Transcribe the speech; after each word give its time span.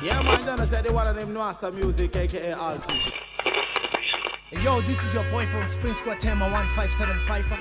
Yeah, 0.00 0.22
man, 0.22 0.40
Donna 0.42 0.64
said 0.64 0.84
they 0.84 0.94
one 0.94 1.08
of 1.08 1.18
them 1.18 1.34
know 1.34 1.50
some 1.50 1.74
music, 1.74 2.14
aka 2.14 2.52
Altitude. 2.52 3.12
Hey, 3.42 4.62
yo, 4.62 4.80
this 4.82 5.02
is 5.02 5.12
your 5.12 5.24
boy 5.24 5.44
from 5.46 5.66
Spring 5.66 5.92
Squad 5.92 6.20
Tema 6.20 6.48
1575. 6.48 7.58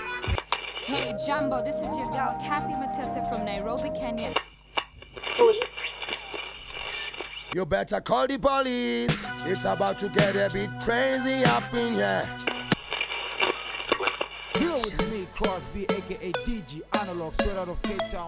Hey 0.86 1.15
Jumbo, 1.26 1.63
this 1.63 1.78
is 1.78 1.81
your 1.81 2.08
girl 2.12 2.39
Kathy 2.46 2.73
Matete 2.73 3.28
from 3.34 3.44
Nairobi, 3.44 3.89
Kenya. 4.00 4.36
You 7.55 7.65
better 7.65 8.02
call 8.02 8.28
the 8.28 8.38
police. 8.38 9.28
It's 9.47 9.65
about 9.65 9.97
to 10.00 10.10
get 10.10 10.36
a 10.36 10.54
bit 10.54 10.69
crazy 10.82 11.43
up 11.43 11.74
in 11.74 11.93
here. 11.93 12.29
Here 14.57 14.74
with 14.74 15.11
me, 15.11 15.25
Crosby, 15.33 15.86
aka 15.86 16.32
DG 16.32 16.82
Analog, 17.01 17.33
straight 17.33 17.57
out 17.57 17.69
of 17.69 17.82
Cape 17.82 17.97
Town. 18.11 18.28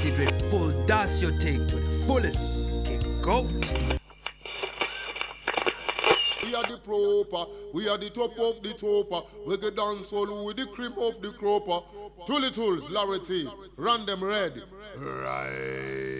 NC 0.00 0.16
Dread 0.16 0.42
full 0.50 0.70
dance 0.86 1.20
you 1.20 1.30
take 1.38 1.68
to 1.68 1.76
the 1.76 2.04
fullest. 2.06 2.86
Kick 2.86 3.02
go. 3.20 3.42
We 6.42 6.54
are 6.54 6.62
the 6.64 6.78
proper, 6.82 7.50
we 7.74 7.86
are 7.86 7.98
the 7.98 8.08
top 8.08 8.30
of 8.38 8.62
the 8.62 8.72
topper. 8.72 9.26
We 9.46 9.58
get 9.58 9.76
dance 9.76 10.08
solo 10.08 10.44
with 10.46 10.56
the 10.56 10.64
cream 10.66 10.92
of 10.98 11.20
the 11.20 11.32
cropper. 11.32 11.84
Thuli 12.26 12.48
Thulz, 12.50 12.88
Larity, 12.88 13.44
them 14.06 14.24
red. 14.24 14.62
Right. 14.96 16.19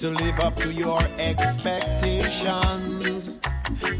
To 0.00 0.08
live 0.08 0.40
up 0.40 0.56
to 0.56 0.72
your 0.72 0.98
expectations. 1.18 3.42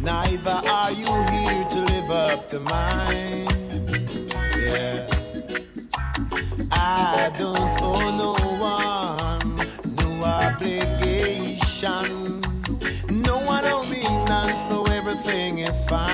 Neither 0.00 0.50
are 0.50 0.90
you 0.92 1.04
here 1.04 1.64
to 1.68 1.80
live 1.92 2.10
up 2.10 2.48
to 2.48 2.58
mine. 2.60 3.44
Yeah. 4.56 5.06
I 6.72 7.30
don't 7.36 7.82
owe 7.82 8.16
no 8.16 8.32
one, 8.56 9.56
no 9.96 10.24
obligation. 10.24 12.40
No 13.22 13.40
one 13.44 13.66
owe 13.66 13.84
me 13.84 14.02
none, 14.24 14.56
so 14.56 14.86
everything 14.86 15.58
is. 15.58 15.84
Fine. 15.84 16.09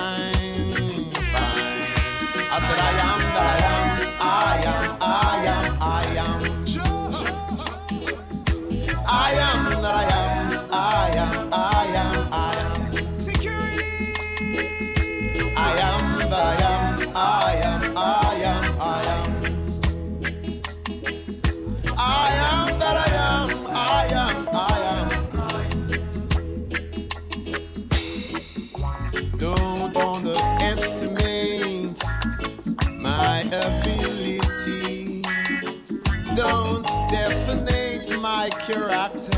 My 38.68 38.74
character. 38.74 39.30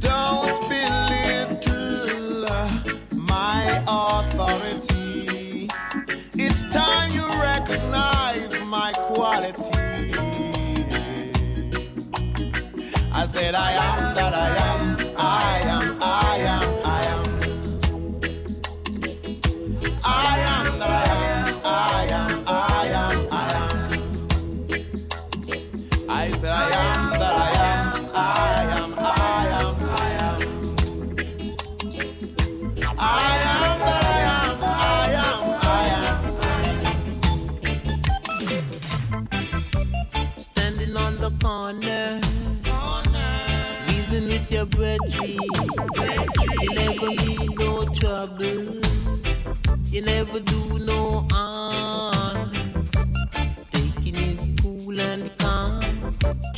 Don't 0.00 0.60
belittle 0.68 2.46
my 3.28 3.82
authority. 3.86 5.68
It's 6.34 6.62
time 6.72 7.10
you 7.12 7.26
recognize 7.40 8.60
my 8.66 8.92
quality. 8.96 9.62
I 13.12 13.26
said, 13.26 13.54
I 13.54 13.72
am 13.72 14.14
that 14.14 14.34
I 14.34 14.48
am, 14.48 14.63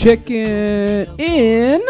Checking 0.07 1.19
in. 1.19 1.83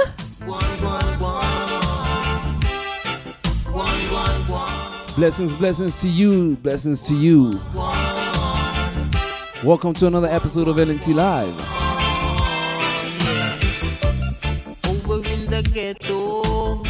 Blessings, 5.16 5.53
blessings 5.53 6.00
to 6.00 6.09
you, 6.09 6.56
blessings 6.56 7.06
to 7.09 7.15
you. 7.15 7.60
Welcome 9.62 9.93
to 9.93 10.06
another 10.06 10.28
episode 10.28 10.66
of 10.66 10.77
LNT 10.77 11.15
Live. 11.15 11.60
Over 14.88 15.16
in 15.28 15.44
the 15.50 15.62
ghetto, 15.75 16.83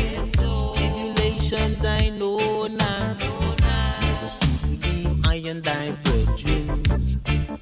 tribulations 0.76 1.84
I 1.84 2.10
know 2.10 2.68
now. 2.68 3.16
Never 4.00 4.28
seem 4.28 4.78
to 4.78 4.88
leave 4.88 5.26
I 5.26 5.42
and 5.48 5.66
I. 5.66 5.88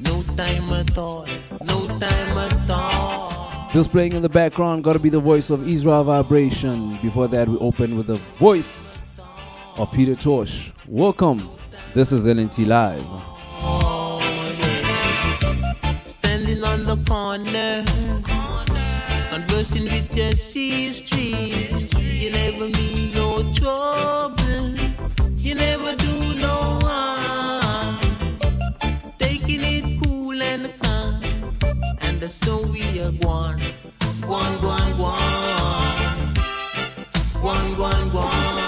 No 0.00 0.22
time 0.36 0.70
at 0.74 0.98
all, 0.98 1.24
Just 3.74 3.90
playing 3.90 4.12
in 4.12 4.22
the 4.22 4.28
background, 4.28 4.84
gotta 4.84 5.00
be 5.00 5.08
the 5.08 5.18
voice 5.18 5.50
of 5.50 5.66
Israel 5.66 6.04
Vibration. 6.04 6.96
Before 7.02 7.26
that, 7.26 7.48
we 7.48 7.58
open 7.58 7.96
with 7.96 8.06
the 8.06 8.14
voice 8.38 8.96
of 9.76 9.90
Peter 9.90 10.14
Tosh. 10.14 10.72
Welcome. 10.86 11.40
This 11.92 12.12
is 12.12 12.24
LNT 12.24 12.68
Live. 12.68 13.02
Standing 16.06 16.62
on 16.62 16.84
the 16.84 16.96
corner, 17.04 17.82
conversing 19.30 19.86
with 19.86 20.16
your 20.16 20.30
sister. 20.34 21.16
You 21.16 22.30
never 22.30 22.68
mean 22.68 23.10
no 23.10 23.52
trouble. 23.54 24.43
That's 32.24 32.36
so 32.36 32.56
we 32.68 32.80
are. 33.02 33.12
One, 33.20 33.60
one, 34.26 34.98
one. 34.98 35.20
One, 37.42 37.78
one, 37.78 37.78
one. 37.78 38.14
One, 38.14 38.63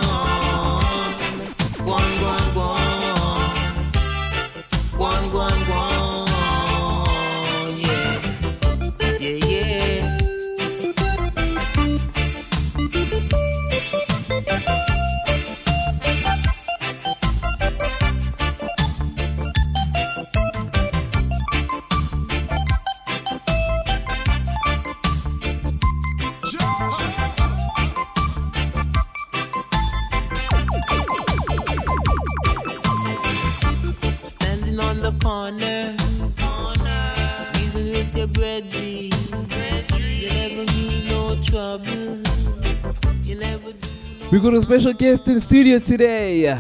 We 44.33 44.41
got 44.41 44.55
a 44.55 44.61
special 44.61 44.93
guest 44.93 45.29
in 45.29 45.41
studio 45.41 45.79
today. 45.79 46.59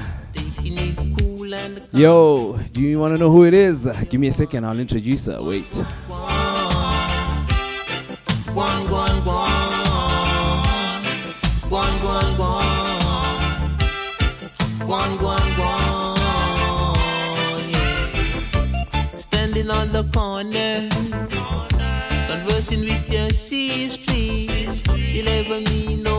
Yo, 1.92 2.56
do 2.72 2.80
you 2.80 3.00
want 3.00 3.14
to 3.14 3.18
know 3.18 3.28
who 3.28 3.44
it 3.44 3.54
is? 3.54 3.88
Give 4.08 4.20
me 4.20 4.28
a 4.28 4.32
second, 4.32 4.64
I'll 4.64 4.78
introduce 4.78 5.26
her. 5.26 5.42
Wait. 5.42 5.74
Standing 19.16 19.70
on 19.70 19.90
the 19.90 20.04
corner, 20.14 20.88
conversing 22.28 22.80
with 22.80 23.12
your 23.12 23.30
sister. 23.30 24.14
You 24.14 25.22
never 25.24 25.60
mean 25.60 26.02
no 26.04 26.15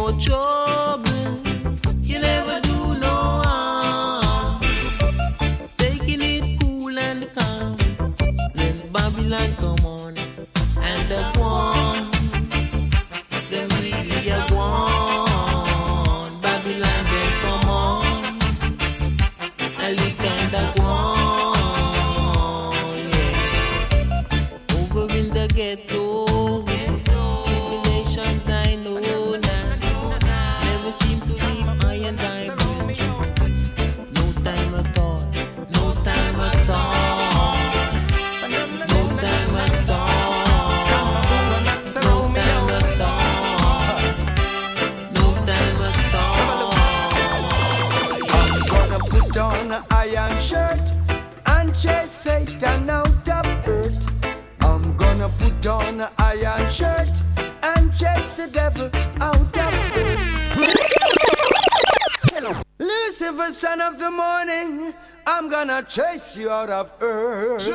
Son 63.53 63.81
of 63.81 63.97
the 63.97 64.11
morning, 64.11 64.93
I'm 65.25 65.49
gonna 65.49 65.81
chase 65.81 66.37
you 66.37 66.51
out 66.51 66.69
of 66.69 66.91
earth. 67.01 67.67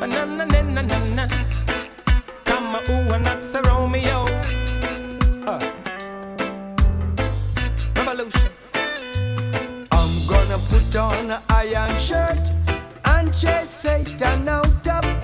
Na 0.00 0.06
na 0.06 0.24
na 0.24 0.44
na 0.44 0.82
na 0.82 0.98
na. 1.14 1.26
Come 2.44 2.76
ooh, 2.88 3.12
and 3.12 3.26
that's 3.26 3.52
a 3.54 3.62
Romeo. 3.62 4.24
Uh. 5.44 5.60
Revolution. 7.96 8.50
I'm 9.92 10.26
gonna 10.26 10.58
put 10.70 10.96
on 10.96 11.30
an 11.32 11.42
iron 11.50 11.98
shirt 11.98 12.38
and 13.04 13.34
chase 13.34 13.68
Satan 13.68 14.48
out 14.48 14.86
of 14.86 15.15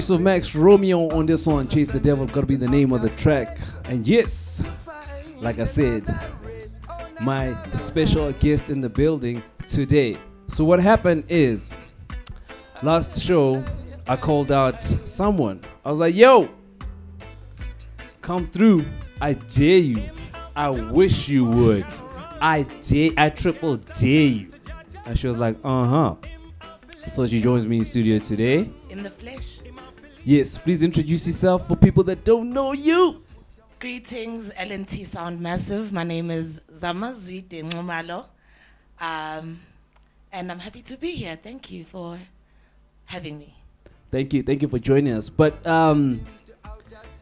voice 0.00 0.08
of 0.08 0.22
Max 0.22 0.54
Romeo 0.54 1.10
on 1.10 1.26
this 1.26 1.46
one, 1.46 1.68
Chase 1.68 1.90
the 1.90 2.00
Devil, 2.00 2.24
gotta 2.24 2.46
be 2.46 2.56
the 2.56 2.66
name 2.66 2.90
of 2.90 3.02
the 3.02 3.10
track. 3.10 3.58
And 3.84 4.06
yes, 4.06 4.62
like 5.42 5.58
I 5.58 5.64
said, 5.64 6.04
my 7.20 7.54
special 7.74 8.32
guest 8.32 8.70
in 8.70 8.80
the 8.80 8.88
building 8.88 9.42
today. 9.66 10.16
So, 10.46 10.64
what 10.64 10.80
happened 10.80 11.24
is, 11.28 11.74
last 12.82 13.20
show, 13.20 13.62
I 14.08 14.16
called 14.16 14.50
out 14.50 14.80
someone. 15.04 15.60
I 15.84 15.90
was 15.90 15.98
like, 15.98 16.14
yo, 16.14 16.48
come 18.22 18.46
through. 18.46 18.86
I 19.20 19.34
dare 19.34 19.76
you. 19.76 20.10
I 20.56 20.70
wish 20.70 21.28
you 21.28 21.44
would. 21.44 21.84
I 22.40 22.62
dare, 22.80 23.10
I 23.18 23.28
triple 23.28 23.76
dare 23.76 24.08
you. 24.08 24.48
And 25.04 25.18
she 25.18 25.26
was 25.26 25.36
like, 25.36 25.58
uh 25.62 25.84
huh. 25.84 26.14
So 27.06 27.26
she 27.26 27.42
joins 27.42 27.66
me 27.66 27.78
in 27.78 27.84
studio 27.84 28.16
today. 28.16 28.70
in 28.88 29.02
the 29.02 29.10
flesh. 29.10 29.60
Yes, 30.30 30.58
please 30.58 30.84
introduce 30.84 31.26
yourself 31.26 31.66
for 31.66 31.74
people 31.74 32.04
that 32.04 32.22
don't 32.22 32.50
know 32.50 32.70
you. 32.72 33.20
Greetings, 33.80 34.48
LNT 34.50 35.04
Sound 35.04 35.40
Massive. 35.40 35.92
My 35.92 36.04
name 36.04 36.30
is 36.30 36.60
Zamazwide 36.72 37.48
Nxumalo. 37.48 38.26
Um, 39.00 39.58
and 40.30 40.52
I'm 40.52 40.60
happy 40.60 40.82
to 40.82 40.96
be 40.96 41.16
here. 41.16 41.36
Thank 41.42 41.72
you 41.72 41.84
for 41.84 42.16
having 43.06 43.40
me. 43.40 43.56
Thank 44.12 44.32
you, 44.32 44.44
thank 44.44 44.62
you 44.62 44.68
for 44.68 44.78
joining 44.78 45.14
us. 45.14 45.28
But 45.28 45.66
um, 45.66 46.20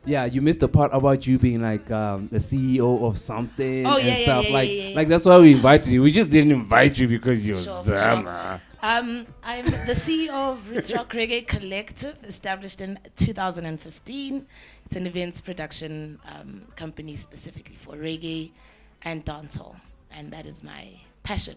yeah, 0.04 0.26
you 0.26 0.42
missed 0.42 0.60
the 0.60 0.68
part 0.68 0.90
about 0.92 1.26
you 1.26 1.38
being 1.38 1.62
like 1.62 1.90
um, 1.90 2.28
the 2.30 2.36
CEO 2.36 3.08
of 3.08 3.16
something 3.16 3.86
Oh, 3.86 3.96
and 3.96 4.06
yeah, 4.06 4.14
stuff. 4.16 4.46
yeah, 4.48 4.52
like, 4.52 4.68
yeah, 4.68 4.74
yeah. 4.90 4.96
like 4.96 5.08
that's 5.08 5.24
why 5.24 5.38
we 5.38 5.52
invited 5.52 5.90
you. 5.90 6.02
We 6.02 6.12
just 6.12 6.28
didn't 6.28 6.52
invite 6.52 6.98
you 6.98 7.08
because 7.08 7.46
you're 7.46 7.56
Sure, 7.56 7.84
for 7.84 7.98
sure. 7.98 8.60
Um, 8.80 9.26
I'm 9.42 9.64
the 9.64 9.92
CEO 9.92 10.52
of 10.52 10.70
Roots 10.70 10.92
Rock 10.92 11.12
Reggae 11.12 11.44
Collective, 11.44 12.16
established 12.22 12.80
in 12.80 12.96
2015. 13.16 14.46
It's 14.86 14.96
an 14.96 15.06
events 15.06 15.40
production 15.40 16.20
um, 16.32 16.62
company 16.76 17.16
specifically 17.16 17.74
for 17.74 17.96
reggae 17.96 18.52
and 19.02 19.24
dancehall, 19.26 19.74
and 20.12 20.30
that 20.30 20.46
is 20.46 20.62
my 20.62 20.92
passion. 21.24 21.56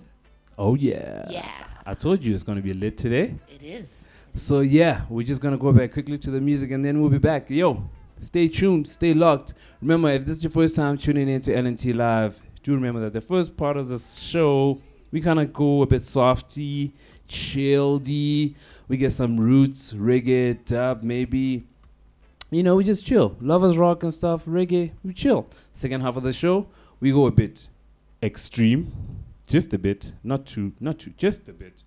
Oh 0.58 0.74
yeah. 0.74 1.28
Yeah. 1.30 1.52
I 1.86 1.94
told 1.94 2.24
you 2.24 2.34
it's 2.34 2.44
gonna 2.44 2.60
be 2.62 2.74
lit 2.74 2.98
today. 2.98 3.36
It 3.48 3.62
is. 3.62 4.04
So 4.34 4.62
yeah, 4.62 5.02
we're 5.08 5.26
just 5.26 5.42
gonna 5.42 5.58
go 5.58 5.72
back 5.72 5.94
quickly 5.94 6.18
to 6.18 6.32
the 6.32 6.42
music 6.42 6.72
and 6.72 6.84
then 6.84 7.02
we'll 7.02 7.12
be 7.12 7.20
back. 7.20 7.52
Yo, 7.52 7.88
stay 8.18 8.48
tuned, 8.48 8.88
stay 8.88 9.14
locked. 9.14 9.54
Remember, 9.80 10.10
if 10.10 10.26
this 10.26 10.38
is 10.38 10.44
your 10.44 10.52
first 10.52 10.76
time 10.76 10.98
tuning 10.98 11.30
in 11.30 11.42
to 11.42 11.54
LNT 11.54 11.96
Live, 11.96 12.42
do 12.64 12.74
remember 12.74 13.00
that 13.02 13.14
the 13.14 13.22
first 13.22 13.56
part 13.56 13.78
of 13.78 13.90
the 13.90 14.00
show 14.00 14.82
we 15.12 15.22
kind 15.22 15.40
of 15.40 15.54
go 15.54 15.82
a 15.82 15.86
bit 15.86 16.02
softy, 16.02 16.94
chilledy. 17.32 18.56
We 18.88 18.98
get 18.98 19.12
some 19.12 19.40
roots, 19.40 19.94
reggae, 19.94 20.64
dub, 20.66 21.02
maybe. 21.02 21.64
You 22.50 22.64
know, 22.64 22.76
we 22.76 22.84
just 22.84 23.06
chill. 23.06 23.38
Lovers 23.40 23.78
rock 23.78 24.04
and 24.04 24.14
stuff, 24.14 24.46
reggae, 24.46 24.92
we 25.04 25.14
chill. 25.14 25.48
Second 25.72 26.02
half 26.02 26.18
of 26.18 26.24
the 26.24 26.34
show, 26.34 26.68
we 27.00 27.12
go 27.12 27.26
a 27.26 27.32
bit 27.32 27.70
extreme, 28.22 28.92
just 29.48 29.74
a 29.74 29.80
bit, 29.80 30.14
not 30.24 30.46
too, 30.46 30.74
not 30.80 31.00
too, 31.00 31.14
just 31.18 31.48
a 31.48 31.54
bit. 31.54 31.84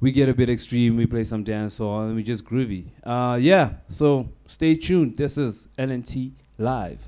We 0.00 0.12
get 0.12 0.30
a 0.30 0.34
bit 0.34 0.48
extreme. 0.48 0.96
We 0.96 1.04
play 1.06 1.24
some 1.24 1.44
dancehall 1.44 2.06
and 2.06 2.16
we 2.16 2.22
just 2.22 2.44
groovy. 2.44 2.86
Uh, 3.04 3.36
yeah. 3.36 3.74
So 3.86 4.30
stay 4.46 4.74
tuned. 4.74 5.18
This 5.18 5.36
is 5.36 5.68
LNT 5.78 6.32
live. 6.56 7.06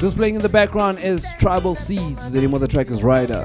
This 0.00 0.14
playing 0.14 0.36
in 0.36 0.40
the 0.40 0.48
background 0.48 0.98
is 1.00 1.26
Tribal 1.38 1.74
Seeds. 1.74 2.30
The 2.30 2.40
name 2.40 2.54
of 2.54 2.60
the 2.62 2.68
track 2.68 2.88
is 2.88 3.04
Rider. 3.04 3.44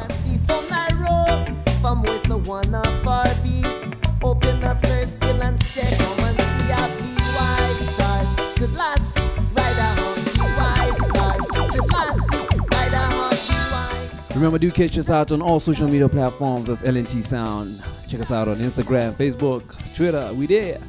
Remember, 14.34 14.58
do 14.58 14.72
catch 14.72 14.98
us 14.98 15.10
out 15.10 15.34
on 15.34 15.42
all 15.42 15.60
social 15.60 15.90
media 15.90 16.08
platforms. 16.08 16.68
That's 16.68 16.84
LNT 16.84 17.22
Sound. 17.22 17.84
Check 18.08 18.22
us 18.22 18.32
out 18.32 18.48
on 18.48 18.56
Instagram, 18.60 19.12
Facebook, 19.16 19.64
Twitter. 19.94 20.32
We 20.34 20.48
there. 20.48 20.80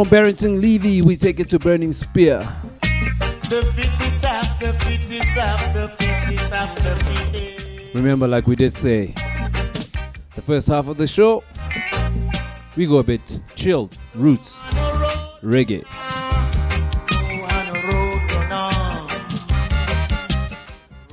From 0.00 0.08
Barrington 0.08 0.62
Levy, 0.62 1.02
we 1.02 1.14
take 1.14 1.40
it 1.40 1.50
to 1.50 1.58
Burning 1.58 1.92
Spear. 1.92 2.48
Remember, 7.92 8.26
like 8.26 8.46
we 8.46 8.56
did 8.56 8.72
say, 8.72 9.12
the 10.34 10.40
first 10.40 10.68
half 10.68 10.88
of 10.88 10.96
the 10.96 11.06
show, 11.06 11.44
we 12.76 12.86
go 12.86 12.96
a 12.96 13.02
bit 13.02 13.42
chilled, 13.56 13.98
roots, 14.14 14.56
reggae. 15.42 15.84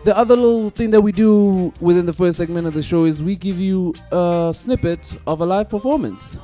The 0.05 0.15
other 0.15 0.37
little 0.37 0.69
thing 0.69 0.91
that 0.91 1.01
we 1.01 1.11
do 1.11 1.73
within 1.81 2.05
the 2.05 2.13
first 2.13 2.37
segment 2.37 2.65
of 2.65 2.73
the 2.73 2.83
show 2.83 3.03
is 3.03 3.21
we 3.21 3.35
give 3.35 3.59
you 3.59 3.93
a 4.13 4.53
snippet 4.55 5.17
of 5.27 5.41
a 5.41 5.45
live 5.45 5.67
performance. 5.67 6.39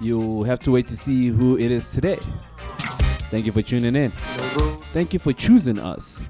You'll 0.00 0.44
have 0.44 0.60
to 0.60 0.70
wait 0.70 0.86
to 0.88 0.96
see 0.96 1.28
who 1.28 1.56
it 1.56 1.70
is 1.70 1.90
today. 1.90 2.18
Thank 3.30 3.46
you 3.46 3.52
for 3.52 3.62
tuning 3.62 3.96
in. 3.96 4.12
Thank 4.92 5.12
you 5.12 5.18
for 5.18 5.32
choosing 5.32 5.78
us. 5.78 6.24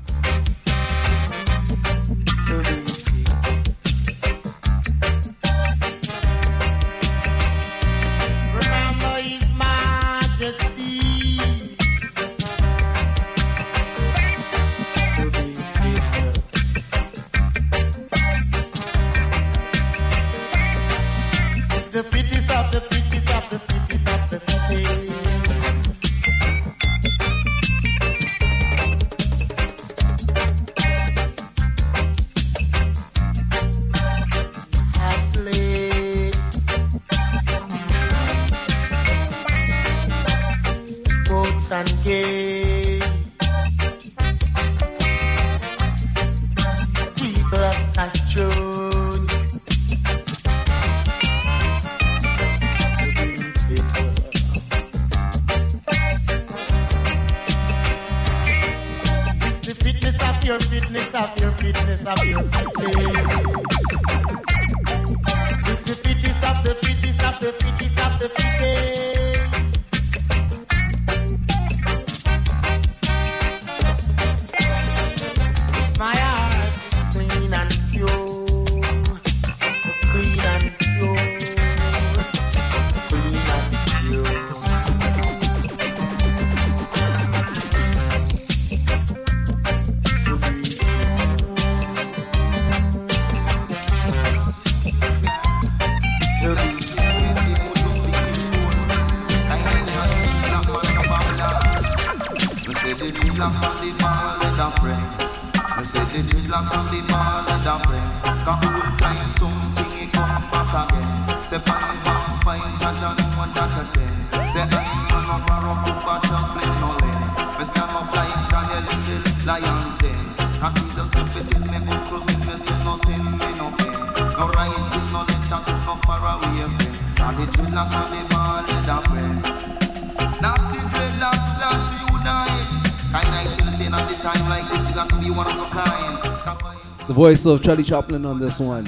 Voice 137.26 137.44
of 137.44 137.60
Charlie 137.60 137.82
Chaplin 137.82 138.24
on 138.24 138.38
this 138.38 138.60
one. 138.60 138.86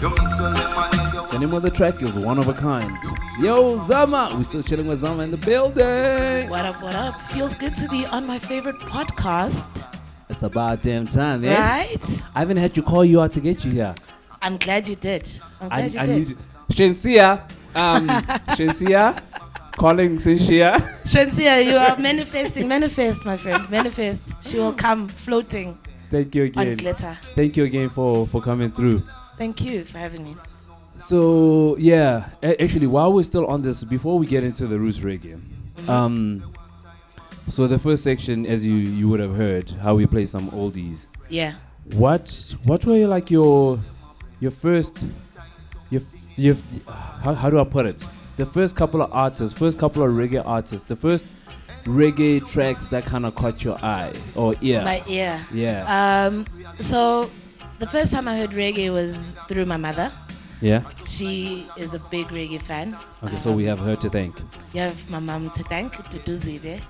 You 0.00 0.08
mix 0.10 0.38
your 0.38 0.50
lemon, 0.50 1.14
you 1.14 1.28
The 1.32 1.38
name 1.40 1.52
of 1.52 1.62
the 1.62 1.70
track 1.70 2.00
is 2.00 2.16
One 2.16 2.38
of 2.38 2.46
a 2.46 2.54
Kind. 2.54 2.96
Yo, 3.40 3.76
Zama! 3.78 4.32
We're 4.36 4.44
still 4.44 4.62
chilling 4.62 4.86
with 4.86 5.00
Zama 5.00 5.24
in 5.24 5.32
the 5.32 5.36
building. 5.36 6.48
What 6.48 6.64
up, 6.64 6.80
what 6.80 6.94
up? 6.94 7.20
Feels 7.32 7.56
good 7.56 7.74
to 7.78 7.88
be 7.88 8.06
on 8.06 8.24
my 8.24 8.38
favorite 8.38 8.78
podcast. 8.78 9.84
It's 10.30 10.44
about 10.44 10.84
damn 10.84 11.08
time, 11.08 11.44
eh? 11.44 11.58
Right? 11.58 12.22
I 12.36 12.38
haven't 12.38 12.58
had 12.58 12.72
to 12.76 12.82
call 12.82 13.04
you 13.04 13.20
out 13.20 13.32
to 13.32 13.40
get 13.40 13.64
you 13.64 13.72
here. 13.72 13.96
I'm 14.42 14.58
glad 14.58 14.88
you 14.88 14.94
did. 14.94 15.28
I'm 15.60 15.68
glad 15.68 15.82
I, 15.82 15.86
you 15.86 15.98
I 15.98 16.06
did. 16.06 16.18
need 16.18 16.28
you. 16.28 16.36
Shensia, 16.70 17.50
um, 17.74 18.06
Shensia, 18.56 19.20
calling 19.72 20.18
Sinshia. 20.18 20.76
Shansia, 21.02 21.66
you 21.66 21.74
are 21.74 21.98
manifesting. 21.98 22.68
Manifest, 22.68 23.26
my 23.26 23.36
friend. 23.36 23.68
Manifest. 23.70 24.36
She 24.48 24.58
will 24.58 24.72
come 24.72 25.08
floating. 25.08 25.76
Thank 26.12 26.34
you 26.34 26.42
On 26.42 26.48
again. 26.62 26.76
glitter. 26.76 27.18
Thank 27.34 27.56
you 27.56 27.64
again 27.64 27.88
for 27.88 28.26
for 28.26 28.40
coming 28.42 28.70
through. 28.70 29.02
Thank 29.38 29.62
you 29.64 29.84
for 29.84 29.98
having 29.98 30.22
me. 30.24 30.36
So 30.98 31.76
yeah, 31.78 32.28
a- 32.42 32.62
actually, 32.62 32.86
while 32.86 33.12
we're 33.12 33.22
still 33.24 33.46
on 33.46 33.62
this, 33.62 33.82
before 33.82 34.18
we 34.18 34.26
get 34.26 34.44
into 34.44 34.66
the 34.66 34.78
roots 34.78 34.98
reggae, 35.00 35.40
Mhm. 35.78 35.88
um, 35.88 36.42
so 37.48 37.66
the 37.66 37.78
first 37.78 38.04
section, 38.04 38.44
as 38.46 38.66
you 38.66 38.74
you 38.76 39.08
would 39.08 39.20
have 39.20 39.34
heard, 39.34 39.70
how 39.82 39.94
we 39.94 40.06
play 40.06 40.26
some 40.26 40.50
oldies. 40.50 41.06
Yeah. 41.30 41.54
What 41.94 42.54
what 42.64 42.84
were 42.84 43.06
like 43.06 43.30
your 43.30 43.78
your 44.38 44.50
first 44.52 45.08
your 45.90 46.02
your 46.36 46.56
how, 47.24 47.32
how 47.34 47.48
do 47.50 47.58
I 47.58 47.64
put 47.64 47.86
it? 47.86 48.04
The 48.36 48.46
first 48.46 48.76
couple 48.76 49.00
of 49.02 49.10
artists, 49.12 49.58
first 49.58 49.78
couple 49.78 50.02
of 50.02 50.10
reggae 50.10 50.42
artists, 50.44 50.86
the 50.86 50.96
first 50.96 51.24
reggae 51.84 52.46
tracks 52.46 52.86
that 52.88 53.04
kind 53.06 53.26
of 53.26 53.34
caught 53.34 53.62
your 53.64 53.78
eye 53.84 54.12
or 54.34 54.54
ear. 54.60 54.82
My 54.84 55.02
ear. 55.06 55.44
Yeah. 55.52 56.26
Um, 56.26 56.46
so 56.80 57.30
the 57.78 57.86
first 57.86 58.12
time 58.12 58.28
I 58.28 58.36
heard 58.36 58.50
reggae 58.50 58.92
was 58.92 59.36
through 59.48 59.66
my 59.66 59.76
mother. 59.76 60.12
Yeah. 60.60 60.82
She 61.04 61.66
is 61.76 61.92
a 61.94 61.98
big 61.98 62.28
reggae 62.28 62.62
fan. 62.62 62.96
Okay, 63.22 63.38
so 63.38 63.52
we 63.52 63.64
have 63.64 63.80
her 63.80 63.96
to 63.96 64.08
thank. 64.08 64.38
You 64.72 64.80
have 64.80 65.10
my 65.10 65.18
mom 65.18 65.50
to 65.50 65.64
thank, 65.64 65.94
Dudu 65.94 66.38
Zibe. 66.38 66.80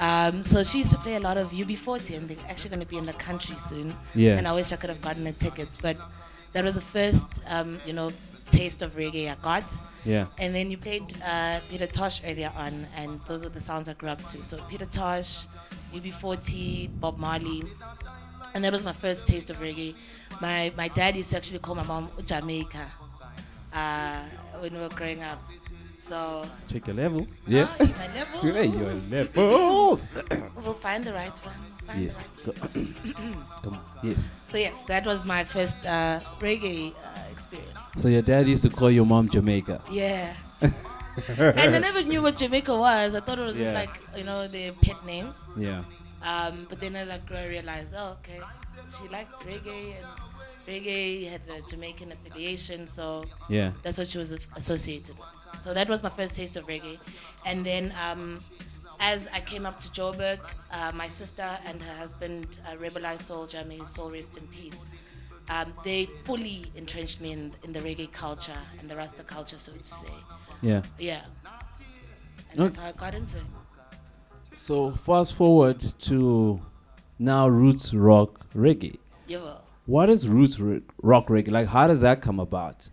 Um, 0.00 0.42
so 0.42 0.64
she 0.64 0.78
used 0.78 0.90
to 0.90 0.98
play 0.98 1.14
a 1.14 1.20
lot 1.20 1.36
of 1.36 1.50
UB40, 1.50 2.16
and 2.16 2.28
they're 2.28 2.36
actually 2.48 2.70
going 2.70 2.80
to 2.80 2.86
be 2.86 2.96
in 2.96 3.04
the 3.04 3.12
country 3.12 3.56
soon. 3.56 3.94
Yeah. 4.14 4.36
And 4.36 4.48
I 4.48 4.52
wish 4.52 4.72
I 4.72 4.76
could 4.76 4.90
have 4.90 5.00
gotten 5.00 5.22
the 5.22 5.32
tickets, 5.32 5.78
but 5.80 5.96
that 6.52 6.64
was 6.64 6.74
the 6.74 6.80
first, 6.80 7.28
um, 7.46 7.78
you 7.86 7.92
know, 7.92 8.10
taste 8.56 8.82
of 8.82 8.96
reggae 8.96 9.30
I 9.30 9.36
got. 9.42 9.64
Yeah. 10.04 10.26
And 10.38 10.54
then 10.54 10.70
you 10.70 10.76
played 10.76 11.02
uh, 11.24 11.60
Peter 11.70 11.86
Tosh 11.86 12.20
earlier 12.24 12.52
on, 12.56 12.86
and 12.96 13.20
those 13.26 13.42
were 13.42 13.50
the 13.50 13.60
sounds 13.60 13.88
I 13.88 13.94
grew 13.94 14.10
up 14.10 14.24
to. 14.26 14.44
So 14.44 14.58
Peter 14.68 14.84
Tosh, 14.84 15.46
UB40, 15.94 16.90
Bob 17.00 17.18
Marley, 17.18 17.62
and 18.54 18.62
that 18.64 18.72
was 18.72 18.84
my 18.84 18.92
first 18.92 19.26
taste 19.26 19.50
of 19.50 19.58
reggae. 19.58 19.94
My 20.40 20.72
my 20.76 20.88
dad 20.88 21.16
used 21.16 21.30
to 21.30 21.36
actually 21.36 21.60
call 21.60 21.74
my 21.74 21.84
mom 21.84 22.10
Jamaica 22.24 22.86
uh, 23.72 24.22
when 24.60 24.74
we 24.74 24.80
were 24.80 24.88
growing 24.90 25.22
up. 25.22 25.40
So 26.00 26.44
Check 26.68 26.86
your 26.86 26.96
level. 26.96 27.26
Yeah. 27.46 27.74
Ah, 27.80 27.88
my 27.98 28.08
levels. 28.14 28.42
hey, 28.56 28.66
your 28.66 28.94
levels. 29.10 30.08
we'll 30.56 30.74
find 30.74 31.02
the 31.02 31.14
right 31.14 31.36
one. 31.38 31.73
Yes. 31.96 32.22
The 32.44 32.52
Go- 32.52 32.68
right 32.74 32.94
Come 33.62 33.74
on. 33.74 33.84
Yes. 34.02 34.30
so 34.50 34.56
yes, 34.58 34.84
that 34.84 35.04
was 35.06 35.24
my 35.24 35.44
first 35.44 35.76
uh, 35.84 36.20
reggae 36.40 36.92
uh, 36.92 37.18
experience. 37.32 37.78
So 37.96 38.08
your 38.08 38.22
dad 38.22 38.46
used 38.48 38.62
to 38.64 38.70
call 38.70 38.90
your 38.90 39.06
mom 39.06 39.28
Jamaica. 39.28 39.80
Yeah. 39.90 40.34
and 40.60 41.74
I 41.74 41.78
never 41.78 42.02
knew 42.02 42.22
what 42.22 42.36
Jamaica 42.36 42.76
was. 42.76 43.14
I 43.14 43.20
thought 43.20 43.38
it 43.38 43.42
was 43.42 43.56
just 43.56 43.72
like 43.72 43.90
you 44.16 44.24
know 44.24 44.46
the 44.48 44.72
pet 44.82 45.04
names. 45.06 45.36
Yeah. 45.56 45.84
Um, 46.22 46.66
but 46.68 46.80
then 46.80 46.96
as 46.96 47.08
I 47.10 47.18
grew, 47.18 47.36
I 47.36 47.46
realized, 47.46 47.94
oh, 47.96 48.16
okay, 48.20 48.40
she 48.98 49.06
liked 49.08 49.32
reggae, 49.44 49.94
and 49.96 50.06
reggae 50.66 51.28
had 51.30 51.42
a 51.50 51.60
Jamaican 51.68 52.12
affiliation, 52.12 52.86
so 52.88 53.24
Yeah. 53.50 53.72
that's 53.82 53.98
what 53.98 54.08
she 54.08 54.16
was 54.16 54.32
associated 54.56 55.18
with. 55.18 55.28
So 55.62 55.74
that 55.74 55.86
was 55.86 56.02
my 56.02 56.08
first 56.08 56.34
taste 56.34 56.56
of 56.56 56.66
reggae. 56.66 56.98
And 57.44 57.64
then 57.64 57.92
um, 58.02 58.40
as 59.04 59.28
I 59.34 59.40
came 59.40 59.66
up 59.66 59.78
to 59.80 59.88
Joburg, 59.88 60.38
uh, 60.70 60.90
my 60.94 61.08
sister 61.08 61.58
and 61.66 61.82
her 61.82 61.94
husband, 61.94 62.58
uh, 62.66 62.78
Rebel 62.78 63.04
Eye 63.04 63.18
Soldier, 63.18 63.62
may 63.68 63.76
his 63.76 63.90
soul 63.90 64.10
rest 64.10 64.38
in 64.38 64.46
peace, 64.46 64.88
um, 65.50 65.74
they 65.84 66.08
fully 66.24 66.64
entrenched 66.74 67.20
me 67.20 67.32
in, 67.32 67.54
in 67.64 67.70
the 67.74 67.80
reggae 67.80 68.10
culture 68.10 68.62
and 68.80 68.88
the 68.90 68.96
Rasta 68.96 69.22
culture, 69.22 69.58
so 69.58 69.72
to 69.72 69.84
say. 69.84 70.14
Yeah. 70.62 70.82
Yeah. 70.98 71.20
And 72.50 72.60
that's 72.64 72.78
how 72.78 72.86
I 72.86 72.92
got 72.92 73.14
into 73.14 73.36
it. 73.36 73.44
So 74.54 74.92
fast 74.92 75.34
forward 75.34 75.80
to 75.80 76.62
now 77.18 77.46
roots 77.46 77.92
rock 77.92 78.40
reggae. 78.56 78.96
Yeah. 79.26 79.56
What 79.84 80.08
is 80.08 80.28
roots 80.28 80.58
ro- 80.58 80.80
rock 81.02 81.28
reggae? 81.28 81.50
Like 81.50 81.66
how 81.66 81.86
does 81.88 82.00
that 82.00 82.22
come 82.22 82.40
about? 82.40 82.88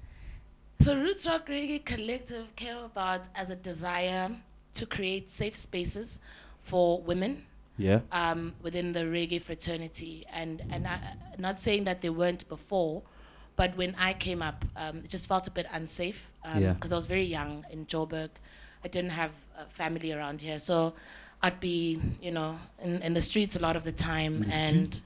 So 0.81 0.97
Roots 0.97 1.27
Rock 1.27 1.47
Reggae 1.47 1.85
Collective 1.85 2.55
came 2.55 2.77
about 2.77 3.27
as 3.35 3.51
a 3.51 3.55
desire 3.55 4.31
to 4.75 4.85
create 4.85 5.29
safe 5.29 5.55
spaces 5.55 6.19
for 6.63 7.01
women 7.01 7.45
Yeah. 7.77 8.01
um, 8.11 8.53
within 8.61 8.93
the 8.93 9.01
reggae 9.05 9.41
fraternity. 9.41 10.25
And, 10.31 10.61
and 10.71 10.87
I, 10.87 10.99
not 11.37 11.59
saying 11.61 11.83
that 11.85 12.01
they 12.01 12.09
weren't 12.09 12.47
before, 12.49 13.01
but 13.55 13.75
when 13.77 13.95
I 13.95 14.13
came 14.13 14.41
up, 14.41 14.63
um, 14.75 14.97
it 15.03 15.09
just 15.09 15.27
felt 15.27 15.47
a 15.47 15.51
bit 15.51 15.65
unsafe 15.71 16.25
because 16.43 16.61
Yeah. 16.61 16.75
I 16.91 16.95
was 16.95 17.05
very 17.05 17.23
young 17.25 17.65
in 17.71 17.85
Joburg. 17.85 18.29
I 18.83 18.87
didn't 18.87 19.11
have 19.11 19.31
a 19.57 19.65
family 19.65 20.11
around 20.13 20.41
here. 20.41 20.57
So 20.59 20.93
I'd 21.43 21.59
be, 21.59 21.99
you 22.21 22.31
know, 22.31 22.59
in, 22.83 23.01
in 23.01 23.13
the 23.13 23.21
streets 23.21 23.55
a 23.55 23.59
lot 23.59 23.75
of 23.75 23.83
the 23.83 23.91
time. 23.91 24.41
The 24.45 24.53
and 24.53 24.85
streets? 24.87 25.01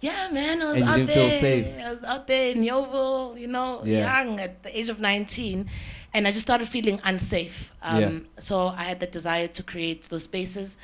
yeah, 0.00 0.28
man, 0.30 0.60
I 0.62 0.64
was 0.66 0.74
And 0.76 0.84
you 0.84 0.90
out 0.90 0.96
didn't 0.96 1.10
feel 1.10 1.28
there. 1.28 1.40
safe? 1.40 1.66
I 1.86 1.90
was 1.94 2.04
out 2.04 2.26
there 2.26 2.50
in 2.50 2.62
Yeovil, 2.62 3.38
you 3.38 3.46
know, 3.48 3.82
Yeah. 3.84 4.24
young 4.24 4.40
at 4.40 4.62
the 4.62 4.76
age 4.78 4.88
of 4.88 4.98
19. 5.00 5.68
And 6.14 6.26
I 6.28 6.30
just 6.30 6.42
started 6.42 6.68
feeling 6.68 7.00
unsafe. 7.04 7.70
Um, 7.82 8.00
Yeah. 8.00 8.18
So 8.38 8.68
I 8.68 8.84
had 8.84 9.00
the 9.00 9.06
desire 9.06 9.48
to 9.48 9.62
create 9.62 10.02
those 10.10 10.24
spaces. 10.24 10.76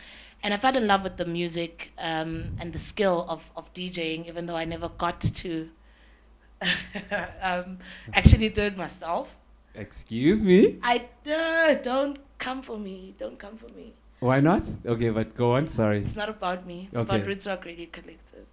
And 0.43 0.55
I 0.55 0.57
fell 0.57 0.77
in 0.77 0.87
love 0.87 1.03
with 1.03 1.17
the 1.17 1.27
music 1.27 1.93
um, 1.99 2.57
and 2.61 2.73
the 2.73 2.79
skill 2.79 3.27
of, 3.29 3.43
of 3.57 3.73
DJing, 3.75 4.29
even 4.29 4.47
though 4.47 4.57
I 4.57 4.64
never 4.64 4.88
got 4.88 5.21
to 5.21 5.69
um, 7.43 7.79
actually 8.14 8.49
do 8.49 8.62
it 8.62 8.77
myself. 8.77 9.37
Excuse 9.75 10.43
me? 10.43 10.79
I 10.83 11.05
uh, 11.31 11.75
don't 11.83 12.19
come 12.38 12.62
for 12.62 12.79
me. 12.79 13.14
Don't 13.19 13.38
come 13.38 13.57
for 13.57 13.73
me. 13.75 13.95
Why 14.21 14.41
not? 14.41 14.69
Okay, 14.85 15.11
but 15.11 15.37
go 15.37 15.55
on. 15.55 15.69
Sorry. 15.69 16.01
It's 16.01 16.17
not 16.17 16.29
about 16.29 16.67
me. 16.67 16.88
It's 16.91 16.99
Okay. 16.99 17.17
about 17.17 17.27
Roots 17.27 17.47
Rock 17.47 17.64
Reggae 17.64 17.91
Collective. 17.93 18.47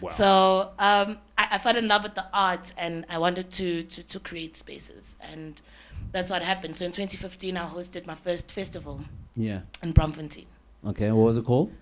Wow. 0.00 0.10
So 0.10 0.70
um, 0.78 1.18
I, 1.36 1.48
I 1.52 1.58
fell 1.58 1.76
in 1.76 1.88
love 1.88 2.04
with 2.04 2.14
the 2.14 2.26
art, 2.32 2.72
and 2.78 3.04
I 3.10 3.18
wanted 3.18 3.50
to, 3.52 3.82
to 3.82 4.02
to 4.02 4.20
create 4.20 4.56
spaces, 4.56 5.16
and 5.20 5.60
that's 6.12 6.30
what 6.30 6.42
happened. 6.42 6.76
So 6.76 6.84
in 6.84 6.92
2015, 6.92 7.56
I 7.56 7.68
hosted 7.68 8.06
my 8.06 8.14
first 8.14 8.50
festival 8.50 9.00
Yeah. 9.36 9.60
in 9.82 9.92
Braamfontein. 9.92 10.46
Okay, 10.86 11.10
what 11.12 11.24
was 11.24 11.36
it 11.36 11.44
called? 11.44 11.72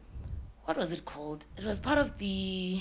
What 0.64 0.76
was 0.76 0.92
it 0.92 1.04
called? 1.04 1.46
It 1.56 1.64
was 1.64 1.80
part 1.80 1.98
of 1.98 2.18
the 2.18 2.80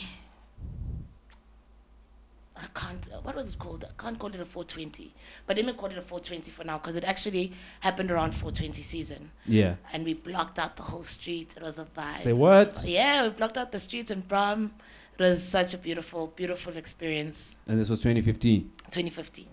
I 2.60 2.66
can't. 2.74 3.08
Uh, 3.14 3.20
what 3.22 3.36
was 3.36 3.50
it 3.52 3.60
called? 3.60 3.86
I 3.86 4.02
can't 4.02 4.18
call 4.18 4.30
it 4.34 4.40
a 4.40 4.46
420, 4.46 5.14
but 5.46 5.58
let 5.58 5.66
me 5.66 5.74
call 5.74 5.90
it 5.92 5.98
a 5.98 6.02
420 6.02 6.50
for 6.52 6.64
now 6.64 6.80
because 6.80 6.96
it 6.96 7.04
actually 7.04 7.54
happened 7.82 8.10
around 8.10 8.32
420 8.32 8.82
season. 8.82 9.30
Yeah. 9.46 9.76
And 9.94 10.04
we 10.04 10.16
blocked 10.16 10.58
out 10.58 10.76
the 10.76 10.82
whole 10.84 11.04
street. 11.04 11.54
It 11.56 11.62
was 11.62 11.78
a 11.78 11.86
vibe. 11.86 12.16
Say 12.16 12.34
what? 12.34 12.84
yeah, 12.86 13.24
we 13.24 13.30
blocked 13.30 13.58
out 13.58 13.72
the 13.72 13.78
streets 13.80 14.10
in 14.10 14.22
Braam. 14.22 14.72
It 15.20 15.22
was 15.22 15.44
such 15.44 15.74
a 15.76 15.78
beautiful, 15.78 16.28
beautiful 16.36 16.76
experience. 16.78 17.56
And 17.68 17.80
this 17.80 17.90
was 17.90 18.00
2015. 18.00 18.72
2015. 18.90 19.46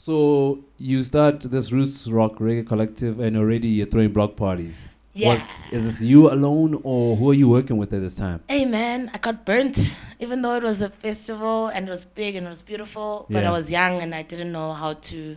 So 0.00 0.60
you 0.76 1.02
start 1.02 1.40
this 1.40 1.72
roots 1.72 2.06
rock 2.06 2.36
reggae 2.38 2.64
collective, 2.64 3.18
and 3.18 3.36
already 3.36 3.66
you're 3.66 3.88
throwing 3.88 4.12
block 4.12 4.36
parties. 4.36 4.84
Yeah. 5.12 5.30
Was, 5.30 5.48
is 5.72 5.84
this 5.86 6.00
you 6.00 6.30
alone, 6.30 6.80
or 6.84 7.16
who 7.16 7.30
are 7.30 7.34
you 7.34 7.48
working 7.48 7.78
with 7.78 7.92
at 7.92 8.00
this 8.00 8.14
time? 8.14 8.40
Hey 8.48 8.64
man, 8.64 9.10
I 9.12 9.18
got 9.18 9.44
burnt. 9.44 9.96
Even 10.20 10.42
though 10.42 10.54
it 10.54 10.62
was 10.62 10.80
a 10.82 10.90
festival 10.90 11.66
and 11.66 11.88
it 11.88 11.90
was 11.90 12.04
big 12.04 12.36
and 12.36 12.46
it 12.46 12.48
was 12.48 12.62
beautiful, 12.62 13.26
but 13.28 13.42
Yeah. 13.42 13.48
I 13.48 13.52
was 13.52 13.72
young 13.72 14.00
and 14.00 14.14
I 14.14 14.22
didn't 14.22 14.52
know 14.52 14.72
how 14.72 14.92
to 14.92 15.36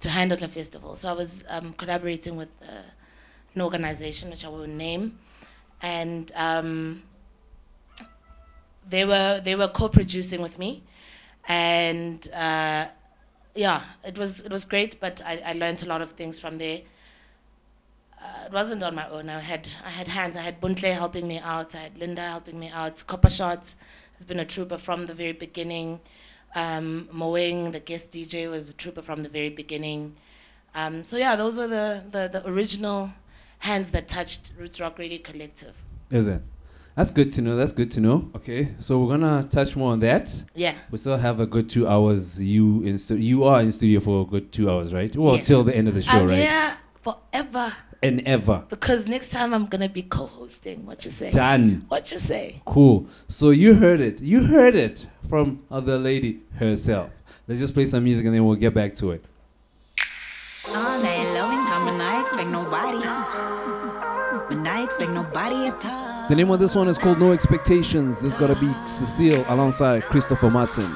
to 0.00 0.08
handle 0.10 0.44
a 0.44 0.48
festival. 0.48 0.94
So 0.94 1.08
I 1.08 1.14
was 1.14 1.42
um, 1.48 1.72
collaborating 1.72 2.36
with 2.36 2.50
uh, 2.60 2.82
an 3.54 3.62
organization 3.62 4.28
which 4.28 4.44
I 4.44 4.48
won't 4.48 4.76
name, 4.88 5.18
and 5.80 6.30
um, 6.36 7.02
they 8.86 9.06
were 9.06 9.40
they 9.42 9.54
were 9.54 9.68
co-producing 9.68 10.42
with 10.42 10.58
me, 10.58 10.82
and 11.48 12.28
uh, 12.34 12.88
yeah, 13.54 13.82
it 14.04 14.16
was 14.16 14.40
it 14.40 14.50
was 14.50 14.64
great. 14.64 15.00
But 15.00 15.20
I, 15.24 15.42
I 15.44 15.52
learned 15.52 15.82
a 15.82 15.86
lot 15.86 16.02
of 16.02 16.12
things 16.12 16.38
from 16.38 16.58
there 16.58 16.82
uh, 18.22 18.44
it 18.46 18.52
wasn't 18.52 18.82
on 18.82 18.94
my 18.94 19.08
own. 19.08 19.28
I 19.28 19.40
had 19.40 19.68
I 19.84 19.90
had 19.90 20.08
hands. 20.08 20.36
I 20.36 20.42
had 20.42 20.60
Buntle 20.60 20.92
helping 20.92 21.26
me 21.26 21.38
out. 21.38 21.74
I 21.74 21.78
had 21.78 21.98
Linda 21.98 22.22
helping 22.22 22.58
me 22.58 22.68
out. 22.68 23.02
Copper 23.06 23.30
Shots 23.30 23.76
has 24.16 24.24
been 24.24 24.38
a 24.40 24.44
trooper 24.44 24.78
from 24.78 25.06
the 25.06 25.14
very 25.14 25.32
beginning. 25.32 26.00
Um, 26.54 27.08
Moing, 27.12 27.72
the 27.72 27.80
guest 27.80 28.12
DJ, 28.12 28.48
was 28.50 28.70
a 28.70 28.74
trooper 28.74 29.02
from 29.02 29.22
the 29.22 29.28
very 29.28 29.48
beginning. 29.48 30.14
Um, 30.74 31.02
so 31.04 31.16
yeah, 31.16 31.34
those 31.34 31.56
were 31.56 31.66
the, 31.66 32.04
the, 32.10 32.28
the 32.32 32.48
original 32.48 33.10
hands 33.58 33.90
that 33.90 34.06
touched 34.08 34.52
Roots 34.58 34.78
Rock 34.80 34.98
Reggae 34.98 35.22
Collective. 35.22 35.74
Is 36.10 36.26
it? 36.26 36.42
That's 36.94 37.10
good 37.10 37.32
to 37.34 37.42
know. 37.42 37.56
That's 37.56 37.72
good 37.72 37.90
to 37.92 38.00
know. 38.00 38.30
Okay, 38.36 38.68
so 38.78 38.98
we're 38.98 39.08
gonna 39.16 39.42
touch 39.44 39.76
more 39.76 39.92
on 39.92 40.00
that. 40.00 40.44
Yeah. 40.54 40.74
We 40.90 40.98
still 40.98 41.16
have 41.16 41.40
a 41.40 41.46
good 41.46 41.68
two 41.70 41.88
hours. 41.88 42.40
You 42.40 42.82
in 42.82 42.98
stu- 42.98 43.16
You 43.18 43.44
are 43.44 43.60
in 43.62 43.72
studio 43.72 44.00
for 44.00 44.22
a 44.22 44.24
good 44.26 44.52
two 44.52 44.70
hours, 44.70 44.92
right? 44.92 45.14
Well, 45.16 45.36
Yes. 45.36 45.46
till 45.46 45.62
the 45.62 45.74
end 45.74 45.88
of 45.88 45.94
the 45.94 46.02
show, 46.02 46.18
I'm 46.18 46.26
right? 46.28 46.38
here 46.38 46.76
forever 47.00 47.72
And 48.02 48.20
ever. 48.26 48.64
because 48.68 49.06
next 49.06 49.30
time 49.30 49.54
I'm 49.54 49.66
gonna 49.66 49.88
be 49.88 50.02
co-hosting. 50.02 50.84
What 50.84 51.04
you 51.06 51.10
say? 51.10 51.30
Done. 51.30 51.86
What 51.88 52.12
you 52.12 52.18
say? 52.18 52.60
Cool. 52.66 53.06
So 53.26 53.50
you 53.50 53.74
heard 53.74 54.00
it. 54.00 54.20
You 54.20 54.44
heard 54.44 54.74
it 54.74 55.06
from 55.30 55.60
the 55.70 55.98
lady 55.98 56.40
herself. 56.58 57.08
Let's 57.48 57.60
just 57.60 57.72
play 57.72 57.86
some 57.86 58.04
music 58.04 58.26
and 58.26 58.34
then 58.34 58.44
we'll 58.44 58.56
get 58.56 58.74
back 58.74 58.94
to 58.96 59.12
it. 59.12 59.24
All 60.68 61.00
day 61.02 61.24
loving, 61.34 61.64
coming, 61.66 62.00
I 62.00 62.20
expect 62.20 62.50
nobody. 62.50 62.98
But 64.48 64.68
I 64.68 64.84
expect 64.84 65.10
nobody 65.10 65.66
at 65.68 65.84
all. 65.86 66.21
The 66.32 66.36
name 66.36 66.50
of 66.50 66.58
this 66.60 66.74
one 66.74 66.88
is 66.88 66.96
called 66.96 67.18
No 67.18 67.32
Expectations. 67.32 68.22
This 68.22 68.32
gotta 68.32 68.54
be 68.54 68.72
Cecile 68.86 69.44
alongside 69.48 70.04
Christopher 70.04 70.48
Martin. 70.50 70.90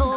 All 0.00 0.15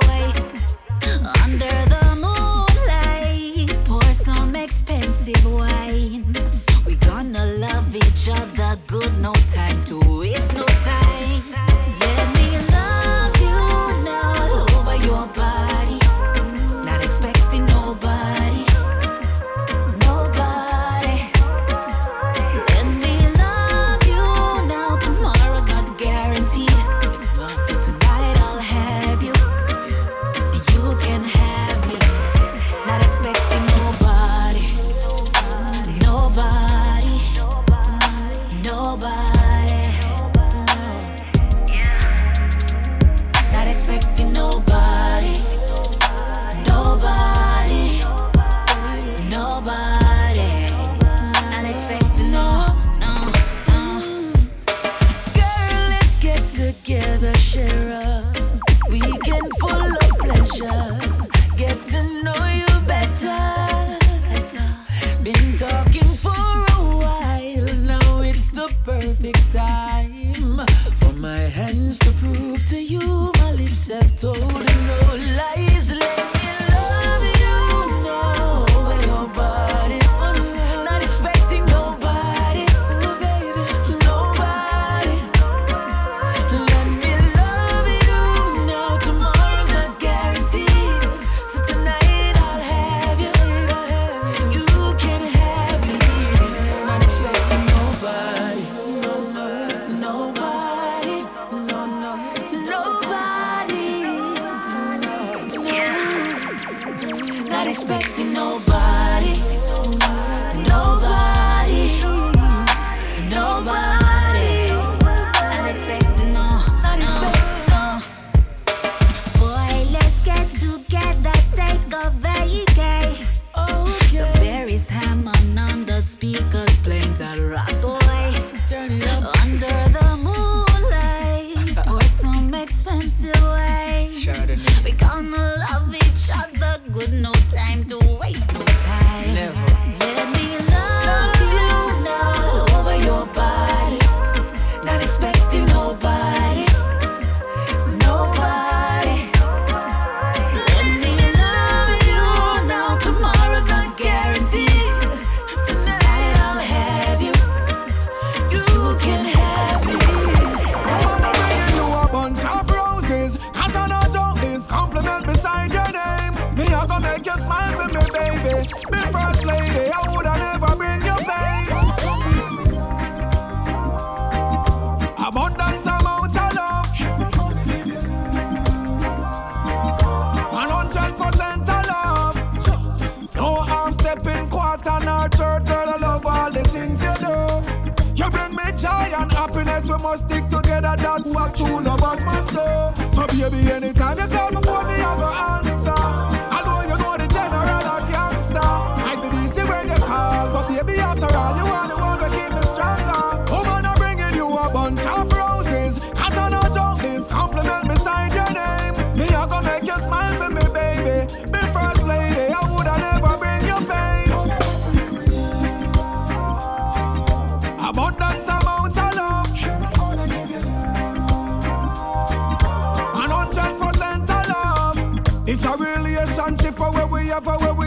love 227.45 227.61
her 227.61 227.78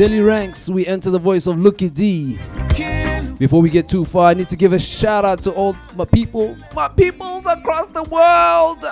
Daily 0.00 0.22
Ranks, 0.22 0.70
we 0.70 0.86
enter 0.86 1.10
the 1.10 1.18
voice 1.18 1.46
of 1.46 1.58
Lucky 1.58 1.90
D. 1.90 2.38
Before 3.38 3.60
we 3.60 3.68
get 3.68 3.86
too 3.86 4.06
far, 4.06 4.30
I 4.30 4.32
need 4.32 4.48
to 4.48 4.56
give 4.56 4.72
a 4.72 4.78
shout 4.78 5.26
out 5.26 5.42
to 5.42 5.50
all 5.50 5.76
my 5.94 6.06
peoples, 6.06 6.58
my 6.74 6.88
peoples 6.88 7.44
across 7.44 7.86
the 7.88 8.04
world. 8.04 8.82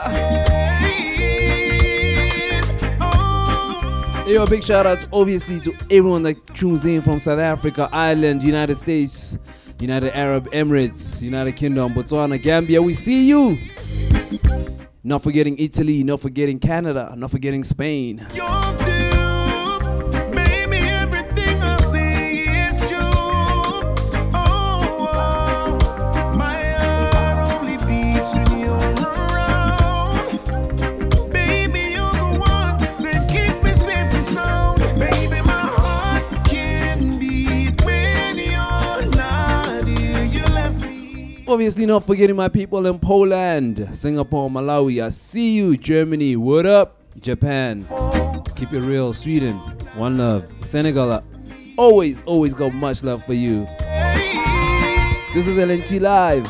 Hey, 4.27 4.35
yo, 4.35 4.43
a 4.43 4.47
big 4.51 4.63
shout 4.63 4.85
out 4.85 5.09
obviously 5.11 5.59
to 5.61 5.73
everyone 5.91 6.25
that 6.25 6.47
tunes 6.49 6.85
in 6.85 7.01
from 7.01 7.21
South 7.21 7.39
Africa, 7.39 7.89
Ireland, 7.91 8.43
United 8.43 8.75
States, 8.75 9.39
United 9.81 10.15
Arab 10.15 10.51
Emirates, 10.51 11.23
United 11.23 11.57
Kingdom, 11.57 11.95
Botswana, 11.95 12.39
Gambia. 12.39 12.83
We 12.83 12.93
see 12.93 13.27
you. 13.27 13.57
Not 15.03 15.23
forgetting 15.23 15.57
Italy, 15.59 16.05
not 16.05 16.21
forgetting 16.21 16.59
Canada, 16.59 17.15
not 17.17 17.31
forgetting 17.31 17.65
Spain. 17.65 18.27
Obviously, 41.49 41.87
not 41.87 42.05
forgetting 42.05 42.37
my 42.37 42.49
people 42.49 42.87
in 42.87 42.99
Poland, 42.99 43.89
Singapore, 43.93 44.51
Malawi. 44.51 45.03
I 45.03 45.09
see 45.09 45.55
you, 45.57 45.79
Germany. 45.79 46.37
What 46.37 46.67
up, 46.67 46.99
Japan? 47.19 47.87
Keep 48.55 48.75
it 48.75 48.81
real, 48.81 49.15
Sweden. 49.15 49.55
One 49.97 50.19
love, 50.19 50.47
Senegal. 50.61 51.25
Always, 51.79 52.23
always 52.25 52.53
got 52.53 52.75
much 52.75 53.03
love 53.03 53.25
for 53.25 53.33
you. 53.33 53.67
This 55.33 55.47
is 55.47 55.57
LNT 55.57 56.03
Live. 56.03 56.47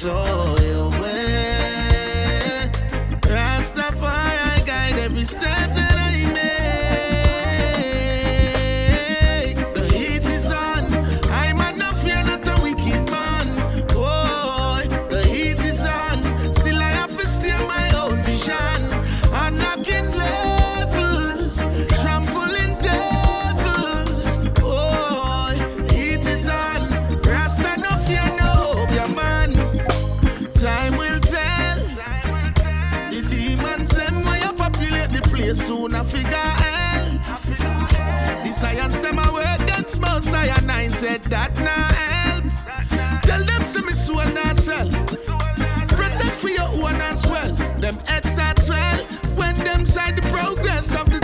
soy. 0.00 0.69
They 35.50 35.56
soon 35.56 35.96
a 35.96 36.04
figure 36.04 36.30
end. 36.30 37.24
The 38.44 38.52
science 38.52 39.00
them 39.00 39.18
a 39.18 39.32
work 39.32 39.60
against 39.60 40.00
most 40.00 40.32
I 40.32 40.46
and 40.46 40.94
said 40.94 41.22
that 41.24 41.58
na 41.58 41.74
help. 41.98 42.44
Tell 43.22 43.42
them 43.42 43.64
to 43.66 43.82
me 43.82 43.92
swell 43.92 44.32
not 44.32 44.56
sell. 44.56 44.88
Protect 45.88 46.36
for 46.38 46.50
your 46.50 46.70
own 46.78 47.00
as 47.00 47.28
well. 47.28 47.52
Them 47.80 47.96
heads 48.06 48.32
that 48.36 48.60
swell 48.60 48.98
when 49.34 49.56
them 49.56 49.84
side 49.86 50.22
the 50.22 50.22
progress 50.28 50.94
of 50.94 51.10
the 51.10 51.19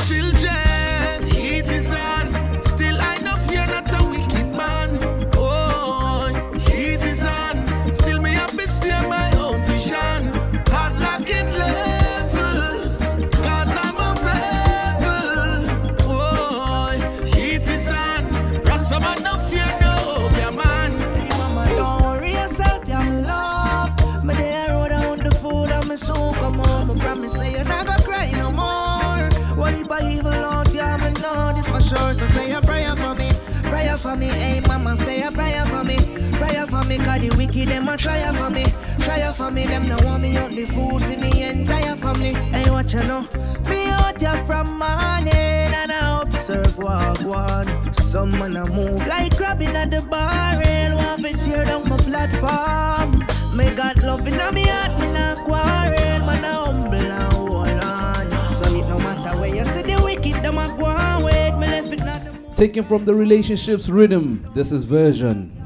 me. 39.66 39.72
Them 39.72 39.88
no 39.88 39.96
want 40.04 40.22
me 40.22 40.36
out 40.36 40.50
the 40.50 40.64
food 40.64 41.02
for 41.02 41.20
me 41.20 41.42
entire 41.42 41.96
family. 41.96 42.34
Hey, 42.52 42.70
what 42.70 42.92
you 42.92 43.00
know? 43.00 43.26
Me 43.68 43.88
out 43.90 44.20
here 44.20 44.44
from 44.46 44.78
morning 44.78 45.34
and 45.34 45.92
I 45.92 46.22
observe 46.22 46.78
walk 46.78 47.20
one. 47.22 47.94
Some 47.94 48.30
man 48.32 48.56
a 48.56 48.66
move 48.70 49.06
like 49.06 49.36
crabbing 49.36 49.76
at 49.76 49.90
the 49.90 50.02
barrel. 50.02 50.96
Want 50.96 51.24
to 51.24 51.32
tear 51.44 51.64
down 51.64 51.88
my 51.88 51.96
platform. 51.98 53.24
Me 53.56 53.70
got 53.74 53.96
love 54.02 54.26
in 54.26 54.54
me 54.54 54.64
heart, 54.66 55.00
me 55.00 55.08
not 55.12 55.44
quarrel. 55.44 56.26
Man 56.26 56.44
a 56.44 56.52
humble 56.52 56.94
and 56.94 57.32
hold 57.32 57.68
on. 57.68 58.30
So 58.52 58.74
it 58.74 58.86
no 58.88 58.98
matter 58.98 59.38
where 59.38 59.54
you 59.54 59.64
see 59.64 59.82
the 59.82 60.00
wicked, 60.04 60.42
them 60.42 60.58
a 60.58 60.66
go 60.78 60.86
on 60.86 61.24
wait. 61.24 61.52
Me 61.58 61.66
left 61.66 61.92
it 61.92 62.00
not 62.00 62.22
Taken 62.56 62.84
from 62.84 63.04
the 63.04 63.14
relationships 63.14 63.88
rhythm, 63.88 64.46
this 64.54 64.72
is 64.72 64.84
version. 64.84 65.65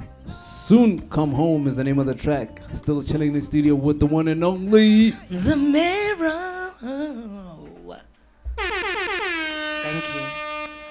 Soon 0.70 1.00
come 1.08 1.32
home 1.32 1.66
is 1.66 1.74
the 1.74 1.82
name 1.82 1.98
of 1.98 2.06
the 2.06 2.14
track. 2.14 2.60
Still 2.74 3.02
chilling 3.02 3.30
in 3.30 3.34
the 3.34 3.42
studio 3.42 3.74
with 3.74 3.98
the 3.98 4.06
one 4.06 4.28
and 4.28 4.44
only. 4.44 5.10
Zamira. 5.32 6.70
Thank 8.56 10.04
you. 10.14 10.20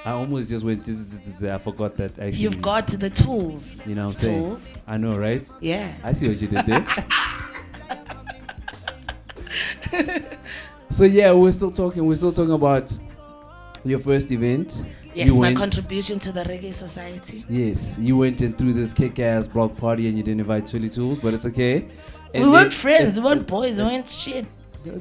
I 0.04 0.12
almost 0.12 0.50
just 0.50 0.66
went. 0.66 0.82
I 0.86 1.58
forgot 1.60 1.96
that 1.96 2.20
actually. 2.20 2.42
You've 2.42 2.62
got 2.62 2.88
the 2.88 3.10
tools. 3.10 3.80
You 3.88 3.96
know 3.96 4.08
what 4.08 4.16
I'm 4.16 4.16
saying? 4.16 4.42
Tools. 4.42 4.78
I 4.86 4.98
know, 4.98 5.18
right? 5.18 5.48
Yeah. 5.62 5.94
I 6.04 6.12
see 6.12 6.28
what 6.28 6.42
you 6.42 6.50
did 6.50 6.66
there. 6.66 6.86
so 10.90 11.06
yeah, 11.06 11.32
we're 11.32 11.54
still 11.54 11.72
talking. 11.72 12.06
We're 12.06 12.16
still 12.16 12.34
talking 12.34 12.52
about 12.52 12.92
your 13.86 14.00
first 14.00 14.30
event. 14.34 14.84
Yes, 15.20 15.28
You 15.28 15.36
my 15.36 15.40
went- 15.42 15.58
contribution 15.58 16.18
to 16.20 16.32
the 16.32 16.44
Reggae 16.44 16.74
Society. 16.74 17.44
Yes, 17.50 17.98
you 18.00 18.16
went 18.18 18.40
and 18.42 18.58
threw 18.58 18.72
this 18.72 18.94
kick-ass 18.94 19.48
block 19.50 19.76
party 19.76 20.08
and 20.08 20.18
you 20.18 20.24
didn't 20.24 20.40
invite 20.40 20.64
Thuli 20.64 20.90
Thulz, 20.90 21.22
but 21.22 21.34
it's 21.34 21.46
okay. 21.46 21.86
And 22.34 22.46
we 22.46 22.50
weren't 22.50 22.72
then- 22.72 22.80
friends, 22.86 23.20
we 23.20 23.22
it- 23.22 23.26
weren't 23.26 23.48
boys, 23.48 23.78
we 23.78 23.84
weren't 23.84 24.08
shit. 24.08 24.46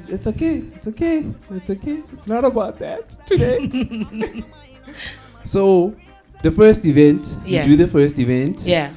It's 0.09 0.27
okay. 0.27 0.57
It's 0.75 0.89
okay. 0.89 1.25
It's 1.53 1.71
okay. 1.71 2.03
It's 2.13 2.27
not 2.27 2.45
about 2.45 2.81
that 2.81 3.05
today. 3.29 3.59
so, 5.45 5.95
the 6.43 6.51
first 6.51 6.85
event, 6.85 7.37
Yeah. 7.47 7.65
you 7.65 7.77
do 7.77 7.85
the 7.85 7.91
first 7.91 8.19
event. 8.19 8.65
Yeah. 8.67 8.91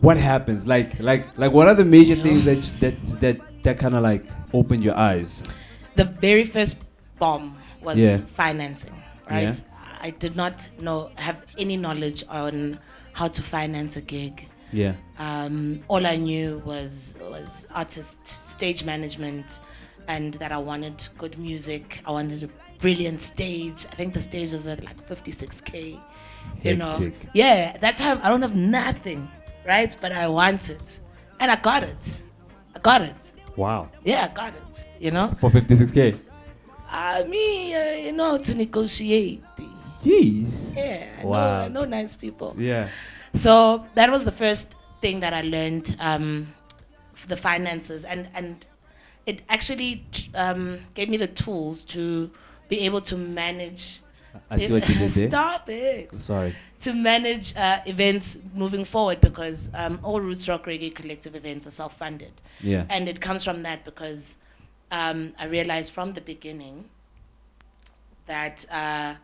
What 0.00 0.16
happens? 0.16 0.66
Like, 0.66 0.98
like, 1.00 1.26
like, 1.38 1.52
what 1.52 1.68
are 1.68 1.74
the 1.74 1.84
major 1.84 2.16
things 2.16 2.44
that 2.44 2.60
that 2.80 2.94
that 3.20 3.36
that 3.62 3.78
kind 3.78 3.94
of 3.94 4.02
like 4.02 4.24
opened 4.54 4.82
your 4.82 4.96
eyes? 4.96 5.42
The 5.96 6.04
very 6.04 6.44
first 6.46 6.76
bomb 7.18 7.56
was 7.82 7.98
Yeah. 7.98 8.18
financing, 8.36 8.94
right? 9.30 9.42
Yeah. 9.54 9.54
I 10.02 10.10
did 10.10 10.36
not 10.36 10.68
know 10.80 11.10
have 11.16 11.38
any 11.58 11.76
knowledge 11.76 12.24
on 12.28 12.78
how 13.12 13.28
to 13.28 13.42
finance 13.42 13.96
a 13.96 14.00
gig. 14.00 14.48
Yeah. 14.72 14.94
Um, 15.18 15.80
all 15.88 16.06
I 16.06 16.16
knew 16.16 16.60
was 16.64 17.14
was 17.30 17.66
artist 17.74 18.26
stage 18.26 18.84
management, 18.84 19.60
and 20.08 20.34
that 20.34 20.50
I 20.50 20.58
wanted 20.58 21.06
good 21.18 21.38
music. 21.38 22.00
I 22.06 22.10
wanted 22.10 22.42
a 22.42 22.48
brilliant 22.80 23.22
stage. 23.22 23.86
I 23.90 23.94
think 23.94 24.14
the 24.14 24.20
stage 24.20 24.52
was 24.52 24.66
at 24.66 24.82
like 24.82 24.96
56k. 25.08 26.00
You 26.64 26.74
know, 26.76 26.90
Hectic. 26.90 27.14
yeah. 27.34 27.76
That 27.78 27.96
time 27.96 28.18
I 28.22 28.28
don't 28.28 28.42
have 28.42 28.56
nothing, 28.56 29.28
right? 29.66 29.94
But 30.00 30.12
I 30.12 30.26
want 30.26 30.70
it, 30.70 30.98
and 31.38 31.50
I 31.50 31.56
got 31.56 31.82
it. 31.84 32.18
I 32.74 32.80
got 32.80 33.02
it. 33.02 33.32
Wow. 33.56 33.88
Yeah, 34.04 34.28
I 34.30 34.34
got 34.34 34.54
it. 34.54 34.86
You 34.98 35.10
know. 35.12 35.28
For 35.38 35.50
56k. 35.50 36.18
I 36.90 37.24
mean, 37.24 37.74
uh, 37.76 38.06
you 38.06 38.12
know 38.12 38.38
to 38.38 38.54
negotiate. 38.54 39.42
Jeez. 40.02 40.74
Yeah, 40.76 41.06
I, 41.20 41.24
Wow. 41.24 41.58
know, 41.58 41.64
I 41.64 41.68
know 41.68 41.84
nice 41.84 42.14
people. 42.16 42.54
Yeah. 42.58 42.88
So 43.34 43.86
that 43.94 44.10
was 44.10 44.24
the 44.24 44.32
first 44.32 44.74
thing 45.00 45.20
that 45.20 45.32
I 45.32 45.42
learned, 45.42 45.96
um, 46.00 46.52
the 47.28 47.36
finances, 47.36 48.04
and 48.04 48.28
and 48.34 48.66
it 49.26 49.42
actually 49.48 50.04
um, 50.34 50.80
gave 50.94 51.08
me 51.08 51.16
the 51.16 51.28
tools 51.28 51.84
to 51.96 52.30
be 52.68 52.80
able 52.80 53.00
to 53.02 53.16
manage. 53.16 54.00
I 54.50 54.56
see 54.56 54.72
what 54.72 54.88
you 54.88 54.94
did 54.96 55.10
there. 55.12 55.28
Stop 55.34 55.68
it. 55.68 56.14
Sorry. 56.16 56.54
To 56.80 56.92
manage 56.94 57.54
uh, 57.56 57.80
events 57.86 58.38
moving 58.54 58.84
forward 58.84 59.20
because 59.20 59.70
um, 59.74 60.00
all 60.02 60.20
Roots 60.20 60.48
Rock 60.48 60.64
Reggae 60.66 60.92
Collective 60.92 61.36
events 61.36 61.66
are 61.66 61.70
self-funded. 61.70 62.32
Yeah. 62.60 62.86
And 62.90 63.08
it 63.08 63.20
comes 63.20 63.44
from 63.44 63.62
that 63.62 63.84
because 63.84 64.36
um, 64.90 65.32
I 65.38 65.44
realized 65.46 65.92
from 65.92 66.14
the 66.14 66.20
beginning 66.22 66.86
that 68.26 68.64
uh, 68.70 69.14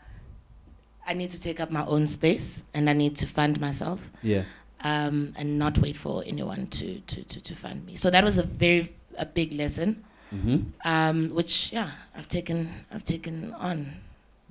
I 1.09 1.15
need 1.15 1.31
to 1.31 1.41
take 1.41 1.59
up 1.59 1.71
my 1.71 1.85
own 1.87 2.07
space 2.07 2.63
and 2.75 2.89
I 2.91 2.93
need 2.93 3.17
to 3.17 3.27
fund 3.27 3.59
myself 3.61 3.99
Yeah. 4.23 4.43
um, 4.85 5.33
and 5.37 5.59
not 5.59 5.79
wait 5.79 5.97
for 5.97 6.23
anyone 6.27 6.67
to, 6.67 7.01
to, 7.01 7.25
to, 7.25 7.41
to 7.41 7.55
fund 7.57 7.85
me. 7.87 7.97
So 7.97 8.11
that 8.11 8.23
was 8.23 8.37
a 8.39 8.43
very 8.45 8.93
a 9.17 9.25
big 9.27 9.53
lesson, 9.55 10.05
Mhm. 10.33 10.67
um, 10.85 11.29
which 11.31 11.73
yeah 11.73 11.91
I've 12.15 12.29
taken 12.29 12.69
I've 12.93 13.03
taken 13.05 13.55
on 13.55 13.91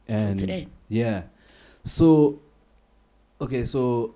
till 0.08 0.36
today. 0.36 0.68
yeah. 0.89 1.22
So, 1.84 2.39
okay, 3.39 3.64
so 3.64 4.16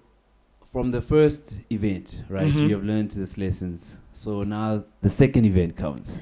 from 0.66 0.90
the 0.90 1.02
first 1.02 1.60
event, 1.72 2.24
right? 2.28 2.52
Mhm. 2.52 2.68
You 2.68 2.76
have 2.76 2.84
learned 2.84 3.12
these 3.12 3.38
lessons. 3.38 3.98
So 4.14 4.44
now 4.44 4.84
the 5.02 5.10
second 5.10 5.46
event 5.46 5.76
comes. 5.78 6.20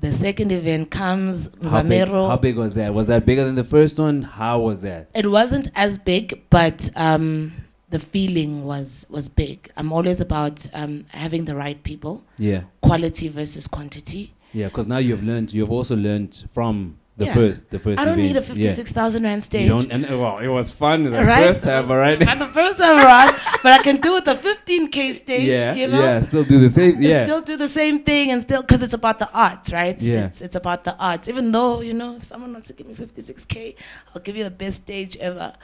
The 0.00 0.12
second 0.12 0.52
event 0.52 0.90
comes 0.90 1.48
How 1.62 1.82
big, 1.82 2.02
Zamero. 2.08 2.28
how 2.28 2.36
big 2.36 2.56
was 2.56 2.74
that? 2.74 2.92
Was 2.92 3.08
that 3.08 3.24
bigger 3.24 3.44
than 3.44 3.54
the 3.54 3.64
first 3.64 3.98
one? 3.98 4.22
How 4.22 4.60
was 4.60 4.82
that? 4.82 5.08
It 5.14 5.30
wasn't 5.30 5.68
as 5.74 5.96
big, 5.98 6.42
but 6.50 6.90
um, 6.96 7.52
the 7.88 7.98
feeling 7.98 8.64
was 8.64 9.06
was 9.08 9.28
big. 9.28 9.70
I'm 9.76 9.92
always 9.92 10.20
about 10.20 10.68
um, 10.74 11.06
having 11.08 11.46
the 11.46 11.56
right 11.56 11.82
people. 11.82 12.24
Yeah. 12.38 12.62
Quality 12.82 13.28
versus 13.28 13.66
quantity. 13.66 14.34
Yeah, 14.52 14.68
because 14.68 14.86
now 14.86 14.98
you've 14.98 15.22
learned. 15.22 15.52
You've 15.52 15.72
also 15.72 15.96
learned 15.96 16.44
from 16.52 16.98
the 17.18 17.24
Yeah. 17.26 17.34
first, 17.34 17.70
the 17.70 17.78
first. 17.78 17.98
I 18.00 18.04
don't 18.04 18.18
need 18.18 18.36
a 18.36 18.40
event. 18.40 18.58
Yeah. 18.58 18.68
fifty-six 18.70 18.92
thousand 18.92 19.22
rand 19.22 19.42
stage. 19.42 19.62
You 19.68 19.68
don't, 19.70 19.90
and 19.90 20.02
well, 20.20 20.38
it 20.38 20.48
was 20.48 20.70
fun 20.70 21.04
the 21.04 21.10
Right? 21.24 21.46
first 21.46 21.64
time, 21.64 21.90
all 21.90 21.96
right? 21.96 22.18
But 22.18 22.38
the 22.38 22.48
first 22.48 22.76
time 22.78 22.98
around, 22.98 23.34
but 23.62 23.72
I 23.72 23.78
can 23.82 23.96
do 24.00 24.16
it 24.18 24.24
the 24.26 24.34
15k 24.34 25.22
stage. 25.22 25.48
yeah, 25.48 25.74
you 25.74 25.86
know? 25.86 26.00
yeah, 26.02 26.20
still 26.20 26.44
do 26.44 26.60
the 26.60 26.68
same. 26.68 26.96
And 26.96 27.04
Yeah, 27.04 27.24
Still 27.24 27.40
do 27.42 27.56
the 27.56 27.68
same 27.68 28.00
thing 28.04 28.30
and 28.32 28.42
still 28.42 28.60
because 28.60 28.82
it's 28.82 28.92
about 28.94 29.18
the 29.18 29.30
arts, 29.32 29.72
right? 29.72 29.98
Yeah. 30.00 30.26
It's 30.26 30.40
it's 30.42 30.56
about 30.56 30.84
the 30.84 30.94
arts. 30.98 31.26
Even 31.28 31.52
though 31.52 31.80
you 31.80 31.94
know, 31.94 32.16
if 32.16 32.24
someone 32.24 32.52
wants 32.52 32.66
to 32.68 32.74
give 32.74 32.86
me 32.86 32.94
56k, 32.94 33.74
I'll 34.14 34.20
give 34.22 34.36
you 34.36 34.44
the 34.44 34.50
best 34.64 34.82
stage 34.82 35.16
ever. 35.16 35.54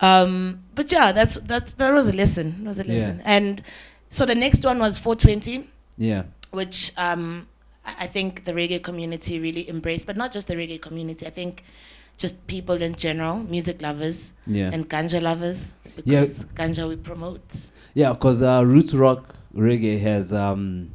Um, 0.00 0.60
but 0.74 0.90
yeah, 0.92 1.12
that's 1.12 1.36
that's 1.40 1.74
that 1.74 1.92
was 1.92 2.08
a 2.08 2.12
lesson. 2.12 2.56
It 2.62 2.66
was 2.66 2.78
a 2.78 2.86
Yeah. 2.86 2.92
lesson. 2.94 3.22
And 3.24 3.62
so 4.10 4.24
the 4.26 4.34
next 4.34 4.64
one 4.64 4.78
was 4.78 4.98
420 4.98 5.68
yeah, 5.96 6.22
which 6.50 6.92
um, 6.96 7.46
I 7.98 8.06
think 8.06 8.44
the 8.44 8.52
reggae 8.52 8.82
community 8.82 9.38
really 9.40 9.68
embraced, 9.68 10.06
but 10.06 10.16
not 10.16 10.32
just 10.32 10.46
the 10.48 10.54
reggae 10.54 10.80
community. 10.80 11.26
I 11.26 11.30
think 11.30 11.64
just 12.16 12.44
people 12.46 12.82
in 12.82 12.94
general, 12.96 13.36
music 13.38 13.80
lovers 13.80 14.32
Yeah. 14.46 14.70
and 14.72 14.88
ganja 14.88 15.22
lovers, 15.22 15.74
Yeah. 16.04 16.20
because 16.20 16.44
ganja 16.54 16.88
we 16.88 16.96
promote. 16.96 17.70
yeah. 17.94 18.12
Because 18.12 18.42
uh, 18.42 18.62
roots 18.66 18.94
rock 18.94 19.34
reggae 19.54 19.98
has 20.00 20.32
um 20.32 20.90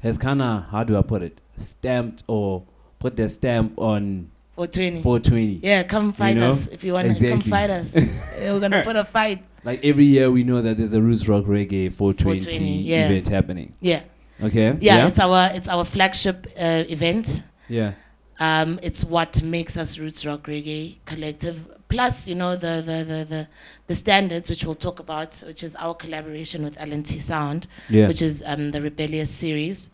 has 0.00 0.16
kind 0.18 0.40
of 0.42 0.64
how 0.70 0.84
do 0.84 0.96
I 0.96 1.02
put 1.02 1.22
it 1.22 1.40
stamped 1.56 2.22
or 2.26 2.62
put 2.98 3.16
their 3.16 3.28
stamp 3.28 3.72
on 3.78 4.30
420. 4.56 5.02
420. 5.02 5.60
Yeah, 5.62 5.82
come 5.82 6.06
you 6.06 6.12
fight 6.12 6.36
know? 6.36 6.50
us 6.50 6.68
if 6.68 6.82
you 6.84 6.92
want 6.94 7.14
to 7.16 7.28
come 7.28 7.40
fight 7.40 7.70
us. 7.70 7.94
We're 8.38 8.60
gonna 8.60 8.82
put 8.82 8.96
a 8.96 9.04
fight. 9.04 9.44
Like 9.64 9.84
every 9.84 10.04
year, 10.04 10.30
we 10.30 10.44
know 10.44 10.62
that 10.62 10.76
there's 10.76 10.92
a 10.94 11.00
Roots 11.02 11.26
Rock 11.28 11.44
Reggae 11.44 11.92
420, 11.92 12.40
420, 12.40 12.82
yeah. 12.82 13.06
event 13.08 13.28
happening. 13.28 13.74
Yeah. 13.80 14.02
Okay. 14.42 14.76
Yeah, 14.80 15.06
it's 15.06 15.18
our 15.18 15.50
it's 15.54 15.68
our 15.68 15.84
flagship 15.84 16.46
uh, 16.58 16.84
event. 16.88 17.42
Yeah. 17.68 17.92
Um, 18.38 18.78
it's 18.82 19.02
what 19.02 19.42
makes 19.42 19.76
us 19.78 19.98
Roots 19.98 20.26
Rock 20.26 20.42
Reggae 20.46 20.96
Collective. 21.06 21.66
Plus, 21.88 22.26
you 22.28 22.34
know, 22.34 22.54
the, 22.56 22.82
the, 22.84 23.04
the, 23.04 23.24
the, 23.24 23.48
the 23.86 23.94
standards, 23.94 24.50
which 24.50 24.64
we'll 24.64 24.74
talk 24.74 24.98
about, 24.98 25.36
which 25.46 25.62
is 25.62 25.74
our 25.76 25.94
collaboration 25.94 26.62
with 26.64 26.76
LNT 26.76 27.20
Sound, 27.20 27.66
Yeah. 27.88 28.08
which 28.08 28.20
is 28.20 28.42
um, 28.44 28.72
the 28.72 28.82
Rebellious 28.82 29.30
series. 29.30 29.88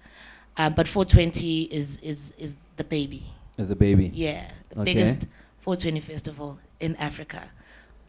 Uh, 0.56 0.70
but 0.70 0.88
420 0.88 1.64
is, 1.64 1.98
is, 1.98 2.32
is 2.38 2.54
the 2.78 2.84
baby. 2.84 3.22
Is 3.58 3.68
the 3.68 3.76
baby. 3.76 4.10
Yeah, 4.12 4.50
the 4.70 4.80
Okay. 4.80 4.94
biggest 4.94 5.26
420 5.60 6.00
festival 6.00 6.58
in 6.80 6.96
Africa. 6.96 7.44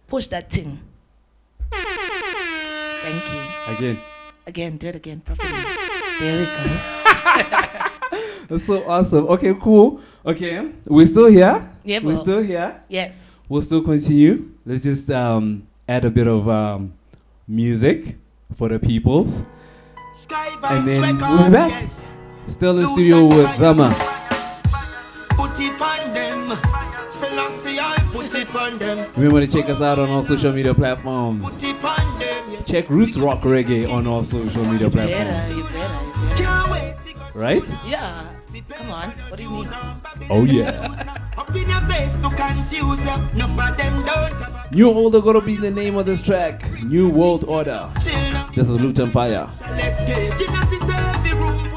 Push 0.08 0.28
that 0.28 0.50
thing. 0.50 0.80
Thank 1.70 3.24
you. 3.34 3.76
Again. 3.76 3.98
Again, 4.48 4.78
do 4.78 4.88
it 4.88 4.96
again 4.96 5.20
properly. 5.22 5.76
There 6.20 6.39
we 6.39 6.45
go. 6.45 6.80
That's 8.49 8.66
so 8.66 8.84
awesome. 8.89 9.28
Okay, 9.28 9.53
cool. 9.59 9.99
Okay, 10.26 10.72
we're 10.88 11.05
still 11.05 11.28
here. 11.28 11.70
Yeah, 11.84 11.99
we're 12.03 12.16
still 12.16 12.41
here. 12.41 12.82
Yes. 12.88 13.36
We'll 13.49 13.61
still 13.61 13.82
continue. 13.82 14.51
Let's 14.66 14.84
just 14.84 15.09
um, 15.09 15.68
add 15.88 16.05
a 16.05 16.09
bit 16.09 16.28
of 16.28 16.47
um, 16.47 16.93
music 17.47 18.16
for 18.55 18.70
the 18.70 18.80
peoples. 18.80 19.43
And 20.64 20.88
then 20.88 21.18
we'll 21.18 21.45
be 21.45 21.51
back. 21.51 21.88
Still 22.47 22.80
in 22.80 22.88
studio 22.89 23.26
with 23.28 23.49
Zama. 23.55 23.93
Put 25.36 25.59
it 25.59 25.74
on 28.55 28.78
them. 28.78 29.11
Remember 29.16 29.45
to 29.45 29.51
check 29.51 29.70
us 29.70 29.82
out 29.82 29.99
on 29.99 30.09
all 30.09 30.24
social 30.24 30.51
media 30.51 30.74
platforms. 30.74 31.43
Put 31.43 31.64
it 31.64 31.84
on 31.84 32.03
Check 32.66 32.89
Roots 32.89 33.18
Rock 33.18 33.41
Reggae 33.41 33.91
on 33.91 34.07
all 34.07 34.24
social 34.24 34.64
media 34.66 34.89
platforms. 34.89 35.11
Better, 35.11 35.53
you 35.53 35.64
better, 35.64 37.07
you 37.07 37.14
better. 37.16 37.39
Right? 37.39 37.78
Yeah. 37.86 38.30
Come 38.70 38.91
on, 38.91 39.09
what 39.09 39.38
do 39.38 39.43
you 39.43 39.49
mean? 39.49 39.70
Oh 40.30 40.45
yeah. 40.45 40.88
New 44.72 44.91
Order 44.91 45.22
gonna 45.22 45.41
be 45.41 45.55
the 45.55 45.72
name 45.72 45.97
of 45.97 46.05
this 46.05 46.22
track. 46.22 46.64
New 46.84 47.09
World 47.09 47.43
Order. 47.45 47.89
This 48.55 48.70
is 48.70 48.80
Luton 48.80 49.09
Fyah. 49.09 49.49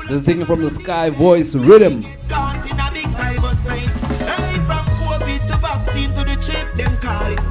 This 0.08 0.20
is 0.20 0.24
taken 0.24 0.46
from 0.46 0.62
the 0.62 0.70
Sky 0.70 1.10
Voice 1.10 1.54
Rhythm. 1.54 2.02
Hey, 2.02 2.18
from 4.66 4.84
COVID 4.86 5.46
to 5.48 5.56
vaccine 5.56 6.10
to 6.10 6.24
the 6.24 6.36
them 6.76 6.96
call 6.98 7.32
it. 7.32 7.45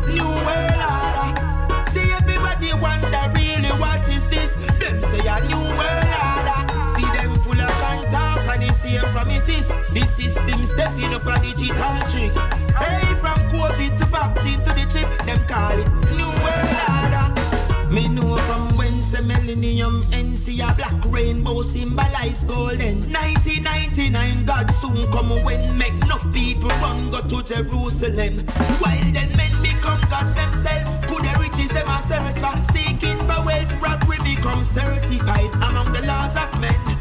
up 11.28 11.38
a 11.38 11.41
digital 11.41 11.97
trick. 12.09 12.34
Hey, 12.76 13.05
from 13.21 13.38
COVID 13.51 13.97
to 13.97 14.05
vaccine 14.05 14.59
to 14.59 14.71
the 14.73 14.86
chip, 14.91 15.07
them 15.26 15.39
call 15.47 15.78
it 15.78 15.88
New 16.17 16.30
World 16.43 16.80
Order. 16.89 17.91
Me 17.93 18.07
know 18.07 18.38
from 18.38 18.78
whence 18.78 19.11
the 19.11 19.21
millennium 19.23 20.05
ends, 20.13 20.47
a 20.47 20.73
black 20.76 20.93
rainbow 21.05 21.61
symbolize 21.61 22.43
golden. 22.45 22.99
1999, 23.11 24.45
God 24.45 24.69
soon 24.76 25.11
come 25.11 25.43
when 25.43 25.78
make 25.78 25.93
enough 26.03 26.26
people 26.34 26.69
run 26.82 27.09
go 27.11 27.21
to 27.21 27.41
Jerusalem. 27.43 28.45
While 28.80 29.11
then 29.13 29.30
men 29.38 29.53
become 29.61 30.01
gods 30.09 30.34
themselves, 30.34 30.89
Could 31.07 31.23
their 31.23 31.38
riches 31.39 31.71
them 31.71 31.88
a 31.88 31.97
search 31.97 32.38
for? 32.39 32.57
seeking 32.73 33.17
for 33.19 33.41
wealth. 33.45 33.73
Rock 33.82 34.07
we 34.07 34.17
become 34.19 34.61
certified 34.61 35.51
among 35.69 35.93
the 35.93 36.05
laws 36.07 36.36
of 36.36 36.51
men. 36.59 36.94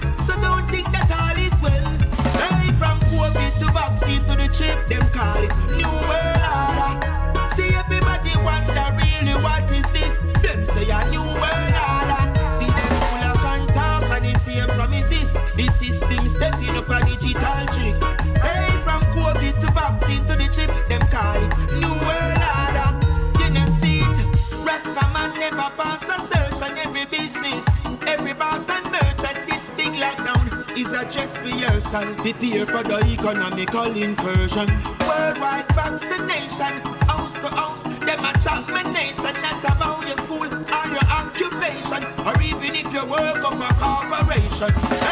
trip, 4.57 4.87
them 4.87 5.03
call 5.11 5.43
it 5.43 5.51
New 5.75 5.91
World 6.07 6.43
Order. 6.47 7.47
See 7.55 7.75
everybody 7.75 8.31
wonder 8.47 8.87
really 8.95 9.35
what 9.43 9.65
is 9.71 9.83
this? 9.91 10.19
Them 10.43 10.65
say 10.65 10.91
a 10.91 10.99
New 11.11 11.27
World 11.27 11.75
Order. 11.91 12.23
See 12.55 12.71
them 12.71 12.95
full 13.03 13.25
of 13.31 13.39
can 13.43 13.67
talk 13.75 14.11
and 14.15 14.25
the 14.25 14.39
same 14.39 14.69
promises. 14.69 15.33
The 15.33 15.67
system 15.67 16.29
stepping 16.29 16.77
up 16.77 16.89
a 16.89 17.05
digital 17.05 17.67
trick. 17.75 17.99
Hey, 18.39 18.71
from 18.85 19.03
COVID 19.15 19.59
to 19.61 19.73
vaccine 19.73 20.25
to 20.27 20.35
the 20.39 20.49
chip, 20.55 20.71
them 20.89 21.03
call 21.11 21.43
it 21.43 21.53
New 21.81 21.91
World 21.91 22.34
is 30.85 30.93
a 30.93 31.13
dress 31.13 31.43
rehearsal, 31.43 32.15
prepare 32.17 32.67
for 32.67 32.83
the 32.83 32.99
economical 33.13 33.97
incursion. 33.97 34.67
Worldwide 35.07 35.69
vaccination, 35.73 36.73
house 37.09 37.35
to 37.35 37.49
house, 37.49 37.83
them 37.85 38.21
a 38.21 38.33
chop 38.43 38.69
my 38.69 38.83
nation. 38.93 39.35
Not 39.43 39.65
about 39.65 40.07
your 40.07 40.17
school 40.17 40.47
or 40.47 40.87
your 40.89 41.07
occupation, 41.21 42.03
or 42.27 42.35
even 42.43 42.75
if 42.75 42.93
you 42.93 43.05
work 43.07 43.37
for 43.43 43.55
a 43.55 43.73
corporation. 43.81 45.04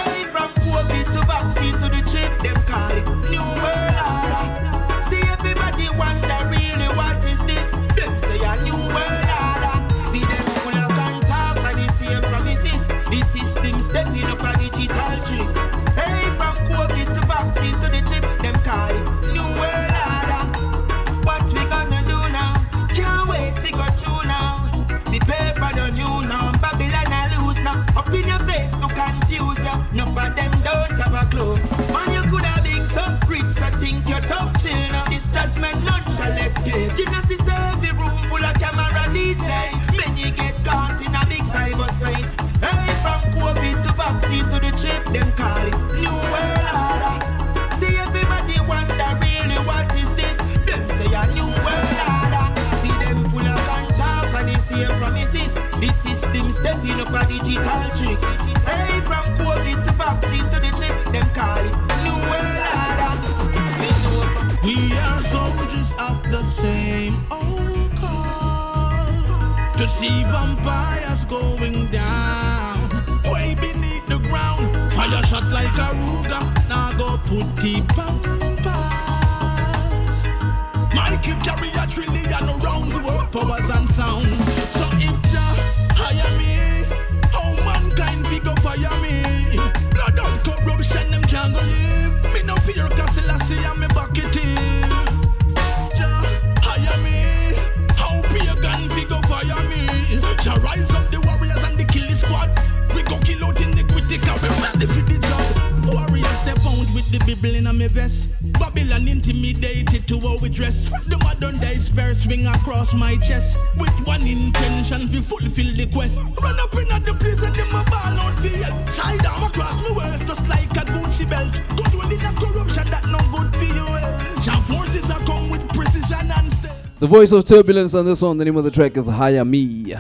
voice 127.22 127.30
of 127.30 127.44
turbulence 127.44 127.94
on 127.94 128.04
this 128.04 128.20
one. 128.20 128.36
The 128.36 128.44
name 128.44 128.56
of 128.56 128.64
the 128.64 128.70
track 128.72 128.96
is 128.96 129.06
Hire 129.06 129.44
Me. 129.44 129.94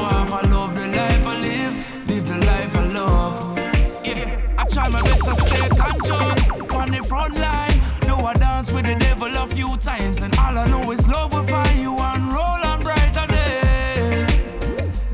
Off, 0.00 0.32
I 0.32 0.46
love 0.48 0.74
the 0.74 0.86
life 0.88 1.26
I 1.26 1.40
live, 1.40 2.08
live 2.08 2.28
the 2.28 2.38
life 2.46 2.76
I 2.76 2.84
love. 2.86 3.58
Yeah, 4.06 4.54
I 4.58 4.64
try 4.64 4.88
my 4.88 5.02
best 5.02 5.24
to 5.24 5.34
stay 5.36 5.68
conscious 5.68 6.48
on 6.74 6.90
the 6.90 7.02
front 7.06 7.38
line. 7.38 7.80
Though 8.02 8.24
I 8.24 8.34
dance 8.34 8.72
with 8.72 8.86
the 8.86 8.94
devil 8.94 9.28
a 9.34 9.46
few 9.48 9.76
times, 9.78 10.22
and 10.22 10.34
all 10.38 10.56
I 10.58 10.66
know 10.68 10.90
is 10.90 11.06
love 11.08 11.32
will 11.32 11.44
find 11.44 11.80
you 11.80 11.96
and 11.98 12.32
roll 12.32 12.60
on 12.70 12.82
brighter 12.82 13.26
days. 13.26 14.28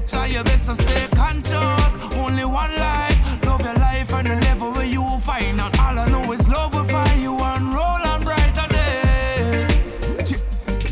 Try 0.06 0.26
your 0.26 0.44
best 0.44 0.66
to 0.66 0.74
stay 0.74 1.06
conscious. 1.14 1.98
Only 2.16 2.44
one 2.44 2.74
life. 2.76 3.44
Love 3.46 3.62
your 3.62 3.74
life 3.74 4.12
and 4.14 4.28
the 4.30 4.36
level 4.36 4.72
where 4.72 4.86
you 4.86 5.02
will 5.02 5.20
find. 5.20 5.60
And 5.60 5.76
all 5.78 5.98
I 5.98 6.08
know 6.10 6.32
is 6.32 6.46
love 6.48 6.74
will 6.74 6.84
find 6.84 7.20
you 7.20 7.38
and 7.38 7.72
roll 7.72 8.02
on 8.12 8.22
brighter 8.24 8.68
days. 8.68 10.32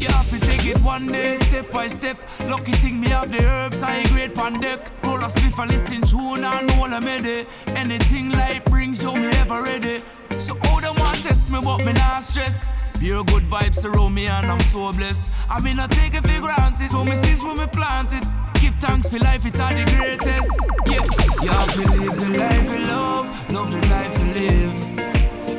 You 0.01 0.09
have 0.09 0.29
to 0.31 0.41
take 0.41 0.65
it 0.67 0.79
one 0.81 1.07
day, 1.07 1.37
step 1.37 1.71
by 1.71 1.87
step. 1.87 2.17
Lucky 2.49 2.73
thing 2.73 2.92
have 3.23 3.31
the 3.31 3.45
herbs, 3.47 3.83
I 3.83 4.03
great 4.09 4.35
pan 4.35 4.61
deck. 4.61 4.91
Roll 5.05 5.19
a 5.19 5.29
spliff 5.29 5.59
and 5.63 5.71
listen 5.71 6.03
tune 6.03 6.45
and 6.45 6.71
all 6.73 6.93
I 6.93 7.01
made 7.01 7.27
it. 7.27 7.47
Anything 7.77 8.31
light 8.31 8.65
brings 8.65 9.03
you 9.03 9.15
me 9.15 9.29
ever 9.43 9.63
ready. 9.63 9.99
So 10.39 10.55
all 10.67 10.81
them 10.81 10.95
want 10.99 11.23
test 11.23 11.51
me, 11.51 11.61
but 11.63 11.79
me 11.79 11.93
not 11.93 12.23
stress. 12.23 12.71
Pure 12.99 13.25
good 13.25 13.45
vibes 13.45 13.77
surround 13.77 14.15
me 14.15 14.27
and 14.27 14.51
I'm 14.51 14.61
so 14.61 14.93
blessed. 14.93 15.31
I 15.49 15.61
mean, 15.61 15.79
I 15.79 15.87
take 15.87 16.15
it 16.15 16.23
for 16.27 16.41
granted. 16.41 16.89
So 16.89 17.05
me 17.05 17.15
since 17.15 17.43
when 17.45 17.57
me 17.59 17.67
planted. 17.67 18.25
Give 18.61 18.75
thanks 18.77 19.09
for 19.09 19.19
life, 19.19 19.47
it's 19.47 19.61
all 19.61 19.75
the 19.75 19.85
greatest. 19.95 20.53
Yeah, 20.87 21.67
to 21.75 21.81
live 21.91 22.17
the 22.19 22.39
life 22.39 22.71
you 22.71 22.79
love, 22.87 23.53
love 23.53 23.71
the 23.71 23.87
life 23.87 24.19
you 24.19 24.27
live. 24.35 24.99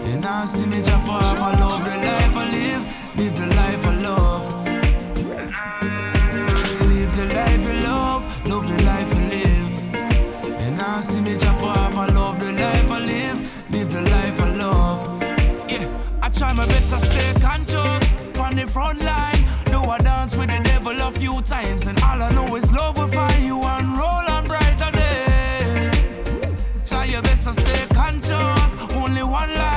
And 0.10 0.22
now 0.22 0.46
see 0.46 0.66
me 0.66 0.82
jump 0.84 1.08
off, 1.08 1.38
I 1.38 1.60
love 1.60 1.84
the 1.84 1.98
life 2.08 2.36
I 2.36 2.50
live, 2.52 2.84
live 3.18 3.38
the 3.38 3.56
life 3.56 3.86
I 3.86 3.96
love. 3.96 4.64
The 7.24 7.34
life 7.34 7.64
you 7.64 7.74
love, 7.84 8.48
love 8.50 8.68
the 8.68 8.84
life 8.84 9.10
you 9.16 9.22
live. 9.30 9.96
And 10.60 10.76
now 10.76 11.00
see 11.00 11.22
me 11.22 11.38
jump 11.38 11.64
off, 11.64 11.96
I 11.96 12.08
love 12.08 12.38
the 12.38 12.52
life 12.52 12.92
I 12.92 13.00
live, 13.00 13.72
live 13.72 13.94
the 13.94 14.02
life 14.02 14.42
I 14.42 14.50
love. 14.56 15.24
Yeah, 15.72 15.88
I 16.22 16.28
try 16.28 16.52
my 16.52 16.66
best 16.66 16.90
to 16.90 17.00
stay 17.00 17.34
conscious 17.40 18.12
on 18.38 18.56
the 18.58 18.68
front 18.68 19.06
line. 19.06 19.42
Though 19.68 19.90
I 19.90 20.00
dance 20.00 20.36
with 20.36 20.50
the 20.50 20.62
devil 20.66 21.00
a 21.00 21.12
few 21.14 21.42
times, 21.44 21.88
and 21.88 21.98
all 22.04 22.22
I 22.22 22.30
know 22.34 22.54
is 22.58 22.70
love 22.74 22.98
will 22.98 23.08
find 23.08 23.42
you 23.46 23.64
and 23.64 23.98
roll 23.98 24.26
on 24.36 24.46
brighter 24.46 24.92
days. 24.92 25.96
Try 26.86 27.06
your 27.06 27.22
best 27.22 27.46
to 27.46 27.54
stay 27.54 27.86
conscious. 27.94 28.76
Only 28.98 29.24
one 29.24 29.54
life. 29.56 29.73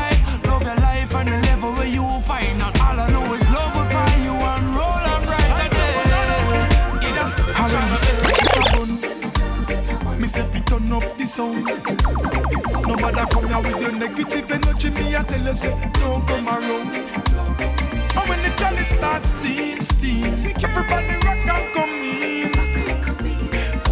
Up 10.97 11.18
the 11.18 11.26
sound. 11.26 11.64
Nobody 12.86 13.22
come 13.30 13.49
here 13.49 13.61
with 13.62 13.80
your 13.82 13.92
negative 13.92 14.51
energy 14.51 14.90
Me 14.90 15.16
I 15.16 15.22
tell 15.22 15.40
you 15.40 15.55
say 15.55 15.90
don't 15.94 16.26
come 16.26 16.49
around. 16.49 16.97
And 18.16 18.28
when 18.28 18.40
the 18.42 18.51
chalice 18.57 18.90
starts 18.90 19.28
steam, 19.28 19.82
steam 19.82 20.32
everybody 20.64 21.14
rock 21.24 21.47
and 21.55 21.66
come 21.74 21.90
in. 22.24 22.53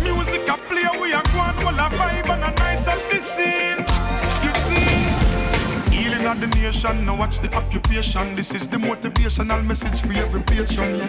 Music 0.03 0.49
a 0.49 0.57
play 0.69 0.89
we 1.01 1.13
a 1.13 1.23
go 1.33 1.39
on 1.41 1.57
While 1.65 1.87
a 1.87 1.91
vibe 1.91 2.31
and 2.31 2.45
a 2.45 2.51
nice 2.59 2.89
up 2.89 2.99
the 3.11 3.21
scene 3.21 3.84
of 6.35 6.41
the 6.41 6.47
nation, 6.59 7.05
now 7.07 7.17
watch 7.17 7.41
the 7.41 7.55
occupation. 7.57 8.35
This 8.35 8.55
is 8.55 8.69
the 8.69 8.77
motivational 8.77 9.65
message 9.65 10.03
for 10.03 10.13
every 10.19 10.43
patron. 10.43 11.01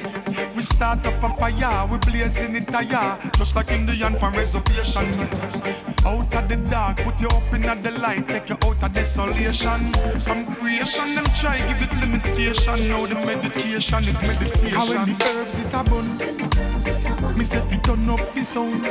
We 0.56 0.62
start 0.62 1.06
up 1.06 1.24
a 1.24 1.36
fire, 1.36 1.88
we 1.88 1.98
blazing 1.98 2.56
it 2.56 2.70
higher, 2.70 3.20
just 3.38 3.56
like 3.56 3.72
Indian 3.72 4.16
pan 4.16 4.34
reservation. 4.34 5.95
Yeah. 6.06 6.12
Out 6.12 6.36
of 6.36 6.48
the 6.48 6.56
dark, 6.70 6.98
put 6.98 7.22
you 7.22 7.28
up 7.30 7.54
in 7.54 7.62
the 7.62 7.92
light, 8.00 8.28
take 8.28 8.50
you 8.50 8.58
out 8.64 8.84
of 8.84 8.94
desolation. 8.94 9.92
From 10.22 10.46
creation, 10.46 11.16
them 11.16 11.26
try 11.40 11.58
give 11.58 11.82
it 11.82 11.94
limitation. 12.00 12.88
Now 12.88 13.06
the 13.06 13.16
meditation 13.16 14.04
is 14.08 14.22
meditation. 14.22 14.78
And 14.78 14.90
when 14.90 15.18
the 15.18 15.26
herbs 15.26 15.60
it 15.60 15.74
a 15.74 15.84
bun, 15.84 17.38
me 17.38 17.44
say 17.44 17.62
fi 17.62 17.78
turn 17.78 18.10
up 18.10 18.34
the 18.34 18.44
sound. 18.44 18.82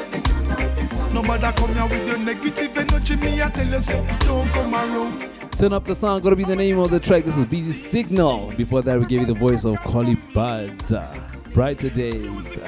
Nobody 1.15 1.53
come 1.57 1.75
here 1.75 1.87
with 1.87 2.09
your 2.09 2.19
negative 2.19 2.77
energy. 2.77 3.17
Me 3.17 3.43
I 3.43 3.51
tell 3.51 3.67
you 3.67 3.81
say 3.81 4.19
don't 4.21 4.49
come 4.51 4.75
around. 4.75 5.31
Turn 5.53 5.73
up 5.73 5.85
the 5.85 5.95
sound, 5.95 6.25
gonna 6.25 6.35
be 6.35 6.45
the 6.45 6.57
name 6.57 6.79
of 6.81 6.91
the 6.91 6.99
track. 6.99 7.25
This 7.25 7.37
is 7.37 7.47
Busy 7.47 7.73
Signal. 7.73 8.53
Before 8.57 8.83
that, 8.83 8.99
we 8.99 9.07
gave 9.07 9.21
you 9.21 9.27
the 9.27 9.35
voice 9.35 9.65
of 9.65 9.79
Collie 9.79 10.17
Buddz. 10.35 10.93
Uh, 10.93 11.17
brighter 11.53 11.91
days. 11.91 12.59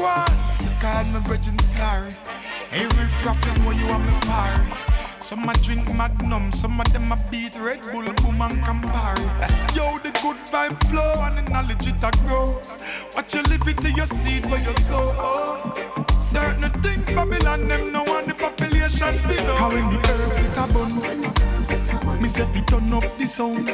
Wagwan, 0.00 0.80
call 0.80 1.04
me 1.04 1.20
Virgin 1.24 1.58
Scary. 1.58 2.10
Every 2.72 3.06
frapping 3.20 3.64
where 3.64 3.76
you 3.76 3.86
want 3.86 4.04
me 4.06 4.12
party. 4.22 4.62
Some 5.20 5.48
a 5.48 5.52
drink 5.54 5.94
Magnum, 5.94 6.50
some 6.52 6.80
of 6.80 6.90
them 6.92 7.12
a 7.12 7.16
beat 7.30 7.54
Red 7.60 7.82
Bull, 7.82 8.02
Boom 8.02 8.40
and 8.40 8.62
Campari. 8.64 9.26
Yo, 9.76 9.98
the 9.98 10.10
good 10.22 10.36
vibe 10.48 10.78
flow 10.88 11.12
and 11.24 11.36
the 11.38 11.50
knowledge 11.50 11.86
it 11.86 12.02
a 12.02 12.10
grow. 12.22 12.58
Watch 13.14 13.34
you 13.34 13.42
live 13.42 13.68
it 13.68 13.76
to 13.78 13.90
your 13.92 14.06
seed 14.06 14.46
where 14.46 14.62
you 14.62 14.74
sow. 14.74 15.72
Certain 16.18 16.70
things 16.82 17.12
Babylon 17.12 17.68
them 17.68 17.92
no 17.92 18.02
want 18.04 18.28
the 18.28 18.34
population 18.34 19.14
below. 19.28 19.56
How 19.56 19.70
in 19.70 19.88
the 19.90 20.08
herbs 20.08 20.42
it 20.42 20.56
a 20.56 20.66
bun. 20.72 21.49
Me 22.20 22.28
say 22.28 22.44
fi 22.44 22.60
turn 22.60 22.92
up 22.92 23.16
the 23.16 23.26
sound. 23.26 23.66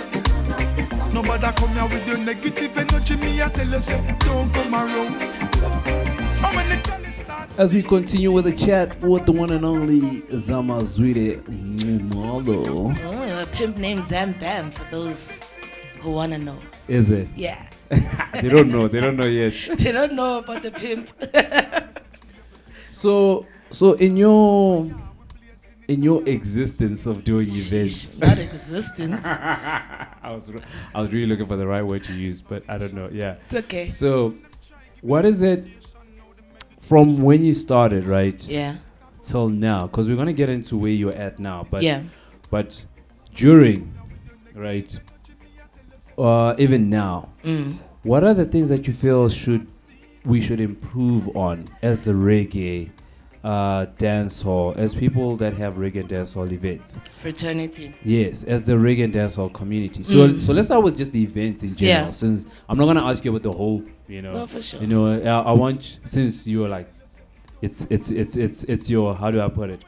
Nobody 1.12 1.46
come 1.56 1.74
here 1.74 1.84
with 1.84 2.06
your 2.06 2.18
negative 2.18 2.78
energy. 2.78 3.16
Me 3.16 3.42
I 3.42 3.48
tell 3.48 3.66
you 3.68 3.80
say 3.80 4.16
don't 4.20 4.52
come 4.52 4.74
around. 4.74 5.20
And 5.20 6.56
when 6.56 6.68
the 6.68 6.80
chalice 6.84 7.16
starts 7.16 7.58
As 7.58 7.72
we 7.72 7.82
continue 7.82 8.30
with 8.30 8.44
the 8.44 8.52
chat 8.52 9.00
with 9.00 9.26
the 9.26 9.32
one 9.32 9.50
and 9.50 9.64
only 9.64 10.22
Zama 10.38 10.78
Zwide 10.82 11.42
Mumalo. 11.42 12.96
Oh, 13.04 13.42
a 13.42 13.46
pimp 13.46 13.78
named 13.78 14.06
Zam 14.06 14.32
Bam 14.34 14.70
for 14.70 14.84
those 14.90 15.42
who 16.00 16.12
want 16.12 16.32
to 16.32 16.38
know. 16.38 16.58
Is 16.86 17.10
it? 17.10 17.28
Yeah. 17.34 17.66
they 17.90 18.48
don't 18.48 18.68
know. 18.68 18.86
They 18.86 19.00
don't 19.00 19.16
know 19.16 19.26
yet. 19.26 19.54
they 19.78 19.90
don't 19.90 20.12
know 20.12 20.38
about 20.38 20.62
the 20.62 20.70
pimp. 20.70 21.10
So, 22.96 23.46
so 23.70 23.92
in 23.92 24.16
your 24.16 24.90
in 25.88 26.02
your 26.02 26.22
existence 26.26 27.06
of 27.06 27.22
doing 27.24 27.46
events, 27.48 28.18
Not 28.18 28.38
existence. 28.38 29.24
I 29.24 30.08
was 30.32 30.50
re- 30.50 30.60
I 30.94 31.00
was 31.00 31.12
really 31.12 31.26
looking 31.26 31.46
for 31.46 31.56
the 31.56 31.66
right 31.66 31.82
word 31.82 32.02
to 32.04 32.12
use, 32.12 32.40
but 32.40 32.64
I 32.68 32.76
don't 32.78 32.94
know. 32.94 33.08
Yeah, 33.12 33.36
It's 33.46 33.54
okay. 33.66 33.88
So, 33.88 34.34
what 35.00 35.24
is 35.24 35.42
it 35.42 35.64
from 36.80 37.18
when 37.18 37.44
you 37.44 37.54
started, 37.54 38.04
right? 38.06 38.42
Yeah. 38.48 38.76
Till 39.24 39.48
now, 39.48 39.86
because 39.86 40.08
we're 40.08 40.16
gonna 40.16 40.32
get 40.32 40.48
into 40.48 40.76
where 40.76 40.90
you're 40.90 41.12
at 41.12 41.38
now, 41.38 41.66
but 41.70 41.82
Yeah. 41.82 42.02
but 42.50 42.84
during, 43.34 43.92
right? 44.54 44.98
Uh, 46.18 46.54
even 46.58 46.88
now, 46.88 47.28
Mm. 47.44 47.78
what 48.02 48.24
are 48.24 48.34
the 48.34 48.44
things 48.46 48.68
that 48.70 48.86
you 48.86 48.92
feel 48.94 49.28
should 49.28 49.66
we 50.24 50.40
should 50.40 50.60
improve 50.60 51.28
on 51.36 51.68
as 51.82 52.08
a 52.08 52.12
reggae 52.12 52.90
uh, 53.46 53.86
dance 53.98 54.42
hall, 54.42 54.74
as 54.76 54.92
people 54.94 55.36
that 55.36 55.52
have 55.54 55.74
reggae 55.74 56.00
and 56.00 56.08
dance 56.08 56.34
hall 56.34 56.50
events? 56.52 56.98
Fraternity. 57.20 57.92
Yes, 58.04 58.42
as 58.44 58.66
the 58.66 58.72
reggae 58.72 59.04
and 59.04 59.14
dancehall 59.14 59.52
community. 59.52 60.02
So, 60.02 60.16
Mm. 60.28 60.42
so 60.42 60.52
let's 60.52 60.66
start 60.68 60.82
with 60.82 60.96
just 60.96 61.12
the 61.12 61.22
events 61.22 61.62
in 61.62 61.76
general. 61.76 62.06
Yeah. 62.06 62.10
Since 62.10 62.46
I'm 62.68 62.76
not 62.76 62.86
gonna 62.86 63.04
ask 63.04 63.24
you 63.24 63.30
about 63.30 63.44
the 63.44 63.52
whole, 63.52 63.82
you 64.08 64.20
know, 64.22 64.32
No, 64.32 64.46
for 64.46 64.60
sure. 64.60 64.80
you 64.80 64.88
know, 64.88 65.02
I, 65.22 65.50
I 65.50 65.52
want 65.52 66.00
since 66.04 66.46
you're 66.48 66.68
like, 66.68 66.88
it's 67.62 67.86
it's 67.88 68.10
it's 68.10 68.36
it's 68.36 68.64
it's 68.64 68.90
your 68.90 69.14
how 69.14 69.30
do 69.30 69.40
I 69.40 69.48
put 69.48 69.70
it, 69.70 69.80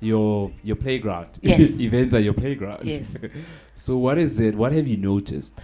your 0.00 0.50
your 0.62 0.76
playground. 0.76 1.30
Yes. 1.40 1.60
events 1.88 2.12
are 2.14 2.20
your 2.20 2.34
playground. 2.34 2.84
Yes. 2.84 3.16
so 3.74 3.96
what 3.96 4.18
is 4.18 4.38
it? 4.38 4.54
What 4.54 4.72
have 4.72 4.86
you 4.86 4.98
noticed? 4.98 5.54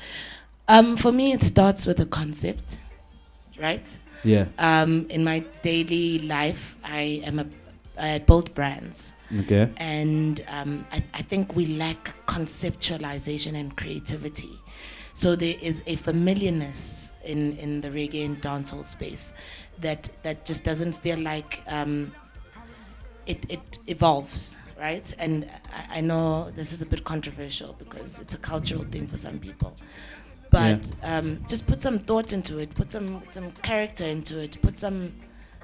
Um, 0.66 0.96
for 0.96 1.12
me, 1.12 1.32
it 1.32 1.42
starts 1.44 1.84
with 1.86 2.00
a 2.00 2.06
concept, 2.06 2.78
right? 3.60 3.86
Yeah. 4.24 4.46
Um, 4.58 5.06
in 5.10 5.24
my 5.24 5.40
daily 5.62 6.20
life, 6.20 6.76
I 6.84 7.22
am 7.24 7.38
a 7.38 8.20
build 8.20 8.54
brands. 8.54 9.12
Okay. 9.40 9.68
And 9.76 10.44
um, 10.48 10.86
I, 10.92 11.02
I 11.14 11.22
think 11.22 11.54
we 11.54 11.66
lack 11.66 12.14
conceptualization 12.26 13.58
and 13.58 13.76
creativity. 13.76 14.58
So 15.14 15.34
there 15.34 15.56
is 15.60 15.82
a 15.86 15.96
familiarness 15.96 17.12
in, 17.24 17.56
in 17.58 17.80
the 17.80 17.90
reggae 17.90 18.24
and 18.24 18.40
dancehall 18.40 18.84
space 18.84 19.34
that, 19.80 20.08
that 20.22 20.46
just 20.46 20.64
doesn't 20.64 20.92
feel 20.92 21.18
like 21.18 21.62
um, 21.66 22.12
it, 23.26 23.44
it 23.48 23.78
evolves, 23.88 24.56
right? 24.78 25.12
And 25.18 25.50
I, 25.74 25.98
I 25.98 26.00
know 26.00 26.50
this 26.52 26.72
is 26.72 26.82
a 26.82 26.86
bit 26.86 27.04
controversial 27.04 27.74
because 27.78 28.20
it's 28.20 28.34
a 28.34 28.38
cultural 28.38 28.84
thing 28.84 29.06
for 29.06 29.16
some 29.16 29.38
people. 29.38 29.76
But 30.50 30.90
um, 31.02 31.42
just 31.48 31.66
put 31.66 31.82
some 31.82 31.98
thought 31.98 32.32
into 32.32 32.58
it, 32.58 32.74
put 32.74 32.90
some, 32.90 33.22
some 33.30 33.50
character 33.62 34.04
into 34.04 34.38
it, 34.40 34.60
put 34.62 34.78
some 34.78 35.12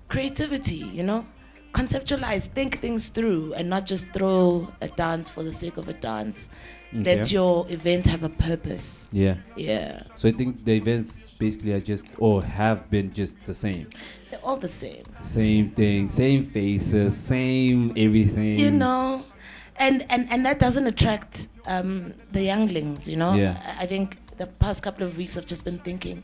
creativity, 0.09 0.77
you 0.93 1.03
know? 1.03 1.27
Conceptualize, 1.73 2.47
think 2.47 2.81
things 2.81 3.09
through, 3.09 3.53
and 3.55 3.69
not 3.69 3.85
just 3.85 4.07
throw 4.13 4.73
a 4.81 4.87
dance 4.89 5.29
for 5.29 5.43
the 5.43 5.53
sake 5.53 5.77
of 5.77 5.89
a 5.89 5.93
dance. 5.95 6.49
Let 6.93 7.33
your 7.33 7.67
event 7.71 8.07
have 8.07 8.23
a 8.23 8.29
purpose. 8.29 9.09
Yeah. 9.11 9.35
Yeah. 9.57 10.05
So 10.15 10.29
I 10.29 10.31
think 10.31 10.63
the 10.65 10.75
events 10.77 11.31
basically 11.31 11.73
are 11.73 11.81
just 11.81 12.05
or 12.19 12.41
have 12.45 12.89
been 12.89 13.13
just 13.13 13.41
the 13.45 13.55
same. 13.55 13.89
They're 14.31 14.39
all 14.45 14.57
the 14.57 14.69
same. 14.69 15.03
Same 15.23 15.71
thing, 15.73 16.09
same 16.11 16.47
faces, 16.47 17.17
same 17.17 17.91
everything. 17.97 18.61
you 18.61 18.71
know 18.71 19.25
and 19.77 20.07
and 20.09 20.31
and 20.31 20.47
that 20.47 20.61
doesn't 20.61 20.87
attract 20.87 21.49
um 21.67 22.15
the 22.31 22.41
younglings 22.45 23.09
you 23.09 23.17
know 23.17 23.35
Yeah. 23.35 23.61
I- 23.77 23.83
i 23.83 23.87
think 23.87 24.19
the 24.39 24.47
past 24.47 24.83
couple 24.83 25.05
of 25.07 25.17
weeks 25.17 25.37
i've 25.37 25.47
just 25.47 25.65
been 25.65 25.79
thinking 25.79 26.23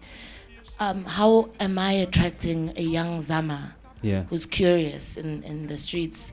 um 0.81 1.05
how 1.05 1.49
am 1.61 1.79
i 1.79 1.93
attracting 1.93 2.73
a 2.77 2.83
young 2.83 3.21
zama 3.23 3.75
Yeah. 4.03 4.23
who's 4.31 4.47
curious 4.47 5.17
in 5.17 5.43
in 5.45 5.67
the 5.67 5.77
streets 5.77 6.33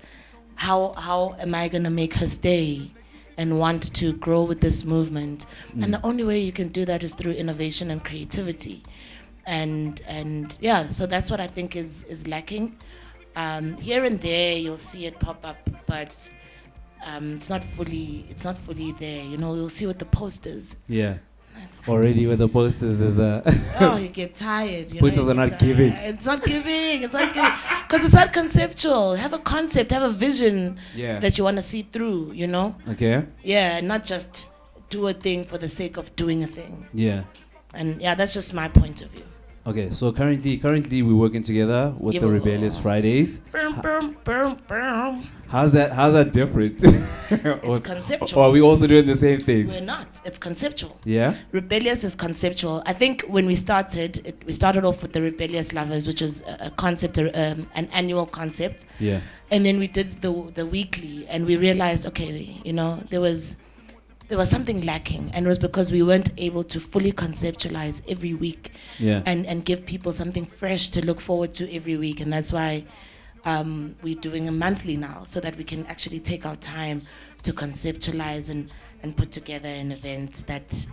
how 0.55 0.93
how 0.93 1.35
am 1.39 1.53
i 1.55 1.67
going 1.67 1.83
to 1.83 1.89
make 2.01 2.13
her 2.15 2.27
stay 2.27 2.91
and 3.37 3.59
want 3.59 3.93
to 3.93 4.13
grow 4.13 4.41
with 4.43 4.61
this 4.61 4.83
movement 4.83 5.45
Mm. 5.75 5.83
and 5.83 5.93
the 5.93 6.01
only 6.09 6.23
way 6.23 6.39
you 6.39 6.51
can 6.51 6.69
do 6.69 6.85
that 6.85 7.03
is 7.03 7.13
through 7.13 7.33
innovation 7.33 7.91
and 7.91 8.03
creativity 8.03 8.81
and 9.45 10.01
and 10.07 10.57
yeah 10.59 10.89
so 10.89 11.05
that's 11.05 11.29
what 11.31 11.39
i 11.39 11.47
think 11.47 11.75
is 11.75 12.03
is 12.03 12.25
lacking 12.27 12.75
um, 13.35 13.77
here 13.77 14.03
and 14.03 14.19
there 14.21 14.57
you'll 14.57 14.77
see 14.91 15.05
it 15.05 15.19
pop 15.19 15.45
up 15.45 15.57
but 15.85 16.09
um, 17.05 17.35
it's 17.35 17.49
not 17.49 17.63
fully 17.63 18.25
it's 18.31 18.43
not 18.43 18.57
fully 18.57 18.91
there 18.93 19.23
you 19.23 19.37
know 19.37 19.53
you'll 19.53 19.69
see 19.69 19.85
with 19.85 19.99
the 19.99 20.05
posters 20.05 20.75
Yeah. 20.87 21.17
Already 21.87 22.27
with 22.27 22.39
the 22.39 22.49
posters 22.49 22.99
is 22.99 23.17
uh, 23.19 23.41
a 23.45 23.53
oh 23.93 23.95
you 23.97 24.09
get 24.09 24.35
tired 24.35 24.91
you 24.91 24.99
posters 24.99 25.23
you 25.23 25.31
are 25.31 25.33
not 25.33 25.57
giving. 25.57 25.93
it's 25.93 26.25
not 26.25 26.43
giving 26.43 27.03
it's 27.03 27.13
not 27.13 27.33
giving 27.33 27.51
because 27.87 28.05
it's 28.05 28.13
not 28.13 28.33
conceptual 28.33 29.15
have 29.15 29.31
a 29.31 29.39
concept 29.39 29.91
have 29.91 30.03
a 30.03 30.11
vision 30.11 30.77
Yeah. 30.93 31.19
that 31.19 31.37
you 31.37 31.45
want 31.45 31.55
to 31.57 31.63
see 31.63 31.83
through 31.83 32.33
you 32.33 32.47
know 32.47 32.75
Okay. 32.89 33.23
yeah 33.41 33.79
not 33.79 34.03
just 34.03 34.49
do 34.89 35.07
a 35.07 35.13
thing 35.13 35.45
for 35.45 35.57
the 35.57 35.69
sake 35.69 35.95
of 35.95 36.13
doing 36.17 36.43
a 36.43 36.47
thing 36.47 36.87
Yeah. 36.93 37.23
and 37.73 38.01
yeah 38.01 38.15
that's 38.15 38.33
just 38.33 38.53
my 38.53 38.67
point 38.67 39.01
of 39.01 39.09
view 39.11 39.23
Okay, 39.67 39.89
so 39.91 40.13
currently 40.13 40.57
currently 40.57 41.01
we're 41.01 41.17
working 41.17 41.43
together 41.43 41.93
with 41.99 42.13
Give 42.13 42.21
the 42.21 42.29
Rebellious 42.29 42.79
Fridays. 42.79 43.39
Boom, 43.51 43.75
boom, 43.81 44.17
boom, 44.23 44.57
boom. 44.65 45.27
How's 45.49 45.73
that 45.73 45.91
how's 45.91 46.13
that 46.13 46.31
different? 46.31 46.81
it's 46.81 47.85
conceptual. 47.85 48.39
Or 48.39 48.45
are 48.45 48.51
we 48.51 48.61
also 48.61 48.87
doing 48.87 49.05
the 49.05 49.17
same 49.17 49.41
thing? 49.41 49.67
We're 49.67 49.81
not. 49.81 50.07
It's 50.23 50.37
conceptual. 50.37 50.97
Yeah? 51.03 51.35
Rebellious 51.51 52.05
is 52.05 52.15
conceptual. 52.15 52.81
I 52.85 52.93
think 52.93 53.23
when 53.23 53.45
we 53.45 53.55
started, 53.55 54.25
it, 54.25 54.41
we 54.45 54.53
started 54.53 54.85
off 54.85 55.01
with 55.01 55.11
the 55.11 55.21
Rebellious 55.21 55.73
Lovers, 55.73 56.07
which 56.07 56.21
is 56.21 56.43
a, 56.43 56.67
a 56.67 56.69
concept, 56.69 57.17
a, 57.17 57.25
um, 57.33 57.69
an 57.75 57.89
annual 57.91 58.25
concept. 58.25 58.85
Yeah. 58.99 59.19
And 59.51 59.65
then 59.65 59.79
we 59.79 59.87
did 59.87 60.21
the 60.21 60.31
the 60.55 60.65
weekly, 60.65 61.27
and 61.27 61.45
we 61.45 61.57
realized, 61.57 62.05
okay, 62.05 62.57
you 62.63 62.71
know, 62.71 63.03
there 63.09 63.19
was 63.19 63.57
there 64.27 64.37
was 64.37 64.49
something 64.49 64.83
lacking, 64.85 65.31
and 65.33 65.45
it 65.45 65.49
was 65.49 65.59
because 65.59 65.91
we 65.91 66.03
weren't 66.03 66.31
able 66.37 66.63
to 66.65 66.79
fully 66.79 67.11
conceptualize 67.11 68.01
every 68.09 68.33
week, 68.33 68.71
Yeah. 68.99 69.21
and 69.25 69.45
and 69.45 69.63
give 69.65 69.85
people 69.85 70.11
something 70.13 70.45
fresh 70.45 70.89
to 70.89 71.05
look 71.05 71.19
forward 71.21 71.53
to 71.55 71.73
every 71.75 71.97
week, 71.97 72.19
and 72.21 72.31
that's 72.31 72.51
why 72.51 72.85
um, 73.45 73.95
we're 74.03 74.19
doing 74.19 74.47
a 74.47 74.51
monthly 74.51 74.97
now, 74.97 75.23
so 75.25 75.39
that 75.39 75.55
we 75.57 75.63
can 75.63 75.85
actually 75.85 76.19
take 76.19 76.45
our 76.45 76.57
time 76.57 77.01
to 77.43 77.53
conceptualize 77.53 78.49
and 78.49 78.71
and 79.03 79.15
put 79.15 79.31
together 79.31 79.69
an 79.69 79.91
event 79.91 80.43
that 80.47 80.85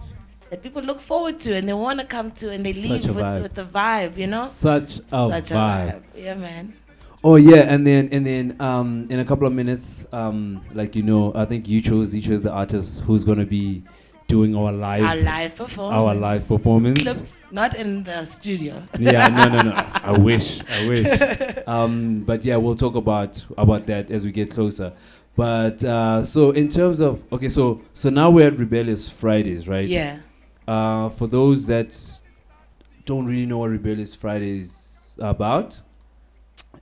that 0.51 0.63
people 0.63 0.83
look 0.83 1.01
forward 1.01 1.41
to 1.41 1.55
and 1.57 1.69
they 1.69 1.73
want 1.73 1.99
to 1.99 2.07
come 2.07 2.31
to, 2.31 2.51
and 2.53 2.65
they 2.65 2.73
Such 2.73 2.83
leave 2.89 3.17
with, 3.17 3.25
vibe. 3.25 3.43
with 3.43 3.55
the 3.55 3.65
vibe, 3.65 4.17
you 4.17 4.27
know. 4.29 4.47
Such 4.47 4.99
a 5.11 5.31
Such 5.31 5.51
a 5.51 5.55
vibe. 5.55 6.03
Yeah, 6.15 6.35
man. 6.35 6.75
Oh 7.27 7.37
yeah, 7.37 7.63
and 7.63 7.87
then 7.87 8.11
and 8.13 8.27
then 8.27 8.57
um 8.61 9.07
in 9.09 9.19
a 9.19 9.25
couple 9.25 9.47
of 9.47 9.53
minutes, 9.55 10.07
um 10.13 10.61
like 10.75 10.95
you 10.95 11.03
know, 11.03 11.33
I 11.35 11.47
think 11.47 11.67
you 11.67 11.81
chose 11.81 12.15
you 12.15 12.21
chose 12.21 12.43
the 12.43 12.51
artist 12.53 13.01
who's 13.01 13.25
gonna 13.25 13.47
be 13.47 13.83
doing 14.29 14.55
our 14.55 14.71
live 14.71 15.05
Our 15.05 15.17
live 15.17 15.57
performance. 15.57 15.95
Our 15.97 16.15
live 16.15 16.47
performance. 16.47 17.03
Clip, 17.03 17.29
not 17.51 17.77
in 17.77 18.05
the 18.05 18.27
studio. 18.27 18.83
yeah, 18.99 19.29
no, 19.29 19.49
no, 19.49 19.63
no. 19.63 19.73
I 19.95 20.19
wish, 20.19 20.61
I 20.69 20.87
wish. 20.87 21.59
Um, 21.67 22.25
but 22.25 22.45
yeah, 22.45 22.57
we'll 22.57 22.75
talk 22.75 22.95
about 22.95 23.43
about 23.57 23.87
that 23.87 24.11
as 24.11 24.25
we 24.27 24.31
get 24.31 24.51
closer. 24.51 24.93
But 25.35 25.83
uh, 25.83 26.23
so 26.25 26.51
in 26.51 26.69
terms 26.69 27.01
of 27.01 27.23
okay, 27.33 27.49
so 27.49 27.81
so 27.95 28.11
now 28.11 28.29
we're 28.31 28.49
at 28.49 28.59
Rebellious 28.59 29.09
Fridays, 29.09 29.67
right? 29.67 29.89
Yeah. 29.89 30.19
Uh, 30.69 31.09
for 31.09 31.27
those 31.27 31.67
that 31.67 31.99
don't 33.07 33.27
really 33.27 33.47
know 33.47 33.59
what 33.59 33.71
Rebellious 33.71 34.15
Fridays 34.15 35.15
are 35.21 35.31
about, 35.31 35.81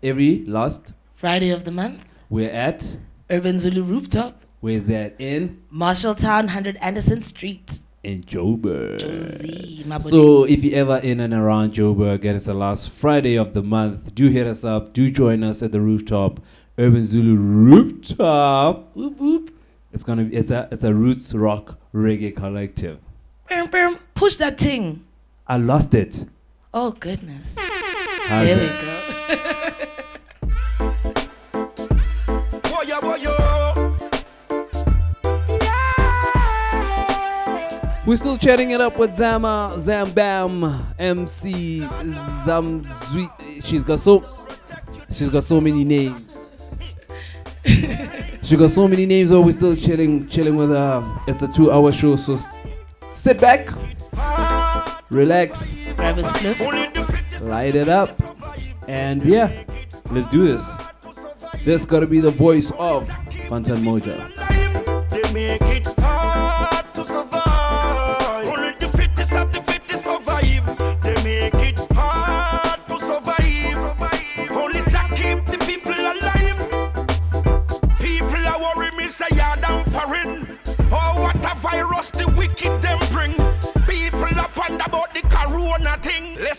every 0.03 0.45
last 0.47 0.95
Friday 1.15 1.51
of 1.51 1.65
the 1.65 1.71
month, 1.71 2.05
we're 2.31 2.51
at 2.51 2.97
Urban 3.31 3.59
Zulu 3.59 3.83
Rooftop, 3.83 4.43
where's 4.61 4.87
that 4.87 5.15
in 5.19 5.63
Marshalltown, 5.73 6.45
100 6.45 6.77
Anderson 6.79 7.21
Street. 7.23 7.81
in 8.03 8.23
Joburg. 8.25 8.99
Jozi, 9.01 10.03
So 10.03 10.45
if 10.45 10.65
you're 10.65 10.75
ever 10.79 10.97
in 10.99 11.21
and 11.21 11.33
around 11.33 11.75
Joburg 11.75 12.25
and 12.25 12.35
it's 12.37 12.47
the 12.47 12.55
last 12.55 12.91
Friday 12.91 13.37
of 13.37 13.55
the 13.55 13.63
month, 13.63 14.15
do 14.15 14.27
hit 14.29 14.47
us 14.47 14.65
up. 14.65 14.93
Do 14.93 15.09
join 15.09 15.45
us 15.45 15.63
at 15.63 15.71
the 15.73 15.81
rooftop, 15.81 16.41
Urban 16.79 17.03
Zulu 17.03 17.37
Rooftop. 17.37 18.91
Whoop 18.97 19.19
whoop. 19.19 19.55
It's 19.93 20.03
gonna 20.03 20.25
be 20.25 20.35
it's 20.37 20.51
a 20.51 20.69
it's 20.73 20.83
a 20.85 20.93
roots 20.95 21.33
rock 21.35 21.79
reggae 21.95 22.35
collective. 22.35 22.99
Bam, 23.49 23.67
bam, 23.71 23.99
push 24.15 24.37
that 24.37 24.59
thing. 24.59 25.05
I 25.47 25.59
lost 25.59 25.95
it. 25.95 26.27
Oh, 26.75 26.93
goodness. 26.93 27.55
How's 27.59 28.47
there 28.47 28.57
that? 28.57 29.29
we 29.29 29.37
go. 29.37 29.59
We're 38.05 38.17
still 38.17 38.37
chatting 38.37 38.73
it 38.73 38.81
up 38.81 38.99
with 38.99 39.15
Zama, 39.15 39.75
Zambam, 39.77 40.85
MC 40.99 41.83
Zamzui. 42.45 43.65
She's 43.65 43.85
got 43.85 44.01
so 44.01 44.25
she's 45.13 45.29
got 45.29 45.45
so 45.45 45.61
many 45.61 45.85
names. 45.85 46.21
she 48.43 48.57
got 48.57 48.71
so 48.71 48.89
many 48.89 49.07
names, 49.07 49.31
but 49.31 49.43
we're 49.43 49.53
still 49.53 49.77
chilling, 49.77 50.27
chilling 50.27 50.57
with 50.57 50.71
her. 50.71 51.21
It's 51.29 51.43
a 51.43 51.49
two-hour 51.49 51.93
show, 51.93 52.17
so 52.17 52.37
sit 53.13 53.41
back, 53.41 53.71
relax, 55.11 55.73
grab 55.95 56.19
a 56.19 56.25
split, 56.25 57.41
light 57.43 57.77
it 57.77 57.89
up, 57.89 58.11
and 58.89 59.25
yeah, 59.25 59.63
let's 60.11 60.27
do 60.27 60.45
this. 60.45 60.77
This 61.65 61.87
gotta 61.87 62.09
be 62.09 62.19
the 62.19 62.33
voice 62.33 62.73
of 62.73 63.09
Fantan 63.49 63.85
Mojah. 63.85 66.02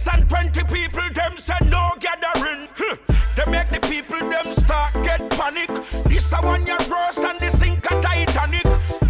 Than 0.03 0.27
20 0.27 0.63
people 0.65 1.09
them 1.13 1.37
say 1.37 1.55
no 1.69 1.91
gathering. 1.99 2.67
Huh. 2.75 2.97
They 3.37 3.49
make 3.49 3.69
the 3.69 3.79
people 3.87 4.19
them 4.19 4.45
start 4.53 4.93
get 4.95 5.21
panic. 5.31 5.69
This 6.05 6.31
a 6.33 6.37
one 6.45 6.65
year 6.65 6.77
and 6.77 7.39
this 7.39 7.57
sink 7.57 7.85
a 7.85 8.01
Titanic. 8.01 8.65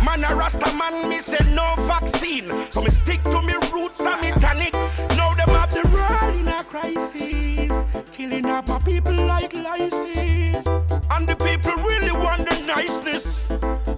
Man 0.05 0.23
a 0.23 0.35
Rasta 0.35 0.71
man, 0.77 1.09
me 1.09 1.17
say 1.17 1.43
no 1.55 1.73
vaccine. 1.87 2.45
So 2.71 2.81
me 2.81 2.91
stick 2.91 3.23
to 3.23 3.41
me 3.41 3.55
roots 3.73 4.01
and 4.01 4.21
me 4.21 4.31
tonic. 4.39 4.73
Now 5.17 5.33
them 5.33 5.49
have 5.49 5.73
the 5.73 5.83
world 5.91 6.35
in 6.35 6.47
a 6.47 6.63
crisis. 6.63 7.85
Killing 8.11 8.45
up 8.45 8.69
our 8.69 8.79
people 8.81 9.15
like 9.15 9.53
lices. 9.53 10.65
And 11.09 11.27
the 11.27 11.35
people 11.35 11.73
really 11.83 12.11
want 12.11 12.47
the 12.47 12.55
niceness. 12.67 13.49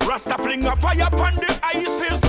Rasta 0.08 0.38
fling 0.38 0.66
a 0.66 0.76
fire 0.78 1.08
upon 1.12 1.36
the 1.36 1.60
ISIS. 1.76 2.25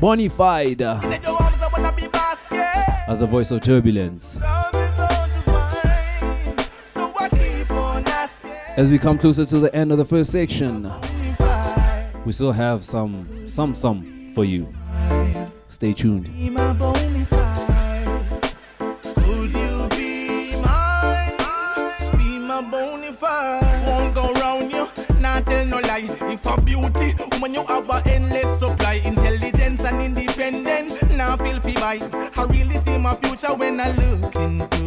Bonified 0.00 0.80
as 3.08 3.20
a 3.20 3.26
voice 3.26 3.50
of 3.50 3.60
turbulence. 3.62 4.38
As 8.76 8.88
we 8.88 8.98
come 8.98 9.18
closer 9.18 9.44
to 9.44 9.58
the 9.58 9.74
end 9.74 9.90
of 9.90 9.98
the 9.98 10.04
first 10.04 10.30
section, 10.30 10.88
we 12.24 12.30
still 12.30 12.52
have 12.52 12.84
some, 12.84 13.26
some, 13.48 13.74
some 13.74 14.32
for 14.34 14.44
you. 14.44 14.68
Stay 15.66 15.92
tuned. 15.92 16.28
I 31.64 32.46
really 32.48 32.76
see 32.76 32.98
my 32.98 33.14
future 33.16 33.52
when 33.56 33.80
I 33.80 33.90
look 33.90 34.36
in 34.36 34.77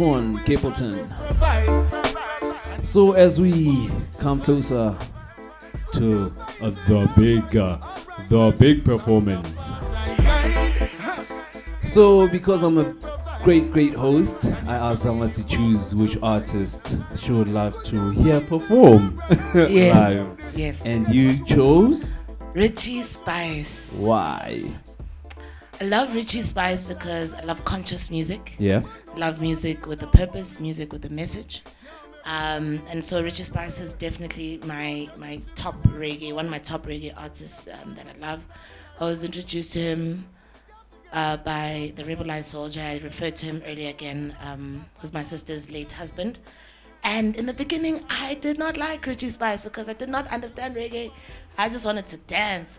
one, 0.00 0.38
Capleton. 0.38 0.96
So 2.82 3.12
as 3.12 3.38
we 3.38 3.90
come 4.18 4.40
closer 4.40 4.96
to 5.94 6.32
uh, 6.62 6.70
the 6.88 7.12
big, 7.16 7.56
uh, 7.56 7.76
the 8.28 8.56
big 8.58 8.84
performance. 8.84 9.72
So 11.76 12.28
because 12.28 12.62
I'm 12.62 12.78
a 12.78 12.94
great, 13.44 13.70
great 13.70 13.94
host, 13.94 14.46
I 14.66 14.76
asked 14.76 15.02
someone 15.02 15.30
to 15.32 15.44
choose 15.44 15.94
which 15.94 16.16
artist 16.22 16.96
she 17.18 17.32
would 17.32 17.48
love 17.48 17.74
to 17.84 18.10
hear 18.10 18.40
perform 18.40 19.20
yes. 19.54 19.96
live. 19.96 20.56
Yes. 20.56 20.82
And 20.86 21.06
you 21.08 21.44
chose 21.44 22.14
Richie 22.54 23.02
Spice. 23.02 23.96
Why? 24.00 24.62
I 25.80 25.84
love 25.84 26.14
Richie 26.14 26.42
Spice 26.42 26.82
because 26.82 27.32
I 27.32 27.40
love 27.42 27.64
conscious 27.64 28.10
music. 28.10 28.54
Yeah 28.58 28.82
love 29.16 29.40
music 29.40 29.86
with 29.86 30.02
a 30.02 30.06
purpose, 30.06 30.60
music 30.60 30.92
with 30.92 31.04
a 31.04 31.10
message. 31.10 31.62
Um, 32.24 32.82
and 32.88 33.04
so 33.04 33.22
Richie 33.22 33.44
Spice 33.44 33.80
is 33.80 33.94
definitely 33.94 34.60
my 34.64 35.08
my 35.16 35.40
top 35.56 35.74
reggae, 35.84 36.32
one 36.32 36.44
of 36.44 36.50
my 36.50 36.58
top 36.58 36.86
reggae 36.86 37.12
artists 37.16 37.68
um, 37.68 37.94
that 37.94 38.06
I 38.06 38.18
love. 38.20 38.40
I 39.00 39.04
was 39.04 39.24
introduced 39.24 39.72
to 39.72 39.80
him 39.80 40.26
uh, 41.12 41.38
by 41.38 41.92
the 41.96 42.04
Rebel 42.04 42.30
Eye 42.30 42.42
Soldier. 42.42 42.82
I 42.82 42.98
referred 42.98 43.36
to 43.36 43.46
him 43.46 43.62
earlier 43.66 43.88
again, 43.88 44.36
um, 44.42 44.84
who's 44.98 45.12
my 45.12 45.22
sister's 45.22 45.70
late 45.70 45.90
husband. 45.90 46.38
And 47.02 47.34
in 47.36 47.46
the 47.46 47.54
beginning, 47.54 48.04
I 48.10 48.34
did 48.34 48.58
not 48.58 48.76
like 48.76 49.06
Richie 49.06 49.30
Spice 49.30 49.62
because 49.62 49.88
I 49.88 49.94
did 49.94 50.10
not 50.10 50.26
understand 50.28 50.76
reggae. 50.76 51.10
I 51.56 51.68
just 51.68 51.86
wanted 51.86 52.06
to 52.08 52.18
dance. 52.18 52.78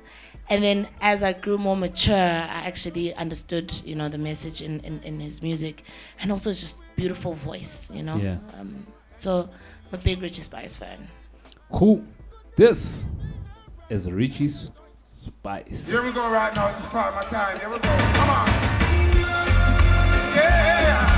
And 0.51 0.61
then 0.61 0.85
as 0.99 1.23
I 1.23 1.31
grew 1.31 1.57
more 1.57 1.77
mature, 1.77 2.13
I 2.13 2.67
actually 2.67 3.15
understood, 3.15 3.71
you 3.85 3.95
know, 3.95 4.09
the 4.09 4.17
message 4.17 4.61
in, 4.61 4.81
in, 4.81 5.01
in 5.01 5.17
his 5.17 5.41
music. 5.41 5.85
And 6.19 6.29
also 6.29 6.49
just 6.49 6.77
beautiful 6.97 7.35
voice, 7.35 7.89
you 7.89 8.03
know? 8.03 8.17
Yeah. 8.17 8.37
Um, 8.59 8.85
so 9.15 9.49
I'm 9.87 9.93
a 9.93 10.03
big 10.03 10.21
Richie 10.21 10.41
Spice 10.41 10.75
fan. 10.75 11.07
Cool. 11.71 12.03
This 12.57 13.07
is 13.89 14.11
Richie's 14.11 14.71
Spice. 15.05 15.87
Here 15.87 16.03
we 16.03 16.11
go 16.11 16.29
right 16.29 16.53
now. 16.53 16.67
It's 16.77 16.85
part 16.87 17.13
of 17.13 17.15
my 17.15 17.23
time. 17.29 17.57
Here 17.57 17.69
we 17.69 17.79
go. 17.79 17.97
Come 18.13 18.29
on. 18.29 18.47
Yeah. 20.35 21.10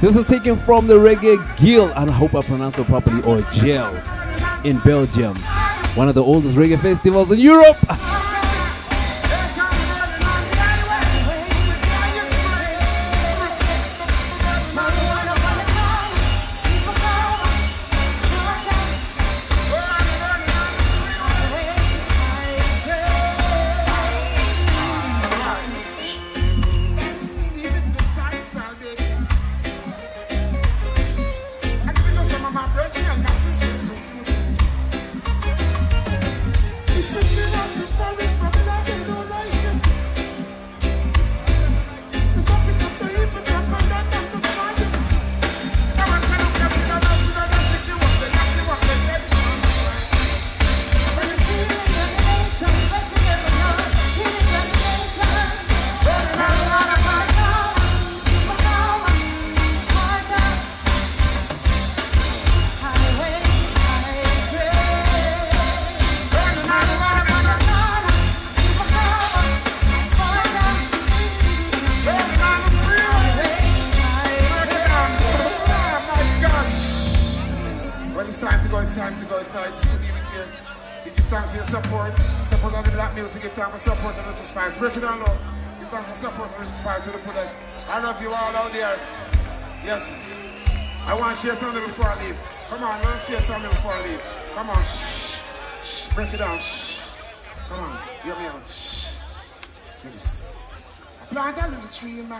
This 0.00 0.16
is 0.16 0.24
taken 0.24 0.56
from 0.56 0.86
the 0.86 0.94
Reggae 0.94 1.36
Guild, 1.60 1.92
and 1.94 2.08
I 2.08 2.12
hope 2.12 2.34
I 2.34 2.40
pronounce 2.40 2.78
it 2.78 2.86
properly, 2.86 3.22
or 3.24 3.42
Gel, 3.52 3.94
in 4.64 4.78
Belgium. 4.78 5.36
One 5.94 6.08
of 6.08 6.14
the 6.14 6.24
oldest 6.24 6.56
reggae 6.56 6.80
festivals 6.80 7.30
in 7.32 7.38
Europe. 7.38 7.76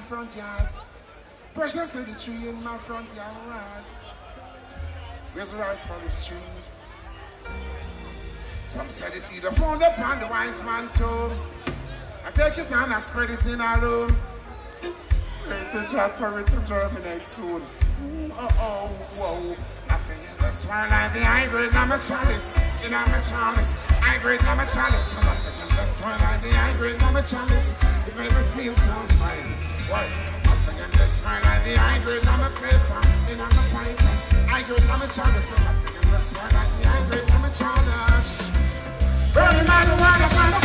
my 0.01 0.07
front 0.07 0.35
yard. 0.37 0.69
Precious 1.55 1.95
little 1.95 2.15
tree 2.15 2.49
in 2.49 2.55
my 2.65 2.79
front 2.79 3.07
yard. 3.15 3.85
Where's 5.35 5.53
the 5.53 5.59
rice 5.59 5.87
for 5.87 5.99
the 6.03 6.11
street? 6.11 6.41
Some 8.67 8.87
said 8.87 9.13
they 9.13 9.19
see 9.19 9.41
the 9.41 9.53
phone 9.53 9.83
upon 9.83 10.21
the 10.21 10.27
wise 10.29 10.65
man 10.65 10.89
tomb. 10.95 11.33
I 12.25 12.31
take 12.31 12.57
it 12.59 12.73
and 12.73 12.93
I 12.93 12.99
spread 12.99 13.31
it 13.31 13.47
in 13.47 13.61
a 13.61 13.79
room. 13.83 14.17
Wait 14.83 15.73
to 15.73 15.87
job 15.93 16.13
for 16.13 16.41
it 16.41 16.47
to 16.47 16.65
germinate 16.67 17.27
soon. 17.27 17.63
Oh, 18.33 18.49
oh, 18.59 18.87
whoa. 19.19 19.57
Like 20.71 21.13
the 21.13 21.25
high 21.25 21.49
grade 21.51 21.73
number 21.75 21.99
chalice. 21.99 22.57
In 22.87 22.95
a 22.95 23.03
chalice, 23.27 23.75
high 23.99 24.23
grade 24.23 24.43
number 24.45 24.63
chalice. 24.65 25.19
Nothing 25.19 25.59
in 25.67 25.71
this 25.75 25.99
world 25.99 26.21
like 26.23 26.41
the 26.43 26.53
high 26.55 26.77
grade 26.79 27.01
number 27.01 27.23
chalice. 27.23 27.75
It 28.07 28.15
made 28.15 28.31
me 28.31 28.43
feel 28.55 28.75
so 28.75 28.95
fine. 29.19 29.51
Why? 29.91 30.07
Nothing 30.47 30.79
in 30.79 30.91
this 30.95 31.19
world 31.27 31.43
like 31.43 31.65
the 31.67 31.75
high 31.75 31.99
grade 32.07 32.25
number 32.25 32.51
paper. 32.63 33.03
In 33.35 33.41
a 33.43 33.49
pipe. 33.75 33.99
I 34.55 34.63
grade 34.63 34.87
number 34.87 35.11
chalice. 35.11 35.51
Nothing 35.59 35.95
in 35.99 36.07
this 36.15 36.31
world 36.39 36.53
like 36.55 36.71
the 36.71 36.87
high 36.87 37.05
grade 37.11 37.29
number 37.29 37.51
chalice. 37.51 38.55
Burning 39.35 39.67
marijuana, 39.67 40.29
marijuana. 40.39 40.60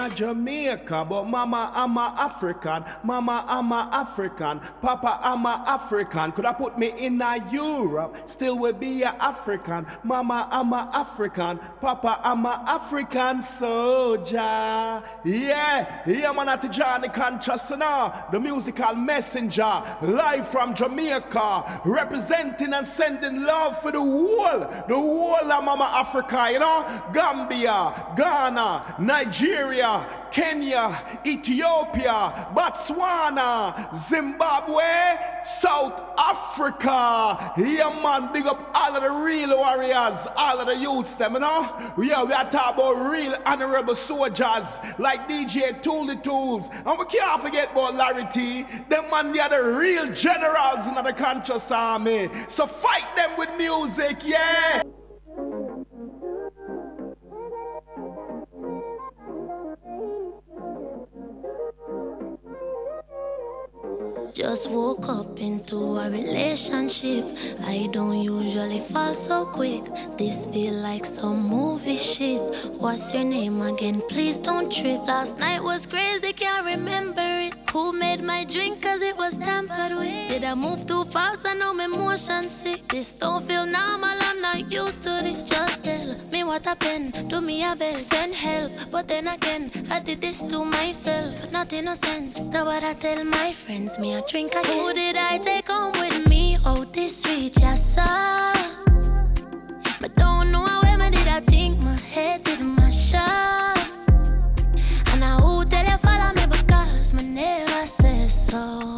A 0.00 0.08
Jamaica, 0.08 1.06
but 1.08 1.24
mama 1.24 1.70
I'm 1.74 1.96
a 1.96 2.14
African. 2.16 2.84
Mama 3.02 3.44
I'm 3.46 3.70
a 3.70 3.88
African. 3.92 4.60
Papa 4.80 5.20
I'm 5.22 5.44
a 5.44 5.62
African. 5.66 6.32
Could 6.32 6.46
I 6.46 6.54
put 6.54 6.78
me 6.78 6.92
in 6.96 7.20
a 7.20 7.36
Europe? 7.50 8.16
Still 8.24 8.58
will 8.58 8.72
be 8.72 9.02
a 9.02 9.10
African. 9.20 9.86
Mama 10.02 10.48
I'm 10.50 10.72
a 10.72 10.90
African. 10.94 11.58
Papa 11.80 12.20
I'm 12.24 12.46
a 12.46 12.64
African 12.66 13.42
soldier. 13.42 15.02
Yeah, 15.24 16.02
yeah 16.06 16.32
man 16.32 16.48
at 16.48 16.70
Johnny 16.72 17.08
Conscious 17.08 17.70
uh, 17.70 17.76
now. 17.76 18.26
The 18.32 18.40
musical 18.40 18.94
messenger. 18.94 19.82
Live 20.00 20.48
from 20.48 20.74
Jamaica. 20.74 21.82
Representing 21.84 22.72
and 22.72 22.86
sending 22.86 23.42
love 23.42 23.80
for 23.82 23.92
the 23.92 24.00
whole. 24.00 24.60
The 24.88 24.94
whole 24.94 25.52
of 25.52 25.64
Mama 25.64 25.90
Africa, 25.92 26.48
you 26.52 26.58
know? 26.58 26.86
Gambia, 27.12 28.14
Ghana, 28.16 28.96
Nigeria, 28.98 29.89
Kenya, 30.30 31.20
Ethiopia, 31.26 32.48
Botswana, 32.54 33.94
Zimbabwe, 33.94 34.82
South 35.44 36.00
Africa. 36.18 37.52
Yeah, 37.56 37.90
man, 38.02 38.32
big 38.32 38.46
up 38.46 38.70
all 38.74 38.96
of 38.96 39.02
the 39.02 39.10
real 39.24 39.56
warriors, 39.56 40.26
all 40.36 40.58
of 40.60 40.66
the 40.66 40.76
youths, 40.76 41.14
them, 41.14 41.34
you 41.34 41.40
know? 41.40 41.92
Yeah, 41.98 42.24
we 42.24 42.32
are 42.32 42.48
talking 42.50 42.84
about 42.84 43.10
real 43.10 43.34
honorable 43.44 43.94
soldiers 43.94 44.80
like 44.98 45.28
DJ 45.28 45.82
Thuli 45.82 46.22
Thulz. 46.22 46.70
And 46.86 46.98
we 46.98 47.04
can't 47.06 47.40
forget 47.40 47.72
about 47.72 47.94
Larry 47.94 48.26
T. 48.32 48.66
Them 48.88 49.10
man, 49.10 49.32
they 49.32 49.40
are 49.40 49.48
the 49.48 49.78
real 49.78 50.12
generals 50.12 50.86
in 50.86 50.94
the 50.94 51.12
conscious 51.12 51.70
army. 51.70 52.30
So 52.48 52.66
fight 52.66 53.08
them 53.16 53.36
with 53.36 53.50
music, 53.56 54.18
yeah. 54.24 54.82
Just 64.34 64.70
woke 64.70 65.08
up 65.08 65.40
into 65.40 65.76
a 65.76 66.08
relationship. 66.08 67.24
I 67.64 67.88
don't 67.92 68.22
usually 68.22 68.78
fall 68.78 69.12
so 69.12 69.44
quick. 69.44 69.82
This 70.16 70.46
feel 70.46 70.74
like 70.74 71.04
some 71.04 71.42
movie 71.48 71.96
shit. 71.96 72.40
What's 72.78 73.12
your 73.12 73.24
name 73.24 73.60
again? 73.60 74.02
Please 74.08 74.38
don't 74.38 74.70
trip. 74.70 75.00
Last 75.06 75.38
night 75.38 75.62
was 75.62 75.84
crazy, 75.84 76.32
can't 76.32 76.64
remember 76.64 77.22
it. 77.22 77.54
Who 77.72 77.92
made 77.92 78.20
my 78.20 78.44
drink 78.44 78.82
cause 78.82 79.00
it 79.00 79.16
was 79.16 79.38
tampered 79.38 79.96
with? 79.96 80.28
Did 80.28 80.44
I 80.44 80.54
move 80.54 80.86
too 80.86 81.04
fast? 81.04 81.46
I 81.46 81.54
know 81.54 81.72
my 81.74 81.86
motion 81.86 82.48
sick. 82.48 82.88
This 82.88 83.12
don't 83.12 83.46
feel 83.46 83.66
normal, 83.66 84.10
I'm 84.10 84.40
not 84.40 84.72
used 84.72 85.02
to 85.04 85.20
this. 85.22 85.48
Just 85.48 85.84
tell 85.84 86.16
me 86.32 86.44
what 86.44 86.64
happened. 86.64 87.28
Do 87.28 87.40
me 87.40 87.64
a 87.64 87.76
best, 87.76 88.08
send 88.08 88.34
help. 88.34 88.72
But 88.90 89.06
then 89.08 89.28
again, 89.28 89.70
I 89.90 90.00
did 90.00 90.20
this 90.20 90.40
to 90.48 90.64
myself. 90.64 91.52
Not 91.52 91.72
innocent. 91.72 92.44
Now 92.46 92.64
what 92.66 92.82
I 92.82 92.94
tell 92.94 93.22
my 93.24 93.52
friends, 93.52 93.98
me 93.98 94.19
drink 94.28 94.52
again. 94.52 94.64
Who 94.64 94.92
did 94.92 95.16
I 95.16 95.38
take 95.38 95.68
home 95.68 95.92
with 95.92 96.28
me? 96.28 96.56
Oh, 96.64 96.84
this 96.92 97.22
sweet. 97.22 97.54
But 100.00 100.14
don't 100.16 100.50
know 100.52 100.64
how 100.64 100.82
did 101.10 101.28
I 101.28 101.40
think 101.40 101.78
my 101.80 101.94
head 101.94 102.44
did 102.44 102.60
my 102.60 102.90
shot. 102.90 103.78
And 105.12 105.24
I 105.24 105.38
who 105.40 105.64
tell 105.64 105.84
you 105.84 105.96
follow 105.98 106.32
me 106.34 106.46
because 106.46 107.12
my 107.12 107.22
never 107.22 107.86
says 107.86 108.46
so. 108.46 108.94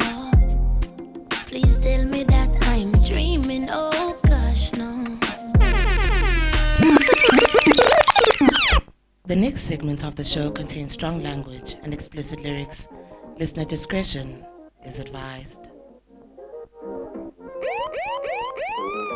Please 1.47 1.77
tell 1.77 2.05
me 2.05 2.23
that 2.23 2.49
I'm 2.63 2.91
dreaming. 3.03 3.67
Oh 3.71 4.17
gosh, 4.25 4.73
no. 4.73 5.05
The 9.25 9.35
next 9.35 9.61
segment 9.61 10.03
of 10.03 10.15
the 10.15 10.23
show 10.23 10.51
contains 10.51 10.91
strong 10.91 11.21
language 11.21 11.75
and 11.83 11.93
explicit 11.93 12.41
lyrics. 12.41 12.87
Listener 13.39 13.65
discretion 13.65 14.45
is 14.85 14.99
advised. 14.99 15.72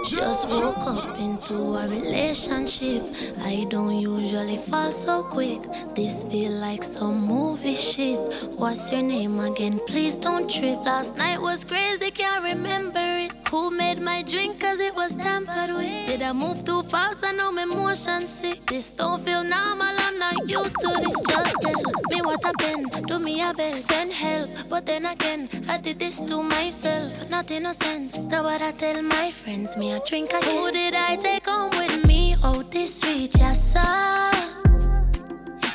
Just 0.07 0.47
woke 0.49 0.87
up 0.87 1.19
into 1.19 1.53
a 1.53 1.85
relationship. 1.89 3.03
I 3.41 3.67
don't 3.69 3.99
usually 3.99 4.55
fall 4.55 4.89
so 4.89 5.21
quick. 5.21 5.59
This 5.95 6.23
feel 6.23 6.53
like 6.53 6.81
some 6.81 7.19
movie 7.27 7.75
shit. 7.75 8.17
What's 8.55 8.89
your 8.89 9.01
name 9.01 9.37
again? 9.41 9.81
Please 9.85 10.17
don't 10.17 10.49
trip. 10.49 10.79
Last 10.85 11.17
night 11.17 11.41
was 11.41 11.65
crazy, 11.65 12.09
can't 12.11 12.41
remember 12.41 13.03
it. 13.03 13.31
Who 13.49 13.69
made 13.71 13.99
my 13.99 14.23
drink 14.23 14.61
cause 14.61 14.79
it 14.79 14.95
was 14.95 15.17
tampered 15.17 15.75
with? 15.75 16.07
Did 16.07 16.21
I 16.21 16.31
move 16.31 16.63
too 16.63 16.83
fast? 16.83 17.25
I 17.25 17.33
know 17.33 17.51
my 17.51 17.65
motion 17.65 18.27
sick. 18.27 18.65
This 18.65 18.91
don't 18.91 19.21
feel 19.25 19.43
normal, 19.43 19.87
I'm 19.87 20.19
not 20.19 20.49
used 20.49 20.79
to 20.81 20.87
this. 20.87 21.21
Just 21.27 21.61
tell 21.61 21.81
me 22.11 22.21
what 22.21 22.43
happened. 22.43 23.07
Do 23.07 23.19
me 23.19 23.41
a 23.41 23.53
best, 23.53 23.87
send 23.87 24.13
help. 24.13 24.49
But 24.69 24.85
then 24.85 25.05
again, 25.05 25.49
I 25.67 25.77
did 25.77 25.99
this 25.99 26.23
to 26.25 26.41
myself. 26.43 27.29
Not 27.29 27.51
innocent. 27.51 28.21
Now 28.23 28.43
what 28.43 28.61
I 28.61 28.71
tell 28.71 29.01
my 29.01 29.31
friends, 29.31 29.75
me 29.77 29.96
a 29.97 30.05
drink 30.05 30.29
again. 30.29 30.43
Who 30.43 30.71
did 30.71 30.93
I 30.93 31.15
take 31.15 31.45
home 31.45 31.71
with 31.71 32.05
me? 32.05 32.35
Oh, 32.43 32.61
this 32.63 33.01
sweet, 33.01 33.35
yes, 33.37 33.73
sir. 33.73 34.31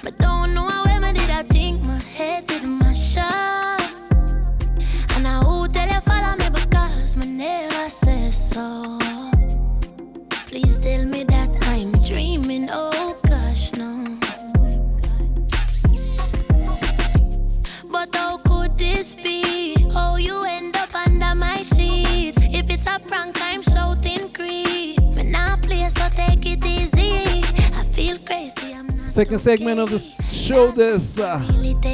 But 0.03 0.17
don't 0.19 0.55
know 0.55 0.69
how 0.69 0.85
I 0.85 1.13
did 1.13 1.31
I 1.31 1.43
think 1.43 1.83
my 1.83 1.99
head 1.99 2.47
did 2.47 2.63
my 2.63 2.93
shot. 2.93 3.81
And 5.15 5.27
I 5.27 5.41
who 5.45 5.69
tell 5.69 5.89
you 5.89 6.01
follow 6.01 6.37
me 6.37 6.49
because 6.51 7.17
my 7.17 7.27
never 7.27 7.89
says 7.91 8.51
so. 8.51 8.99
Please 10.47 10.79
tell 10.79 11.05
me 11.05 11.25
that 11.25 11.51
I'm 11.63 11.93
dreaming. 12.09 12.69
Oh 12.71 13.17
gosh, 13.27 13.73
no. 13.75 14.19
But 17.91 18.15
how 18.15 18.37
could 18.39 18.79
this 18.79 19.15
be? 19.15 19.75
Oh, 19.95 20.17
you 20.17 20.45
end 20.49 20.72
Second 29.13 29.41
segment 29.41 29.79
of 29.79 29.91
the 29.91 29.99
show. 29.99 30.71
This 30.71 31.19
uh, 31.19 31.37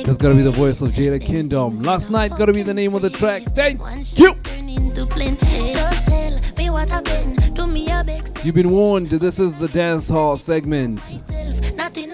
that's 0.05 0.19
gonna 0.19 0.37
be 0.37 0.43
the 0.43 0.53
voice 0.53 0.81
of 0.83 0.93
Jada 0.93 1.21
Kingdom. 1.21 1.83
Last 1.83 2.11
night 2.11 2.31
gonna 2.39 2.53
be 2.53 2.63
the 2.63 2.73
name 2.73 2.95
of 2.95 3.03
the 3.03 3.11
track. 3.11 3.43
Thank 3.57 3.81
you. 4.17 4.37
into 4.57 5.05
plain 5.05 5.35
hate. 5.37 5.75
Just 5.75 6.07
tell 6.07 6.41
me 6.57 6.71
what 6.71 6.89
happened. 6.89 7.57
Do 7.57 7.67
me 7.67 7.91
a 7.91 8.05
big 8.05 8.25
You've 8.45 8.55
been 8.55 8.71
warned. 8.71 9.09
This 9.09 9.41
is 9.41 9.59
the 9.59 9.67
dance 9.67 10.09
hall 10.09 10.37
segment. 10.37 11.01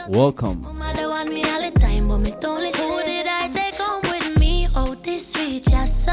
Welcome. 0.09 0.63
Mother 0.63 1.11
want 1.11 1.29
me 1.29 1.45
all 1.45 1.71
the 1.71 1.79
time, 1.79 2.09
but 2.09 2.19
me 2.19 2.33
don't 2.41 2.63
listen. 2.63 2.89
Who 2.89 3.03
did 3.03 3.27
I 3.29 3.49
take 3.49 3.75
home 3.75 4.01
with 4.05 4.39
me? 4.41 4.69
This 5.03 5.33
sweet, 5.33 5.69
yes. 5.69 6.09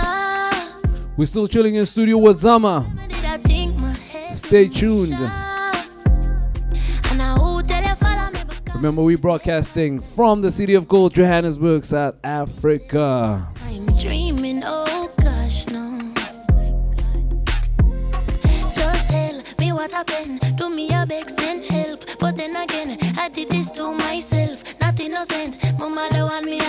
We're 1.16 1.28
still 1.28 1.48
chilling 1.48 1.76
in 1.76 1.86
studio 1.86 2.18
with 2.18 2.40
Zama. 2.40 2.86
Did 3.08 3.24
I 3.24 3.38
think 3.38 3.78
my 3.78 3.94
head? 3.94 4.36
Stay 4.36 4.68
tuned. 4.68 5.16
Remember, 8.82 9.04
we 9.04 9.16
broadcasting 9.16 10.02
from 10.02 10.42
the 10.42 10.50
city 10.50 10.74
of 10.74 10.88
gold, 10.88 11.14
Johannesburg, 11.14 11.86
South 11.86 12.16
Africa. 12.24 13.48
I'm 13.68 13.86
dreaming, 13.98 14.64
oh 14.66 15.08
gosh, 15.22 15.68
no. 15.68 16.12
Just 18.74 19.12
tell 19.12 19.40
me 19.60 19.72
what 19.72 19.92
happened. 19.92 20.58
Do 20.58 20.76
me 20.76 20.90
a 20.90 21.06
beg, 21.06 21.30
send 21.30 21.64
help. 21.66 22.06
But 22.20 22.36
then 22.36 22.56
again, 22.56 22.98
I 23.20 23.30
did 23.30 23.50
this 23.50 23.70
to 23.74 23.94
myself. 23.94 24.64
Not 24.82 25.00
innocent. 25.00 25.60
My 25.78 25.88
mother 25.88 26.26
want 26.26 26.46
me 26.46 26.60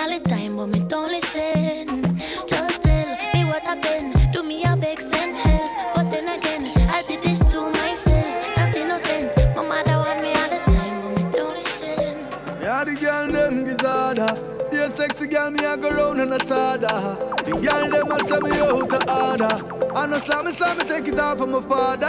girl, 15.33 15.49
me 15.49 15.65
I 15.65 15.75
go 15.75 15.89
round 15.89 16.21
and 16.21 16.33
a 16.33 16.45
sada. 16.45 17.17
The 17.43 17.51
girl 17.57 17.89
them 17.89 18.11
a 18.11 18.19
say 18.23 18.39
me 18.39 18.51
out 18.61 18.89
to 18.89 18.99
order. 19.11 19.95
And 19.95 20.13
a 20.13 20.19
slam 20.19 20.45
slam 20.47 20.77
me 20.77 20.83
take 20.83 21.07
it 21.07 21.19
off 21.19 21.39
from 21.39 21.51
my 21.51 21.61
father. 21.61 22.07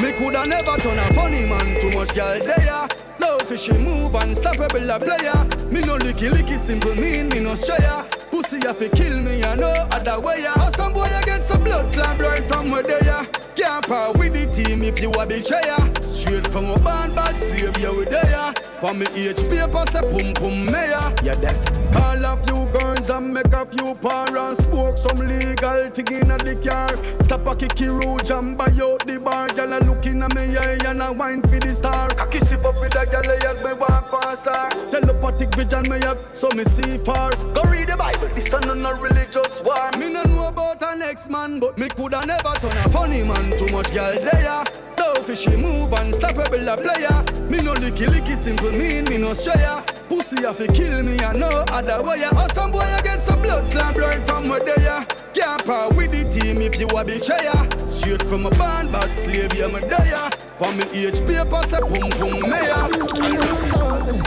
Me 0.00 0.12
coulda 0.12 0.46
never 0.46 0.76
turn 0.78 0.98
a 0.98 1.14
funny 1.14 1.46
man. 1.50 1.80
Too 1.80 1.90
much 1.98 2.14
girl 2.14 2.38
there. 2.38 2.88
Love 3.18 3.42
fishy 3.42 3.76
move 3.76 4.14
and 4.14 4.36
stop 4.36 4.58
a 4.58 4.68
bill 4.68 4.98
player. 5.00 5.40
Me 5.70 5.80
no 5.80 5.96
licky 5.98 6.30
licky 6.30 6.56
simple 6.56 6.94
mean 6.94 7.28
me 7.30 7.40
no 7.40 7.56
share. 7.56 8.04
Pussy 8.30 8.58
have 8.60 8.78
to 8.78 8.88
kill 8.90 9.20
me, 9.20 9.42
I 9.42 9.56
know 9.56 9.74
other 9.90 10.20
way. 10.20 10.44
Or 10.56 10.70
some 10.76 10.92
boy 10.92 11.02
I 11.02 11.22
get 11.24 11.42
some 11.42 11.64
blood 11.64 11.92
clot 11.92 12.18
blood 12.18 12.44
from 12.44 12.70
where 12.70 12.84
they 12.84 13.08
are. 13.08 13.26
Can't 13.56 13.86
part 13.86 14.16
with 14.16 14.32
the 14.32 14.46
team 14.46 14.82
if 14.82 15.02
you 15.02 15.10
a 15.10 15.26
betrayer. 15.26 15.82
Straight 16.00 16.46
from 16.46 16.70
a 16.70 16.78
band, 16.78 17.16
bad 17.16 17.36
slave, 17.36 17.76
you 17.78 17.98
we 17.98 18.04
there. 18.04 18.52
For 18.80 18.94
me 18.94 19.06
H 19.16 19.38
paper 19.50 19.84
say 19.90 20.02
pum 20.02 20.32
pum 20.34 20.66
mayor. 20.66 21.12
You 21.24 21.34
deaf. 21.40 21.79
Call 21.92 22.24
a 22.24 22.36
few 22.42 22.66
girls 22.78 23.10
and 23.10 23.34
make 23.34 23.52
a 23.52 23.66
few 23.66 23.94
par 23.96 24.36
and 24.36 24.56
smoke 24.56 24.96
some 24.96 25.18
legal 25.18 25.90
thing 25.90 26.20
in 26.20 26.28
the 26.28 26.54
car. 26.64 26.90
Stop 27.24 27.46
a 27.46 27.56
kicky 27.56 27.86
rouge 27.86 28.30
and 28.30 28.56
buy 28.56 28.72
out 28.80 29.06
the 29.06 29.18
bar. 29.18 29.48
Girl 29.48 29.72
a 29.72 29.78
looking 29.84 30.22
at 30.22 30.34
me 30.34 30.56
eye 30.56 30.78
and 30.86 31.02
a 31.02 31.12
wine 31.12 31.42
for 31.42 31.58
the 31.58 31.74
star. 31.74 32.08
Cocky 32.10 32.38
slip 32.40 32.64
up 32.64 32.80
with 32.80 32.94
a 32.94 33.06
girl 33.06 33.30
as 33.30 33.64
me 33.64 33.72
walk 33.72 34.10
past 34.10 34.46
her. 34.46 34.68
Telepathic 34.90 35.54
vision 35.54 35.84
me 35.90 35.98
have 36.06 36.18
so 36.32 36.48
me 36.54 36.64
see 36.64 36.98
far. 36.98 37.30
Go 37.54 37.62
read 37.64 37.88
the 37.88 37.96
Bible, 37.96 38.28
this 38.34 38.52
a 38.52 38.60
no 38.60 38.92
religious 38.92 39.60
war. 39.62 39.90
Me 39.98 40.10
no 40.10 40.22
know 40.24 40.48
about 40.48 40.82
an 40.82 41.02
ex 41.02 41.28
man, 41.28 41.60
but 41.60 41.76
me 41.78 41.88
coulda 41.88 42.24
never 42.24 42.54
turn 42.60 42.76
a 42.76 42.88
funny 42.90 43.24
man. 43.24 43.56
Too 43.56 43.68
much 43.72 43.92
girl 43.92 44.14
there. 44.14 44.64
Love 44.98 45.26
fishy 45.26 45.56
move 45.56 45.92
and 45.94 46.14
stop 46.14 46.36
a 46.36 46.48
bill 46.50 46.76
player. 46.76 47.24
Me 47.48 47.60
no 47.62 47.74
licky 47.74 48.06
licky 48.06 48.36
simple 48.36 48.70
mean 48.70 49.04
me 49.04 49.16
no 49.16 49.34
share. 49.34 49.82
Pussy 50.10 50.42
have 50.42 50.58
to 50.58 50.66
kill 50.66 51.04
me, 51.04 51.16
I 51.20 51.32
know 51.34 51.64
other 51.68 52.02
way. 52.02 52.24
Or 52.24 52.30
oh, 52.34 52.48
some 52.52 52.72
boy 52.72 52.80
I 52.80 53.00
get 53.00 53.20
some 53.20 53.40
blood 53.40 53.70
clot 53.70 53.94
blood 53.94 54.20
from 54.26 54.48
where 54.48 54.58
they 54.58 54.84
are. 54.88 55.06
Can't 55.32 55.64
part 55.64 55.94
with 55.94 56.10
the 56.10 56.28
team 56.28 56.60
if 56.60 56.80
you 56.80 56.88
a 56.88 57.04
betrayer. 57.04 57.88
Straight 57.88 58.24
from 58.24 58.44
a 58.44 58.50
band, 58.50 58.90
bad 58.90 59.14
slave, 59.14 59.54
you 59.54 59.68
me 59.68 59.78
there. 59.78 60.30
For 60.58 60.72
me 60.72 60.82
H 60.92 61.20
paper 61.24 61.62
say 61.62 61.78
pum 61.78 62.10
pum 62.10 62.40
mayor. 62.50 62.90
Mm-hmm. 62.90 64.20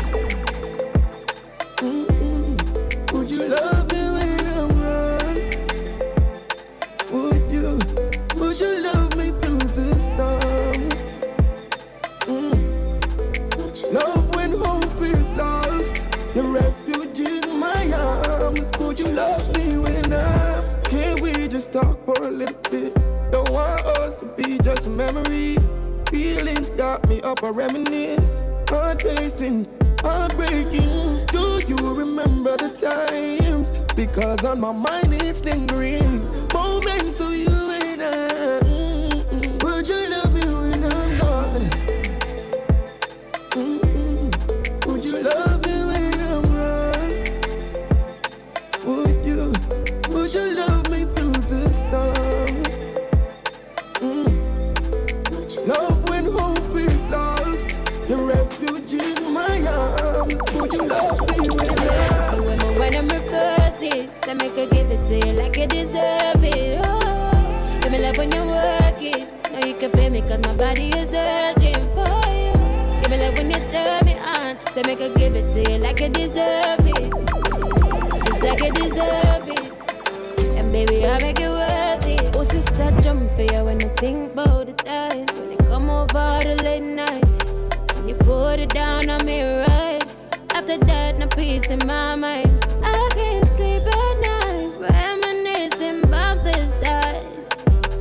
Mm-hmm. 1.86 3.18
Would 3.18 3.30
you 3.30 3.48
love 3.50 3.83
arms. 19.20 19.50
Would 19.50 19.58
you 19.58 19.74
love 19.74 19.74
me 19.74 19.78
when 19.78 20.14
I'm? 20.14 20.82
Can 20.84 21.22
we 21.22 21.48
just 21.48 21.72
talk 21.72 22.04
for 22.06 22.24
a 22.24 22.32
little 22.32 22.56
bit? 22.70 22.94
Don't 23.32 23.50
want 23.52 23.82
us 23.82 24.16
to 24.16 24.26
be 24.26 24.58
just 24.60 24.88
a 24.88 24.90
memory. 24.90 25.58
Feelings 26.10 26.70
got 26.72 27.08
me 27.10 27.22
up, 27.22 27.44
I 27.44 27.50
reminisce. 27.50 28.44
Heart 28.70 29.04
racing, 29.04 29.68
heart 30.02 30.36
breaking. 30.36 31.26
Do 31.28 31.60
you 31.68 31.76
remember 31.78 32.58
the 32.58 32.70
times? 32.70 33.72
Because 33.96 34.44
on 34.46 34.60
my 34.60 34.72
mind 34.72 35.14
it's 35.22 35.44
lingering. 35.44 36.24
Moments 36.54 37.20
of 37.20 37.34
you 37.34 37.50
and 37.50 38.02
I. 38.02 38.60
Would 39.64 39.88
you 39.88 40.10
love 40.10 40.34
me 40.34 40.46
when 40.46 40.84
I'm 40.84 41.18
gone? 41.20 41.70
Would 44.86 45.06
you 45.06 45.20
love 45.24 45.53
love. 60.72 61.20
When 62.80 62.96
I'm 62.96 63.08
make 64.36 64.56
her 64.56 64.66
give 64.68 64.92
it 64.92 65.06
to 65.08 65.28
you 65.28 65.34
like 65.34 65.58
you 65.58 65.68
deserve 65.68 66.44
it. 66.44 66.82
Oh, 66.84 67.80
give 67.82 67.92
me 67.92 68.00
love 68.00 68.18
when 68.18 68.32
you're 68.32 68.46
working. 68.46 69.28
You 69.66 69.74
can 69.76 69.92
feel 69.92 70.10
my 70.42 70.56
body 70.56 70.90
is 70.90 71.14
urging 71.14 71.84
for 71.94 72.08
you. 72.30 72.54
Give 73.02 73.12
me 73.12 73.18
love 73.18 73.38
when 73.38 73.52
you 73.52 73.60
turn 73.72 74.06
me 74.06 74.16
on. 74.18 74.58
Make 74.86 75.00
her 75.00 75.14
give 75.18 75.36
it 75.36 75.52
to 75.54 75.72
you 75.72 75.78
like 75.80 76.00
you 76.00 76.10
deserve 76.10 76.80
it. 76.82 77.12
Just 78.24 78.44
like 78.44 78.62
you 78.62 78.72
deserve 78.72 79.48
it. 79.48 79.72
And 80.58 80.72
baby, 80.72 81.06
I 81.06 81.20
make 81.22 81.40
it 81.40 81.50
worth 81.50 82.06
it. 82.06 82.36
Oh, 82.36 82.44
when 83.64 83.80
think 83.96 84.34
about 84.34 84.68
the 84.68 84.74
times. 84.74 85.36
When 85.38 85.52
you 85.52 85.58
come 85.58 85.90
over 85.90 86.40
the 86.44 86.62
late 86.64 86.84
night. 86.84 87.24
When 87.96 88.08
you 88.08 88.16
put 88.16 88.60
it 88.60 88.70
down 88.70 89.10
on 89.10 89.26
me 89.26 89.42
right 89.44 89.83
after 90.64 90.86
that, 90.86 91.18
no 91.20 91.28
peace 91.28 91.70
in 91.70 91.80
my 91.80 92.16
mind. 92.16 92.66
I 92.84 93.10
can't 93.14 93.46
sleep 93.46 93.84
at 93.84 94.16
night, 94.22 94.72
reminiscing 94.80 96.04
about 96.04 96.46
the 96.46 96.56
size. 96.68 97.50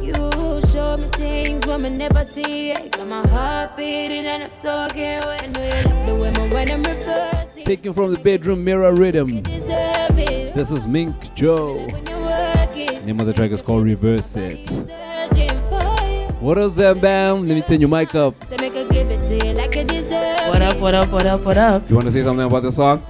You 0.00 0.60
show 0.70 0.96
me 0.96 1.08
things 1.16 1.66
women 1.66 1.98
never 1.98 2.22
see. 2.22 2.72
Got 2.90 3.08
my 3.08 3.26
heart 3.26 3.76
beating 3.76 4.26
and 4.26 4.44
I'm 4.44 4.50
so 4.52 4.88
can't 4.92 5.26
wait. 5.26 5.42
I 5.42 5.46
know 5.46 5.64
you 5.64 5.88
love 5.88 6.06
the 6.06 6.14
women 6.14 6.50
when 6.50 6.70
I'm 6.70 6.82
reversing. 6.84 7.64
Taken 7.64 7.92
from 7.92 8.14
the 8.14 8.20
bedroom 8.20 8.62
mirror 8.62 8.94
rhythm. 8.94 9.42
This 9.42 10.70
is 10.70 10.86
Mink 10.86 11.34
Jo. 11.34 11.78
You 11.78 12.16
work 12.20 12.76
it. 12.76 13.04
Name 13.04 13.18
of 13.18 13.26
the 13.26 13.32
track 13.32 13.50
is 13.50 13.60
called 13.60 13.84
Reverse 13.84 14.36
It. 14.36 15.01
Searching 16.42 16.50
for 16.50 16.50
you. 16.50 16.56
What 16.56 16.58
up, 16.58 16.72
Zam 16.72 16.98
Bam? 16.98 17.46
Let 17.48 17.54
me 17.54 17.62
turn 17.62 17.80
your 17.80 17.88
mic 17.90 18.14
up. 18.14 18.34
So 18.48 18.56
make 18.60 18.74
her 18.74 18.88
give 18.92 19.10
it 19.10 19.28
to 19.28 19.46
you 19.46 19.54
like 19.54 19.74
you 19.76 19.84
deserve 19.84 20.48
What 20.48 20.62
up, 20.62 20.78
what 20.78 20.94
up, 20.94 21.08
what 21.10 21.26
up, 21.26 21.40
what 21.44 21.56
up? 21.58 21.88
You 21.88 21.94
want 21.94 22.06
to 22.06 22.12
say 22.12 22.22
something 22.22 22.44
about 22.44 22.62
the 22.62 22.72
song? 22.72 23.02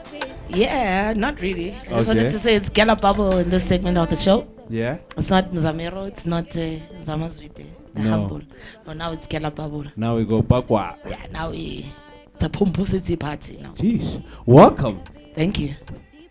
Yeah, 0.48 1.14
not 1.16 1.40
really. 1.40 1.74
I 1.74 1.96
just 1.96 2.09
wanted 2.09 2.30
to 2.30 2.38
say 2.38 2.56
it's 2.56 2.68
Gyala 2.68 3.00
Bubble 3.00 3.38
in 3.38 3.48
this 3.48 3.64
segment 3.64 3.96
of 3.96 4.10
the 4.10 4.16
show. 4.16 4.44
Yeah? 4.68 4.98
It's 5.16 5.30
not 5.30 5.50
Mzamero, 5.50 6.06
it's 6.09 6.26
not 6.26 6.44
uh, 6.56 6.76
Zamazwide, 7.04 7.54
the 7.54 7.64
Nxumalo. 8.00 8.44
But 8.84 8.96
now 8.98 9.12
it's 9.12 9.26
Gyala 9.26 9.54
Bubble. 9.54 9.86
Now 9.96 10.16
we 10.16 10.24
go 10.24 10.42
Bakwa. 10.42 10.96
Yeah, 11.09 11.26
now 11.32 11.50
we, 11.50 11.90
it's 12.34 12.44
a 12.44 12.50
Pumpu 12.50 13.18
party 13.18 13.59
now. 13.62 13.72
Jeez. 13.72 14.22
Welcome. 14.44 15.00
Thank 15.34 15.59
you. 15.59 15.74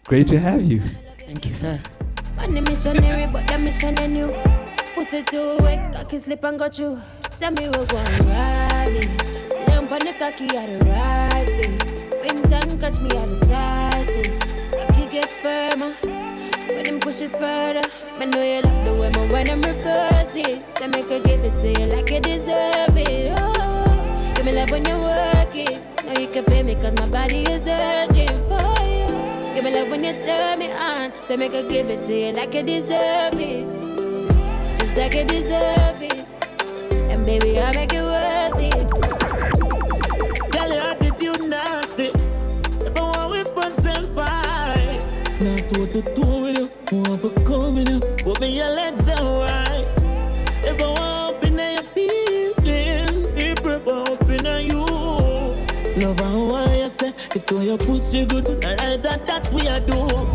Great 0.06 0.28
to 0.28 0.40
have 0.40 0.64
you. 0.64 0.82
Thank 1.26 1.46
you, 1.48 1.54
sir. 1.54 1.82
Pussy 5.02 5.24
too 5.24 5.58
wet, 5.62 5.96
cocky 5.96 6.20
slip 6.20 6.44
and 6.44 6.60
got 6.60 6.78
you. 6.78 7.02
Send 7.32 7.58
me 7.58 7.66
we 7.66 7.74
go 7.74 7.98
and 7.98 8.20
ride 8.28 8.98
it. 9.02 9.50
Sit 9.50 9.66
down 9.66 9.88
on 9.88 9.98
the 9.98 10.14
cocky 10.20 10.46
at 10.56 10.70
the 10.70 10.78
right 10.86 11.48
feet. 11.58 12.22
When 12.22 12.44
done 12.44 12.78
catch 12.78 13.00
me 13.02 13.10
at 13.10 13.26
the 13.26 13.46
tightest. 13.48 14.56
Cocky 14.78 15.08
get 15.08 15.32
firmer, 15.42 15.96
but 16.68 16.86
then 16.86 17.00
push 17.00 17.24
it 17.24 17.32
further. 17.32 17.82
Me 18.20 18.28
know 18.28 18.44
you 18.44 18.62
love 18.62 18.86
the 18.86 18.94
women 18.94 19.32
when 19.32 19.50
I'm 19.50 19.64
reversing. 19.64 20.64
So 20.68 20.88
make 20.88 21.10
her 21.10 21.20
give 21.20 21.46
it 21.46 21.58
to 21.62 21.82
you 21.82 21.88
like 21.88 22.12
you 22.12 22.20
deserve 22.20 22.96
it. 22.96 23.34
Oh, 23.40 24.34
give 24.36 24.46
me 24.46 24.52
love 24.52 24.70
when 24.70 24.86
you 24.86 25.00
work 25.00 25.56
it. 25.56 25.82
Now 26.06 26.20
you 26.20 26.28
can 26.28 26.46
feel 26.46 26.64
me 26.64 26.76
cause 26.76 26.94
my 26.98 27.08
body 27.08 27.42
is 27.50 27.66
urging 27.66 28.38
for 28.48 28.86
you. 28.86 29.56
Give 29.56 29.64
me 29.64 29.74
love 29.74 29.90
when 29.90 30.04
you 30.04 30.14
turn 30.24 30.60
me 30.60 30.72
on. 30.72 31.12
So 31.24 31.38
make 31.38 31.54
her 31.54 31.68
give 31.68 31.90
it 31.90 32.06
to 32.06 32.14
you 32.14 32.34
like 32.34 32.54
you 32.54 32.62
deserve 32.62 33.42
it. 33.42 33.81
Just 34.92 35.00
like 35.00 35.16
I 35.16 35.24
deserve 35.24 36.02
it. 36.02 36.28
And 37.10 37.26
baby, 37.26 37.58
I'll 37.62 37.74
make 37.74 37.94
it 37.94 38.04
worth 38.04 38.60
it. 38.60 38.92
Girl, 40.52 40.68
your 40.68 40.84
attitude 40.84 41.50
nasty. 41.50 42.12
If 42.84 42.98
I 42.98 43.02
want 43.02 43.32
with 43.32 43.48
for 43.56 43.72
senpai. 43.82 45.00
Not 45.40 45.70
two 45.70 45.88
to 45.88 46.02
two 46.14 46.42
with 46.42 46.58
you, 46.58 46.70
with 47.76 47.88
you. 47.88 48.00
Put 48.22 48.42
me 48.42 48.58
your 48.58 48.70
legs 48.72 49.00
down 49.04 49.24
wide. 49.24 49.88
If 50.62 50.82
I 50.82 50.88
want 51.00 51.42
your 51.42 51.84
feelings, 51.84 53.40
up 53.88 54.30
in 54.30 54.46
you. 54.68 54.86
You 56.02 56.90
say, 56.90 57.14
if 57.34 57.46
to 57.46 57.64
your 57.64 57.78
pussy 57.78 58.26
good, 58.26 58.46
alright, 58.46 59.02
that 59.04 59.26
that 59.26 59.54
we 59.54 59.70
are 59.70 59.80
do. 59.80 60.31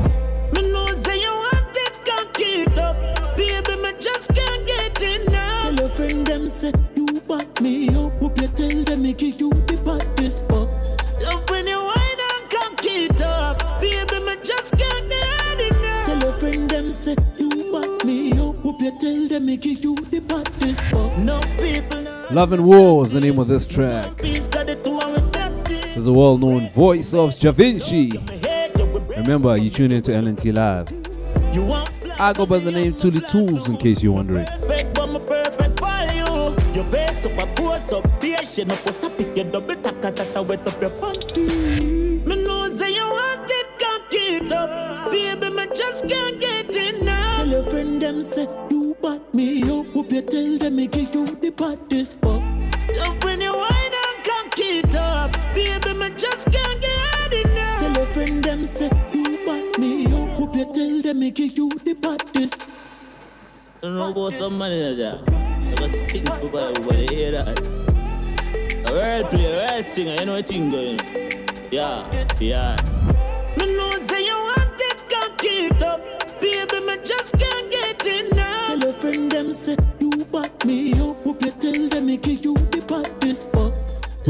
Love 22.37 22.53
and 22.53 22.67
War 22.67 23.03
is 23.07 23.13
the 23.13 23.21
name 23.23 23.39
of 23.39 23.47
this 23.47 23.67
track. 23.67 24.19
There's 24.19 26.07
a 26.07 26.13
well 26.13 26.37
known 26.37 26.71
voice 26.73 27.15
of 27.15 27.31
Jahvinci. 27.31 28.13
Remember, 29.17 29.57
you 29.57 29.71
tune 29.71 29.91
into 29.91 30.11
LNT 30.11 30.55
Live. 30.55 30.93
I 32.21 32.35
go 32.35 32.45
by 32.45 32.59
the 32.59 32.71
name 32.71 32.93
Thuli 32.93 33.23
Thulz 33.23 33.67
in 33.69 33.79
case 33.79 34.03
you're 34.03 34.13
wondering. 34.13 34.47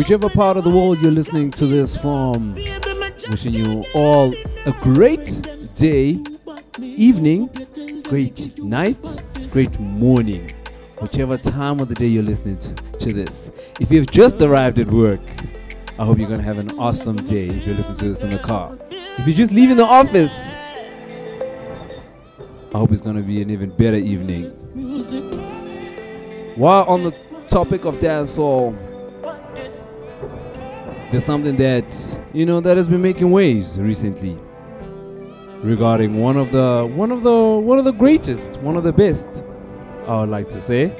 Whichever 0.07 0.29
part 0.29 0.57
of 0.57 0.63
the 0.63 0.71
world 0.71 1.01
you're 1.01 1.11
listening 1.11 1.51
to 1.51 1.67
this 1.67 1.97
from, 1.97 2.55
wishing 3.29 3.53
you 3.53 3.83
all 3.93 4.33
a 4.65 4.71
great 4.81 5.43
day, 5.75 6.17
evening, 6.79 7.51
great 8.05 8.57
night, 8.61 9.21
great 9.51 9.81
morning. 9.81 10.53
Whichever 11.01 11.37
time 11.37 11.81
of 11.81 11.89
the 11.89 11.97
day 11.97 12.07
you're 12.07 12.23
listening 12.23 12.57
to, 12.57 13.13
this. 13.13 13.51
If 13.81 13.91
you've 13.91 14.09
just 14.09 14.41
arrived 14.41 14.79
at 14.79 14.87
work, 14.87 15.19
I 15.99 16.05
hope 16.05 16.19
you're 16.19 16.29
going 16.29 16.39
to 16.39 16.47
have 16.47 16.59
an 16.59 16.79
awesome 16.79 17.17
day 17.17 17.49
if 17.49 17.67
you're 17.67 17.75
listening 17.75 17.99
to 17.99 18.05
this 18.05 18.23
in 18.23 18.31
the 18.31 18.39
car. 18.39 18.79
If 18.93 19.27
you're 19.27 19.37
just 19.37 19.51
leaving 19.51 19.77
the 19.77 19.87
office, 19.87 20.53
I 22.73 22.79
hope 22.79 22.93
it's 22.93 23.01
going 23.01 23.17
to 23.17 23.23
be 23.23 23.43
an 23.43 23.51
even 23.51 23.71
better 23.71 23.97
evening. 23.97 24.51
While 26.55 26.85
on 26.85 27.03
the 27.03 27.11
topic 27.49 27.85
of 27.85 27.97
dancehall, 27.97 28.95
there's 31.11 31.25
something 31.25 31.57
that 31.57 32.21
you 32.33 32.45
know 32.47 32.61
that 32.61 32.77
has 32.77 32.89
been 32.89 33.03
making 33.03 33.31
waves 33.31 33.79
recently 33.79 34.37
regarding 35.63 36.19
one 36.21 36.37
of 36.37 36.51
the 36.53 36.87
one 36.95 37.11
of 37.13 37.23
the 37.23 37.33
one 37.33 37.79
of 37.79 37.85
the 37.85 37.93
greatest, 37.93 38.57
one 38.61 38.77
of 38.77 38.85
the 38.85 38.93
best. 38.93 39.29
I 40.07 40.21
would 40.21 40.29
like 40.31 40.49
to 40.51 40.61
say. 40.61 40.95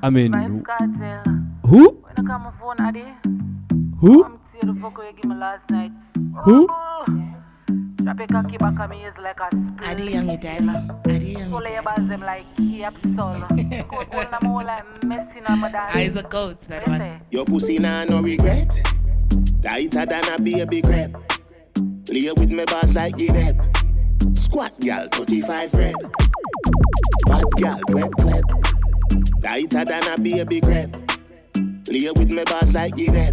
I 0.00 0.10
mean, 0.10 0.32
who? 1.64 2.02
Who? 4.00 4.24
Who? 6.44 6.64
Addi 9.82 10.14
and 10.14 10.26
me 10.28 10.36
daddy. 10.36 10.66
Addi 10.66 11.36
on 11.44 11.50
my. 15.60 15.90
Eyes 15.94 16.16
a 16.16 16.22
goat, 16.22 16.60
that 16.62 16.86
one. 16.86 17.20
Your 17.30 17.44
pussy 17.44 17.78
nah 17.78 18.04
no 18.04 18.22
regret. 18.22 18.80
Tighter 19.62 20.06
than 20.06 20.24
a 20.32 20.40
baby 20.40 20.80
crab. 20.82 21.22
Play 22.06 22.30
with 22.36 22.50
me 22.50 22.64
bars 22.64 22.94
like 22.96 23.16
Guinea. 23.16 23.52
Squat 24.32 24.72
gal, 24.80 25.06
35 25.12 25.74
red. 25.74 25.94
Bad 27.26 27.44
gal, 27.56 27.80
web 27.90 28.12
web. 28.22 28.44
Tighter 29.42 29.84
than 29.84 30.12
a 30.12 30.18
baby 30.18 30.60
crab. 30.60 30.92
Play 31.84 32.08
with 32.16 32.30
me 32.30 32.42
bars 32.44 32.74
like 32.74 32.96
Guinea. 32.96 33.32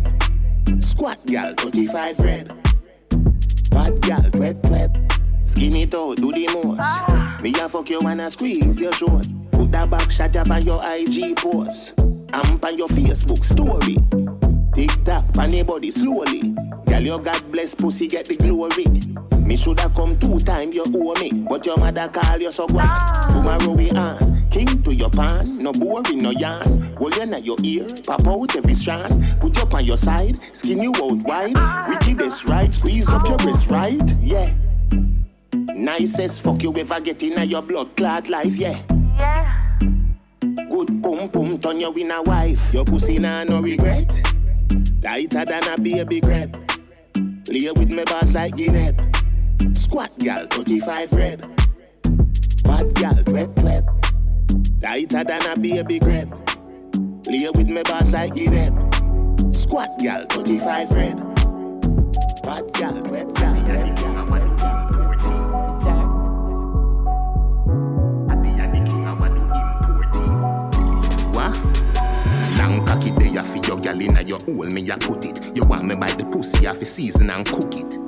Squat 0.80 1.20
gal, 1.28 1.54
35 1.54 2.20
red. 2.20 2.65
Bad 3.76 4.02
gal, 4.04 4.24
web 4.36 4.58
web. 4.70 5.12
Skin 5.44 5.76
it 5.76 5.94
out, 5.94 6.16
do 6.16 6.32
the 6.32 6.48
most. 6.56 7.44
Me 7.44 7.52
a 7.62 7.68
fuck 7.68 7.90
you 7.90 8.00
wanna 8.00 8.30
squeeze 8.30 8.80
your 8.80 8.94
throat. 8.94 9.28
Put 9.52 9.70
that 9.74 9.90
back 9.90 10.10
shot 10.10 10.34
up 10.38 10.50
on 10.50 10.66
your 10.66 10.82
IG 10.82 11.36
post. 11.36 12.00
Amp 12.32 12.64
on 12.64 12.78
your 12.78 12.88
Facebook 12.88 13.44
story. 13.44 13.98
Tick 14.74 15.04
tock 15.04 15.26
on 15.38 15.52
your 15.52 15.66
body 15.66 15.92
slowly. 15.92 16.56
Girl, 16.88 17.02
your 17.02 17.20
God 17.20 17.44
bless 17.52 17.76
pussy 17.76 18.08
get 18.08 18.28
the 18.28 18.38
glory. 18.38 18.86
Me 19.46 19.58
shoulda 19.58 19.90
come 19.94 20.18
two 20.20 20.40
time 20.40 20.72
you 20.72 20.86
owe 20.96 21.14
me, 21.20 21.32
but 21.50 21.66
your 21.66 21.78
mother 21.78 22.08
call 22.08 22.40
you 22.40 22.52
so 22.52 22.68
quiet. 22.68 23.30
Tomorrow 23.30 23.74
we 23.76 23.92
on. 23.92 24.35
Your 25.06 25.12
pan, 25.12 25.60
no 25.60 25.72
boring, 25.72 26.24
no 26.24 26.32
yarn. 26.32 26.82
Hold 26.98 27.16
you 27.18 27.28
na 27.28 27.38
your 27.38 27.58
ear, 27.64 27.86
pop 28.08 28.26
out 28.26 28.56
every 28.56 28.74
strand. 28.74 29.24
Put 29.40 29.56
you 29.56 29.62
up 29.62 29.76
on 29.76 29.86
your 29.86 29.98
side, 29.98 30.36
skin 30.56 30.82
you 30.82 30.92
out 30.96 31.20
wide. 31.20 31.54
Wickedest 31.88 32.46
right, 32.46 32.74
squeeze 32.74 33.08
up 33.10 33.24
your 33.28 33.38
wrist 33.46 33.70
right, 33.70 34.02
yeah. 34.20 34.52
Nicest 35.76 36.44
fuck 36.44 36.64
you 36.64 36.76
ever 36.76 37.00
get 37.02 37.22
in 37.22 37.40
your 37.48 37.62
blood 37.62 37.96
clot 37.96 38.30
life, 38.30 38.58
yeah. 38.58 38.82
yeah. 38.90 39.80
Good 40.72 41.04
pum 41.04 41.30
pum 41.30 41.60
turn 41.60 41.82
you 41.82 41.94
in 41.94 42.10
a 42.10 42.24
wife. 42.24 42.74
Your 42.74 42.84
pussy 42.84 43.20
nah 43.20 43.44
no 43.44 43.62
regret. 43.62 44.10
Tighter 45.04 45.46
than 45.46 45.72
a 45.72 45.80
baby 45.80 46.20
crab. 46.20 46.52
Play 47.46 47.70
with 47.76 47.92
me 47.92 48.04
boss 48.06 48.34
like 48.34 48.58
Guinea. 48.58 48.90
Squat 49.72 50.10
gal 50.18 50.48
35 50.48 51.12
rep. 51.14 51.40
Bad 52.64 52.96
gal 52.96 53.14
twep 53.24 53.54
twep. 53.54 53.95
Tighter 54.86 55.24
than 55.24 55.42
a 55.52 55.58
baby 55.58 55.98
crab. 55.98 56.30
Play 57.24 57.50
with 57.56 57.70
me 57.72 57.82
boss 57.86 58.14
like 58.14 58.36
Guinea. 58.36 58.70
Squat 59.52 59.90
gal 60.00 60.24
35 60.30 60.92
rep. 60.92 61.18
Bad 62.44 62.72
gal 62.74 62.94
twep 63.02 63.34
twep 63.34 63.66
twep. 63.66 63.98
What? 71.34 71.56
Long 72.56 72.86
cocky 72.86 73.10
day 73.16 73.42
for 73.42 73.68
your 73.68 73.80
gal 73.80 74.00
inna 74.00 74.22
your 74.22 74.38
hole, 74.46 74.68
me 74.68 74.88
a 74.92 74.98
put 74.98 75.26
it. 75.26 75.58
You 75.58 75.64
want 75.66 75.86
me 75.86 75.96
by 75.96 76.12
the 76.12 76.26
pussy 76.26 76.68
off 76.68 76.80
a 76.80 76.86
season 76.86 77.32
and 77.32 77.44
cook 77.48 77.74
it. 77.74 78.05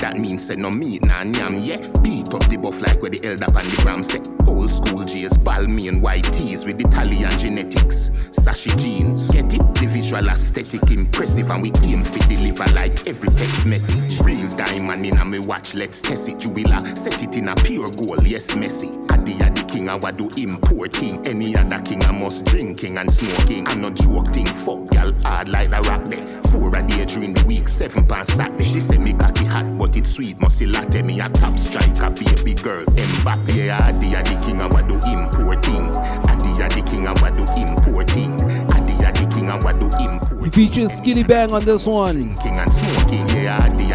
That 0.00 0.16
means 0.18 0.46
say 0.46 0.56
no 0.56 0.70
meat 0.70 1.04
nah 1.04 1.22
yam 1.22 1.58
yeah. 1.58 1.78
Beat 2.02 2.32
up 2.34 2.48
the 2.48 2.58
buff 2.60 2.80
like 2.80 3.00
where 3.02 3.10
the 3.10 3.20
elder 3.24 3.46
pan 3.52 3.68
the 3.68 3.76
gram 3.82 4.02
say. 4.02 4.20
Old 4.46 4.70
school 4.70 5.04
J's, 5.04 5.32
Balmain 5.38 6.00
white 6.00 6.32
tees 6.32 6.64
with 6.64 6.80
Italian 6.80 7.38
genetics. 7.38 8.08
Sashi 8.30 8.76
jeans, 8.78 9.30
get 9.30 9.52
it? 9.52 9.74
The 9.74 9.86
visual 9.86 10.28
aesthetic 10.28 10.90
impressive 10.90 11.50
and 11.50 11.62
we 11.62 11.72
aim 11.82 12.04
for 12.04 12.18
deliver 12.28 12.70
like 12.72 13.08
every 13.08 13.28
text 13.34 13.66
message. 13.66 14.20
Real 14.20 14.48
diamond 14.50 15.06
in 15.06 15.16
a 15.18 15.24
me 15.24 15.38
watch, 15.40 15.74
let's 15.74 16.00
test 16.00 16.28
it. 16.28 16.44
You 16.44 16.50
will 16.50 16.72
uh, 16.72 16.80
set 16.94 17.22
it 17.22 17.34
in 17.34 17.48
a 17.48 17.54
pure 17.56 17.88
gold, 17.88 18.26
yes 18.26 18.54
messy. 18.54 18.88
Addi 19.08 19.38
the 19.38 19.57
king 19.68 19.88
I 19.88 19.96
wa 19.96 20.10
do 20.10 20.28
importing. 20.36 21.26
Any 21.26 21.56
other 21.56 21.80
king 21.80 22.02
I 22.02 22.12
must 22.12 22.44
drinking 22.46 22.98
and 22.98 23.10
smoking. 23.10 23.68
I'm 23.68 23.82
not 23.82 23.94
joking, 23.94 24.46
fuck 24.46 24.90
gal 24.90 25.12
hard 25.22 25.48
like 25.48 25.70
the 25.70 25.80
rock 25.82 26.04
there. 26.04 26.26
Four 26.50 26.74
a 26.74 26.82
day 26.82 27.04
during 27.04 27.34
the 27.34 27.44
week, 27.44 27.68
seven 27.68 28.06
pounds 28.06 28.32
Saturday. 28.32 28.64
She 28.64 28.80
say 28.80 28.98
me 28.98 29.12
cocky 29.12 29.44
hot, 29.44 29.78
but 29.78 29.96
it's 29.96 30.10
sweet. 30.10 30.40
Musty 30.40 30.66
latte, 30.66 31.02
me 31.02 31.20
a 31.20 31.28
top 31.28 31.58
striker, 31.58 32.10
baby 32.10 32.54
girl. 32.54 32.84
Mbappe, 32.86 33.68
Addi 33.68 34.10
the 34.10 34.46
king 34.46 34.60
I 34.60 34.66
wa 34.66 34.80
do 34.82 34.94
importing. 34.94 35.88
Addi 36.26 36.50
the 36.74 36.82
king 36.90 37.06
I 37.06 37.12
wa 37.20 37.30
do 37.30 37.44
importing. 37.60 38.36
Addi 38.74 38.98
the 38.98 39.34
king 39.34 39.50
I 39.50 39.56
wa 39.62 39.72
do 39.72 39.86
importing. 39.86 40.44
He 40.44 40.50
features 40.50 41.00
Skillibeng 41.00 41.52
on 41.52 41.64
this 41.64 41.86
one. 41.86 42.34
King 42.36 42.58
and 42.58 42.72
smoking, 42.72 43.28
yeah, 43.28 43.68
the 43.76 43.84
I 43.84 43.87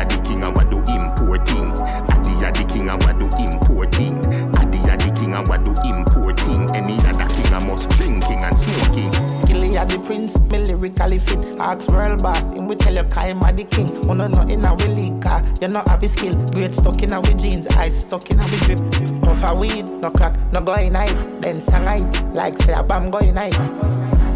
lyrically 10.84 11.19
fit. 11.19 11.39
Ask 11.60 11.89
world 11.89 12.22
boss, 12.22 12.51
him 12.51 12.68
we 12.68 12.76
tell 12.76 12.93
you 12.93 13.03
Kaima 13.03 13.55
the 13.55 13.64
king. 13.64 13.89
Oh, 14.03 14.07
Wanna 14.07 14.30
know 14.30 14.41
in 14.41 14.65
a 14.65 14.76
we 14.76 15.19
car, 15.19 15.41
you 15.61 15.68
know 15.68 15.84
have 15.88 16.03
a 16.03 16.07
skill. 16.07 16.34
Great 16.47 16.73
stuck 16.73 17.01
in 17.01 17.14
a 17.14 17.22
we 17.22 17.34
jeans, 17.35 17.68
eyes 17.68 18.01
stuck 18.01 18.30
in 18.30 18.39
a 18.39 18.45
we 18.45 18.60
drip. 18.60 18.80
Puff 19.22 19.43
a 19.43 19.55
weed, 19.55 19.85
no 19.85 20.11
crack, 20.11 20.35
no 20.51 20.61
going 20.61 20.91
night. 20.93 21.15
Then 21.41 21.61
sang 21.61 21.85
hide, 21.85 22.34
like 22.34 22.57
say 22.60 22.73
a 22.73 22.84
bam 22.84 23.10
going 23.10 23.34
night. 23.34 23.55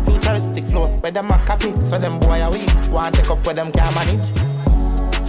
Futuristic 0.06 0.65
flow, 0.65 0.88
where 0.99 1.11
them 1.11 1.30
a 1.30 1.38
copy, 1.45 1.80
so 1.82 1.98
them 1.98 2.19
boy 2.19 2.41
a 2.41 2.49
we 2.49 2.65
want 2.91 3.15
take 3.15 3.30
up 3.30 3.45
where 3.45 3.56
them 3.56 3.72
can 3.72 3.94
manage. 3.94 4.32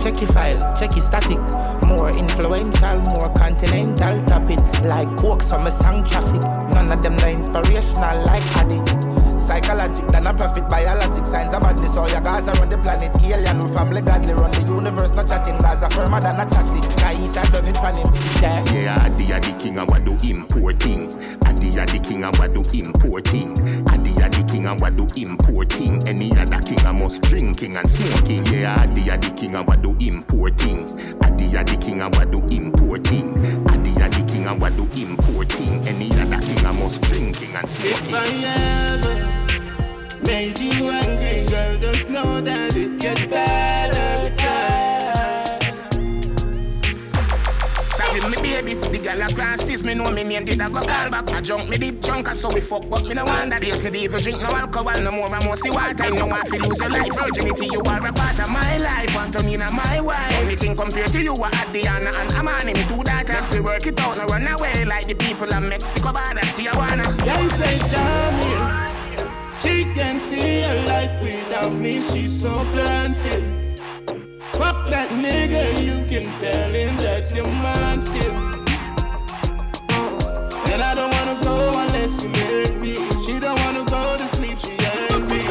Check 0.03 0.21
your 0.21 0.31
file, 0.31 0.59
check 0.79 0.95
your 0.95 1.05
statics. 1.05 1.51
More 1.87 2.11
influential, 2.17 2.99
more 3.11 3.35
continental. 3.35 4.25
Tap 4.27 4.49
it 4.49 4.63
like 4.85 5.09
coke, 5.17 5.43
me 5.65 5.71
song 5.71 6.07
traffic. 6.07 6.43
None 6.73 6.93
of 6.93 7.03
them 7.03 7.17
no 7.17 7.27
inspirational 7.29 8.25
like 8.25 8.45
Addi. 8.55 9.28
Psychologic, 9.49 10.07
than 10.09 10.27
a 10.27 10.35
profit, 10.35 10.69
biologic 10.69 11.25
signs 11.25 11.55
of 11.55 11.63
badness. 11.63 11.97
All 11.97 12.07
your 12.07 12.21
guys 12.21 12.47
around 12.49 12.69
the 12.69 12.77
planet, 12.77 13.17
alien, 13.25 13.59
we 13.65 13.75
family 13.75 14.03
godly, 14.03 14.35
run 14.35 14.51
the 14.53 14.61
universe, 14.61 15.15
no 15.17 15.25
chatting. 15.25 15.57
Gaza 15.57 15.89
firmer 15.89 16.21
than 16.21 16.37
a 16.37 16.45
chassis. 16.45 16.85
Guys, 17.01 17.35
I 17.35 17.49
done 17.49 17.65
it 17.65 17.77
for 17.81 17.89
him. 17.89 18.13
Yeah. 18.45 18.61
Yeah, 18.77 19.09
Addi 19.09 19.25
a 19.33 19.41
the 19.41 19.57
king 19.59 19.79
I 19.79 19.85
wa 19.85 19.97
do 20.05 20.13
importing. 20.29 21.17
Addi 21.49 21.81
a 21.81 21.87
the 21.89 21.99
king 21.99 22.25
I 22.25 22.31
wa 22.37 22.47
do 22.47 22.61
importing. 22.77 23.57
Addi 23.89 24.13
a 24.21 24.29
the 24.29 24.45
king 24.53 24.67
I 24.67 24.77
wa 24.77 24.91
do 24.91 25.09
importing. 25.17 26.07
Any 26.07 26.29
other 26.37 26.61
king 26.61 26.85
I 26.85 26.93
must 26.93 27.23
drinking 27.23 27.79
and 27.79 27.89
smoking. 27.89 28.45
Yeah, 28.53 28.85
Addi 28.85 29.09
a 29.09 29.17
the 29.17 29.33
king 29.33 29.57
I 29.57 29.63
wa 29.63 29.77
do 29.77 29.97
importing. 29.99 30.93
Addi 31.25 31.57
a 31.57 31.65
the 31.65 31.77
king 31.81 32.03
I 32.03 32.09
wa 32.09 32.25
do 32.29 32.45
importing. 32.53 33.33
Addi 33.65 33.97
a 33.97 34.09
the 34.13 34.23
king 34.31 34.47
I 34.47 34.53
wa 34.53 34.69
do 34.69 34.85
importing. 34.93 35.89
Any 35.89 36.13
other 36.21 36.45
king 36.45 36.67
I 36.67 36.73
must 36.73 37.01
drinking 37.09 37.57
and 37.57 37.65
If 37.65 38.13
I 38.13 38.29
smoking. 38.29 38.45
ever 38.45 39.38
made 40.27 40.59
you 40.59 40.91
angry, 40.91 41.45
girl, 41.49 41.77
just 41.79 42.11
know 42.11 42.41
that 42.41 42.77
it 42.77 42.99
gets 43.01 43.25
better 43.25 43.99
every 43.99 44.37
time. 44.37 45.59
Sorry, 47.87 48.21
me 48.31 48.37
baby, 48.43 48.75
the 48.75 48.99
gal 49.03 49.23
a 49.23 49.29
classes, 49.35 49.83
me 49.85 49.95
know 49.95 50.11
me 50.11 50.23
name 50.25 50.45
did 50.45 50.61
I 50.61 50.69
go 50.69 50.81
call 50.81 51.11
back 51.11 51.31
a 51.31 51.43
junk, 51.43 51.69
me 51.69 51.79
did 51.79 52.01
drunk, 52.01 52.29
so 52.29 52.53
we 52.53 52.61
fuck, 52.61 52.89
but 52.89 53.05
me 53.05 53.15
no 53.15 53.25
want 53.25 53.51
that 53.51 53.63
days, 53.63 53.83
me 53.83 53.91
dey 53.91 54.05
even 54.05 54.21
drink 54.21 54.41
no 54.41 54.49
alcohol 54.55 55.01
no 55.01 55.11
more, 55.11 55.35
I 55.35 55.45
must 55.45 55.63
see 55.63 55.71
water, 55.71 56.05
you 56.07 56.15
know 56.15 56.27
want 56.27 56.47
to 56.47 56.59
lose 56.59 56.79
your 56.81 56.91
life, 56.91 57.15
virginity, 57.15 57.67
you 57.67 57.81
are 57.81 58.07
a 58.07 58.13
part 58.13 58.39
of 58.39 58.51
my 58.53 58.79
life, 58.79 59.17
Antonina, 59.17 59.69
my 59.73 60.01
wife, 60.01 60.33
anything 60.43 60.77
compared 60.77 61.11
to 61.13 61.23
you, 61.23 61.35
I 61.43 61.55
had 61.57 61.73
Diana 61.73 62.13
and 62.15 62.35
Amani, 62.37 62.75
me 62.75 62.85
do 62.87 63.03
that, 63.05 63.29
if 63.31 63.53
we 63.53 63.61
work 63.61 63.87
it 63.87 63.99
out, 64.01 64.17
no 64.17 64.27
run 64.27 64.47
away 64.47 64.85
like 64.85 65.09
the 65.09 65.15
people 65.15 65.53
of 65.53 65.63
Mexico, 65.69 66.13
but 66.13 66.35
that 66.35 66.45
Tijuana. 66.55 67.05
They 67.25 67.49
say, 67.49 67.79
damn 67.91 68.87
you. 68.87 68.88
She 69.61 69.85
can 69.95 70.19
see 70.21 70.63
her 70.63 70.85
life 70.87 71.21
without 71.21 71.73
me, 71.73 72.01
she's 72.01 72.43
so 72.43 72.53
blind 72.73 73.15
still. 73.15 73.43
Fuck 74.53 74.89
that 74.91 75.11
nigga, 75.11 75.63
you 75.83 75.99
can 76.07 76.31
tell 76.41 76.71
him 76.71 76.97
that 76.99 77.33
you're 77.35 77.45
mine 77.63 78.01
still. 78.01 78.35
And 80.73 80.83
I 80.83 80.95
don't 80.95 81.11
wanna 81.11 81.41
go 81.43 81.57
unless 81.75 82.23
you 82.23 82.31
marry 82.31 82.71
me. 82.79 82.95
She 83.25 83.41
don't 83.41 83.59
wanna 83.65 83.85
go 83.85 84.17
to 84.17 84.23
sleep, 84.23 84.59
she 84.59 84.75
angry. 85.11 85.43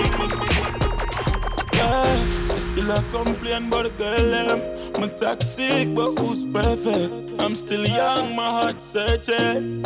Yeah, 1.74 2.48
she 2.48 2.60
still 2.60 2.92
a 2.92 3.04
complain 3.12 3.68
about 3.68 3.84
the 3.84 3.90
girl 3.98 4.30
them. 4.32 4.60
I'm 5.04 5.10
toxic, 5.16 5.94
but 5.94 6.18
who's 6.18 6.46
perfect? 6.46 7.42
I'm 7.42 7.56
still 7.56 7.86
young, 7.86 8.36
my 8.36 8.46
heart 8.46 8.80
searching. 8.80 9.82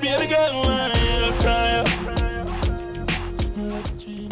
Baby 0.00 0.26
girl, 0.32 0.67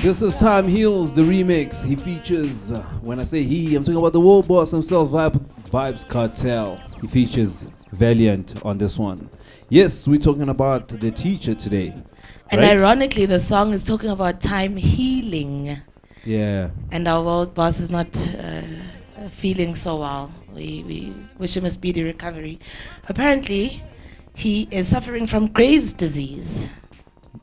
This 0.07 0.23
is 0.23 0.39
Time 0.39 0.69
Heals, 0.69 1.13
the 1.13 1.23
remix. 1.23 1.85
He 1.85 1.97
features, 1.97 2.71
uh, 2.71 2.81
when 3.03 3.19
I 3.19 3.25
say 3.25 3.43
he, 3.43 3.75
I'm 3.75 3.83
talking 3.83 3.99
about 3.99 4.13
the 4.13 4.21
world 4.21 4.47
boss 4.47 4.71
themselves, 4.71 5.11
Vibe, 5.11 5.35
Vybz 5.71 6.07
Kartel. 6.07 6.81
He 7.01 7.09
features 7.09 7.69
Valiant 7.91 8.65
on 8.65 8.79
this 8.79 9.01
one. 9.01 9.29
Yes, 9.69 10.07
we're 10.07 10.21
talking 10.21 10.49
about 10.49 10.89
the 10.89 11.11
teacher 11.11 11.57
today. 11.57 11.93
And 12.51 12.61
right? 12.61 12.79
ironically, 12.79 13.27
the 13.27 13.41
song 13.41 13.73
is 13.73 13.85
talking 13.85 14.11
about 14.11 14.41
time 14.41 14.77
healing. 14.77 15.77
Yeah. 16.25 16.71
And 16.93 17.09
our 17.09 17.25
world 17.25 17.53
boss 17.55 17.81
is 17.81 17.91
not 17.91 18.07
uh, 18.39 18.63
feeling 19.31 19.75
so 19.75 19.97
well. 19.97 20.31
We, 20.55 20.85
we 20.87 21.17
wish 21.39 21.57
him 21.57 21.65
a 21.65 21.71
speedy 21.71 22.05
recovery. 22.05 22.61
Apparently, 23.09 23.83
he 24.35 24.69
is 24.71 24.87
suffering 24.87 25.27
from 25.27 25.49
Graves' 25.49 25.93
disease. 25.93 26.69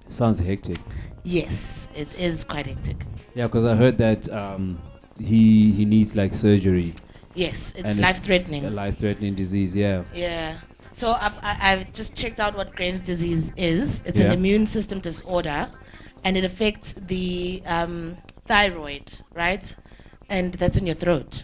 Sounds 0.07 0.39
hectic. 0.39 0.77
Yes, 1.23 1.87
it 1.95 2.13
is 2.19 2.43
quite 2.43 2.65
hectic. 2.67 2.97
Yeah, 3.35 3.45
because 3.47 3.65
I 3.65 3.75
heard 3.75 3.97
that 3.97 4.29
um, 4.31 4.77
he 5.19 5.71
he 5.71 5.85
needs 5.85 6.15
like 6.15 6.33
surgery. 6.33 6.93
Yes, 7.35 7.73
it's 7.75 7.97
life-threatening. 7.97 8.65
A 8.65 8.69
life-threatening 8.69 9.33
disease. 9.33 9.75
Yeah. 9.75 10.03
Yeah. 10.13 10.57
So 10.95 11.13
I've, 11.13 11.33
I- 11.41 11.57
I've 11.71 11.93
just 11.93 12.15
checked 12.15 12.39
out 12.39 12.55
what 12.55 12.75
Graves' 12.75 13.01
disease 13.01 13.51
is. 13.57 14.03
It's 14.05 14.19
Yeah. 14.19 14.27
an 14.27 14.33
immune 14.33 14.67
system 14.67 14.99
disorder, 14.99 15.67
and 16.23 16.37
it 16.37 16.43
affects 16.45 16.93
the 16.93 17.63
um, 17.65 18.17
thyroid, 18.45 19.11
right? 19.33 19.75
And 20.29 20.53
that's 20.55 20.77
in 20.77 20.85
your 20.85 20.95
throat, 20.95 21.43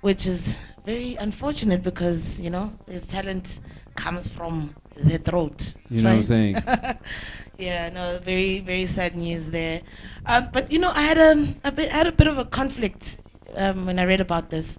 which 0.00 0.26
is 0.26 0.56
very 0.84 1.14
unfortunate 1.16 1.82
because 1.82 2.40
you 2.40 2.50
know 2.50 2.72
his 2.88 3.06
talent 3.06 3.60
comes 3.94 4.26
from 4.26 4.74
the 4.96 5.18
throat. 5.18 5.74
You 5.88 6.02
know 6.02 6.10
what 6.10 6.16
I'm 6.18 6.22
saying? 6.24 6.56
yeah, 7.58 7.90
no, 7.90 8.18
very 8.18 8.60
very 8.60 8.86
sad 8.86 9.16
news 9.16 9.50
there. 9.50 9.82
Um, 10.26 10.48
but 10.52 10.70
you 10.70 10.78
know, 10.78 10.90
I 10.90 11.02
had 11.02 11.18
a, 11.18 11.54
a 11.64 11.72
bit 11.72 11.92
I 11.92 11.96
had 11.96 12.06
a 12.06 12.12
bit 12.12 12.26
of 12.26 12.38
a 12.38 12.44
conflict 12.44 13.18
um, 13.56 13.86
when 13.86 13.98
I 13.98 14.04
read 14.04 14.20
about 14.20 14.50
this 14.50 14.78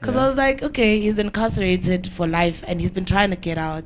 because 0.00 0.16
I 0.16 0.26
was 0.26 0.36
like, 0.36 0.62
okay, 0.62 0.98
he's 0.98 1.18
incarcerated 1.18 2.06
for 2.08 2.26
life 2.26 2.64
and 2.66 2.80
he's 2.80 2.90
been 2.90 3.04
trying 3.04 3.30
to 3.30 3.36
get 3.36 3.58
out. 3.58 3.84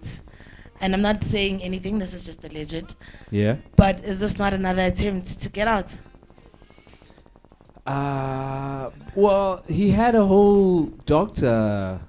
And 0.81 0.95
I'm 0.95 1.03
not 1.03 1.25
saying 1.25 1.63
anything. 1.63 1.99
This 1.99 2.15
is 2.15 2.25
just 2.25 2.45
alleged. 2.45 2.95
Yeah. 3.31 3.57
But 3.77 4.05
is 4.05 4.19
this 4.21 4.39
not 4.39 4.55
another 4.55 4.83
attempt 4.83 5.41
to 5.41 5.49
get 5.49 5.67
out? 5.67 5.95
Uh, 7.87 8.91
well, 9.15 9.63
he 9.69 9.91
had 9.91 10.15
a 10.15 10.25
whole 10.25 10.85
doctor. 11.07 12.01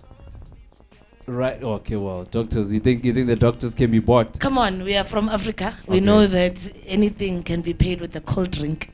Right. 1.28 1.62
Okay. 1.62 1.96
Well, 1.96 2.24
doctors. 2.26 2.72
You 2.72 2.80
think 2.80 3.04
you 3.04 3.12
think 3.14 3.28
the 3.28 3.36
doctors 3.36 3.74
can 3.74 3.90
be 3.92 4.00
bought? 4.00 4.40
Come 4.40 4.58
on, 4.58 4.84
we 4.84 4.96
are 4.96 5.04
from 5.04 5.28
Africa. 5.30 5.74
We 5.88 5.98
Okay. 5.98 6.06
know 6.06 6.28
that 6.28 6.58
anything 6.86 7.42
can 7.44 7.62
be 7.62 7.74
paid 7.74 8.00
with 8.00 8.16
a 8.16 8.22
cold 8.22 8.52
drink. 8.52 8.92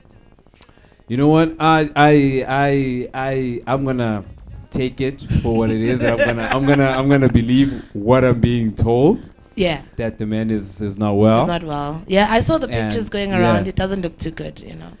You 1.08 1.18
know 1.18 1.28
what? 1.28 1.54
I 1.60 1.90
I 1.94 2.12
I 2.48 3.08
I 3.12 3.62
I'm 3.66 3.84
gonna 3.84 4.24
take 4.70 5.02
it 5.02 5.20
for 5.42 5.54
what 5.54 5.70
it 5.70 5.82
is. 5.82 6.02
I'm 6.02 6.16
gonna 6.16 6.48
I'm 6.50 6.64
gonna 6.64 6.86
I'm 6.88 7.08
gonna 7.08 7.28
believe 7.28 7.82
what 7.92 8.24
I'm 8.24 8.40
being 8.40 8.74
told. 8.74 9.28
Yeah. 9.54 9.82
That 9.96 10.16
the 10.16 10.24
man 10.24 10.50
is 10.50 10.80
is 10.80 10.96
not 10.96 11.12
well. 11.16 11.40
It's 11.40 11.48
not 11.48 11.64
well. 11.64 12.02
Yeah, 12.06 12.28
I 12.30 12.40
saw 12.40 12.56
the 12.56 12.68
And, 12.70 12.90
pictures 12.90 13.10
going 13.10 13.34
around. 13.34 13.64
yeah. 13.66 13.70
It 13.70 13.76
doesn't 13.76 14.00
look 14.00 14.16
too 14.16 14.30
good, 14.30 14.58
you 14.60 14.74
know. 14.74 14.92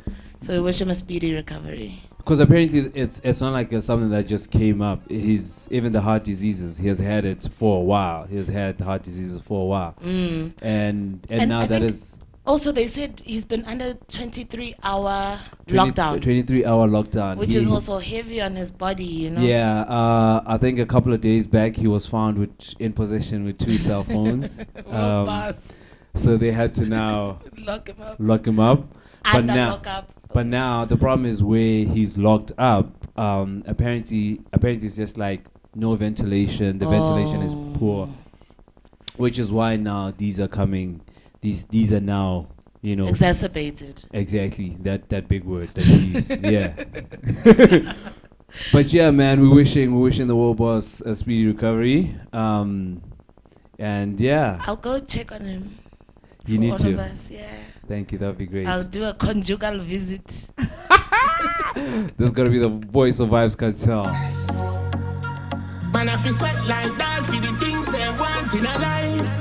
So 0.42 0.52
we 0.52 0.60
wish 0.60 0.78
him 0.82 0.90
a 0.90 0.94
speedy 0.94 1.34
recovery. 1.34 2.02
Because 2.24 2.38
apparently 2.40 2.80
it's 2.94 3.20
it's 3.24 3.40
not 3.40 3.52
like 3.52 3.72
it's 3.72 3.86
something 3.86 4.10
that 4.10 4.26
just 4.28 4.50
came 4.50 4.80
up. 4.80 5.00
He's 5.10 5.68
even 5.72 5.92
the 5.92 6.00
heart 6.00 6.24
diseases. 6.24 6.78
He 6.78 6.86
has 6.88 6.98
had 7.00 7.24
it 7.24 7.48
for 7.58 7.78
a 7.80 7.84
while. 7.84 8.26
He 8.26 8.36
has 8.36 8.46
had 8.48 8.80
heart 8.80 9.02
diseases 9.02 9.40
for 9.40 9.62
a 9.62 9.64
while, 9.66 9.94
Mm. 10.04 10.52
and, 10.62 11.26
and 11.28 11.40
And 11.40 11.48
now 11.48 11.60
I 11.60 11.66
that 11.66 11.80
think 11.80 11.90
is 11.92 12.16
Also, 12.44 12.72
they 12.72 12.86
said 12.88 13.22
he's 13.24 13.44
been 13.44 13.64
under 13.66 13.94
23 14.08 14.74
hour 14.82 15.38
20 15.66 15.90
lockdown, 15.92 16.20
23 16.22 16.64
hour 16.64 16.88
lockdown. 16.88 17.36
which 17.38 17.52
He- 17.52 17.58
is 17.58 17.66
also 17.68 17.98
heavy 17.98 18.40
on 18.40 18.56
his 18.56 18.70
body, 18.70 19.04
you 19.04 19.30
know. 19.30 19.40
Yeah, 19.42 19.82
uh, 19.82 20.42
I 20.46 20.58
think 20.58 20.78
a 20.80 20.86
couple 20.86 21.12
of 21.12 21.20
days 21.20 21.46
back 21.46 21.76
he 21.76 21.86
was 21.86 22.06
found 22.06 22.38
with 22.38 22.50
in 22.80 22.92
possession 22.94 23.44
with 23.44 23.58
two 23.58 23.78
cell 23.78 24.02
phones. 24.12 24.60
Um, 24.86 25.54
so 26.14 26.36
they 26.36 26.50
had 26.52 26.74
to 26.74 26.84
now 26.86 27.38
Lock 27.58 27.88
him 27.88 28.00
up. 28.00 28.16
Lock 28.18 28.46
him 28.46 28.58
up. 28.60 28.88
But 29.24 29.44
now, 29.44 29.70
lock 29.70 29.86
up. 29.86 30.12
But 30.32 30.46
now 30.46 30.84
the 30.84 30.96
problem 30.96 31.26
is 31.26 31.42
where 31.42 31.84
he's 31.84 32.16
locked 32.16 32.52
up. 32.58 33.06
Um, 33.18 33.62
apparently, 33.66 34.40
apparently 34.52 34.86
it's 34.86 34.96
just 34.96 35.18
like 35.18 35.44
no 35.74 35.94
ventilation. 35.94 36.78
The 36.78 36.86
ventilation 36.86 37.42
is 37.42 37.54
poor, 37.78 38.08
which 39.16 39.38
is 39.38 39.50
why 39.50 39.76
now 39.76 40.12
these 40.16 40.40
are 40.40 40.48
coming. 40.48 41.02
These 41.40 41.64
these 41.64 41.92
are 41.92 42.00
now 42.00 42.48
you 42.80 42.96
know 42.96 43.06
Exacerbated. 43.06 44.04
Exactly 44.12 44.76
that 44.80 45.08
that 45.10 45.28
big 45.28 45.44
word 45.44 45.70
that 45.74 45.84
he 45.84 45.96
used. 45.96 46.30
yeah. 46.42 47.94
but 48.72 48.92
yeah, 48.92 49.10
man, 49.10 49.40
we're 49.40 49.54
wishing 49.54 49.94
we're 49.94 50.02
wishing 50.02 50.26
the 50.26 50.36
world 50.36 50.56
boss 50.56 51.00
a 51.02 51.14
speedy 51.14 51.46
recovery. 51.46 52.14
Um, 52.32 53.02
and 53.78 54.20
yeah, 54.20 54.62
I'll 54.66 54.76
go 54.76 54.98
check 54.98 55.32
on 55.32 55.42
him. 55.42 55.78
you 56.46 56.58
need 56.58 56.78
to. 56.78 56.92
Of 56.92 56.98
us, 56.98 57.30
yeah. 57.30 57.48
Thank 57.88 58.12
you. 58.12 58.18
That'd 58.18 58.38
be 58.38 58.46
great. 58.46 58.66
I'll 58.66 58.84
do 58.84 59.04
a 59.04 59.14
conjugal 59.14 59.78
visit. 59.80 60.48
This 61.74 62.26
is 62.26 62.32
gonna 62.32 62.50
be 62.50 62.58
the 62.58 62.68
voice 62.68 63.18
of 63.18 63.30
Vybz 63.30 63.56
Kartel. 63.56 64.04
Man, 65.92 66.08
I 66.08 66.16
feel 66.16 66.32
sweat 66.32 66.54
like 66.68 66.96
that 66.98 67.26
for 67.26 67.40
the 67.40 67.52
things 67.58 67.90
they 67.90 68.08
want 68.20 68.52
in 68.54 68.66
a 68.66 68.78
life. 68.78 69.38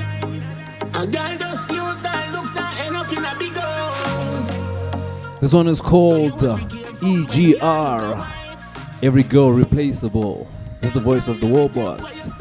A 0.95 1.07
girl 1.07 1.37
just 1.37 1.71
use 1.71 2.05
her 2.05 2.31
looks 2.31 2.57
and 2.57 2.79
end 2.87 2.95
up 2.95 3.11
in 3.11 3.23
a 3.23 3.35
big 3.37 3.57
house. 3.57 4.71
This 5.39 5.53
one 5.53 5.67
is 5.67 5.81
called 5.81 6.31
EGR. 7.01 8.27
Every 9.03 9.23
girl 9.23 9.51
replaceable. 9.51 10.47
This 10.79 10.89
is 10.89 10.93
the 10.93 10.99
voice 11.01 11.27
of 11.27 11.39
the 11.41 11.47
war 11.47 11.69
boss. 11.69 12.39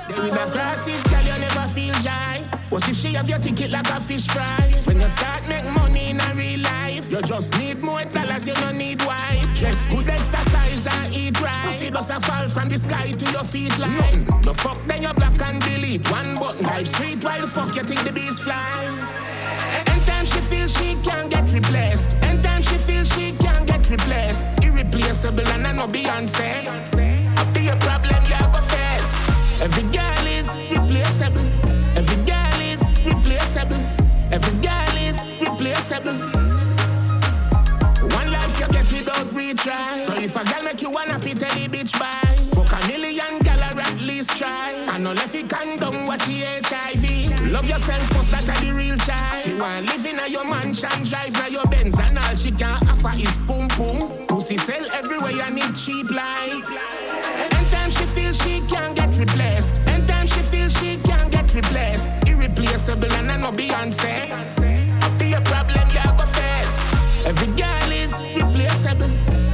Shy. 2.71 2.75
What 2.75 2.89
if 2.89 2.97
she 2.97 3.15
have 3.15 3.29
your 3.29 3.39
ticket 3.39 3.71
like 3.71 3.89
a 3.91 4.01
fish 4.01 4.27
fry? 4.27 4.73
When 4.85 5.01
you 5.01 5.09
start 5.09 5.49
make 5.49 5.65
money 5.75 6.11
in 6.11 6.21
a 6.21 6.35
real 6.35 6.61
life, 6.61 7.11
you 7.11 7.23
just 7.23 7.59
need 7.59 7.83
more 7.83 8.05
dollars, 8.05 8.47
you 8.47 8.55
don't 8.55 8.79
need 8.79 9.03
wife. 9.03 9.55
Dress 9.55 9.87
good, 9.87 10.09
exercise 10.09 10.87
and 10.87 11.15
eat 11.15 11.41
right. 11.41 11.67
Pussy 11.67 11.91
does 11.91 12.11
a 12.11 12.21
fall 12.21 12.49
from 12.49 12.69
the 12.69 12.79
sky 12.79 13.13
to 13.13 13.33
your 13.33 13.45
feet 13.45 13.77
like 13.79 13.91
None. 13.91 14.43
The 14.43 14.55
fuck 14.55 14.79
then 14.87 15.03
you 15.03 15.13
block 15.15 15.41
and 15.43 15.61
delete. 15.63 16.09
One 16.11 16.39
button, 16.39 16.67
life 16.67 16.87
sweet 16.87 17.23
while 17.25 17.41
the 17.41 17.47
fuck 17.47 17.75
you 17.77 17.83
think 17.83 18.03
the 18.05 18.13
bees 18.13 18.39
fly. 18.39 18.87
Anytime 19.87 20.25
she 20.25 20.41
feels 20.41 20.77
she 20.77 20.97
can't 21.03 21.31
get 21.31 21.53
replaced. 21.53 22.09
Anytime 22.23 22.63
she 22.63 22.79
feels 22.79 23.13
she 23.15 23.33
can't 23.33 23.67
get 23.67 23.89
replaced. 23.91 24.47
Irreplaceable 24.63 25.47
and 25.49 25.67
I 25.67 25.73
know 25.73 25.87
Beyonce. 25.87 26.67
I 26.67 27.45
be 27.53 27.69
a 27.69 27.77
problem 27.77 28.23
you 28.25 28.39
go 28.55 28.61
face. 28.63 29.13
Every 29.61 29.85
girl 29.91 30.27
is 30.27 30.49
replaceable. 30.71 31.70
Every 34.33 34.53
girl 34.61 34.97
is 34.97 35.19
replaceable. 35.41 36.15
One 38.15 38.31
life 38.31 38.61
you 38.61 38.69
get 38.69 38.87
without 38.93 39.27
retry. 39.35 40.03
So 40.03 40.15
if 40.15 40.37
a 40.37 40.45
girl 40.45 40.63
make 40.63 40.81
you 40.83 40.91
wanna 40.91 41.19
pit 41.19 41.43
any 41.43 41.67
bitch 41.67 41.99
buy, 41.99 42.37
fuck 42.55 42.73
a 42.73 42.87
million 42.87 43.41
girl 43.41 43.59
or 43.59 43.81
at 43.81 44.01
least 44.01 44.39
try. 44.39 44.87
I 44.89 44.99
know 44.99 45.13
left 45.13 45.35
it 45.35 45.51
condom 45.51 46.07
watch 46.07 46.25
the 46.27 46.47
HIV. 46.63 47.51
Love 47.51 47.69
yourself 47.69 48.07
first, 48.11 48.31
that 48.31 48.47
the 48.63 48.73
real 48.73 48.97
child. 48.99 49.43
She 49.43 49.55
want 49.55 49.87
live 49.87 50.07
in 50.07 50.21
a 50.21 50.29
your 50.29 50.45
mansion, 50.45 51.03
drive 51.03 51.33
na 51.33 51.47
your 51.47 51.67
Benz, 51.67 51.99
and 51.99 52.17
all 52.17 52.35
she 52.37 52.53
can 52.53 52.79
offer 52.87 53.11
is 53.17 53.37
boom 53.39 53.67
boom. 53.77 54.27
Pussy 54.29 54.59
sell 54.59 54.85
everywhere, 54.95 55.33
you 55.33 55.51
need 55.51 55.75
cheap 55.75 56.09
like. 56.09 56.63
Anytime 57.51 57.91
she 57.91 58.07
feels 58.07 58.41
she 58.45 58.61
can't 58.69 58.95
get 58.95 59.19
replaced. 59.19 59.75
Anytime 59.89 60.29
she 60.29 60.41
feels 60.43 60.73
she 60.79 60.99
can't 61.03 61.33
get 61.33 61.53
replaced. 61.53 62.11
Irreplaceable 62.51 63.13
and 63.13 63.31
I 63.31 63.37
know 63.37 63.53
Beyonce. 63.53 64.27
Be 65.19 65.35
a 65.35 65.41
problem 65.43 65.87
you 65.89 66.03
go 66.19 66.27
face. 66.27 67.25
Every 67.25 67.47
girl 67.55 67.93
is 67.93 68.13
replaceable. 68.35 69.11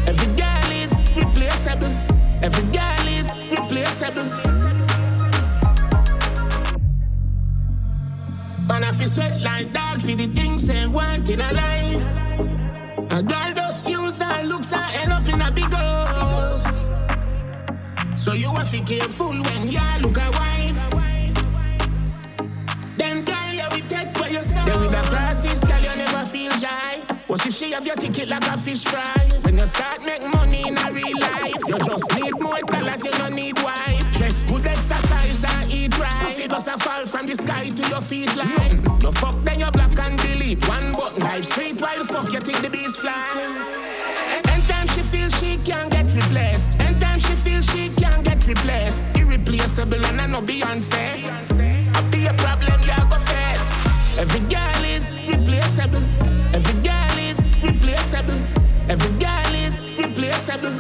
Every 0.09 0.35
girl 0.35 0.71
is 0.73 0.95
replaceable. 1.15 1.93
Every 2.43 2.65
girl 2.73 3.07
is 3.09 3.29
replaceable. 3.51 4.25
Man, 8.67 8.83
I 8.83 8.93
feel 8.93 9.09
sweat 9.09 9.43
like 9.43 9.73
dog 9.75 10.01
for 10.01 10.17
the 10.17 10.29
things 10.35 10.67
they 10.67 10.87
want 10.87 11.29
in 11.29 11.41
a 11.41 11.53
life. 11.53 12.07
A 13.13 13.23
girl 13.23 13.53
just 13.55 13.91
use 13.91 14.23
her 14.23 14.43
looks 14.45 14.73
and 14.73 14.97
end 15.03 15.13
up 15.13 15.29
in 15.29 15.41
a 15.43 15.51
big 15.51 15.73
house. 15.75 16.89
So 18.15 18.33
you 18.33 18.49
have 18.49 18.71
to 18.71 18.81
be 18.81 18.97
careful 18.97 19.29
when 19.29 19.71
you 19.71 19.81
look 20.01 20.17
a 20.17 20.31
wife. 20.31 21.06
For 24.27 24.33
yourself. 24.33 24.67
Then 24.67 24.81
with 24.81 24.91
the 24.91 25.11
glasses, 25.11 25.65
girl, 25.65 25.81
you 25.81 25.97
never 25.97 26.25
feel 26.25 26.51
shy. 26.53 26.99
What 27.27 27.45
if 27.47 27.55
she 27.55 27.73
have 27.73 27.87
your 27.87 27.97
ticket 27.97 28.29
like 28.29 28.47
a 28.47 28.57
fish 28.59 28.85
fry? 28.85 29.17
When 29.43 29.59
you 29.59 29.67
start 29.67 30.05
make 30.05 30.23
money 30.23 30.63
in 30.67 30.79
a 30.79 30.93
real 30.93 31.19
life, 31.21 31.63
you 31.67 31.79
just 31.79 32.15
need 32.15 32.35
more 32.41 32.61
dollars, 32.67 33.05
you 33.05 33.11
don't 33.13 33.35
need 33.35 33.59
wife. 33.63 34.11
Dress 34.13 34.45
good, 34.45 34.67
exercise 34.67 35.45
and 35.45 35.71
eat 35.73 35.99
right. 35.99 36.23
Pussy 36.23 36.49
does 36.49 36.69
a 36.69 36.79
fall 36.79 37.05
from 37.07 37.27
the 37.27 37.35
sky 37.35 37.71
to 37.71 37.83
your 37.89 38.01
feet 38.01 38.35
like. 38.37 38.83
The 39.01 39.13
fuck 39.13 39.37
then 39.43 39.61
you 39.61 39.71
block 39.71 39.99
and 39.99 40.19
delete. 40.19 40.67
One 40.69 40.93
button, 40.93 41.23
life 41.23 41.45
sweet 41.45 41.81
while 41.81 41.99
the 41.99 42.05
fuck 42.05 42.33
you 42.33 42.41
think 42.41 42.61
the 42.63 42.71
bees 42.71 42.97
fly. 42.97 43.15
Anytime 44.49 44.87
she 44.89 45.03
feels 45.03 45.39
she 45.39 45.57
can't 45.59 45.91
get 45.91 46.15
replaced. 46.15 46.71
Anytime 46.81 47.19
she 47.19 47.35
feels 47.35 47.67
she 47.71 47.91
can't 48.01 48.25
get 48.25 48.47
replaced. 48.47 49.05
Irreplaceable 49.17 50.05
and 50.07 50.21
I 50.21 50.27
know 50.27 50.41
Beyonce. 50.41 51.25
I 51.95 52.03
be 52.11 52.27
a 52.27 52.35
problem 52.35 52.66
you. 52.66 52.66
Every 54.19 54.41
girl 54.49 54.85
is 54.85 55.07
replaceable. 55.29 56.03
Every 56.55 56.81
girl 56.81 57.19
is 57.19 57.43
replaceable. 57.63 58.41
Every 58.89 59.11
girl 59.19 59.55
is 59.55 59.77
replaceable. 59.99 60.73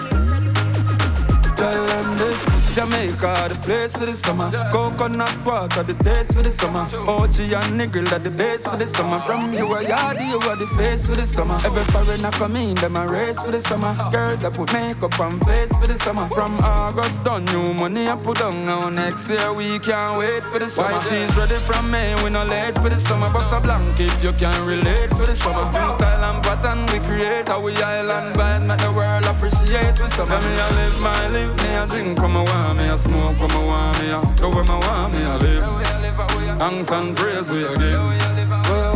Tell 1.56 1.84
them 1.86 2.16
this, 2.16 2.65
Jamaica, 2.76 3.48
the 3.48 3.58
place 3.62 3.96
for 3.96 4.04
the 4.04 4.12
summer. 4.12 4.50
Coconut 4.70 5.34
water, 5.46 5.82
the 5.82 5.94
taste 6.04 6.34
for 6.34 6.42
the 6.42 6.50
summer. 6.50 6.80
OG 7.08 7.40
and 7.56 7.80
nigga, 7.80 8.06
that 8.10 8.22
the 8.22 8.30
base 8.30 8.66
for 8.66 8.76
the 8.76 8.86
summer. 8.86 9.18
From 9.20 9.54
you 9.54 9.64
a 9.64 9.82
yardie, 9.82 10.28
you 10.28 10.36
are 10.50 10.56
the 10.56 10.66
face 10.76 11.08
for 11.08 11.16
the 11.16 11.24
summer. 11.24 11.56
Every 11.64 11.84
foreigner 11.84 12.30
come 12.32 12.54
in, 12.56 12.74
them 12.74 12.96
a 12.96 13.06
race 13.06 13.42
for 13.42 13.50
the 13.50 13.60
summer. 13.60 13.96
Girls 14.12 14.44
I 14.44 14.50
put 14.50 14.70
makeup 14.74 15.18
on 15.18 15.40
face 15.40 15.74
for 15.78 15.86
the 15.86 15.94
summer. 15.94 16.28
From 16.28 16.58
August 16.60 17.24
done, 17.24 17.46
new 17.46 17.72
money 17.72 18.08
I 18.08 18.16
put 18.16 18.42
on 18.42 18.66
now. 18.66 18.90
Next 18.90 19.30
year 19.30 19.54
we 19.54 19.78
can't 19.78 20.18
wait 20.18 20.44
for 20.44 20.58
the 20.58 20.68
summer. 20.68 20.92
White 20.92 21.08
tees 21.08 21.34
ready 21.34 21.56
from 21.64 21.90
May, 21.90 22.14
we 22.22 22.28
no 22.28 22.44
late 22.44 22.74
for 22.74 22.90
the 22.90 22.98
summer. 22.98 23.30
Bust 23.32 23.54
a 23.54 23.60
blanket, 23.60 24.12
you 24.22 24.34
can 24.34 24.52
relate 24.66 25.08
for 25.16 25.24
the 25.24 25.34
summer. 25.34 25.64
Uh-huh. 25.64 25.86
New 25.86 25.94
style 25.94 26.24
and 26.28 26.44
pattern 26.44 26.84
we 26.92 27.00
create, 27.08 27.48
how 27.48 27.58
we 27.58 27.72
island 27.80 28.36
vibe, 28.36 28.66
make 28.66 28.80
the 28.84 28.92
world 28.92 29.24
appreciate 29.24 29.98
with 29.98 30.12
summer. 30.12 30.36
Me 30.36 30.60
I 30.60 30.70
live 30.76 31.00
my 31.00 31.28
live, 31.28 31.56
me 31.62 31.70
I 31.74 31.86
drink 31.86 32.18
from 32.18 32.36
a 32.36 32.44
wine. 32.44 32.65
Want 32.66 32.78
me, 32.78 32.84
I 32.88 32.96
smoke 32.96 33.40
when 33.40 33.50
I 33.50 33.64
want 33.64 33.98
me, 34.00 34.12
I 34.12 34.34
do 34.34 34.48
when 34.48 34.68
I 34.68 34.78
want 34.78 35.12
me, 35.12 35.22
I 35.24 35.36
live. 35.36 36.58
Thanks 36.58 36.90
and 36.90 37.16
praise 37.16 37.50
we 37.50 37.60
give. 37.60 37.78
Me 37.78 37.94
I 37.94 38.95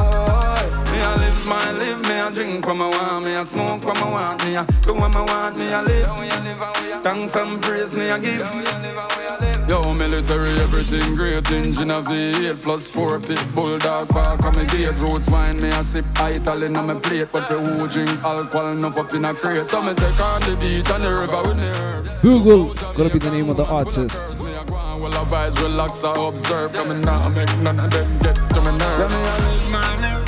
live 1.41 1.49
my 1.49 1.73
live, 1.73 2.03
me 2.03 2.15
I 2.15 2.31
drink 2.31 2.67
when 2.67 2.81
I 2.81 2.89
want 2.89 3.25
me, 3.25 3.37
I 3.37 3.43
smoke 3.43 3.85
when 3.85 3.97
I 3.97 4.11
want 4.11 4.45
me, 4.45 4.57
I 4.57 4.65
do 4.83 4.95
when 4.95 5.15
I 5.15 5.21
want 5.21 5.57
me, 5.57 5.73
I 5.73 5.83
live. 5.83 7.03
Thanks 7.03 7.35
and 7.37 7.62
praise 7.62 7.97
me 7.97 8.11
I 8.11 8.19
give. 8.19 9.69
Yo, 9.69 9.95
military, 9.95 10.51
everything 10.61 11.15
great. 11.15 11.51
Engine 11.51 11.91
of 11.91 12.07
V8 12.07 12.61
plus 12.61 12.91
four 12.91 13.21
pit 13.21 13.43
bulldog 13.55 14.09
park 14.09 14.45
on 14.45 14.59
me 14.59 14.67
gate. 14.67 14.99
Roots 15.01 15.31
wine, 15.31 15.61
me 15.61 15.69
I 15.71 15.83
sip 15.83 16.05
Italian 16.19 16.77
on 16.77 16.89
my 16.89 16.95
plate. 16.95 17.29
But 17.31 17.47
for 17.47 17.59
who 17.59 17.89
drink 17.89 18.11
alcohol 18.23 18.73
enough 18.73 18.99
up 18.99 19.15
in 19.15 19.25
a 19.25 19.33
crate. 19.33 19.67
So 19.67 19.81
me 19.81 19.95
take 19.95 20.21
on 20.21 20.41
the 20.43 20.57
beach 20.57 20.91
and 20.91 21.05
the 21.05 21.11
river 21.11 21.43
with 21.43 21.57
the 21.57 21.73
herbs. 21.81 22.12
Google, 22.21 22.75
gotta 22.75 23.11
be 23.11 23.19
the 23.19 23.31
name 23.31 23.49
of 23.49 23.57
the 23.57 23.67
artist. 23.67 24.41
Well, 24.41 25.15
I 25.15 25.23
advise, 25.23 25.62
relax, 25.62 26.05
I 26.05 26.12
observe. 26.29 26.73
Coming 26.73 27.01
now, 27.03 27.29
make 27.29 27.57
none 27.59 27.81
of 27.81 27.91
them 27.91 28.19
get 28.19 28.35
to 28.35 28.61
my 28.61 28.77
nerves. 28.77 30.19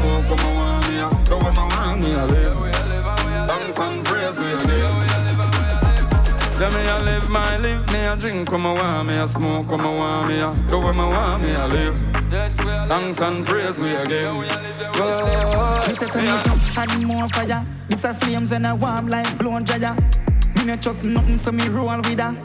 Smoke 0.00 0.24
from 0.26 0.38
my 0.38 0.54
want, 0.54 0.88
me, 0.88 1.00
I 1.00 1.24
do 1.24 1.36
what 1.36 1.58
I 1.58 1.64
want, 1.76 2.00
me, 2.00 2.14
I 2.14 2.24
live. 2.24 2.56
Thanks 3.46 3.78
and 3.78 4.04
praise, 4.04 4.40
we 4.40 4.46
are 4.46 4.64
live. 4.64 5.10
Let 6.60 6.72
me 6.74 6.80
I 6.88 7.00
live 7.00 7.30
my 7.30 7.56
live, 7.56 7.92
me 7.92 8.06
I 8.06 8.16
drink 8.16 8.52
when 8.52 8.66
I 8.66 8.72
want, 8.74 9.08
me 9.08 9.14
I 9.14 9.26
smoke 9.26 9.70
when 9.70 9.80
I 9.80 9.94
want, 9.94 10.28
me 10.28 10.42
I 10.42 10.54
do 10.70 10.78
when 10.78 11.00
I 11.00 11.08
want, 11.08 11.42
me 11.42 11.52
I 11.52 11.66
live. 11.66 11.96
Thanks 12.30 13.20
and 13.20 13.46
praise 13.46 13.80
we 13.80 13.94
again. 13.94 14.40
Me 14.40 14.46
say 15.94 16.06
turn 16.06 16.24
it 16.24 16.48
up, 16.48 16.58
add 16.76 17.02
more 17.02 17.28
fire. 17.28 17.64
This 17.88 18.04
a 18.04 18.12
flames 18.14 18.52
and 18.52 18.66
a 18.66 18.74
warm 18.74 19.08
like 19.08 19.38
blown 19.38 19.64
dryer. 19.64 19.96
Me 20.56 20.64
not 20.66 20.82
trust 20.82 21.04
nothing, 21.04 21.36
so 21.38 21.50
me 21.50 21.66
roll 21.68 21.96
with 21.96 22.20
her. 22.20 22.36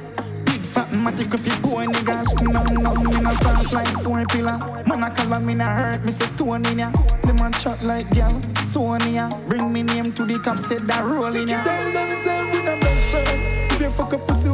Big 0.75 0.83
fat 0.83 0.91
matic 0.91 1.33
if 1.33 1.45
you 1.45 1.61
boy 1.61 1.85
niggas. 1.85 2.41
No, 2.41 2.63
no, 2.63 2.95
me 2.95 3.21
not 3.21 3.35
soft 3.37 3.71
like 3.71 3.87
four 4.01 4.25
pillar. 4.25 4.57
Man 4.87 5.03
a 5.03 5.09
color 5.09 5.39
me 5.39 5.53
not 5.53 5.77
hurt, 5.77 6.03
me 6.03 6.11
say 6.11 6.25
stone 6.25 6.65
in 6.65 6.79
ya. 6.79 6.91
A 7.23 7.51
chat 7.51 7.83
like 7.83 8.09
gal, 8.11 8.41
Sonia. 8.55 9.29
Bring 9.47 9.71
me 9.71 9.83
name 9.83 10.11
to 10.13 10.25
the 10.25 10.39
cops, 10.39 10.67
said 10.67 10.81
that 10.87 11.03
roll 11.03 11.33
in 11.35 11.47
ya. 11.47 11.63
Tell 11.63 11.91
them 11.91 12.15
say 12.15 12.51
we 12.51 12.65
not 12.65 12.81
best 12.81 13.11
friend. 13.11 13.71
If 13.71 13.81
you 13.81 13.89
fuck 13.91 14.13
up 14.13 14.27
pussy, 14.27 14.49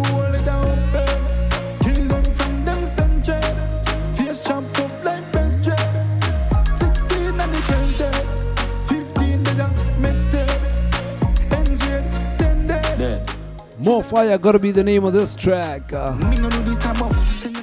More 13.82 14.04
Fire 14.04 14.38
gotta 14.38 14.60
be 14.60 14.70
the 14.70 14.84
name 14.84 15.06
of 15.06 15.14
this 15.14 15.34
track. 15.34 15.92
Uh, 15.92 16.12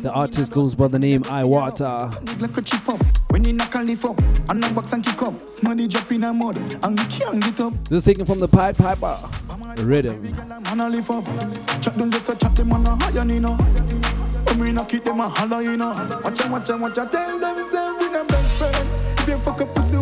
the 0.01 0.11
artist 0.12 0.51
goes 0.51 0.74
by 0.74 0.89
the 0.89 0.99
name 0.99 1.23
I 1.27 1.43
Waata. 1.43 2.40
Like 2.40 2.57
a 2.57 2.62
chip 2.62 2.89
up. 2.89 3.01
When 3.31 3.45
you 3.45 3.53
knock 3.53 3.77
and 3.77 3.86
lift 3.86 4.05
up. 4.05 4.20
And 4.49 4.74
box 4.74 4.93
and 4.93 5.05
kick 5.05 5.23
up. 5.23 5.35
Smoney 5.47 5.89
drop 5.89 6.11
in 6.11 6.24
a 6.24 6.32
mud. 6.32 6.57
And 6.57 6.99
can't 7.09 7.40
get 7.40 7.61
up. 7.61 7.73
This 7.89 7.99
is 7.99 8.05
taken 8.05 8.24
from 8.24 8.40
the 8.40 8.49
Pied 8.49 8.77
Piper. 8.77 9.16
Rhythm. 9.78 10.23
We 14.59 14.73
them 15.05 15.20
a 15.20 15.28
holler 15.28 15.62
you 15.62 15.77
know. 15.77 15.90
Watch 16.24 16.45
watch 16.47 16.69
watch. 16.69 16.95
Tell 16.95 17.39
them 17.39 17.62
say 17.62 17.93
we 18.01 18.09
best. 18.24 18.62
If 19.20 19.28
you 19.28 19.39
fuck 19.39 19.61
up 19.61 19.73
pussy, 19.73 19.97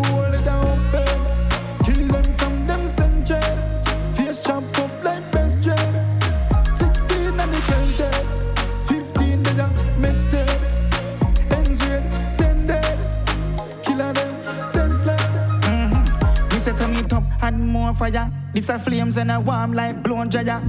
more 17.86 17.94
fire. 17.94 18.30
This 18.52 18.68
a 18.68 18.78
flames 18.78 19.16
and 19.16 19.30
a 19.30 19.38
warm 19.38 19.72
like 19.72 20.02
blown 20.02 20.28
dryer. 20.28 20.60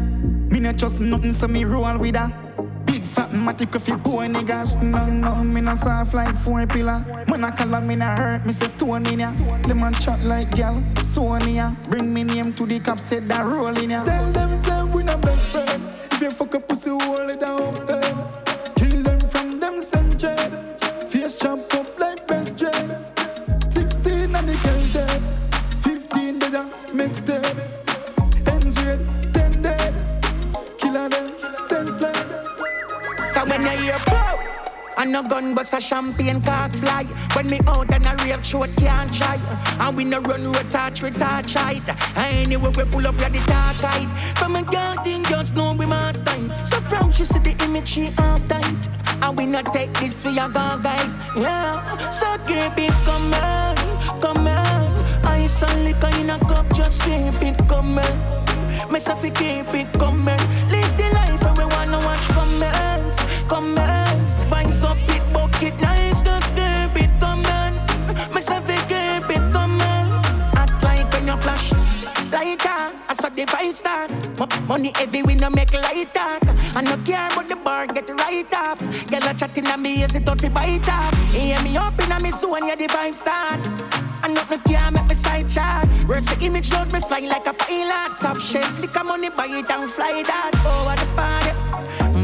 Me 0.52 0.60
not 0.60 0.78
trust 0.78 1.00
nothing, 1.00 1.34
so 1.34 1.48
me 1.48 1.66
roll 1.66 1.98
with 1.98 2.16
her. 2.16 2.32
Big 2.86 3.02
fat 3.02 3.32
matic 3.32 3.76
if 3.76 3.88
you 3.88 3.98
boy 3.98 4.28
niggas. 4.28 4.82
No, 4.84 5.06
no, 5.08 5.44
me 5.44 5.62
not 5.62 5.78
soft 5.78 6.14
like 6.14 6.36
four 6.36 6.66
pillar. 6.68 7.02
Man 7.28 7.44
I 7.44 7.52
call 7.52 7.82
me 7.82 7.96
not 7.96 8.18
hurt, 8.18 8.46
me 8.46 8.54
say 8.54 8.68
stone 8.68 9.08
in 9.08 9.20
ya. 9.20 9.32
A 9.32 9.92
chat 10.00 10.20
like 10.26 10.52
gal, 10.52 10.84
Sonia. 10.98 11.76
Bring 11.90 12.14
me 12.14 12.24
name 12.24 12.54
to 12.54 12.66
the 12.66 12.80
cops, 12.80 13.04
said 13.04 13.28
that 13.30 13.46
roll 13.46 13.76
in 13.78 13.90
ya. 13.90 14.04
Tell 14.04 14.32
them 14.32 14.56
say 14.56 14.84
we 14.84 15.04
not 15.04 15.22
best 15.22 15.52
friend. 15.52 15.84
If 16.12 16.22
you 16.22 16.32
fuck 16.32 16.56
up 16.56 16.68
pussy, 16.68 16.90
hold 16.90 17.30
it 17.30 17.40
down, 17.40 17.86
babe. 17.88 18.27
You 33.74 33.78
hear 33.78 34.00
blow, 34.06 34.40
and 34.98 35.12
no 35.12 35.24
gun 35.24 35.54
bust 35.54 35.74
a 35.74 35.80
champagne 35.82 36.42
can't 36.42 36.76
fly. 36.76 37.04
When 37.34 37.50
me 37.50 37.60
out 37.68 37.94
and 37.94 38.06
a 38.06 38.16
rave 38.24 38.46
throat 38.46 38.70
can't 38.78 39.14
try. 39.14 39.40
And 39.80 39.96
we 39.96 40.04
no 40.04 40.20
run 40.22 40.52
road 40.52 40.72
touch 40.72 41.02
we 41.04 41.12
touch 41.12 41.54
height. 41.54 41.88
Anyway 42.18 42.72
we 42.76 42.84
pull 42.86 43.06
up 43.06 43.16
yeah 43.20 43.30
the 43.30 43.40
dark 43.46 43.78
height. 43.78 44.10
From 44.38 44.56
a 44.56 44.64
girl 44.64 44.96
thing 45.04 45.24
just 45.26 45.56
know 45.56 45.74
we 45.74 45.86
must 45.86 46.26
tight. 46.26 46.56
So 46.56 46.82
from 46.82 47.12
she 47.12 47.26
see 47.26 47.40
the 47.40 47.56
image 47.64 47.88
she 47.88 48.06
half 48.18 48.48
tight. 48.48 48.90
And 49.22 49.38
we 49.38 49.46
not 49.46 49.74
take 49.74 49.94
this 49.94 50.24
for 50.24 50.30
your 50.30 50.50
girl 50.50 50.78
guys. 50.78 51.18
Yeah. 51.36 52.10
So 52.10 52.38
keep 52.48 52.78
it 52.78 52.94
coming, 53.06 54.22
coming. 54.22 54.94
Ice 55.26 55.62
and 55.62 55.84
liquor 55.84 56.10
in 56.20 56.30
a 56.30 56.40
cup, 56.40 56.74
just 56.74 57.04
keep 57.04 57.42
it 57.42 57.58
coming. 57.68 58.18
Myself 58.90 59.22
keep 59.22 59.74
it 59.74 59.94
coming. 60.00 60.40
Live 60.70 60.98
the 60.98 61.17
comments, 63.48 64.40
comments. 64.40 64.40
Vibes 64.52 64.84
up 64.84 64.98
it, 65.16 65.24
bucket 65.34 65.80
nice, 65.82 66.22
just 66.22 66.54
keep 66.56 67.04
it 67.04 67.20
coming. 67.20 67.74
Myself 68.34 68.68
we 68.68 68.76
keep 68.92 69.30
it. 69.30 69.42
Act 70.56 70.84
like 70.84 71.12
when 71.14 71.28
you 71.28 71.38
flash. 71.38 71.72
Lighter, 72.32 72.92
I 73.10 73.14
saw 73.14 73.30
the 73.30 73.46
vibe 73.46 73.74
start. 73.74 74.12
Mo- 74.38 74.48
Money 74.68 74.92
heavy, 74.96 75.24
we 75.24 75.36
no 75.36 75.50
make 75.50 75.74
light 75.74 76.14
talk. 76.14 76.42
I 76.76 76.82
no 76.82 76.98
care 77.06 77.28
about 77.28 77.48
the 77.48 77.56
bar, 77.56 77.88
get 77.88 78.10
right 78.10 78.54
off. 78.54 78.80
Girl 79.10 79.24
a 79.30 79.34
chatting 79.34 79.68
at 79.68 79.80
me, 79.80 80.00
yes, 80.00 80.16
it 80.16 80.26
don't 80.26 80.40
fi 80.40 80.50
bite 80.50 80.90
off. 80.90 81.14
Hear 81.34 81.62
me 81.64 81.78
up 81.78 82.00
in 82.00 82.12
a 82.12 82.20
me 82.20 82.32
soul, 82.32 82.60
yeah, 82.60 82.76
the 82.76 82.88
vibe 82.88 83.16
start. 83.16 83.60
I 84.24 84.28
know 84.30 84.44
no 84.50 84.58
care, 84.60 84.92
make 84.92 85.08
me 85.08 85.16
side 85.16 85.50
chat. 85.50 85.88
Words 86.08 86.28
the 86.28 86.46
image 86.46 86.72
load 86.74 86.92
me 86.92 87.00
fly 87.00 87.20
like 87.20 87.48
a 87.48 87.54
pilot. 87.54 88.18
Top 88.20 88.38
shelf, 88.40 88.80
lick 88.82 88.96
a 88.96 89.04
money, 89.04 89.30
buy 89.30 89.46
it 89.48 89.70
and 89.72 89.90
fly 89.92 90.24
that. 90.24 90.52
Oh, 90.66 90.84
Over 90.84 90.96
the 91.00 91.08
party, 91.16 91.52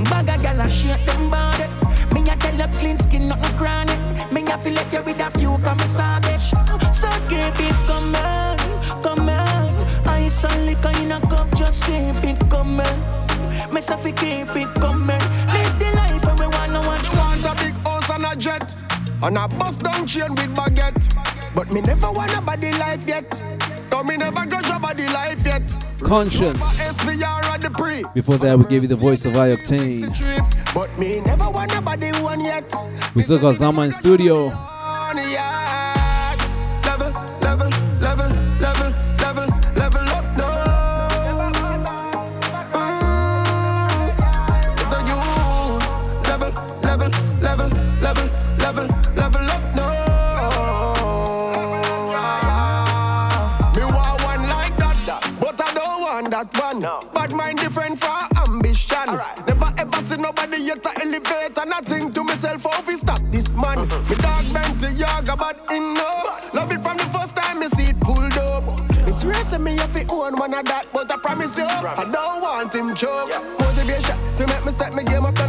bag 0.06 0.30
a 0.30 0.38
gal 0.42 0.60
a 0.62 0.70
shake 0.70 1.06
them 1.06 1.30
body. 1.30 1.66
Me 2.14 2.22
a 2.22 2.36
tell 2.38 2.56
you 2.56 2.68
clean 2.80 2.98
skin, 2.98 3.28
not 3.28 3.42
no 3.42 3.50
chronic. 3.58 4.00
Me 4.32 4.42
a 4.48 4.58
feel 4.58 4.74
left 4.74 4.94
you 4.94 5.02
with 5.02 5.20
a 5.20 5.30
few 5.38 5.58
come 5.60 5.80
savage. 5.80 6.50
So 6.94 7.10
keep 7.30 7.60
it 7.60 7.76
coming, 7.88 8.58
coming. 9.04 9.74
Ice 10.08 10.44
and 10.44 10.66
liquor 10.66 10.92
in 11.02 11.12
a 11.12 11.20
cup, 11.22 11.50
just 11.56 11.84
keep 11.86 12.24
it 12.24 12.40
coming. 12.50 13.00
Myself, 13.72 14.04
we 14.04 14.12
keep 14.12 14.56
it 14.56 14.74
coming. 14.76 15.24
Live 15.54 15.80
the 15.80 15.92
life 15.96 16.24
and 16.28 16.40
we 16.40 16.48
wanna 16.48 16.82
watch 16.88 17.10
Want 17.16 17.46
a 17.46 17.64
big 17.64 17.74
house 17.84 18.10
and 18.10 18.26
a 18.26 18.36
jet 18.36 18.76
And 19.22 19.38
a 19.38 19.48
bus 19.48 19.78
down 19.78 20.08
chain 20.08 20.32
with 20.32 20.56
baguette 20.56 21.14
But 21.56 21.72
me 21.72 21.82
never 21.82 22.12
want 22.12 22.36
a 22.36 22.42
body 22.42 22.72
life 22.72 23.08
yet 23.08 23.38
No, 23.92 24.04
me 24.04 24.18
never 24.18 24.46
grudge 24.46 24.70
a 24.70 24.80
body 24.80 25.08
life 25.08 25.46
yet 25.46 25.83
Konshens. 26.04 26.58
SVR 26.58 27.44
at 27.46 27.62
the 27.62 27.70
pre 27.70 28.04
Before 28.14 28.38
that, 28.38 28.58
we 28.60 28.66
gave 28.66 28.84
you 28.84 28.90
the 28.90 28.96
voice 28.96 29.26
of 29.26 29.36
I-Octane. 29.36 30.16
trip 30.16 30.44
But 30.74 30.98
me 30.98 31.22
never 31.22 31.50
want 31.50 31.74
a 31.74 31.82
one 32.22 32.42
yet 32.42 32.64
We 33.16 33.24
still 33.24 33.40
got 33.40 33.56
Zama 33.56 33.84
in 33.84 33.92
studio. 33.92 34.52
Don't 56.52 56.82
want 56.82 56.82
that 56.82 57.14
Bad 57.14 57.32
mind 57.32 57.58
different 57.60 58.00
from 58.00 58.28
ambition. 58.48 59.06
Never 59.48 59.74
ever 59.78 60.06
see 60.06 60.18
nobody 60.18 60.62
yet 60.62 60.84
to 60.84 60.90
elevate 61.02 61.58
And 61.58 61.74
I 61.74 61.80
think 61.82 62.14
to 62.16 62.24
myself 62.24 62.64
how 62.64 62.82
we 62.84 62.96
stop 62.96 63.20
this 63.32 63.50
man. 63.50 63.88
Me 63.88 64.16
dog 64.16 64.54
bent 64.54 64.82
to 64.82 64.92
yoga 64.92 65.36
but 65.38 65.60
in 65.72 65.94
no 65.94 66.38
Love 66.54 66.72
it 66.72 66.82
from 66.82 66.98
the 66.98 67.06
first 67.06 67.36
time 67.36 67.60
me 67.60 67.68
see 67.68 67.90
it 67.90 68.00
pulled 68.00 68.38
up. 68.38 68.64
Swear 69.14 69.44
to 69.44 69.60
me 69.60 69.76
if 69.76 69.96
he 69.96 70.02
own 70.10 70.36
one 70.38 70.54
of 70.56 70.66
that, 70.66 70.88
but 70.92 71.12
I 71.12 71.18
promise 71.18 71.56
you, 71.58 71.66
I 71.66 72.04
don't 72.12 72.42
want 72.42 72.74
him 72.74 72.96
choke. 72.96 73.30
Motivation, 73.60 74.18
to 74.38 74.48
make 74.48 74.66
me 74.66 74.72
step 74.72 74.94
me 74.94 75.04
game 75.04 75.26
up 75.26 75.40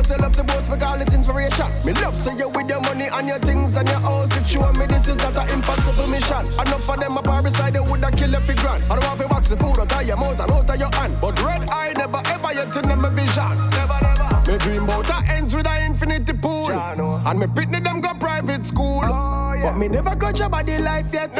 You 0.00 0.06
both 0.06 0.20
love 0.22 0.36
the 0.36 0.44
boss, 0.44 0.68
me 0.70 0.78
call 0.78 0.98
it 0.98 1.12
inspiration. 1.12 1.66
Me 1.84 1.92
love 1.92 2.18
say 2.18 2.34
you 2.34 2.48
with 2.48 2.68
your 2.70 2.80
money 2.80 3.08
and 3.12 3.28
your 3.28 3.38
things 3.38 3.76
and 3.76 3.86
your 3.86 3.98
house. 3.98 4.34
It 4.34 4.46
show 4.46 4.72
me 4.72 4.86
this 4.86 5.08
is 5.08 5.16
not 5.18 5.36
an 5.36 5.50
impossible 5.50 6.06
mission. 6.06 6.46
Enough 6.54 6.84
for 6.84 6.96
them 6.96 7.18
a 7.18 7.22
bar 7.22 7.42
beside 7.42 7.74
they 7.74 7.80
woulda 7.80 8.10
kill 8.10 8.34
it 8.34 8.56
grand. 8.56 8.82
I 8.84 8.96
don't 8.96 9.04
want 9.04 9.20
to 9.20 9.28
box 9.28 9.50
the 9.50 9.58
food 9.58 9.78
out 9.78 9.92
of 9.92 10.06
your 10.06 10.16
mouth 10.16 10.40
and 10.40 10.50
out 10.50 10.70
of 10.70 10.80
your 10.80 10.88
hand. 10.94 11.18
But 11.20 11.42
red 11.42 11.68
eye 11.68 11.92
never 11.98 12.22
ever 12.24 12.52
yet 12.54 12.74
in 12.74 12.98
my 12.98 13.10
vision. 13.10 13.70
Never, 13.76 13.98
never. 14.00 14.50
Me 14.50 14.58
dream 14.58 14.84
about 14.84 15.10
a 15.10 15.32
ends 15.32 15.54
with 15.54 15.66
a 15.66 15.84
infinity 15.84 16.32
pool. 16.32 16.70
And 16.70 17.38
me 17.38 17.46
pitney 17.46 17.84
them 17.84 18.00
go 18.00 18.14
private 18.14 18.64
school. 18.64 19.02
But 19.02 19.76
me 19.76 19.88
never 19.88 20.16
grudge 20.16 20.40
a 20.40 20.48
body 20.48 20.78
life 20.78 21.12
yet. 21.12 21.36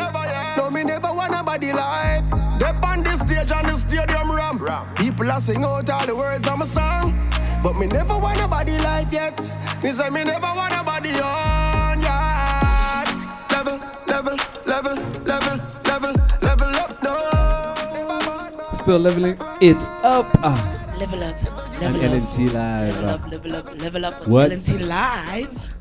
No, 0.59 0.69
me 0.69 0.85
never 0.85 1.11
want 1.15 1.35
a 1.35 1.43
body 1.43 1.73
life. 1.73 2.29
Dep 2.59 2.85
on 2.85 3.05
the 3.05 3.17
stage 3.17 3.51
and 3.53 3.69
the 3.71 3.77
stadium 3.77 4.31
ram. 4.31 4.59
People 4.97 5.31
are 5.31 5.41
sing 5.41 5.65
out 5.65 5.89
all 5.89 6.07
the 6.07 6.15
words 6.15 6.47
of 6.47 6.59
my 6.59 6.67
song. 6.67 7.15
But 7.63 7.77
me 7.77 7.87
never 7.87 8.17
want 8.19 8.41
a 8.41 8.49
body 8.49 8.77
life 8.79 9.13
yet. 9.13 9.39
Me 9.83 9.93
say 9.93 10.09
me 10.11 10.25
never 10.25 10.47
want 10.57 10.73
a 10.73 10.83
body 10.83 11.11
on 11.21 12.01
yet. 12.01 13.09
Level, 13.53 13.79
level, 14.07 14.37
level, 14.67 14.97
level, 15.25 15.57
level, 15.85 16.15
level 16.41 16.69
up 16.77 17.03
now. 17.03 18.73
Still 18.73 18.99
leveling 18.99 19.37
it 19.61 19.85
up. 20.03 20.27
Ah. 20.43 20.97
Level 20.99 21.23
up. 21.23 21.35
And 21.83 21.97
Level 21.97 22.17
up. 22.17 22.23
LNT 22.23 22.53
live. 22.53 22.95
Level 22.95 23.09
up, 23.11 23.31
level 23.31 23.57
up, 23.57 23.81
level 23.83 24.05
up. 24.07 24.21
with 24.21 24.29
What? 24.29 24.51
LNT 24.53 24.87
live. 24.89 25.75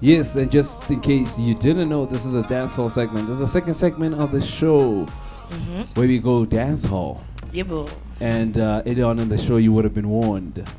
Yes, 0.00 0.36
and 0.36 0.50
just 0.50 0.90
in 0.90 1.00
case 1.00 1.38
you 1.38 1.54
didn't 1.54 1.88
know, 1.88 2.04
this 2.04 2.26
is 2.26 2.34
a 2.34 2.42
dancehall 2.42 2.90
segment. 2.90 3.26
This 3.26 3.34
is 3.34 3.40
the 3.40 3.46
second 3.46 3.74
segment 3.74 4.14
of 4.20 4.30
the 4.32 4.40
show 4.42 5.06
Mhm. 5.50 5.86
where 5.94 6.06
we 6.06 6.18
go 6.18 6.44
dancehall. 6.44 7.20
Yeah, 7.52 7.62
bro. 7.64 7.86
And 8.20 8.58
uh, 8.58 8.82
earlier 8.86 9.06
on 9.06 9.18
in 9.18 9.28
the 9.30 9.38
show, 9.38 9.56
you 9.56 9.72
would 9.72 9.84
have 9.84 9.94
been 9.94 10.08
warned 10.08 10.58
Yes. 10.58 10.74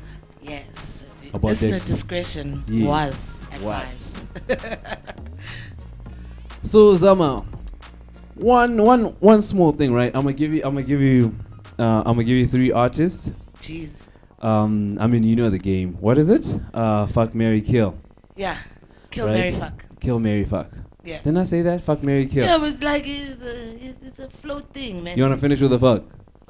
About 1.34 1.44
Listener 1.44 1.72
this. 1.72 1.86
discretion 1.88 2.64
Yes, 2.68 2.86
was 2.86 3.46
advised. 3.52 4.24
So 6.62 6.94
Zama, 6.96 7.46
one 8.34 8.82
one 8.82 9.04
one 9.20 9.40
small 9.42 9.70
thing, 9.72 9.92
right? 9.92 10.10
I'm 10.14 10.22
gonna 10.22 10.32
give 10.32 10.52
you. 10.52 10.62
I'm 10.64 10.74
gonna 10.74 10.82
give 10.86 11.00
you. 11.00 11.32
Uh, 11.78 12.02
I'm 12.04 12.14
gonna 12.16 12.24
give 12.24 12.36
you 12.36 12.46
three 12.48 12.72
artists. 12.72 13.30
Jeez. 13.60 13.92
Um, 14.40 14.98
I 15.00 15.06
mean, 15.06 15.22
you 15.22 15.36
know 15.36 15.48
the 15.48 15.58
game. 15.58 15.96
What 16.00 16.18
is 16.18 16.28
it? 16.28 16.58
Uh, 16.74 17.06
fuck, 17.06 17.34
Mary, 17.34 17.60
kill. 17.60 17.96
Yeah. 18.34 18.56
Kill, 19.10 19.28
right? 19.28 19.38
marry, 19.38 19.50
fuck. 19.52 19.84
Kill, 20.00 20.18
Mary, 20.18 20.44
fuck. 20.44 20.70
Yeah. 21.04 21.18
Didn't 21.18 21.38
I 21.38 21.44
say 21.44 21.62
that? 21.62 21.84
Fuck, 21.84 22.02
Mary, 22.02 22.26
kill. 22.26 22.44
Yeah, 22.44 22.56
it 22.56 22.60
was 22.60 22.82
like 22.82 23.04
it's 23.06 23.40
a, 23.42 23.84
it's 23.84 24.18
a 24.18 24.28
float 24.42 24.72
thing, 24.74 25.04
man. 25.04 25.16
You 25.16 25.22
wanna 25.22 25.38
finish 25.38 25.60
with 25.60 25.70
the 25.70 25.78
fuck? 25.78 26.02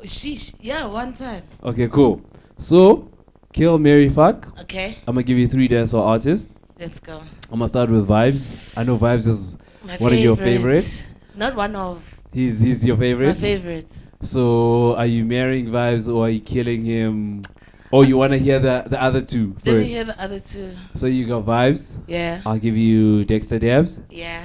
Sheesh. 0.03 0.55
Yeah, 0.61 0.87
one 0.87 1.13
time. 1.13 1.43
Okay, 1.63 1.89
cool. 1.89 2.23
So, 2.59 3.09
kill, 3.57 3.79
Mary, 3.79 4.09
fuck. 4.09 4.47
Okay. 4.61 4.99
I'm 5.07 5.15
gonna 5.15 5.23
give 5.25 5.39
you 5.39 5.49
three 5.49 5.67
dancehall 5.69 6.07
artists. 6.07 6.53
Let's 6.79 7.01
go. 7.01 7.23
I'm 7.51 7.59
gonna 7.59 7.69
start 7.69 7.91
with 7.91 8.07
Vybz. 8.07 8.55
I 8.77 8.85
know 8.85 8.99
Vybz 8.99 9.27
is 9.27 9.57
My 9.83 9.97
one 9.97 10.13
of 10.13 10.19
your 10.19 10.37
favorites. 10.37 11.15
Not 11.35 11.57
one 11.57 11.75
of. 11.75 12.03
He's 12.33 12.61
he's 12.61 12.85
your 12.85 12.99
favorite. 12.99 13.29
My 13.29 13.35
favorite. 13.35 13.89
So 14.21 14.95
are 14.97 15.07
you 15.07 15.25
marrying 15.25 15.67
Vybz 15.69 16.13
or 16.15 16.27
are 16.27 16.31
you 16.31 16.41
killing 16.41 16.85
him? 16.85 17.45
Or 17.91 18.05
you 18.05 18.19
wanna 18.19 18.37
hear 18.37 18.59
the 18.59 18.85
the 18.87 19.03
other 19.03 19.23
two 19.23 19.55
first? 19.55 19.67
Let 19.67 19.77
me 19.77 19.85
hear 19.85 20.05
the 20.05 20.21
other 20.21 20.39
two. 20.41 20.77
So 20.95 21.07
you 21.07 21.27
got 21.27 21.47
Vybz. 21.47 22.01
Yeah. 22.07 22.43
I'll 22.45 22.59
give 22.59 22.77
you 22.77 23.25
Dexta 23.25 23.59
Daps. 23.59 24.01
Yeah. 24.11 24.45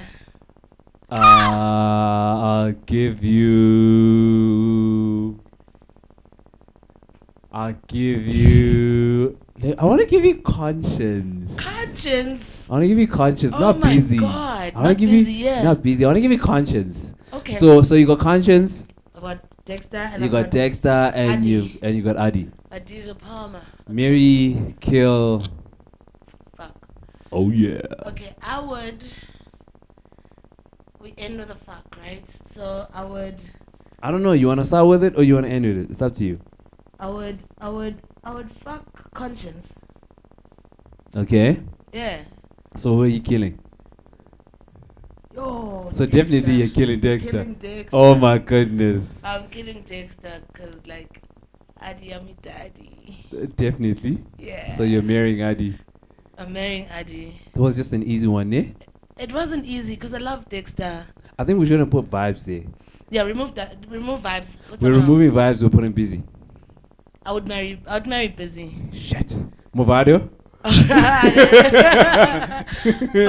Uh, 1.11 1.15
I'll 1.19 2.71
give 2.71 3.21
you. 3.25 3.51
I'll 7.53 7.75
give 7.87 8.25
you. 8.25 9.37
I 9.77 9.85
want 9.85 10.01
to 10.01 10.07
give 10.07 10.23
you 10.25 10.35
Konshens. 10.35 11.51
Konshens. 11.55 12.69
I 12.69 12.73
want 12.73 12.83
to 12.83 12.87
give 12.87 12.97
you 12.97 13.07
Konshens, 13.07 13.51
Oh 13.53 13.59
not 13.59 13.79
my 13.79 13.93
busy. 13.93 14.17
God, 14.17 14.31
I 14.31 14.63
want 14.73 14.75
not 14.75 14.87
to 14.89 14.95
give 14.95 15.09
busy, 15.09 15.33
you 15.33 15.45
yeah. 15.45 15.61
not 15.63 15.83
busy. 15.83 16.03
I 16.03 16.07
want 16.07 16.17
to 16.17 16.21
give 16.21 16.31
you 16.31 16.39
Konshens. 16.39 17.13
Okay. 17.33 17.55
So 17.55 17.81
so 17.81 17.95
you 17.95 18.07
got 18.07 18.19
Konshens. 18.19 18.85
About 19.13 19.39
Dexta 19.65 20.13
and 20.13 20.23
You 20.23 20.29
I 20.29 20.31
got 20.41 20.49
Dexta 20.51 21.11
and 21.13 21.43
Addi. 21.43 21.47
you 21.47 21.79
and 21.81 21.95
you 21.95 22.01
got 22.01 22.15
Addi. 22.15 22.51
Adidja 22.71 23.17
Palmer. 23.17 23.61
Mary 23.87 24.75
kill. 24.79 25.45
Fuck. 26.57 26.73
Oh 27.31 27.49
yeah. 27.51 27.81
Okay, 28.07 28.33
I 28.41 28.59
would. 28.59 29.03
We 30.99 31.13
end 31.17 31.37
with 31.37 31.49
a 31.49 31.55
fuck, 31.55 31.83
right? 31.99 32.23
So 32.51 32.87
I 32.93 33.03
would. 33.03 33.43
I 34.01 34.09
don't 34.09 34.23
know. 34.23 34.31
You 34.31 34.47
want 34.47 34.59
to 34.61 34.65
start 34.65 34.87
with 34.87 35.03
it 35.03 35.17
or 35.17 35.23
you 35.23 35.35
want 35.35 35.45
to 35.45 35.51
end 35.51 35.65
with 35.65 35.77
it? 35.77 35.89
It's 35.91 36.01
up 36.01 36.13
to 36.15 36.25
you. 36.25 36.39
I 37.01 37.09
would. 37.09 37.43
I 37.57 37.67
would. 37.67 37.99
I 38.23 38.31
would 38.31 38.51
fuck 38.63 39.11
Konshens. 39.15 39.73
Okay. 41.15 41.59
Yeah. 41.91 42.21
So 42.77 42.93
who 42.93 43.01
are 43.01 43.07
you 43.07 43.19
killing? 43.21 43.57
Yo. 45.33 45.89
So 45.91 46.05
definitely 46.05 46.53
you're 46.53 46.69
killing 46.69 46.99
Dexta. 46.99 47.31
Killing 47.31 47.55
Dexta. 47.55 47.89
Oh 47.91 48.13
my 48.13 48.37
goodness. 48.37 49.23
I'm 49.23 49.47
killing 49.47 49.83
Dexta 49.83 50.41
because, 50.53 50.75
like, 50.85 51.23
Addi, 51.81 52.15
I'm 52.15 52.27
daddy. 52.43 53.25
Uh, 53.33 53.47
Definitely. 53.55 54.23
Yeah. 54.37 54.75
So 54.75 54.83
you're 54.83 55.01
marrying 55.01 55.39
Addi. 55.39 55.79
I'm 56.37 56.53
marrying 56.53 56.85
Addi. 56.85 57.33
That 57.53 57.61
was 57.61 57.75
just 57.75 57.93
an 57.93 58.03
easy 58.03 58.27
one, 58.27 58.53
eh? 58.53 58.65
It 59.17 59.33
wasn't 59.33 59.65
easy 59.65 59.95
because 59.95 60.13
I 60.13 60.19
love 60.19 60.47
Dexta. 60.49 61.05
I 61.39 61.43
think 61.45 61.59
we 61.59 61.65
shouldn't 61.65 61.89
put 61.89 62.11
Vybz 62.11 62.45
there. 62.45 62.63
Yeah, 63.09 63.23
remove 63.23 63.55
that. 63.55 63.77
Remove 63.89 64.21
Vybz. 64.21 64.47
What's 64.69 64.83
We're 64.83 64.93
removing 64.93 65.31
Vybz, 65.31 65.63
we're 65.63 65.69
putting 65.69 65.91
busy. 65.93 66.21
I 67.25 67.31
would 67.31 67.47
marry. 67.47 67.81
I 67.87 67.95
would 67.95 68.07
marry 68.07 68.27
busy. 68.29 68.75
Shit. 68.93 69.35
Movado? 69.75 70.29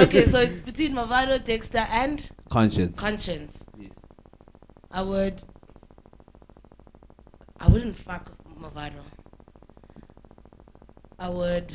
okay, 0.03 0.25
so 0.27 0.39
it's 0.39 0.59
between 0.61 0.93
Movado, 0.93 1.39
Dexta, 1.43 1.87
and 1.89 2.29
Konshens. 2.49 2.95
Konshens. 2.95 3.57
Yes. 3.77 3.93
I 4.91 5.01
would. 5.01 5.41
I 7.59 7.67
wouldn't 7.67 7.97
fuck 7.97 8.31
Movado. 8.59 9.01
I 11.17 11.29
would 11.29 11.73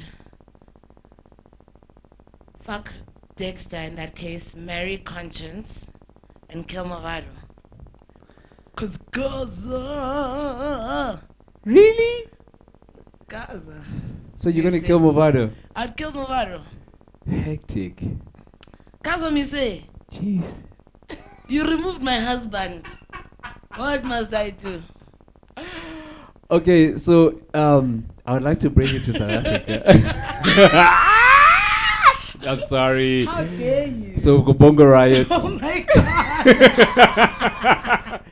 fuck 2.62 2.92
Dexta 3.36 3.86
in 3.86 3.94
that 3.96 4.14
case, 4.14 4.54
marry 4.54 4.98
Konshens, 4.98 5.90
and 6.50 6.68
kill 6.68 6.84
Movado. 6.84 7.24
Cause 8.76 8.96
Gaza. 9.10 9.78
Really? 11.64 12.28
Gaza. 13.28 13.82
So 14.36 14.48
you're 14.48 14.64
gonna 14.64 14.80
kill 14.80 15.00
Movado? 15.00 15.50
I'd 15.76 15.96
kill 15.96 16.12
Movado. 16.12 16.62
Hectic. 17.28 18.00
Gaza 19.02 19.30
me 19.30 19.42
say. 19.44 19.84
Jeez. 20.10 20.62
You 21.48 21.64
removed 21.64 22.02
my 22.02 22.18
husband. 22.20 22.86
What 23.76 24.04
must 24.04 24.32
I 24.34 24.50
do? 24.50 24.82
Okay, 26.50 26.96
so 26.96 27.38
um, 27.54 28.06
I 28.26 28.32
would 28.34 28.42
like 28.42 28.60
to 28.60 28.70
bring 28.70 28.92
you 28.94 29.00
to 29.00 29.12
South 29.12 29.30
Africa. 29.46 29.82
I'm 32.48 32.58
sorry. 32.58 33.24
How 33.26 33.44
dare 33.44 33.86
you? 33.88 34.18
So 34.18 34.40
Bongo 34.42 34.86
Riot. 34.86 35.26
Oh 35.30 35.58
my 35.60 35.80
god. 35.94 36.44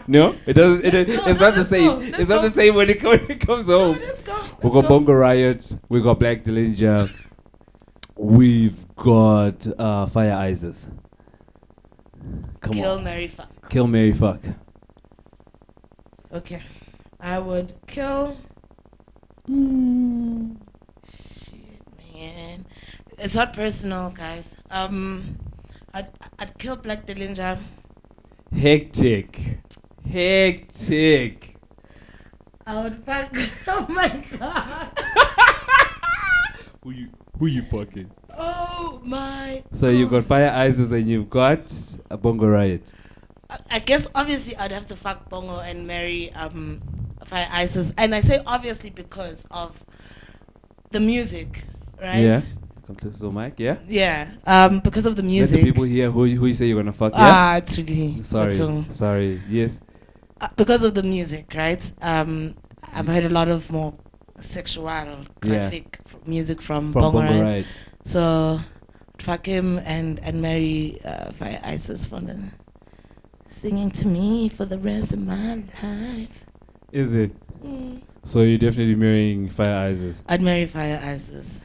No, 0.09 0.37
it 0.47 0.55
doesn't. 0.55 0.85
It, 0.85 0.95
is- 0.95 1.21
it's 1.27 1.41
not 1.41 1.55
the 1.55 1.65
same. 1.65 2.01
it's 2.15 2.29
not 2.29 2.43
the 2.43 2.51
same 2.51 2.75
when 2.75 2.91
it, 2.91 3.03
when 3.03 3.21
it 3.31 3.41
comes 3.41 3.67
home. 3.67 3.99
let's 4.01 4.23
go. 4.23 4.37
We 4.63 4.71
got 4.71 4.89
Bongo 4.89 5.13
Riot. 5.13 5.77
We 5.89 6.01
got 6.01 6.19
Black 6.19 6.45
Dillinger. 6.45 7.11
We've 8.17 8.95
got 8.97 9.67
uh, 9.79 10.07
Fire 10.07 10.33
Isis. 10.33 10.89
Come 12.61 12.73
Kill, 12.73 12.93
on. 12.99 13.05
marry, 13.05 13.29
fuck. 13.29 13.69
Kill 13.71 13.87
Mary 13.87 14.13
Fuck. 14.13 14.41
Okay. 16.33 16.63
I 17.21 17.39
would 17.39 17.75
kill. 17.87 18.37
Shit, 19.49 19.57
man. 22.15 22.67
It's 23.19 23.35
not 23.35 23.53
personal, 23.53 24.11
guys. 24.11 24.55
Um, 24.71 25.39
I'd, 25.95 26.09
I'd 26.39 26.59
kill 26.59 26.77
Black 26.77 27.07
Dillinger. 27.07 27.59
Hectic. 28.55 29.59
Hectic. 30.11 31.57
I 32.67 32.83
would 32.83 33.03
fuck. 33.05 33.35
Oh 33.69 33.87
my 33.89 34.09
god. 34.39 34.99
Who 36.83 36.91
you 36.93 37.09
who 37.39 37.47
you 37.47 37.63
fucking? 37.65 38.11
Oh 38.37 39.01
my. 39.05 39.63
So 39.73 39.89
you've 39.91 40.11
got 40.11 40.25
Fire 40.25 40.51
Isis 40.55 40.91
and 40.93 41.09
you've 41.09 41.29
got 41.31 41.73
a 42.11 42.17
Bongo 42.17 42.47
Riot. 42.47 42.93
I- 43.51 43.59
I 43.71 43.79
guess 43.81 44.09
obviously 44.15 44.57
I'd 44.57 44.73
have 44.73 44.87
to 44.87 44.97
fuck 44.97 45.29
Bongo 45.29 45.59
and 45.61 45.87
marry 45.87 46.33
um 46.35 46.81
Fire 47.25 47.49
Isis, 47.51 47.93
and 47.99 48.15
I 48.15 48.21
say 48.21 48.41
obviously 48.47 48.91
because 48.91 49.45
of 49.51 49.73
the 50.93 51.01
music, 51.01 51.65
right? 52.01 52.19
Yeah. 52.19 52.43
Conclusive 52.87 53.35
mic, 53.35 53.59
yeah? 53.59 53.79
Yeah, 53.89 54.31
um, 54.47 54.79
because 54.79 55.07
of 55.07 55.17
the 55.17 55.23
Let 55.23 55.29
music. 55.29 55.59
the 55.61 55.67
people 55.67 55.83
here 55.83 56.09
who, 56.09 56.25
who 56.27 56.47
you 56.47 56.55
say 56.55 56.67
you're 56.67 56.81
gonna 56.81 56.93
fuck, 56.93 57.13
yeah? 57.15 57.19
Ah, 57.21 57.61
truly. 57.67 58.23
Sorry, 58.23 58.55
sorry, 58.91 59.43
yes. 59.49 59.81
Because 60.57 60.83
of 60.85 60.95
the 60.95 61.03
music, 61.03 61.53
right? 61.55 61.93
Um, 62.03 62.57
I've 62.95 63.07
heard 63.09 63.25
a 63.25 63.29
lot 63.31 63.49
of 63.49 63.71
more 63.71 63.95
sexual, 64.41 64.87
graphic 65.41 65.99
f- 66.07 66.27
music 66.27 66.63
from, 66.63 66.93
From 66.93 67.13
Bongo. 67.13 67.43
Rights. 67.43 67.75
So, 68.05 68.61
fuck 69.19 69.47
him 69.47 69.79
and 69.85 70.21
and 70.21 70.41
marry 70.41 70.99
uh, 71.05 71.33
Fire 71.33 71.61
Isis 71.65 72.07
for 72.07 72.21
the 72.21 72.39
singing 73.49 73.91
to 73.91 74.07
me 74.07 74.49
for 74.49 74.65
the 74.65 74.79
rest 74.79 75.13
of 75.13 75.21
my 75.21 75.55
life. 75.83 76.29
Is 76.93 77.15
it? 77.15 77.33
Mm. 77.63 78.03
So 78.23 78.43
you're 78.43 78.59
definitely 78.59 78.95
marrying 78.95 79.49
Fire 79.51 79.89
Isis. 79.91 80.23
I'd 80.29 80.43
marry 80.43 80.67
Fire 80.67 81.01
Isis, 81.03 81.61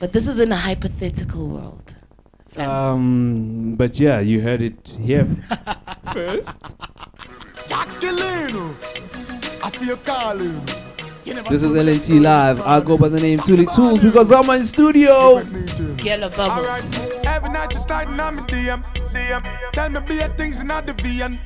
but 0.00 0.12
this 0.12 0.26
is 0.28 0.38
in 0.38 0.50
a 0.52 0.56
hypothetical 0.56 1.48
world. 1.48 1.94
Um, 2.56 3.74
but 3.76 3.98
yeah, 3.98 4.20
you 4.20 4.40
heard 4.40 4.62
it 4.62 4.98
here 5.00 5.26
first. 6.12 6.58
Jacqueline, 7.66 8.76
I 9.62 9.68
see 9.68 9.86
you 9.86 9.96
calling. 9.96 10.60
This 11.24 11.62
is 11.62 11.72
LNT 11.72 12.20
Live. 12.20 12.60
I 12.62 12.80
go 12.80 12.98
by 12.98 13.08
the 13.08 13.20
name 13.20 13.38
Thuli 13.38 13.64
Thulz 13.64 14.02
because 14.02 14.32
I'm 14.32 14.50
in 14.50 14.66
studio. 14.66 15.38
Yellow 16.02 16.28
bubble. 16.28 16.66
Alright, 16.66 17.26
every 17.26 17.50
night 17.50 17.72
you 17.72 17.78
starting 17.78 18.18
on 18.18 18.36
me 18.36 18.42
DM. 18.42 19.72
Tell 19.72 19.88
me 19.88 20.00
be 20.00 20.18
a 20.18 20.28
things 20.30 20.60
in 20.60 20.66
the 20.66 20.94
VN. 20.96 21.38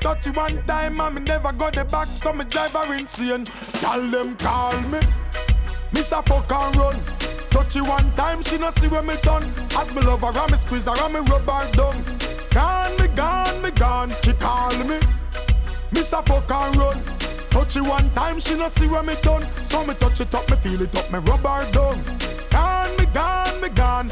Touch 0.00 0.26
you 0.26 0.32
one 0.32 0.62
time, 0.64 1.00
and 1.00 1.14
me 1.14 1.22
never 1.22 1.52
got 1.52 1.72
the 1.72 1.84
back, 1.86 2.06
so 2.06 2.32
me 2.32 2.44
drive 2.44 2.70
her 2.72 2.94
insane. 2.94 3.46
Tell 3.46 4.00
them 4.06 4.36
call 4.36 4.78
me, 4.82 5.00
Miss 5.92 6.12
a 6.12 6.22
fuck 6.22 6.52
and 6.52 6.76
run. 6.76 7.00
Touch 7.50 7.76
you 7.76 7.84
one 7.84 8.10
time, 8.12 8.42
she 8.42 8.58
no 8.58 8.70
see 8.70 8.88
where 8.88 9.02
me 9.02 9.14
done. 9.22 9.44
As 9.76 9.92
me 9.94 10.02
love 10.02 10.20
her, 10.20 10.46
me 10.48 10.56
squeeze 10.56 10.86
her, 10.86 11.08
me 11.08 11.20
rub 11.28 11.42
her 11.42 11.70
down. 11.72 12.02
Gone, 12.50 12.96
me 12.98 13.08
gone, 13.14 13.62
me 13.62 13.70
gone. 13.72 14.10
She 14.22 14.32
call 14.32 14.72
me, 14.84 14.98
Miss 15.92 16.12
a 16.12 16.22
fuck 16.22 16.50
and 16.50 16.76
run. 16.76 17.02
Touch 17.50 17.76
you 17.76 17.84
one 17.84 18.08
time, 18.10 18.38
she 18.40 18.56
no 18.56 18.68
see 18.68 18.86
where 18.86 19.02
me 19.02 19.14
done. 19.22 19.44
So 19.64 19.84
me 19.84 19.94
touch 19.94 20.20
it 20.20 20.34
up, 20.34 20.48
me 20.48 20.56
feel 20.56 20.82
it 20.82 20.96
up, 20.96 21.12
me 21.12 21.18
rub 21.18 21.40
her 21.40 21.70
down. 21.72 22.02
Gone, 22.50 22.96
me 22.96 23.06
gone, 23.12 23.60
me 23.60 23.68
gone. 23.70 24.10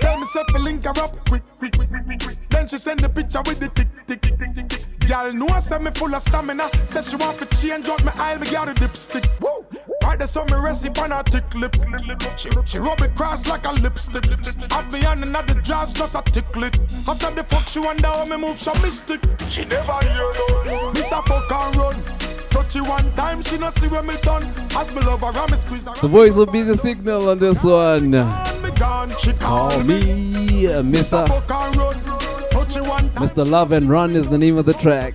Tell 0.00 0.18
me 0.18 0.26
say 0.26 0.42
link 0.58 0.84
her 0.84 1.02
up 1.02 1.28
quick, 1.28 1.42
quick, 1.58 1.76
quick, 1.76 1.88
quick, 1.88 2.20
quick. 2.20 2.48
Then 2.50 2.68
she 2.68 2.78
send 2.78 3.00
the 3.00 3.08
picture 3.08 3.42
with 3.46 3.60
the 3.60 3.68
tick, 3.68 3.88
tick, 4.06 4.20
tick, 4.20 4.38
tick, 4.38 4.68
tick. 4.68 5.08
Girl 5.08 5.32
know 5.32 5.48
I 5.48 5.60
say 5.60 5.78
me 5.78 5.90
full 5.92 6.14
of 6.14 6.22
stamina. 6.22 6.68
Say 6.86 7.02
she 7.02 7.16
want 7.16 7.38
to 7.38 7.46
change 7.60 7.88
out 7.88 8.04
me 8.04 8.10
aisle, 8.16 8.38
me 8.40 8.50
got 8.50 8.68
a 8.68 8.74
dipstick. 8.74 9.28
Woo! 9.40 9.59
Right 10.02 10.18
there, 10.18 10.26
so 10.26 10.44
me 10.44 10.54
recipe 10.54 11.00
on 11.00 11.10
her 11.10 11.22
tick 11.22 11.54
lip. 11.54 11.76
She, 12.36 12.50
she 12.64 12.78
rub 12.78 13.00
it 13.00 13.14
cross 13.14 13.46
like 13.46 13.66
a 13.66 13.72
lipstick. 13.72 14.24
Have 14.72 14.92
me 14.92 15.04
on 15.04 15.22
another 15.22 15.54
jaws, 15.60 15.94
just 15.94 16.14
a 16.14 16.22
tickle 16.22 16.64
it. 16.64 16.78
After 17.06 17.30
the 17.30 17.44
fuck, 17.44 17.68
she 17.68 17.78
wonder 17.78 18.08
how 18.08 18.24
me 18.24 18.36
move 18.36 18.58
so 18.58 18.72
mystic. 18.82 19.20
She 19.48 19.64
never 19.64 19.98
hear 20.02 20.32
no. 20.66 20.92
Miss 20.92 21.12
a 21.12 21.22
fuck 21.22 21.52
and 21.52 21.76
run. 21.76 22.02
Touch 22.50 22.74
you 22.74 22.84
one 22.84 23.10
time, 23.12 23.42
she 23.42 23.58
no 23.58 23.70
see 23.70 23.88
where 23.88 24.02
me 24.02 24.14
done. 24.22 24.44
As 24.74 24.92
me 24.92 25.00
love 25.02 25.20
her, 25.20 25.38
and 25.38 25.50
me 25.50 25.56
squeeze 25.56 25.86
her. 25.86 25.94
The 26.00 26.08
voice 26.08 26.36
will 26.36 26.46
be 26.46 26.62
the 26.62 26.76
signal 26.76 27.28
on 27.30 27.38
this 27.38 27.62
one. 27.62 28.12
She 29.18 29.32
Call 29.34 29.78
me 29.84 30.66
uh, 30.66 30.82
Mr. 30.82 31.28
fuck 31.28 31.50
and 31.50 31.76
run. 31.76 32.20
Touch 32.50 32.76
you 32.76 32.84
one 32.84 33.10
time. 33.10 33.22
Mr. 33.22 33.48
Love 33.48 33.72
and 33.72 33.88
Run 33.88 34.16
is 34.16 34.28
the 34.28 34.38
name 34.38 34.56
of 34.56 34.64
the 34.64 34.74
track. 34.74 35.14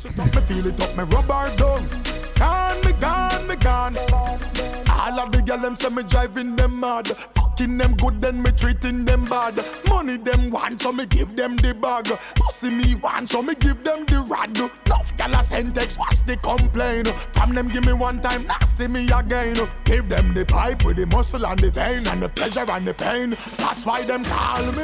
All 5.16 5.22
of 5.22 5.32
the 5.32 5.42
girl 5.42 5.60
them 5.60 5.76
say 5.76 5.88
me 5.88 6.04
driving 6.04 6.58
them 6.58 6.78
mad. 6.78 7.08
Fucking 7.08 7.78
them 7.78 7.96
good, 7.96 8.20
then 8.20 8.44
me 8.44 8.52
treating 8.52 9.06
them 9.06 9.24
bad. 9.24 9.64
Money 9.88 10.18
them 10.18 10.50
want, 10.50 10.82
so 10.82 10.92
me 10.92 11.06
give 11.06 11.38
them 11.38 11.56
the 11.56 11.74
bag. 11.74 12.08
Pussy 12.36 12.70
me 12.70 12.96
want, 12.96 13.30
so 13.30 13.42
me 13.42 13.56
give 13.56 13.82
them 13.82 14.06
the 14.08 14.20
rod. 14.20 14.58
Enough 14.58 15.16
gal 15.16 15.34
a 15.34 15.42
send 15.42 15.74
text, 15.74 16.00
what's 16.00 16.20
the 16.24 16.36
complain? 16.36 17.06
From 17.32 17.56
them 17.56 17.70
give 17.70 17.86
me 17.86 17.94
one 17.94 18.20
time, 18.20 18.46
now 18.46 18.60
see 18.66 18.88
me 18.88 19.10
again. 19.10 19.56
Give 19.86 20.10
them 20.10 20.34
the 20.34 20.44
pipe 20.44 20.84
with 20.84 20.98
the 20.98 21.06
muscle 21.06 21.46
and 21.46 21.60
the 21.60 21.72
vein 21.72 22.06
and 22.08 22.22
the 22.22 22.28
pleasure 22.28 22.70
and 22.70 22.86
the 22.86 22.94
pain. 22.94 23.38
That's 23.56 23.86
why 23.86 24.04
them 24.04 24.26
call 24.26 24.70
me. 24.74 24.84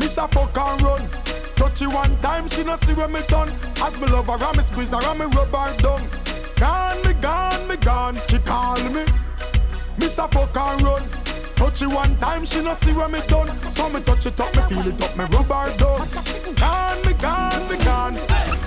A 0.00 0.28
fuck 0.28 0.56
and 0.56 0.80
run. 0.80 1.08
Touch 1.56 1.82
you 1.82 1.90
one 1.90 2.16
time, 2.20 2.48
she 2.48 2.64
no 2.64 2.76
see 2.76 2.94
where 2.94 3.08
me 3.08 3.20
done. 3.28 3.52
As 3.82 4.00
me 4.00 4.06
love 4.06 4.28
her, 4.28 4.42
and 4.42 4.56
me 4.56 4.62
squeeze 4.62 4.92
her, 4.92 5.04
and 5.04 5.18
me 5.18 5.26
rub 5.26 5.50
her 5.50 5.76
down. 5.76 6.08
Gone, 6.56 7.02
me 7.06 7.12
gone, 7.14 7.68
me 7.68 7.76
gone. 7.76 8.16
She 8.28 8.38
call 8.38 8.80
me. 8.90 9.04
Miss 9.98 10.18
a 10.18 10.28
fuck 10.28 10.56
and 10.56 10.82
run. 10.82 11.02
Touch 11.54 11.80
you 11.80 11.90
one 11.90 12.16
time, 12.18 12.44
she 12.44 12.62
no 12.62 12.74
see 12.74 12.92
where 12.92 13.08
me 13.08 13.20
done. 13.28 13.48
So 13.70 13.88
me 13.88 14.00
touch 14.00 14.26
it 14.26 14.40
up, 14.40 14.54
me 14.54 14.62
feel 14.62 14.88
it 14.88 15.02
up, 15.02 15.16
me 15.16 15.24
rub 15.24 15.46
her 15.46 15.76
down. 15.76 16.54
Gone, 16.54 17.06
me 17.06 17.12
gone, 17.14 17.68
me 17.68 17.84
gone. 17.84 18.65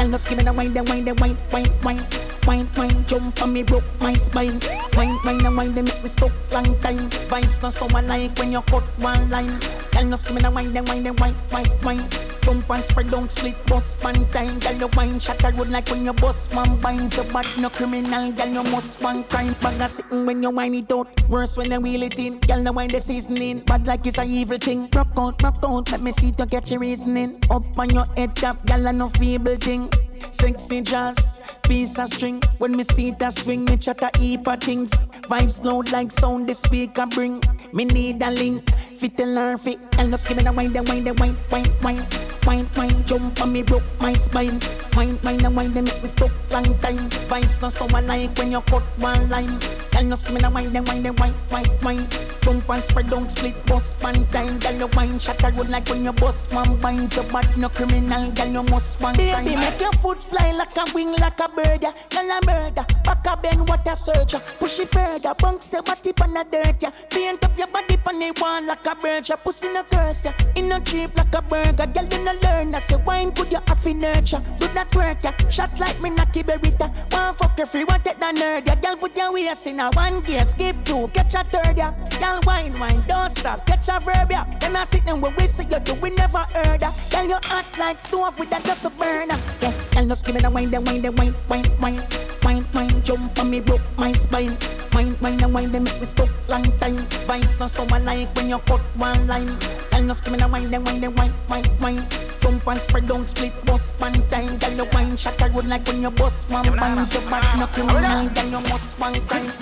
And 0.00 0.10
just 0.10 0.28
give 0.30 0.38
me 0.38 0.44
the 0.44 0.52
wine, 0.54 0.72
the 0.72 0.82
wine, 0.82 1.04
the 1.04 1.14
wine, 1.14 1.36
wine, 1.52 1.66
wine, 1.84 2.06
wine, 2.46 2.68
wine. 2.74 3.04
Jump 3.04 3.42
on 3.42 3.52
me, 3.52 3.62
broke 3.62 3.84
my 4.00 4.14
spine. 4.14 4.58
Wine, 4.96 5.18
wine, 5.26 5.38
the 5.38 5.52
wine, 5.54 5.72
they 5.72 5.82
make 5.82 6.02
me 6.02 6.08
stuck 6.08 6.32
long 6.50 6.64
time. 6.78 7.10
Vibes 7.28 7.62
not 7.62 7.74
so 7.74 7.86
alike 7.86 8.36
when 8.38 8.50
you 8.50 8.62
cut 8.62 8.86
one 8.98 9.28
line. 9.28 9.60
Girl, 9.92 10.08
just 10.08 10.26
give 10.26 10.36
me 10.36 10.40
the 10.40 10.50
wine, 10.50 10.72
the 10.72 10.82
wine, 10.84 11.02
the 11.02 11.12
wine, 11.12 11.34
wine, 11.52 11.66
wine. 11.84 12.08
Jump 12.40 12.70
and 12.70 12.82
spread 12.82 13.10
down, 13.10 13.28
split 13.28 13.54
bust 13.66 14.02
one 14.02 14.26
time. 14.28 14.58
Girl, 14.58 14.72
your 14.72 14.88
wine 14.96 15.18
shot 15.20 15.44
a 15.44 15.50
road 15.52 15.68
like 15.68 15.90
when 15.90 16.06
you 16.06 16.14
bust 16.14 16.54
one 16.54 16.76
bind. 16.78 17.12
So 17.12 17.22
bad, 17.30 17.46
no 17.60 17.68
criminal, 17.68 18.32
girl, 18.32 18.48
you 18.48 18.62
must 18.72 19.02
one 19.02 19.24
crime. 19.24 19.54
Bag 19.60 19.80
a 19.82 19.88
sitting 19.88 20.24
when 20.24 20.42
you 20.42 20.48
wine 20.48 20.74
it 20.74 20.90
out. 20.90 21.28
Worse 21.28 21.58
when 21.58 21.70
you 21.70 21.80
wheel 21.80 22.02
it 22.04 22.18
in. 22.18 22.38
Girl, 22.38 22.64
the 22.64 22.72
wine 22.72 22.88
the 22.88 23.00
seasoning. 23.00 23.60
Bad 23.60 23.86
like 23.86 24.06
it's 24.06 24.16
a 24.16 24.24
evil 24.24 24.56
thing. 24.56 24.88
Rock 24.94 25.12
out, 25.18 25.42
rock 25.42 25.58
out, 25.62 25.90
let 25.92 26.00
me 26.00 26.10
see 26.10 26.32
to 26.32 26.46
get 26.46 26.70
your 26.70 26.80
reasoning. 26.80 27.38
Up 27.50 27.78
on 27.78 27.90
your 27.90 28.06
head 28.16 28.34
top, 28.34 28.64
girl, 28.64 28.88
I 28.88 28.92
no 28.92 29.10
feeble 29.10 29.56
thing. 29.56 29.89
Sexy 30.30 30.80
jazz, 30.82 31.36
piece 31.64 31.98
of 31.98 32.08
string. 32.08 32.40
When 32.58 32.76
me 32.76 32.84
see 32.84 33.10
that 33.12 33.34
swing, 33.34 33.64
me 33.64 33.76
chat 33.76 34.02
a 34.02 34.16
heap 34.18 34.46
of 34.46 34.60
things. 34.60 34.92
Vibes 35.28 35.64
loud 35.64 35.90
like 35.90 36.12
sound 36.12 36.46
the 36.48 36.54
speaker 36.54 37.06
bring. 37.06 37.42
Me 37.72 37.84
need 37.84 38.22
a 38.22 38.30
link, 38.30 38.70
fit 38.96 39.18
and 39.20 39.34
learn 39.34 39.58
fit. 39.58 39.78
And 39.98 40.10
just 40.10 40.28
give 40.28 40.36
me 40.36 40.44
the 40.44 40.52
wine, 40.52 40.72
the 40.72 40.82
wine, 40.82 41.04
the 41.04 41.14
wine, 41.14 41.36
wine, 41.50 41.66
wine. 41.82 42.06
Wine, 42.46 42.68
wine, 42.76 43.04
jump 43.04 43.40
on 43.42 43.52
me, 43.52 43.62
broke 43.62 43.82
my 44.00 44.12
spine. 44.12 44.60
Wine, 44.94 45.18
wine, 45.22 45.38
the 45.38 45.50
wine, 45.50 45.70
they 45.70 45.82
make 45.82 46.00
me 46.00 46.08
stuck 46.08 46.32
long 46.50 46.64
time. 46.78 47.10
Vibes 47.28 47.60
not 47.60 47.72
so 47.72 47.86
alike 47.86 48.36
when 48.38 48.52
you 48.52 48.60
cut 48.62 48.84
one 48.98 49.28
line. 49.28 49.58
Girl, 49.90 50.08
just 50.08 50.26
give 50.26 50.34
me 50.34 50.40
the 50.40 50.50
wine, 50.50 50.72
the 50.72 50.82
wine, 50.82 51.02
the 51.02 51.12
wine, 51.12 51.34
wine, 51.50 51.66
wine. 51.82 52.39
Jump 52.42 52.68
and 52.70 52.82
spread 52.82 53.10
down, 53.10 53.28
split 53.28 53.54
bust 53.66 54.02
one 54.02 54.26
time. 54.28 54.58
Girl, 54.58 54.72
your 54.72 54.88
wine 54.88 55.18
shot 55.18 55.42
a 55.44 55.50
road 55.56 55.68
like 55.68 55.88
when 55.88 56.04
you 56.04 56.12
bust 56.12 56.52
one 56.52 56.76
bind. 56.78 57.10
So 57.10 57.22
bad, 57.30 57.46
no 57.56 57.68
criminal, 57.68 58.30
girl, 58.32 58.46
you 58.48 58.62
must 58.64 59.00
one 59.00 59.14
crime. 59.14 59.44
Baby, 59.44 59.56
make 59.56 59.80
your 59.80 59.92
foot 59.92 60.18
fly 60.22 60.52
like 60.52 60.76
a 60.76 60.84
wing, 60.94 61.12
like 61.12 61.38
a 61.40 61.48
bird. 61.48 61.82
yeah. 61.82 61.92
Girl, 62.08 62.30
a 62.30 62.40
murder. 62.46 62.84
Back 63.04 63.26
a 63.30 63.36
bend, 63.36 63.68
what 63.68 63.86
a 63.86 63.94
search. 63.96 64.32
yeah. 64.32 64.40
Push 64.58 64.80
it 64.80 64.88
further, 64.88 65.34
bunk 65.38 65.62
say 65.62 65.80
body 65.80 66.12
on 66.22 66.34
the 66.34 66.44
dirt. 66.50 66.82
Yeah. 66.82 66.90
Paint 67.10 67.44
up 67.44 67.56
your 67.58 67.66
body 67.68 67.96
on 68.06 68.18
the 68.18 68.32
wall 68.40 68.62
like 68.66 68.86
a 68.86 68.94
bird. 68.96 69.28
yeah. 69.28 69.36
Pussy 69.36 69.68
no 69.72 69.84
curse, 69.84 70.24
yeah. 70.24 70.34
In 70.56 70.68
no 70.68 70.80
cheap 70.80 71.14
like 71.16 71.34
a 71.34 71.42
burger. 71.42 71.86
Girl, 71.86 72.04
you 72.04 72.24
no 72.24 72.32
learn. 72.42 72.74
I 72.74 72.80
say 72.80 72.96
wine 72.96 73.30
good, 73.30 73.50
you 73.52 73.58
have 73.66 73.82
to 73.82 73.94
nurture. 73.94 74.42
Do 74.58 74.66
that 74.68 74.94
work, 74.94 75.18
yeah. 75.22 75.36
Shot 75.50 75.78
like 75.78 76.00
me, 76.00 76.10
Naki 76.10 76.42
Berita. 76.42 76.88
One 77.12 77.34
fuck 77.34 77.58
you 77.58 77.66
free, 77.66 77.84
one 77.84 78.00
take 78.02 78.18
the 78.18 78.26
nerd, 78.26 78.66
yeah. 78.66 78.76
Girl, 78.80 78.96
put 78.96 79.16
your 79.16 79.32
waist 79.32 79.66
in 79.66 79.80
a 79.80 79.90
one 79.90 80.20
gear, 80.22 80.44
skip 80.46 80.76
two, 80.84 81.08
catch 81.08 81.34
a 81.34 81.44
third, 81.44 81.76
yeah. 81.76 81.92
Girl, 82.30 82.40
wine, 82.46 82.78
wine, 82.78 83.02
don't 83.08 83.28
stop, 83.28 83.66
catch 83.66 83.88
a 83.88 83.98
verb, 83.98 84.30
yeah. 84.30 84.44
Then 84.60 84.76
I 84.76 84.84
sit 84.84 85.04
where 85.04 85.34
we 85.36 85.48
say 85.48 85.64
you 85.64 85.80
do, 85.80 85.94
we 85.94 86.10
never 86.10 86.46
heard, 86.54 86.80
yeah. 86.80 86.92
Girl, 87.10 87.26
you 87.26 87.38
hot 87.42 87.66
like 87.76 87.98
stove 87.98 88.38
with 88.38 88.52
a 88.52 88.62
dust 88.62 88.84
of 88.84 88.96
burner, 88.96 89.34
yeah. 89.60 89.72
Girl, 89.90 90.06
just 90.06 90.24
give 90.24 90.36
me 90.36 90.40
the 90.40 90.48
wine, 90.48 90.70
the 90.70 90.80
wine, 90.80 91.00
the 91.00 91.10
wine, 91.10 91.34
wine, 91.48 91.64
wine. 91.80 92.00
Wine, 92.44 92.64
wine, 92.72 93.02
jump 93.02 93.36
on 93.36 93.50
me, 93.50 93.58
broke 93.58 93.82
my 93.98 94.12
spine. 94.12 94.56
Wine, 94.92 95.16
wine, 95.20 95.42
and 95.42 95.52
wine, 95.52 95.70
they 95.70 95.80
make 95.80 95.98
me 95.98 96.06
stuck 96.06 96.28
long 96.48 96.62
time. 96.78 96.98
Vibes 97.26 97.58
not 97.58 97.70
so 97.70 97.82
alike 97.82 98.28
when 98.36 98.48
you 98.48 98.58
cut 98.60 98.80
one 98.96 99.26
line. 99.26 99.58
Girl, 99.90 100.06
just 100.06 100.22
give 100.22 100.32
me 100.32 100.38
the 100.38 100.46
wine, 100.46 100.70
the 100.70 100.80
wine, 100.80 101.00
the 101.00 101.10
wine, 101.10 101.32
wine, 101.48 101.64
wine. 101.80 102.06
Jump 102.38 102.64
and 102.64 102.80
spread 102.80 103.08
down, 103.08 103.26
split 103.26 103.52
bust 103.66 104.00
one 104.00 104.12
time. 104.28 104.56
Girl, 104.58 104.70
your 104.70 104.86
wine 104.92 105.16
shot 105.16 105.40
a 105.42 105.50
road 105.50 105.66
like 105.66 105.84
when 105.88 106.00
you 106.02 106.10
bust 106.12 106.48
one 106.48 106.64
band. 106.76 107.08
So 107.08 107.20
bad, 107.28 107.58
no 107.58 107.66
criminal, 107.66 108.28
girl, 108.28 108.44
you 108.44 108.68
must 108.70 109.00
one 109.00 109.14
crime. 109.26 109.52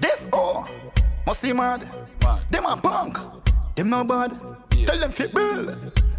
This 0.00 0.26
oh, 0.32 0.66
must 1.26 1.42
see 1.42 1.52
mad. 1.52 1.97
Them 2.50 2.66
a 2.66 2.76
punk, 2.76 3.18
them 3.74 3.90
no 3.90 4.04
bad. 4.04 4.38
Tell 4.86 4.98
them 4.98 5.10
fit 5.10 5.34
bill. 5.34 5.74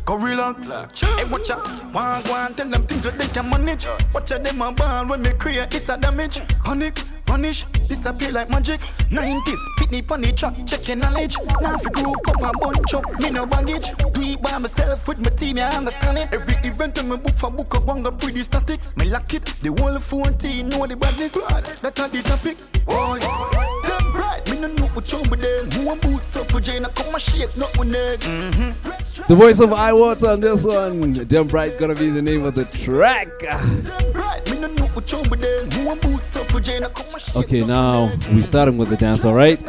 Go 0.05 0.15
relax. 0.15 0.69
Hey, 0.99 1.23
watch 1.25 1.49
out. 1.51 1.67
One, 1.93 2.23
one, 2.23 2.53
tell 2.55 2.67
them 2.67 2.85
things 2.87 3.03
that 3.03 3.17
they 3.17 3.27
can 3.27 3.49
manage. 3.49 3.87
Watch 4.13 4.31
out, 4.31 4.43
them 4.43 4.61
a 4.61 4.71
ball 4.71 5.07
when 5.07 5.21
me 5.21 5.31
create 5.33 5.69
this 5.69 5.89
a 5.89 5.97
damage. 5.97 6.41
Panic, 6.63 6.97
vanish, 7.27 7.65
disappear 7.87 8.31
like 8.31 8.49
magic. 8.49 8.81
90s, 9.11 9.59
pitney 9.77 10.05
pony 10.05 10.31
track, 10.31 10.55
check 10.65 10.87
your 10.87 10.97
knowledge. 10.97 11.37
Now 11.61 11.75
if 11.75 11.83
you 11.83 11.91
group 11.91 12.27
up 12.27 12.41
a 12.41 12.57
bunch 12.57 12.93
up, 12.93 13.19
me 13.19 13.29
no 13.29 13.45
baggage. 13.45 13.91
Do 14.13 14.21
it 14.21 14.41
by 14.41 14.57
myself 14.57 15.07
with 15.07 15.19
my 15.19 15.29
team, 15.29 15.59
I 15.59 15.75
understand 15.75 16.17
it. 16.17 16.33
Every 16.33 16.55
event 16.67 16.97
when 16.97 17.09
me 17.09 17.17
book 17.17 17.35
for 17.35 17.51
book 17.51 17.75
up, 17.75 17.85
one 17.85 18.01
go 18.01 18.11
pretty 18.11 18.41
statics. 18.41 18.95
Me 18.97 19.05
lock 19.05 19.31
it, 19.33 19.45
the 19.45 19.69
whole 19.79 19.99
phone 19.99 20.35
team 20.37 20.69
know 20.69 20.87
the 20.87 20.97
badness. 20.97 21.33
That 21.33 21.99
are 21.99 22.07
the 22.07 22.23
topic. 22.23 22.57
Boy, 22.85 23.19
them 23.19 24.08
bright. 24.29 24.45
bright, 24.45 24.61
me 24.61 24.67
no 24.67 24.73
know 24.73 24.87
what 24.87 25.11
you 25.11 25.19
with 25.29 25.41
them. 25.41 25.71
Who 25.71 25.85
want 25.87 26.01
boots 26.01 26.35
up 26.35 26.53
with 26.53 26.65
Jane, 26.65 26.85
I 26.85 26.89
come 26.89 27.13
and 27.13 27.21
shake, 27.21 27.55
not 27.57 27.77
with 27.77 27.91
neck. 27.91 28.19
Mm-hmm. 28.19 29.23
The 29.27 29.35
voice 29.35 29.59
of 29.59 29.73
I 29.73 29.91
Waata 29.91 30.33
on 30.33 30.39
this 30.39 30.63
one. 30.63 31.13
Damn 31.13 31.47
Bright 31.47 31.77
gonna 31.79 31.95
be 31.95 32.09
the 32.09 32.21
name 32.21 32.43
of 32.45 32.55
the 32.55 32.65
track. 32.65 33.27
Bright, 33.39 34.49
me 34.51 34.59
know 34.59 34.85
what 34.87 35.11
you 35.11 35.19
with 35.29 35.41
them. 35.41 35.71
Who 35.71 35.85
want 35.87 36.01
boots 36.01 36.35
up 36.35 36.53
with 36.53 36.65
Jane, 36.65 36.83
I 36.83 36.89
come 36.89 37.05
and 37.11 37.21
shake. 37.21 37.35
Okay, 37.35 37.61
now 37.65 38.11
we 38.33 38.43
starting 38.43 38.77
with 38.77 38.89
the 38.89 38.97
dance, 38.97 39.25
alright? 39.25 39.59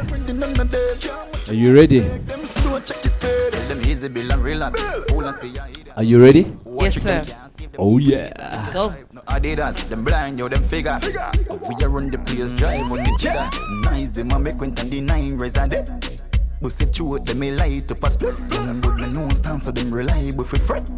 Are 1.49 1.55
you 1.55 1.75
ready? 1.75 2.01
Them 2.01 3.83
easy 3.87 4.09
bill 4.09 4.33
and 4.33 4.43
relax. 4.43 4.81
Fool 5.09 5.27
and 5.27 5.37
say, 5.37 5.53
Are 5.97 6.03
you 6.03 6.23
ready? 6.23 6.57
Yes, 6.81 7.03
sir. 7.03 7.23
Oh 7.79 7.99
yeah. 7.99 8.33
Let's 8.39 8.73
go. 8.75 8.95
Adidas, 9.29 9.89
them 9.89 10.05
blind, 10.05 10.39
yo, 10.39 10.49
them 10.49 10.63
figure. 10.63 10.99
We 11.69 11.75
a 11.83 11.89
run 11.89 12.11
the 12.11 12.19
place, 12.19 12.53
drive 12.53 12.91
on 12.91 12.99
the 12.99 13.17
jigger. 13.19 13.49
Nice, 13.83 14.11
them 14.11 14.31
a 14.33 14.39
make 14.39 14.61
went 14.61 14.81
and 14.81 14.91
the 14.91 15.01
nine 15.01 15.37
resident. 15.39 16.23
But 16.61 16.73
say 16.73 16.87
true, 16.87 17.19
them 17.19 17.43
a 17.43 17.53
light 17.53 17.91
up 17.91 18.03
a 18.05 18.11
split. 18.11 18.37
Them 18.49 18.81
but 18.81 18.97
me 18.97 19.07
know 19.07 19.29
stand, 19.31 19.63
so 19.63 19.71
them 19.71 19.91
reliable 19.91 20.45
for 20.45 20.59
fret. 20.59 20.91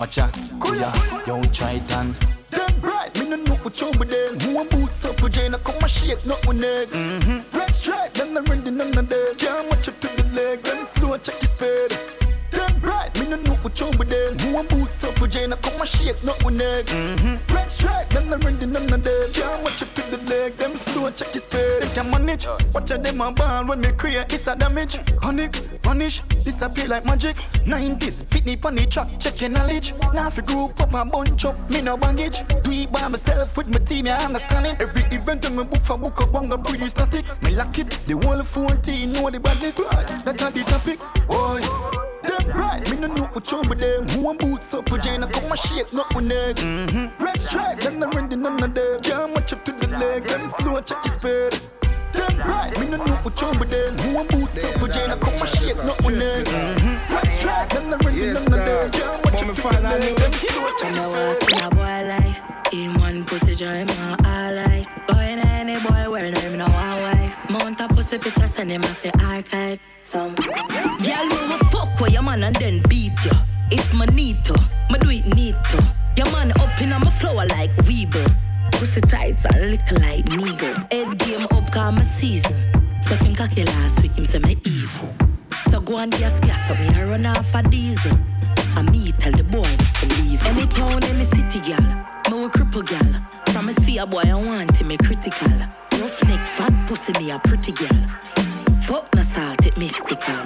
Watch 0.00 0.18
out, 0.18 0.32
kuya, 0.32 1.26
yo, 1.26 1.42
try 1.52 1.72
it 1.72 1.92
and. 1.92 2.14
Them 2.50 2.80
bright, 2.80 3.16
me 3.18 3.28
no 3.28 3.36
know 3.36 3.54
what 3.56 3.80
you 3.80 3.90
with 3.98 4.10
them. 4.10 4.40
Who 4.40 4.54
want 4.54 4.70
boots 4.70 5.04
up 5.04 5.22
with 5.22 5.34
Jane, 5.34 5.54
I 5.54 5.58
come 5.58 5.76
and 5.80 5.90
shake, 5.90 6.24
not 6.24 6.44
with 6.46 6.60
neck. 6.60 6.88
Mm-hmm. 6.88 7.56
Red 7.56 7.74
stripe, 7.74 8.14
them 8.14 8.34
the 8.34 8.42
ring, 8.42 8.64
none 8.76 8.96
of 8.96 9.08
them. 9.08 9.36
Can't 9.36 9.68
watch 9.68 9.88
up 9.88 10.00
to 10.00 10.08
the 10.08 10.24
leg, 10.34 10.62
them 10.62 10.84
slow, 10.84 11.18
check 11.18 11.36
his 11.36 11.50
speed. 11.50 12.07
Them 13.38 13.44
bright, 13.44 13.44
me 13.44 13.44
no 13.44 13.54
know 13.54 13.62
what 13.62 13.80
you 13.80 13.86
with 13.98 14.08
them. 14.08 14.38
Who 14.38 14.54
want 14.54 14.68
boots 14.68 15.04
up 15.04 15.20
with 15.20 15.32
Jane, 15.32 15.52
I 15.52 15.56
come 15.56 15.80
and 15.80 15.88
shake, 15.88 16.22
not 16.24 16.42
with 16.44 16.54
neck. 16.54 16.86
Mm-hmm. 16.86 17.54
Red 17.54 17.70
stripe, 17.70 18.08
them 18.10 18.30
the 18.30 18.38
ring, 18.38 18.58
none 18.58 18.92
of 18.92 19.02
them. 19.02 19.32
Can't 19.32 19.62
watch 19.62 19.82
up 19.82 19.94
to 19.94 20.02
the 20.10 20.18
leg, 20.30 20.56
them 20.56 20.74
slow, 20.74 21.10
check 21.10 21.28
his 21.28 21.42
speed. 21.42 21.82
They 21.82 21.88
can 21.94 22.10
manage, 22.10 22.46
watch 22.72 22.90
out 22.90 23.02
them 23.02 23.20
a 23.20 23.32
ball 23.32 23.66
when 23.66 23.80
me 23.80 23.92
create 23.92 24.28
this 24.28 24.46
a 24.46 24.56
damage. 24.56 24.98
Honey, 25.22 25.48
vanish, 25.82 26.22
disappear 26.44 26.88
like 26.88 27.04
magic. 27.04 27.36
90s, 27.64 28.24
pitney 28.24 28.60
pon 28.60 28.74
the 28.74 28.86
track, 28.86 29.08
checking 29.18 29.52
knowledge. 29.52 29.94
Now 30.12 30.28
if 30.28 30.36
you 30.36 30.42
group 30.42 30.80
up 30.80 30.94
and 30.94 31.10
bunch 31.10 31.44
up, 31.44 31.70
me 31.70 31.80
no 31.80 31.96
baggage. 31.96 32.42
Do 32.62 32.70
it 32.70 32.92
by 32.92 33.08
myself 33.08 33.56
with 33.56 33.68
my 33.68 33.78
team, 33.78 34.06
I 34.06 34.24
understand 34.24 34.66
it. 34.66 34.82
Every 34.82 35.02
event 35.16 35.46
on 35.46 35.56
me 35.56 35.64
book 35.64 35.82
for 35.82 35.98
book 35.98 36.20
up 36.20 36.34
on 36.34 36.48
the 36.48 36.58
pretty 36.58 36.86
statics. 36.88 37.40
Me 37.42 37.50
lock 37.50 37.78
it, 37.78 37.90
the 38.06 38.14
whole 38.14 38.42
14 38.42 39.12
know 39.12 39.30
the 39.30 39.40
badness. 39.40 39.74
That 39.76 40.42
are 40.42 40.50
the 40.50 40.62
topic, 40.64 41.00
boy. 41.28 41.60
Them 42.22 42.52
bright, 42.52 42.90
me 42.90 43.00
no 43.00 43.06
know 43.14 43.27
what 43.34 43.50
you 43.50 43.58
with 43.68 43.78
them. 43.78 44.08
Who 44.08 44.22
want 44.22 44.40
boots 44.40 44.72
up 44.74 44.90
with 44.90 45.02
Jane, 45.02 45.22
I 45.22 45.26
come 45.28 45.44
and 45.44 45.58
shake, 45.58 45.92
not 45.92 46.14
with 46.14 46.26
neck. 46.26 46.56
Mm-hmm. 46.56 47.24
Red 47.24 47.40
stripe, 47.40 47.80
them 47.80 48.00
the 48.00 48.08
ring, 48.08 48.28
none 48.42 48.62
of 48.62 48.74
them. 48.74 49.00
Can't 49.02 49.34
match 49.34 49.52
up 49.52 49.64
to 49.64 49.72
the 49.72 49.88
leg, 49.98 50.26
them 50.26 50.46
slow, 50.48 50.80
check 50.80 51.02
his 51.04 51.12
speed. 51.14 51.52
Them 52.12 52.36
bright, 52.36 52.78
me 52.80 52.88
no 52.88 52.96
know 53.04 53.16
what 53.22 53.40
you 53.40 53.48
with 53.58 53.70
them. 53.70 53.98
Who 53.98 54.14
want 54.14 54.30
boots 54.30 54.64
up 54.64 54.80
with 54.80 54.92
Jane, 54.92 55.10
I 55.10 55.16
come 55.16 55.34
and 55.34 55.48
shake, 55.48 55.76
not 55.84 56.02
with 56.04 56.18
neck. 56.18 56.46
Mm-hmm. 56.46 57.14
Red 57.14 57.30
stripe, 57.32 57.70
them 57.70 57.90
the 57.90 57.98
ring, 57.98 58.32
none 58.32 58.44
of 58.44 58.50
them. 58.50 58.90
Can't 58.90 59.24
match 59.24 59.42
up 59.42 59.54
to 59.54 59.62
the 59.62 59.88
leg, 59.88 60.16
them 60.16 60.32
slow, 60.32 60.70
check 60.78 60.94
his 60.94 61.02
speed. 61.02 61.58
In 61.58 61.64
a 61.64 61.70
boy 61.70 61.98
life, 62.08 62.40
in 62.72 62.94
one 62.98 63.24
pussy 63.24 63.54
joy, 63.54 63.84
my 63.84 64.16
all 64.24 64.54
life. 64.54 64.88
Going 65.06 65.38
any 65.38 65.78
boy 65.80 66.10
where 66.10 66.30
him 66.30 66.58
no 66.58 66.66
one 66.66 67.02
wife. 67.02 67.17
Mount 67.50 67.80
a 67.80 67.88
pussy 67.88 68.18
picture, 68.18 68.46
send 68.46 68.70
him 68.70 68.82
off 68.82 69.02
the 69.02 69.10
archive. 69.24 69.80
Some 70.02 70.34
girl 70.34 71.24
you 71.32 71.48
will 71.48 71.58
fuck 71.70 71.98
with 71.98 72.12
your 72.12 72.22
man 72.22 72.42
and 72.44 72.54
then 72.56 72.82
beat 72.88 73.12
you. 73.24 73.30
If 73.70 73.94
me 73.94 74.04
need 74.06 74.44
to, 74.44 74.52
me 74.90 74.98
do 74.98 75.10
it 75.10 75.26
need 75.34 75.56
to. 75.70 75.94
Your 76.16 76.30
man 76.30 76.52
up 76.60 76.78
in 76.80 76.92
on 76.92 77.00
my 77.00 77.10
floor 77.10 77.46
like 77.46 77.74
Weeble. 77.86 78.30
Pussy 78.72 79.00
tight 79.00 79.42
and 79.46 79.70
lick 79.70 79.90
like 79.92 80.28
needle. 80.28 80.74
Head 80.90 81.18
game 81.18 81.46
up, 81.50 81.72
cause 81.72 81.94
my 81.94 82.02
season. 82.02 82.54
Suck 83.00 83.20
him 83.20 83.34
cocky 83.34 83.64
last 83.64 84.02
week, 84.02 84.12
him 84.12 84.26
say 84.26 84.40
me 84.40 84.58
evil. 84.66 85.14
So 85.70 85.80
go 85.80 85.96
and 85.98 86.12
gas 86.12 86.40
gas 86.40 86.70
up 86.70 86.78
me 86.78 86.88
and 86.88 87.08
run 87.08 87.24
off 87.26 87.54
a 87.54 87.62
diesel. 87.62 88.18
And 88.76 88.90
me 88.92 89.12
tell 89.12 89.32
the 89.32 89.44
boy 89.44 89.74
to 90.00 90.06
leave. 90.16 90.44
Any 90.44 90.66
town, 90.66 91.02
any 91.04 91.24
city, 91.24 91.60
gal. 91.60 91.80
Me 92.30 92.44
a 92.44 92.48
cripple 92.50 92.86
gal. 92.86 93.26
From 93.52 93.70
a 93.70 93.72
see 93.72 93.96
a 93.96 94.06
boy, 94.06 94.22
pussy, 97.08 97.24
me 97.24 97.30
a 97.30 97.38
pretty 97.38 97.72
gal. 97.72 97.88
Fuck 98.82 99.14
no 99.14 99.22
salt, 99.22 99.66
it 99.66 99.76
mystical. 99.76 100.36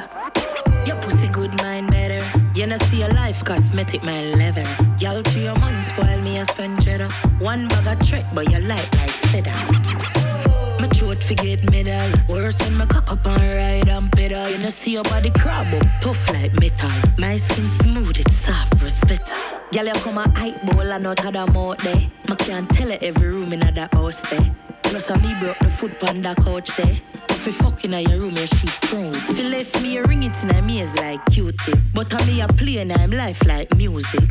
Your 0.86 0.96
pussy 0.96 1.28
good, 1.28 1.54
mine 1.58 1.88
better. 1.88 2.24
You 2.54 2.66
know 2.66 2.76
see 2.76 3.00
your 3.00 3.08
life 3.08 3.44
cosmetic, 3.44 4.02
my 4.02 4.22
leather. 4.34 4.66
Y'all 4.98 5.22
three 5.22 5.44
your 5.44 5.58
man 5.58 5.82
spoil 5.82 6.20
me 6.20 6.38
a 6.38 6.44
spend 6.44 6.82
cheddar. 6.84 7.08
One 7.38 7.68
bag 7.68 7.86
of 7.86 8.06
trick, 8.06 8.24
but 8.34 8.50
you 8.50 8.58
light 8.60 8.88
like 8.96 9.10
feather. 9.30 9.54
My 10.80 10.88
throat 10.88 11.22
forget 11.22 11.70
middle. 11.70 12.12
Worse 12.28 12.58
when 12.60 12.76
my 12.76 12.86
cock 12.86 13.10
up 13.10 13.26
and 13.26 13.40
ride 13.40 13.88
and 13.88 14.10
pedal. 14.12 14.48
You 14.48 14.58
know 14.58 14.70
see 14.70 14.92
your 14.92 15.04
body 15.04 15.30
crab 15.30 15.72
up, 15.74 15.86
tough 16.00 16.28
like 16.32 16.54
metal. 16.60 16.90
My 17.18 17.36
skin 17.36 17.68
smooth, 17.70 18.18
it's 18.18 18.34
soft, 18.34 18.82
respect. 18.82 19.30
Girl, 19.72 19.86
you 19.86 19.92
come 19.94 20.18
a 20.18 20.28
hype 20.38 20.60
bowl 20.62 20.80
and 20.80 21.04
not 21.04 21.18
had 21.20 21.34
them 21.34 21.56
out 21.56 21.78
there. 21.78 22.10
I 22.28 22.34
can't 22.34 22.68
tell 22.70 22.90
it 22.90 23.02
every 23.02 23.28
room 23.28 23.52
in 23.52 23.60
the 23.60 23.88
house 23.92 24.20
there. 24.22 24.54
Plus, 24.92 25.10
I 25.10 25.16
me 25.22 25.34
broke 25.40 25.58
the 25.60 25.70
foot 25.70 26.06
on 26.06 26.20
the 26.20 26.34
couch 26.34 26.76
there. 26.76 26.94
If 27.30 27.46
you 27.46 27.52
fucking 27.52 27.94
in 27.94 28.10
your 28.10 28.18
room, 28.18 28.36
your 28.36 28.46
shit 28.46 28.68
froze. 28.68 29.30
If 29.30 29.38
you 29.38 29.48
left 29.48 29.80
me, 29.80 29.94
you 29.94 30.04
ring 30.04 30.22
it 30.22 30.36
in 30.44 30.50
a 30.50 30.60
maze 30.60 30.94
like 30.96 31.24
cutie. 31.30 31.72
But 31.94 32.12
I 32.12 32.26
me 32.26 32.42
a 32.42 32.46
play 32.46 32.76
and 32.76 32.92
I'm 32.92 33.10
life 33.10 33.42
like 33.46 33.74
music. 33.74 34.28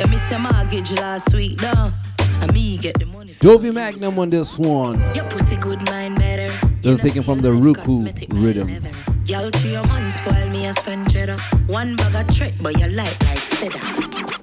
You 0.00 0.06
miss 0.08 0.28
your 0.28 0.40
mortgage 0.40 0.90
last 0.94 1.32
week, 1.32 1.56
though. 1.60 1.92
And 2.40 2.52
me 2.52 2.78
get 2.78 2.98
the 2.98 3.06
money. 3.06 3.34
Jovi 3.34 3.72
Magnum 3.72 4.18
on 4.18 4.28
this 4.28 4.58
one. 4.58 4.98
Your 5.14 5.24
pussy 5.26 5.56
good, 5.58 5.80
mine 5.84 6.16
better. 6.16 6.50
This 6.80 6.98
is 6.98 7.04
taken 7.04 7.22
from 7.22 7.38
the 7.38 7.50
Ruku 7.50 8.02
rhythm. 8.32 8.84
Y'all 9.26 9.52
to 9.52 9.68
your 9.68 9.86
man 9.86 10.10
spoil 10.10 10.48
me 10.48 10.64
and 10.64 10.76
spend 10.78 11.12
cheddar. 11.12 11.38
One 11.68 11.94
bag 11.94 12.28
of 12.28 12.34
trick, 12.34 12.54
but 12.60 12.76
you 12.76 12.88
light 12.88 13.16
like. 13.22 14.41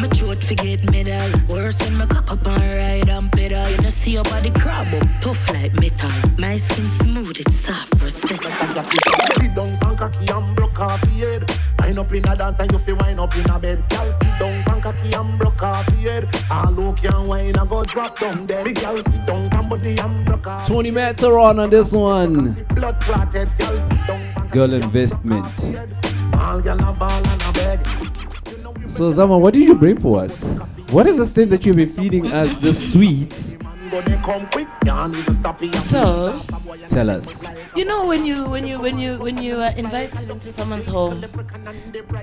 My 0.00 0.08
throat 0.08 0.42
forget 0.42 0.90
middle. 0.90 1.30
Worse 1.48 1.78
when 1.82 1.96
my 1.96 2.06
cock 2.06 2.30
up 2.30 2.46
and 2.46 2.60
ride 2.60 3.08
and 3.08 3.32
pedal. 3.32 3.68
You 3.70 3.78
know 3.78 3.90
see 3.90 4.12
your 4.12 4.24
body 4.24 4.50
crab 4.50 4.92
up, 4.94 5.06
tough 5.20 5.50
like 5.50 5.74
metal. 5.74 6.10
My 6.38 6.56
skin 6.56 6.88
smooth, 6.90 7.38
it's 7.38 7.54
soft, 7.54 8.02
respect. 8.02 8.44
Sit 8.44 9.54
down, 9.54 9.76
pan 9.78 9.96
cocky 9.96 10.26
and 10.30 10.56
broke 10.56 10.80
off 10.80 11.00
the 11.02 11.08
head. 11.08 11.60
Wind 11.78 11.98
up 11.98 12.12
in 12.12 12.28
a 12.28 12.36
dance 12.36 12.58
and 12.58 12.72
you 12.72 12.78
feel 12.78 12.96
wind 12.96 13.20
up 13.20 13.36
in 13.36 13.48
a 13.48 13.58
bed. 13.58 13.84
Girl, 13.88 14.12
sit 14.12 14.38
down, 14.38 14.64
pan 14.64 14.80
cocky 14.82 15.12
and 15.12 15.38
broke 15.38 15.62
off 15.62 15.86
the 15.86 15.96
head. 15.96 16.28
All 16.50 16.72
look 16.72 16.96
can 16.98 17.26
wine 17.26 17.56
and 17.56 17.68
go 17.68 17.84
drop 17.84 18.18
down 18.18 18.46
dead. 18.46 18.64
Big 18.64 18.80
girl, 18.80 19.02
sit 19.02 19.26
down, 19.26 19.50
pan 19.50 19.68
body 19.68 19.96
and 19.98 20.26
broke 20.26 20.46
off. 20.46 20.66
Tony 20.66 20.90
Matterhorn 20.90 21.58
on 21.58 21.70
this 21.70 21.92
one. 21.92 22.52
Blood 22.74 23.00
clotted, 23.00 23.48
girl, 23.58 23.88
sit 23.88 24.06
down. 24.06 24.48
Girl 24.48 24.72
investment. 24.72 25.74
All 26.36 26.60
girl 26.60 26.78
a 26.78 26.92
ball 26.92 27.26
and 27.26 27.42
a 27.42 27.52
beg. 27.52 28.23
So 28.94 29.10
Zama, 29.10 29.36
what 29.36 29.54
did 29.54 29.64
you 29.64 29.74
bring 29.74 29.98
for 30.00 30.22
us? 30.22 30.44
What 30.94 31.06
is 31.08 31.18
this 31.18 31.32
thing 31.32 31.48
that 31.48 31.66
you've 31.66 31.74
been 31.74 31.88
feeding 31.88 32.30
us? 32.30 32.58
The 32.58 32.72
sweets. 32.72 33.56
Go 33.90 34.00
they 34.02 34.16
come 34.18 34.46
quick, 34.46 34.68
can't 34.84 35.14
even 35.16 35.34
stop 35.34 35.60
it. 35.62 35.74
So, 35.74 36.40
Tell 36.88 37.10
us. 37.10 37.44
you 37.74 37.84
know 37.84 38.06
when 38.06 38.24
you 38.24 38.44
when 38.44 38.64
you 38.66 38.78
when 38.78 38.98
you 38.98 39.18
when 39.18 39.36
you 39.42 39.56
are 39.60 39.72
invited 39.76 40.30
into 40.30 40.52
someone's 40.52 40.86
home, 40.86 41.24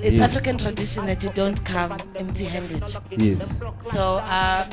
it's 0.02 0.18
Yes. 0.18 0.32
African 0.32 0.58
tradition 0.58 1.06
that 1.08 1.22
you 1.24 1.30
don't 1.34 1.60
come 1.66 1.92
empty-handed. 2.16 2.84
Yes. 3.18 3.60
So 3.92 4.16
uh, 4.24 4.66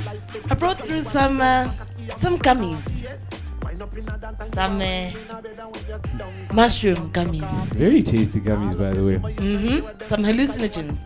I 0.51 0.55
brought 0.55 0.79
through 0.87 1.03
some 1.03 1.41
uh, 1.41 1.70
some 2.16 2.39
gummies, 2.39 3.07
some 4.55 4.81
uh, 4.81 5.11
mushroom 6.55 7.11
gummies, 7.12 7.51
Very 7.75 8.03
tasty 8.03 8.41
gummies, 8.41 8.79
by 8.79 8.93
the 8.95 9.05
way. 9.05 9.16
hmm 9.19 9.83
some 10.07 10.23
hallucinogens. 10.25 11.05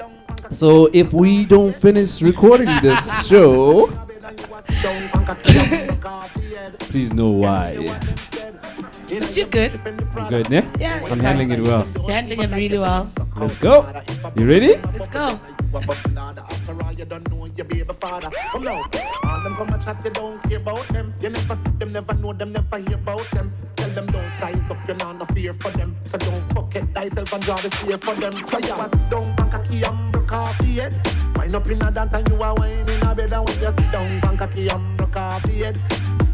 So 0.53 0.91
if 0.93 1.15
we 1.15 1.47
don't 1.47 1.75
finish 1.75 2.21
recording 2.21 2.69
this 2.83 3.27
show, 3.27 3.87
please 6.79 7.11
know 7.15 7.31
why. 7.31 7.99
But 9.21 9.37
you're 9.37 9.47
good. 9.47 9.73
I'm 10.17 10.29
good, 10.29 10.49
ne? 10.49 10.65
Yeah, 10.81 10.97
I'm 11.05 11.07
you're 11.07 11.23
handling 11.23 11.51
it 11.51 11.61
well. 11.61 11.87
You're 11.95 12.11
handling 12.11 12.41
it 12.41 12.51
really 12.51 12.79
well. 12.79 13.07
Let's 13.37 13.57
go. 13.57 13.87
You 14.37 14.49
ready? 14.49 14.77
Let's 14.77 15.09
go. 15.09 15.39
Come 18.53 18.65
now, 18.65 18.83
all 19.25 19.41
them 19.43 19.57
come 19.57 19.73
and 19.73 19.83
chat, 19.83 20.05
you 20.05 20.11
don't 20.11 20.43
care 20.43 20.59
about 20.59 20.87
them. 20.89 21.15
You 21.21 21.31
never 21.31 21.57
see 21.57 21.71
them, 21.79 21.93
never 21.93 22.15
know 22.15 22.33
them, 22.33 22.53
never 22.53 22.79
hear 22.79 22.95
about 22.95 23.31
them. 23.33 23.53
Tell 23.77 23.91
them 23.91 24.07
don't 24.07 24.31
size 24.31 24.71
up, 24.71 24.77
you 24.87 24.95
know 24.95 25.13
no 25.13 25.25
fear 25.27 25.55
for 25.55 25.71
them. 25.71 25.97
So 26.05 26.19
don't 26.19 26.43
forget 26.55 26.95
thyself 26.95 27.33
and 27.33 27.43
draw 27.43 27.57
the 27.57 27.71
spear 27.71 27.99
for 27.99 28.15
them. 28.15 28.33
So 28.33 28.59
you 28.59 28.75
a 28.75 28.89
sit 28.89 29.11
down, 29.11 29.37
bank 29.37 29.55
a 29.55 29.59
key 29.69 29.83
and 29.83 30.13
broke 30.13 30.33
off 30.33 30.59
the 30.59 30.67
head. 30.67 30.95
Wind 31.37 31.55
up 31.55 31.67
in 31.69 31.83
a 31.83 31.91
dance 31.91 32.13
and 32.13 32.29
you 32.29 32.43
are 32.43 32.55
whining 32.55 32.89
in 32.89 33.03
a 33.03 33.15
bed. 33.15 33.33
And 33.33 33.49
when 33.49 33.61
you 33.61 33.73
sit 33.77 33.93
down, 33.93 34.21
bank 34.21 34.41
a 34.41 34.49
key 34.49 34.69
and 34.69 34.97
broke 34.97 35.17
off 35.17 35.43
the 35.43 35.53
head. 35.53 35.81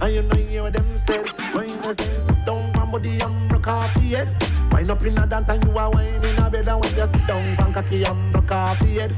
And 0.01 0.15
you 0.15 0.23
know 0.23 0.37
you 0.37 0.47
hear 0.47 0.71
them 0.71 0.99
said, 0.99 1.27
when 1.55 1.69
you 1.69 1.83
say 1.83 2.19
sit 2.27 2.45
down, 2.45 2.68
body 2.99 3.21
and 3.21 3.49
broke 3.49 3.69
off 3.69 3.95
the 3.95 4.01
head. 4.01 4.29
Wind 4.73 4.91
up 4.91 5.05
in 5.05 5.19
a 5.19 5.27
dance 5.27 5.49
and 5.49 5.65
you 5.65 5.79
are 5.79 5.91
whining 5.91 6.25
in 6.25 6.39
a 6.39 6.51
bed. 6.51 6.69
And 6.69 6.81
when 6.81 6.97
you 6.97 7.07
sit 7.07 7.27
down, 7.27 7.75
a 7.77 8.11
and 8.11 8.33
broke 8.33 8.51
off 8.51 8.79
the 8.81 8.87
head. 8.87 9.17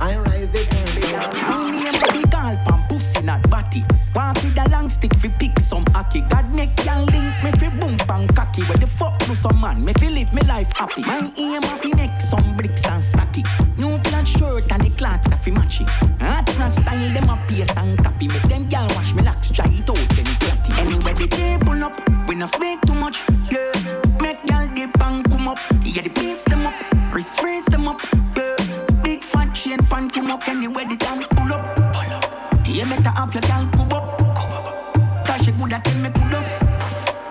I 0.00 0.16
rise 0.16 0.52
it 0.52 0.68
early. 0.74 1.14
Only 1.46 1.86
a 1.86 1.92
body 1.92 2.22
call 2.22 2.56
pan 2.66 2.84
pussy 2.88 3.22
not 3.22 3.48
batty. 3.48 3.84
Want 4.14 4.42
with 4.42 4.58
a 4.58 4.68
long 4.70 4.90
stick 4.90 5.14
fi 5.14 5.28
pick 5.28 5.60
some 5.60 5.84
hockey. 5.94 6.22
God 6.22 6.52
neck 6.52 6.76
can 6.76 7.06
link 7.06 7.34
me 7.44 7.52
fi 7.52 7.68
boom 7.68 7.96
pan 7.98 8.26
cocky. 8.28 8.62
to 8.64 9.36
some 9.36 9.60
man, 9.60 9.84
me 9.84 9.92
feel 9.94 10.12
live 10.12 10.34
me 10.34 10.42
life 10.42 10.72
happy. 10.74 11.02
My 11.02 11.30
aim 11.36 11.62
of 11.62 11.84
neck 11.96 12.20
some 12.20 12.56
bricks 12.56 12.84
and 12.86 13.02
stacky. 13.02 13.44
New 13.78 13.98
plaid 14.00 14.26
shirt 14.26 14.72
and 14.72 14.82
the 14.82 14.90
clocks 14.96 15.30
a 15.30 15.36
fi 15.36 15.52
match 15.52 15.80
it. 15.80 15.88
Hot 16.20 16.48
style 16.72 17.14
them 17.14 17.28
a 17.28 17.36
pace 17.46 17.76
and 17.76 17.96
copy. 18.02 18.26
Make 18.26 18.48
them 18.48 18.68
gal 18.68 18.88
wash 18.96 19.14
me 19.14 19.22
locks 19.22 19.50
try 19.50 19.66
it 19.68 19.88
out 19.88 20.08
then 20.16 20.41
Anyway 20.78 21.12
the 21.14 21.26
table 21.28 21.84
up, 21.84 21.94
we 22.28 22.34
no 22.34 22.46
speak 22.46 22.80
too 22.82 22.94
much. 22.94 23.22
Yeah, 23.50 23.72
make 24.20 24.44
gal 24.46 24.68
dip 24.74 25.00
and 25.02 25.28
come 25.30 25.48
up. 25.48 25.58
Yeah 25.84 26.02
the 26.02 26.10
beats 26.10 26.44
them 26.44 26.66
up, 26.66 26.74
wrist 27.12 27.40
them 27.70 27.88
up. 27.88 28.00
Yeah, 28.36 28.56
big 29.02 29.22
fat 29.22 29.54
chain 29.54 29.78
pan 29.90 30.10
come 30.10 30.30
up 30.30 30.46
anyway 30.48 30.84
the 30.84 30.96
damn 30.96 31.22
pull 31.24 31.52
up. 31.52 31.76
Pull 31.92 32.12
up. 32.12 32.24
Yeah 32.66 32.84
better 32.88 33.10
have 33.10 33.34
your 33.34 33.42
gal 33.42 33.66
come 33.72 33.92
up. 33.92 35.26
Cause 35.26 35.44
she 35.44 35.50
at 35.50 35.84
tell 35.84 35.98
me 35.98 36.10
kudos. 36.10 36.62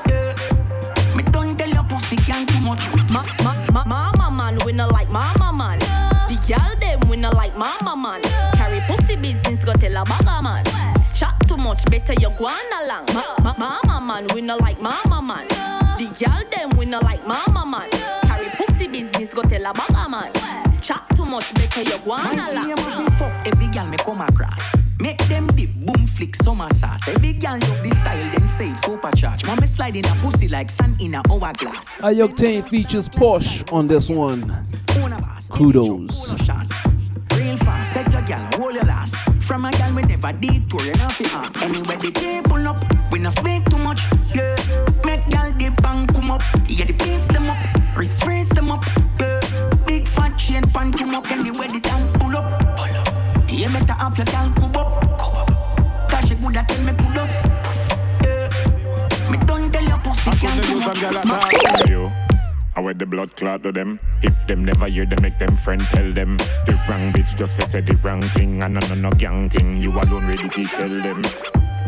Yeah, 0.10 1.16
me 1.16 1.24
don't 1.24 1.58
tell 1.58 1.70
your 1.70 1.84
pussy 1.84 2.16
can't 2.18 2.48
too 2.50 2.60
much. 2.60 2.88
Ma, 3.10 3.24
ma, 3.44 3.54
ma, 3.72 3.84
mama 3.86 4.32
man, 4.32 4.60
we 4.66 4.72
no 4.72 4.88
like 4.88 5.10
mama 5.10 5.52
man. 5.52 5.80
The 6.30 6.38
girl 6.48 6.76
them 6.80 7.10
we 7.10 7.18
no 7.18 7.30
like 7.32 7.58
mama 7.58 7.96
man. 7.96 8.22
Chat 11.22 11.36
too 11.48 11.56
much, 11.56 11.86
better 11.86 12.14
you 12.14 12.32
go 12.32 12.48
on 12.48 12.84
along. 12.84 13.06
Ma, 13.14 13.54
ma, 13.56 13.80
mama 13.84 14.02
man, 14.04 14.28
we 14.34 14.42
no 14.42 14.58
like 14.58 14.82
mama 14.82 15.22
man. 15.22 15.48
The 16.00 16.10
girl 16.18 16.42
them 16.50 16.72
we 16.80 16.86
no 16.86 16.98
like 16.98 17.28
mama 17.28 17.64
man. 17.64 17.92
Carry 18.24 18.50
pussy 18.58 18.88
business, 18.88 19.32
go 19.32 19.44
tell 19.44 19.64
a 19.68 19.72
bagger 19.72 20.10
man. 20.10 20.34
Chat 20.82 21.06
too 21.16 21.24
much, 21.24 21.54
better 21.54 21.84
you 21.84 22.00
go 22.00 22.14
on 22.14 22.36
My 22.36 22.50
along. 22.50 22.72
aim 22.72 22.80
of 22.80 22.98
me 22.98 23.06
fuck 23.20 23.48
every 23.48 23.68
girl 23.68 23.86
me 23.86 23.98
come 23.98 24.22
across. 24.22 24.74
Make 25.00 25.20
them 25.28 25.46
dip, 25.50 25.70
boom, 25.76 26.08
flick, 26.08 26.36
summer 26.38 26.70
sauce. 26.74 27.08
Every 27.08 27.34
gal 27.34 27.60
love 27.60 27.84
this 27.84 28.00
style, 28.00 28.32
them 28.32 28.48
say 28.48 28.70
it's 28.72 28.82
supercharged. 28.82 29.46
Mama 29.46 29.68
slide 29.68 29.96
in 29.96 30.06
a 30.06 30.16
pussy 30.24 30.48
like 30.48 30.72
sun 30.72 30.96
in 31.00 31.14
a 31.14 31.22
hourglass. 31.30 32.02
I-Octane 32.02 32.68
features 32.68 33.08
Porsche 33.08 33.72
on 33.72 33.86
this 33.86 34.10
one. 34.10 34.52
Kudos. 35.54 36.32
Real 37.38 37.58
fast, 37.58 37.94
take 37.94 38.12
your 38.12 38.22
gal, 38.24 38.48
hold 38.56 38.74
your 38.76 38.84
last. 38.84 39.16
From 39.42 39.66
a 39.66 39.72
gal 39.72 39.81
we 39.81 39.81
never 40.22 40.38
detour, 40.40 40.82
you 40.84 40.94
know 40.94 41.10
fi 41.10 41.26
ask. 41.26 41.62
Anyway, 41.62 41.96
the 41.98 42.12
table 42.12 42.68
up, 42.68 42.78
we 43.12 43.20
no 43.20 43.30
speak 43.30 43.66
too 43.70 43.78
much. 43.78 44.02
Yeah, 44.36 44.56
make 45.06 45.28
gal 45.30 45.52
dip 45.54 45.86
and 45.86 46.08
come 46.14 46.32
up. 46.32 46.42
Yeah, 46.68 46.86
the 46.86 46.94
beats 46.94 47.28
them 47.28 47.50
up, 47.50 47.58
wrist 47.96 48.24
raise 48.26 48.50
them 48.50 48.72
up. 48.72 48.84
Yeah, 49.20 49.40
big 49.86 50.08
fat 50.08 50.38
chain 50.38 50.64
pan 50.74 50.92
come 50.94 51.16
up. 51.16 51.30
Anyway, 51.32 51.68
the 51.68 51.80
damn 51.80 52.08
pull 52.20 52.36
up. 52.38 52.46
Pull 52.78 52.96
up. 52.98 53.08
Yeah, 53.50 53.70
better 53.70 53.94
have 53.94 54.18
your 54.18 54.26
gal 54.26 54.52
come 54.54 54.76
up. 54.76 55.20
Come 55.20 55.36
up. 55.38 56.12
Cause 56.12 56.28
she 56.28 56.36
good 56.36 56.58
at 56.58 56.68
tell 56.68 56.84
me 56.84 56.94
kudos. 56.94 57.44
Yeah, 58.24 59.32
me 59.32 59.38
don't 59.46 59.72
tell 59.72 59.84
your 59.84 60.00
pussy 60.00 60.32
can't 60.32 60.62
do 60.64 60.80
much. 61.26 62.21
I 62.74 62.80
wear 62.80 62.94
the 62.94 63.06
blood 63.06 63.36
clot 63.36 63.64
to 63.64 63.72
them. 63.72 64.00
If 64.24 64.34
them 64.48 64.64
never 64.64 64.88
hear 64.88 65.06
them, 65.06 65.22
make 65.22 65.38
them 65.38 65.56
friend 65.56 65.82
tell 65.90 66.12
them. 66.14 66.38
The 66.66 66.80
wrong 66.88 67.12
bitch 67.12 67.36
just 67.38 67.60
for 67.60 67.66
say 67.66 67.82
the 67.82 67.96
wrong 67.98 68.22
thing. 68.30 68.64
And 68.64 68.76
no, 68.76 68.80
no, 68.88 68.96
no 68.96 69.12
gang 69.12 69.50
thing. 69.50 69.78
You 69.78 69.92
alone 69.92 70.28
ready 70.28 70.48
to 70.48 70.66
shell 70.66 70.90
them. 70.90 71.22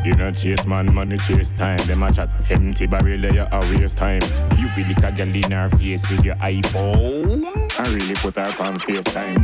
You 0.03 0.13
know 0.15 0.31
chase 0.31 0.65
man, 0.65 0.93
money 0.93 1.17
chase 1.17 1.51
time. 1.51 1.77
Them 1.87 2.03
a 2.03 2.11
chat 2.11 2.29
empty 2.49 2.85
barrel, 2.87 3.23
you 3.33 3.47
a 3.49 3.59
waste 3.61 3.97
time. 3.97 4.21
You 4.57 4.67
be 4.75 4.83
lick 4.83 5.01
a 5.03 5.11
girl 5.13 5.33
in 5.33 5.51
her 5.51 5.69
face 5.77 6.09
with 6.09 6.25
your 6.25 6.35
iPhone. 6.35 7.71
I 7.79 7.93
really 7.93 8.15
put 8.15 8.35
her 8.35 8.53
on 8.59 8.77
FaceTime. 8.79 9.39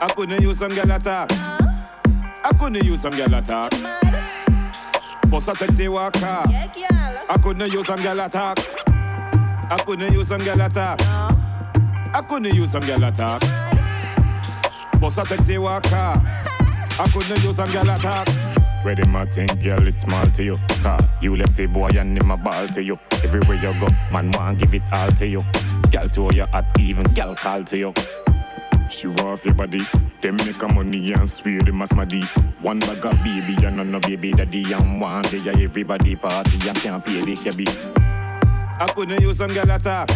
I 0.00 0.08
couldn't 0.16 0.40
use 0.40 0.58
some 0.58 0.74
girl 0.74 0.90
attack. 0.90 1.30
I 1.32 2.52
couldn't 2.58 2.82
use 2.84 3.02
some 3.02 3.14
girl 3.14 3.34
attack. 3.34 3.72
Boss 5.28 5.48
a 5.48 5.54
sexy 5.54 5.88
walker. 5.88 6.20
I 6.24 7.38
couldn't 7.42 7.70
use 7.70 7.86
some 7.86 8.00
girl 8.00 8.20
attack. 8.20 8.83
I 9.74 9.78
couldn't 9.78 10.12
use 10.12 10.28
some 10.28 10.44
girl 10.44 10.60
attack. 10.60 11.00
I 11.02 12.24
couldn't 12.28 12.54
use 12.54 12.70
some 12.70 12.86
girl 12.86 13.02
attack. 13.02 13.40
Boss 15.00 15.18
a 15.18 15.24
sexy 15.24 15.58
walker. 15.58 15.88
I 15.96 17.10
couldn't 17.12 17.42
use 17.42 17.56
some 17.56 17.72
girl 17.72 17.90
attack. 17.90 18.28
Where 18.84 18.94
them 18.94 19.16
a 19.16 19.26
think, 19.26 19.60
girl, 19.60 19.84
it's 19.88 20.02
small 20.02 20.26
to 20.26 20.44
you. 20.44 20.58
Car, 20.80 21.00
you 21.20 21.34
left 21.34 21.56
the 21.56 21.66
boy 21.66 21.88
and 21.88 22.16
him 22.16 22.30
a 22.30 22.36
ball 22.36 22.68
to 22.68 22.84
you. 22.84 22.96
Everywhere 23.24 23.56
you 23.56 23.80
go, 23.80 23.88
man 24.12 24.30
want 24.30 24.60
give 24.60 24.74
it 24.74 24.82
all 24.92 25.10
to 25.10 25.26
you. 25.26 25.44
Girl 25.90 26.08
to 26.08 26.30
you 26.32 26.46
at 26.52 26.78
even, 26.78 27.12
girl 27.12 27.34
call 27.34 27.64
to 27.64 27.76
you. 27.76 27.92
She 28.88 29.08
want 29.08 29.44
your 29.44 29.54
body. 29.54 29.84
Them 30.20 30.36
make 30.36 30.62
a 30.62 30.68
money 30.68 31.12
and 31.14 31.28
swear 31.28 31.60
them 31.62 31.82
as 31.82 31.92
my 31.92 32.04
deep. 32.04 32.28
One 32.60 32.78
bag 32.78 33.04
of 33.04 33.24
baby 33.24 33.56
and 33.66 33.90
no 33.90 33.98
baby 33.98 34.34
daddy 34.34 34.72
and 34.72 35.00
one 35.00 35.22
day 35.22 35.38
yeah, 35.38 35.58
everybody 35.58 36.14
party 36.14 36.60
and 36.68 36.78
can't 36.78 37.04
pay 37.04 37.20
the 37.22 37.34
cabby. 37.34 38.13
I 38.80 38.86
couldn't 38.94 39.20
use 39.22 39.38
some 39.38 39.52
girl 39.52 39.70
attack. 39.70 40.08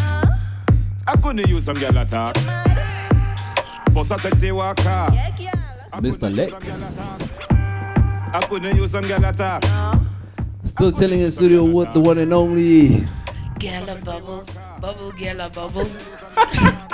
I 1.06 1.16
couldn't 1.22 1.48
use 1.48 1.64
some 1.64 1.78
girl 1.78 1.96
attack. 1.96 2.34
Boss 3.92 4.10
a 4.10 4.18
sexy 4.18 4.52
walker. 4.52 4.82
Mr. 5.94 6.28
Lexx. 6.32 7.30
I 8.34 8.40
couldn't 8.48 8.76
use 8.76 8.90
some 8.90 9.06
girl 9.06 9.24
attack. 9.24 9.62
Still 10.64 10.92
chilling 10.92 11.20
in 11.20 11.30
studio 11.30 11.64
with 11.64 11.92
the 11.94 12.00
one 12.00 12.18
and 12.18 12.32
only. 12.32 13.06
Gala 13.58 13.96
bubble, 13.96 14.44
bubble, 14.80 15.12
gala 15.12 15.50
bubble. 15.50 15.88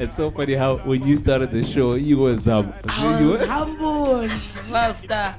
It's 0.00 0.14
so 0.14 0.30
funny 0.30 0.54
how 0.54 0.76
when 0.78 1.04
you 1.04 1.16
started 1.16 1.50
the 1.50 1.66
show, 1.66 1.94
you 1.94 2.18
was 2.18 2.46
um, 2.46 2.72
I 2.88 3.18
you 3.20 3.30
was 3.30 3.40
were- 3.40 3.46
humble, 3.46 4.28
Master. 4.70 5.34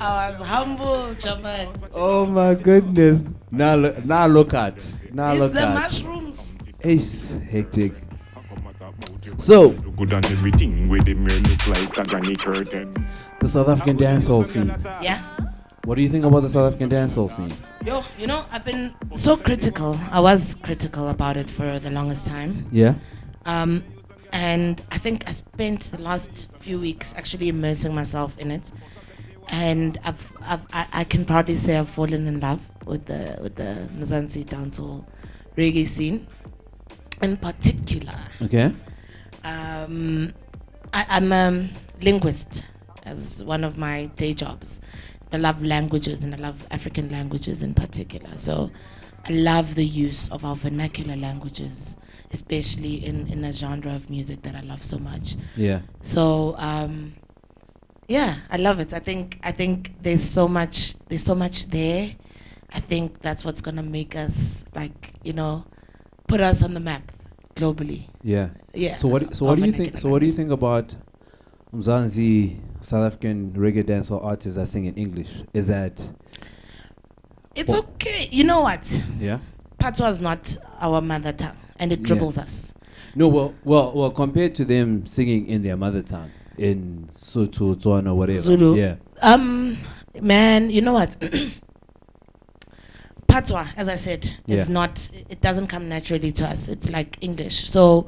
I 0.00 0.30
was 0.30 0.46
humble, 0.46 1.14
Jaman. 1.14 1.68
oh 1.94 2.26
my 2.26 2.54
goodness. 2.54 3.24
Now 3.50 3.76
look, 3.76 4.04
now 4.04 4.26
look 4.26 4.54
at, 4.54 4.76
now 5.12 5.32
it's 5.32 5.40
look 5.40 5.52
the 5.52 5.68
at. 5.68 5.74
mushrooms. 5.74 6.56
It's 6.80 7.34
hectic. 7.34 7.92
So 9.38 9.70
Good 9.70 10.12
on 10.12 10.24
everything 10.26 10.88
with 10.88 11.06
him, 11.08 11.26
you 11.28 11.38
look 11.40 11.66
like 11.66 11.96
a 11.98 12.04
granny 12.04 12.36
curtain. 12.36 12.94
the 13.40 13.48
South 13.48 13.68
African 13.68 13.96
dancehall 13.96 14.46
scene. 14.46 14.68
Yeah. 15.02 15.22
What 15.84 15.96
do 15.96 16.02
you 16.02 16.08
think 16.08 16.24
about 16.24 16.40
the 16.40 16.48
South 16.48 16.66
African 16.72 16.90
dancehall 16.90 17.30
scene? 17.30 17.52
Yo, 17.84 18.02
you 18.18 18.26
know, 18.26 18.44
I've 18.50 18.64
been 18.64 18.94
so 19.14 19.36
critical. 19.36 19.98
I 20.10 20.20
was 20.20 20.54
critical 20.62 21.08
about 21.08 21.36
it 21.36 21.50
for 21.50 21.78
the 21.78 21.90
longest 21.90 22.26
time. 22.26 22.66
Yeah. 22.70 22.94
Um, 23.46 23.82
and 24.32 24.80
I 24.90 24.98
think 24.98 25.28
I 25.28 25.32
spent 25.32 25.82
the 25.84 26.00
last 26.02 26.48
few 26.60 26.78
weeks 26.80 27.14
actually 27.16 27.48
immersing 27.48 27.94
myself 27.94 28.36
in 28.38 28.50
it, 28.50 28.72
and 29.48 29.98
I've, 30.04 30.32
I've 30.40 30.66
I, 30.72 30.86
I 30.92 31.04
can 31.04 31.24
proudly 31.24 31.56
say 31.56 31.76
I've 31.76 31.88
fallen 31.88 32.26
in 32.26 32.40
love 32.40 32.60
with 32.86 33.06
the 33.06 33.38
with 33.40 33.56
the 33.56 33.88
Mzansi 33.96 34.44
dancehall 34.44 35.04
reggae 35.56 35.86
scene, 35.86 36.26
in 37.22 37.36
particular. 37.36 38.18
Okay. 38.42 38.72
Um, 39.44 40.32
I, 40.92 41.06
I'm 41.08 41.32
a 41.32 41.68
linguist 42.00 42.64
as 43.04 43.42
one 43.44 43.64
of 43.64 43.76
my 43.78 44.06
day 44.16 44.34
jobs. 44.34 44.80
I 45.32 45.36
love 45.36 45.62
languages 45.62 46.22
and 46.22 46.34
I 46.34 46.38
love 46.38 46.66
African 46.70 47.10
languages 47.10 47.62
in 47.62 47.74
particular. 47.74 48.36
So 48.36 48.70
I 49.26 49.32
love 49.32 49.74
the 49.74 49.84
use 49.84 50.28
of 50.30 50.44
our 50.44 50.54
vernacular 50.54 51.16
languages, 51.16 51.96
especially 52.30 53.04
in, 53.04 53.26
in 53.26 53.42
a 53.44 53.52
genre 53.52 53.94
of 53.94 54.08
music 54.08 54.42
that 54.42 54.54
I 54.54 54.60
love 54.60 54.84
so 54.84 54.98
much. 54.98 55.36
Yeah. 55.56 55.80
So 56.02 56.54
um, 56.58 57.14
yeah, 58.08 58.36
I 58.50 58.56
love 58.56 58.80
it. 58.80 58.92
I 58.92 58.98
think 58.98 59.38
I 59.42 59.52
think 59.52 59.94
there's 60.02 60.22
so 60.22 60.48
much 60.48 60.94
there's 61.08 61.22
so 61.24 61.34
much 61.34 61.68
there. 61.70 62.10
I 62.72 62.80
think 62.80 63.20
that's 63.20 63.44
what's 63.44 63.60
gonna 63.60 63.82
make 63.82 64.16
us 64.16 64.64
like 64.74 65.14
you 65.22 65.32
know 65.32 65.64
put 66.28 66.40
us 66.40 66.62
on 66.62 66.74
the 66.74 66.80
map 66.80 67.12
globally. 67.54 68.08
Yeah. 68.22 68.50
Yeah. 68.72 68.94
So 68.96 69.08
what? 69.08 69.36
So 69.36 69.44
what 69.46 69.56
do 69.58 69.64
you 69.64 69.72
think? 69.72 69.98
So 69.98 70.08
what 70.08 70.20
do 70.20 70.26
you 70.26 70.32
think 70.32 70.50
about 70.50 70.94
Mzansi 71.74 72.60
South 72.80 73.06
African 73.06 73.52
reggae 73.52 73.84
dancehall 73.84 74.24
artists 74.24 74.56
that 74.56 74.66
sing 74.68 74.84
in 74.86 74.94
English? 74.94 75.42
Is 75.52 75.66
that 75.68 76.06
It's 77.54 77.72
okay. 77.72 78.28
You 78.30 78.44
know 78.44 78.62
what? 78.62 79.02
yeah? 79.18 79.38
Patois 79.78 80.08
is 80.08 80.20
not 80.20 80.56
our 80.80 81.00
mother 81.00 81.32
tongue, 81.32 81.56
and 81.78 81.92
it 81.92 82.08
Yeah. 82.08 82.42
us. 82.42 82.72
No, 83.14 83.28
well, 83.28 83.54
well, 83.64 83.92
well. 83.94 84.10
Compared 84.10 84.54
to 84.56 84.64
them 84.64 85.06
singing 85.06 85.46
in 85.46 85.62
their 85.62 85.76
mother 85.76 86.02
tongue, 86.02 86.30
in 86.58 87.08
Sotho, 87.12 87.74
Tswana, 87.76 88.14
whatever. 88.14 88.40
Zulu. 88.40 88.76
Yeah. 88.76 88.96
Um, 89.22 89.78
man, 90.20 90.70
you 90.70 90.80
know 90.80 90.92
what? 90.92 91.16
Patois, 93.26 93.66
as 93.76 93.88
I 93.88 93.96
said, 93.96 94.24
is 94.46 94.68
Yeah. 94.68 94.72
not. 94.72 95.08
It 95.28 95.40
doesn't 95.40 95.66
come 95.68 95.88
naturally 95.88 96.30
to 96.32 96.46
us. 96.46 96.68
It's 96.68 96.88
like 96.90 97.18
English. 97.20 97.68
So, 97.68 98.06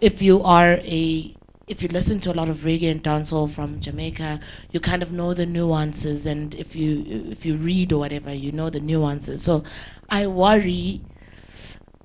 if 0.00 0.22
you 0.22 0.42
are 0.42 0.74
a 0.84 1.34
if 1.66 1.82
you 1.82 1.88
listen 1.88 2.18
to 2.18 2.32
a 2.32 2.34
lot 2.34 2.48
of 2.48 2.58
reggae 2.60 2.90
and 2.90 3.04
dancehall 3.04 3.50
from 3.50 3.78
Jamaica, 3.78 4.40
you 4.72 4.80
kind 4.80 5.02
of 5.02 5.12
know 5.12 5.34
the 5.34 5.44
nuances, 5.44 6.24
and 6.24 6.54
if 6.54 6.74
you 6.74 7.04
if 7.30 7.44
you 7.44 7.56
read 7.56 7.92
or 7.92 7.98
whatever, 7.98 8.32
you 8.32 8.52
know 8.52 8.70
the 8.70 8.80
nuances. 8.80 9.42
So, 9.42 9.64
I 10.08 10.26
worry 10.28 11.02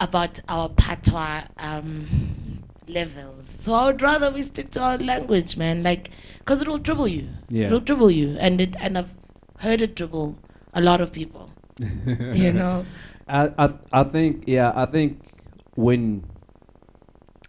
about 0.02 0.42
our 0.50 0.68
patois 0.70 1.44
um, 1.60 2.36
levels. 2.88 3.50
So 3.50 3.74
I 3.74 3.88
would 3.88 4.02
rather 4.02 4.32
we 4.32 4.44
stick 4.44 4.72
to 4.72 4.82
our 4.82 4.98
language, 4.98 5.58
man. 5.58 5.84
Like, 5.84 6.10
cause 6.46 6.62
it'll 6.62 6.78
dribble 6.78 7.08
you. 7.08 7.30
Yeah. 7.50 7.68
It'll 7.68 7.80
dribble 7.80 8.12
you, 8.12 8.38
and 8.40 8.60
it 8.62 8.76
and 8.80 8.98
I've 8.98 9.14
heard 9.60 9.82
it 9.82 9.96
dribble 9.96 10.38
a 10.74 10.82
lot 10.82 11.02
of 11.02 11.12
people. 11.12 11.50
you 12.34 12.54
know, 12.54 12.86
I, 13.28 13.52
I 13.58 13.74
I 13.92 14.04
think 14.04 14.44
yeah 14.48 14.72
I 14.76 14.86
think 14.86 15.20
when 15.76 16.24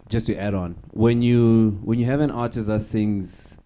just 0.09 0.27
to 0.27 0.35
add 0.35 0.53
on 0.53 0.75
when 0.91 1.21
you 1.21 1.79
when 1.83 1.99
you 1.99 2.05
have 2.05 2.19
an 2.21 2.31
artist 2.31 2.67
that 2.67 2.81
sings 2.81 3.57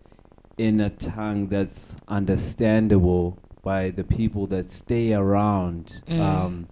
in 0.58 0.80
a 0.82 0.90
tongue 0.90 1.48
that's 1.48 1.96
understandable 2.08 3.38
by 3.64 3.90
the 3.90 4.04
people 4.04 4.48
that 4.48 4.70
stay 4.72 5.14
around 5.14 6.02
Mm. 6.08 6.20
um, 6.20 6.68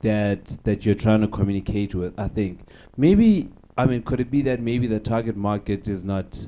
that 0.00 0.58
that 0.64 0.84
you're 0.84 0.94
trying 0.94 1.20
to 1.20 1.28
communicate 1.28 1.94
with 1.94 2.18
I 2.18 2.28
think 2.28 2.60
maybe 2.96 3.48
I 3.76 3.86
mean 3.86 4.02
could 4.02 4.20
it 4.20 4.30
be 4.30 4.42
that 4.42 4.60
maybe 4.60 4.86
the 4.86 5.00
target 5.00 5.36
market 5.36 5.88
is 5.88 6.04
not 6.04 6.46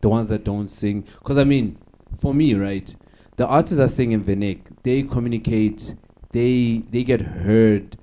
the 0.00 0.08
ones 0.08 0.28
that 0.28 0.44
don't 0.44 0.68
sing 0.68 1.04
because 1.18 1.38
I 1.38 1.44
mean 1.44 1.78
for 2.20 2.34
me 2.34 2.54
right 2.54 2.94
the 3.36 3.46
artists 3.46 3.78
that 3.78 3.90
sing 3.90 4.12
in 4.12 4.22
Vinik 4.22 4.60
they 4.82 5.02
communicate 5.02 5.94
they 6.32 6.82
they 6.90 7.04
get 7.04 7.20
heard 7.20 7.96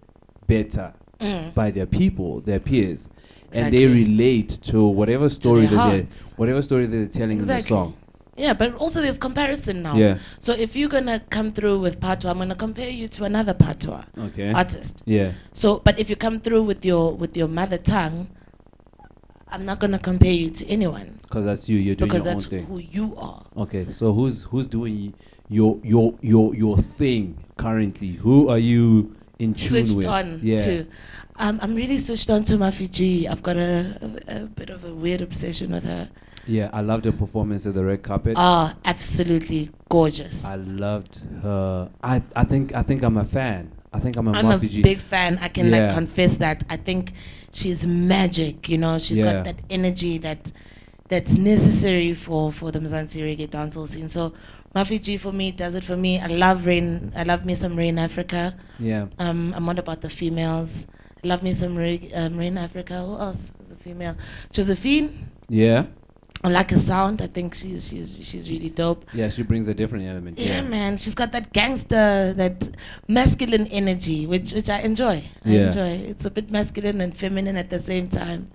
better 0.47 0.93
Mm. 1.19 1.53
by 1.53 1.69
their 1.69 1.85
people 1.85 2.39
their 2.39 2.61
peers 2.61 3.09
and 3.51 3.73
they 3.73 3.85
relate 3.87 4.47
to 4.61 4.85
whatever 4.87 5.27
story 5.27 5.65
their 5.65 5.75
that 5.77 6.09
they're 6.09 6.33
whatever 6.37 6.61
story 6.61 6.85
they're 6.85 7.07
telling 7.07 7.39
in 7.39 7.45
the 7.45 7.59
song 7.61 7.93
Yeah, 8.37 8.53
but 8.53 8.73
also 8.75 9.01
there's 9.01 9.17
comparison 9.17 9.81
now. 9.81 9.97
Yeah. 9.97 10.19
So 10.39 10.53
if 10.53 10.73
you're 10.77 10.87
gonna 10.87 11.19
come 11.29 11.51
through 11.51 11.79
with 11.79 11.99
Patwa, 11.99 12.29
I'm 12.29 12.37
gonna 12.37 12.55
compare 12.55 12.87
you 12.89 13.09
to 13.09 13.25
another 13.25 13.53
Patwa 13.53 14.05
Okay. 14.27 14.53
artist. 14.53 15.03
Yeah. 15.05 15.33
So, 15.51 15.79
but 15.83 15.99
if 15.99 16.09
you 16.09 16.15
come 16.15 16.39
through 16.39 16.63
with 16.63 16.85
your 16.85 17.13
with 17.21 17.35
your 17.35 17.49
mother 17.49 17.77
tongue, 17.77 18.29
I'm 19.51 19.65
not 19.65 19.79
gonna 19.79 19.99
compare 19.99 20.31
you 20.31 20.49
to 20.51 20.67
anyone 20.67 21.15
because 21.23 21.45
that's 21.45 21.67
you 21.69 21.77
you're 21.77 21.95
doing 21.95 22.09
because 22.09 22.23
your 22.25 22.33
own 22.33 22.37
that's 22.39 22.49
thing 22.49 22.65
who 22.65 22.77
you 22.79 23.15
are. 23.17 23.45
okay 23.57 23.89
so 23.91 24.13
who's 24.13 24.43
who's 24.43 24.67
doing 24.67 25.13
your 25.49 25.79
your 25.83 26.13
your 26.21 26.53
your 26.55 26.77
thing 26.77 27.37
currently 27.57 28.09
who 28.13 28.49
are 28.49 28.59
you 28.59 29.15
in 29.39 29.53
tune 29.53 29.69
switched 29.69 29.95
with 29.97 30.05
on 30.05 30.39
yeah 30.43 30.57
to. 30.57 30.85
Um, 31.41 31.57
I'm 31.61 31.73
really 31.73 31.97
switched 31.97 32.29
on 32.29 32.43
to 32.45 32.57
Mafi 32.57 32.91
G. 32.91 33.25
I've 33.25 33.41
got 33.41 33.55
a, 33.55 33.97
a, 34.27 34.43
a 34.43 34.45
bit 34.47 34.69
of 34.69 34.83
a 34.83 34.93
weird 34.93 35.21
obsession 35.21 35.71
with 35.71 35.85
her. 35.85 36.09
yeah 36.45 36.69
I 36.73 36.81
loved 36.81 37.05
her 37.05 37.13
performance 37.13 37.65
at 37.65 37.73
the 37.75 37.83
red 37.85 38.03
carpet 38.03 38.33
Ah, 38.37 38.75
absolutely 38.83 39.71
gorgeous. 39.89 40.43
I 40.45 40.55
loved 40.55 41.21
her 41.41 41.89
I 42.03 42.21
I 42.35 42.43
think 42.43 42.75
I 42.75 42.83
think 42.83 43.03
I'm 43.03 43.17
a 43.17 43.25
fan 43.25 43.71
I 43.93 43.99
think 43.99 44.17
I'm 44.17 44.27
a 44.27 44.31
I'm 44.33 44.45
a 44.45 44.57
Mafi 44.57 44.69
G. 44.69 44.81
big 44.83 44.99
fan. 44.99 45.39
I 45.41 45.47
can 45.47 45.71
like 45.71 45.93
confess 45.93 46.37
that. 46.37 46.63
I 46.69 46.77
think 46.77 47.13
she's 47.51 47.85
magic. 47.85 48.69
You 48.69 48.77
know, 48.77 48.97
she's 48.99 49.19
Yeah. 49.19 49.33
got 49.33 49.45
that 49.45 49.59
energy 49.69 50.17
that 50.19 50.51
that's 51.09 51.33
necessary 51.33 52.13
for 52.13 52.51
for 52.51 52.71
the 52.71 52.79
Mzansi 52.79 53.21
reggae 53.21 53.47
dancehall 53.49 53.87
scene. 53.87 54.09
So 54.09 54.33
Mafi 54.75 55.01
G 55.01 55.17
for 55.17 55.31
me 55.31 55.51
does 55.51 55.73
it 55.75 55.83
for 55.83 55.97
me. 55.97 56.19
I 56.19 56.27
love 56.27 56.65
Rain. 56.65 57.11
I 57.15 57.23
love 57.23 57.45
me 57.45 57.55
some 57.55 57.75
Rain 57.75 57.97
Africa. 57.97 58.55
Yeah. 58.79 59.07
Um, 59.17 59.53
I'm 59.55 59.67
all 59.67 59.77
about 59.79 60.01
the 60.01 60.09
females. 60.09 60.85
I 61.23 61.27
love 61.27 61.41
me 61.43 61.53
some 61.53 61.75
Rain, 61.75 62.11
um, 62.13 62.37
Rain 62.37 62.57
Africa. 62.57 63.03
Who 63.03 63.17
else 63.17 63.51
is 63.61 63.71
a 63.71 63.75
female? 63.75 64.15
Josephine. 64.51 65.27
yeah 65.49 65.85
I 66.43 66.47
like 66.49 66.71
her 66.71 66.77
sound. 66.79 67.21
I 67.21 67.27
think 67.27 67.53
she's 67.53 67.89
she's 67.89 68.15
she's 68.21 68.49
really 68.49 68.69
dope. 68.69 69.03
yeah 69.13 69.27
she 69.29 69.43
brings 69.43 69.67
a 69.67 69.73
different 69.73 70.07
element 70.07 70.39
Yeah, 70.39 70.61
yeah 70.61 70.61
man, 70.61 70.95
she's 70.97 71.13
got 71.15 71.31
that 71.33 71.51
gangster, 71.51 72.31
that 72.33 72.69
masculine 73.09 73.67
energy, 73.67 74.25
which 74.25 74.53
which 74.53 74.69
I 74.69 74.79
enjoy. 74.81 75.23
I 75.45 75.49
Yeah. 75.49 75.65
enjoy. 75.67 75.89
It's 76.11 76.25
a 76.25 76.31
bit 76.31 76.49
masculine 76.49 77.01
and 77.01 77.15
feminine 77.15 77.57
at 77.57 77.69
the 77.69 77.79
same 77.79 78.07
time. 78.07 78.47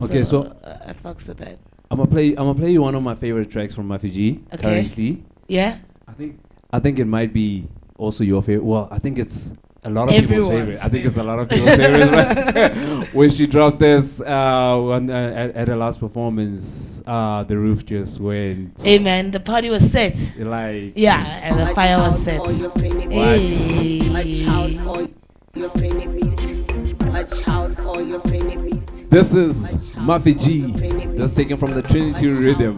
Okay, 0.00 0.24
so- 0.24 0.44
uh, 0.64 0.78
I 0.86 0.92
fucks 0.94 1.28
with 1.28 1.38
that. 1.38 1.58
I'm 1.90 1.98
gonna 1.98 2.08
play. 2.10 2.28
I'm 2.30 2.46
gonna 2.46 2.54
play 2.54 2.70
you 2.72 2.82
one 2.82 2.94
of 2.94 3.02
my 3.02 3.14
favorite 3.14 3.50
tracks 3.50 3.74
from 3.74 3.88
Mafi 3.88 4.10
G 4.12 4.40
Okay. 4.54 4.62
currently. 4.62 5.22
Yeah. 5.48 5.78
I 6.08 6.12
think. 6.12 6.38
I 6.72 6.78
think 6.78 6.98
it 7.00 7.04
might 7.06 7.32
be 7.34 7.66
also 7.98 8.22
your 8.24 8.40
favorite. 8.42 8.64
Well, 8.64 8.88
I 8.90 8.98
think 8.98 9.18
it's 9.18 9.52
a 9.82 9.90
lot 9.90 10.08
of 10.08 10.14
people's 10.14 10.30
Everyone's 10.30 10.60
favorite. 10.60 10.84
I 10.84 10.88
think 10.88 11.04
it's 11.06 11.16
a 11.16 11.22
lot 11.22 11.38
of 11.38 11.48
people's 11.48 11.76
favorite. 11.76 12.54
right? 12.54 13.14
when 13.14 13.30
she 13.30 13.46
dropped 13.46 13.78
this 13.78 14.20
uh, 14.20 14.24
on, 14.26 15.10
uh, 15.10 15.14
at, 15.14 15.56
at 15.56 15.68
her 15.68 15.76
last 15.76 16.00
performance, 16.00 17.02
uh, 17.06 17.44
the 17.44 17.56
roof 17.56 17.86
just 17.86 18.20
went. 18.20 18.80
Hey 18.80 18.98
man, 18.98 19.30
the 19.30 19.40
party 19.40 19.70
was 19.70 19.90
set. 19.90 20.34
Like 20.38 20.92
Yeah, 20.96 21.40
and 21.42 21.58
the 21.58 21.74
fire 21.74 21.98
was 21.98 22.22
set. 22.22 22.44
Hey. 23.10 23.48
This 29.10 29.34
is 29.34 29.74
Mafi 29.94 30.40
G. 30.40 31.16
That's 31.16 31.34
taken 31.34 31.56
from 31.56 31.74
the 31.74 31.82
Trinity 31.82 32.28
Rhythm. 32.28 32.74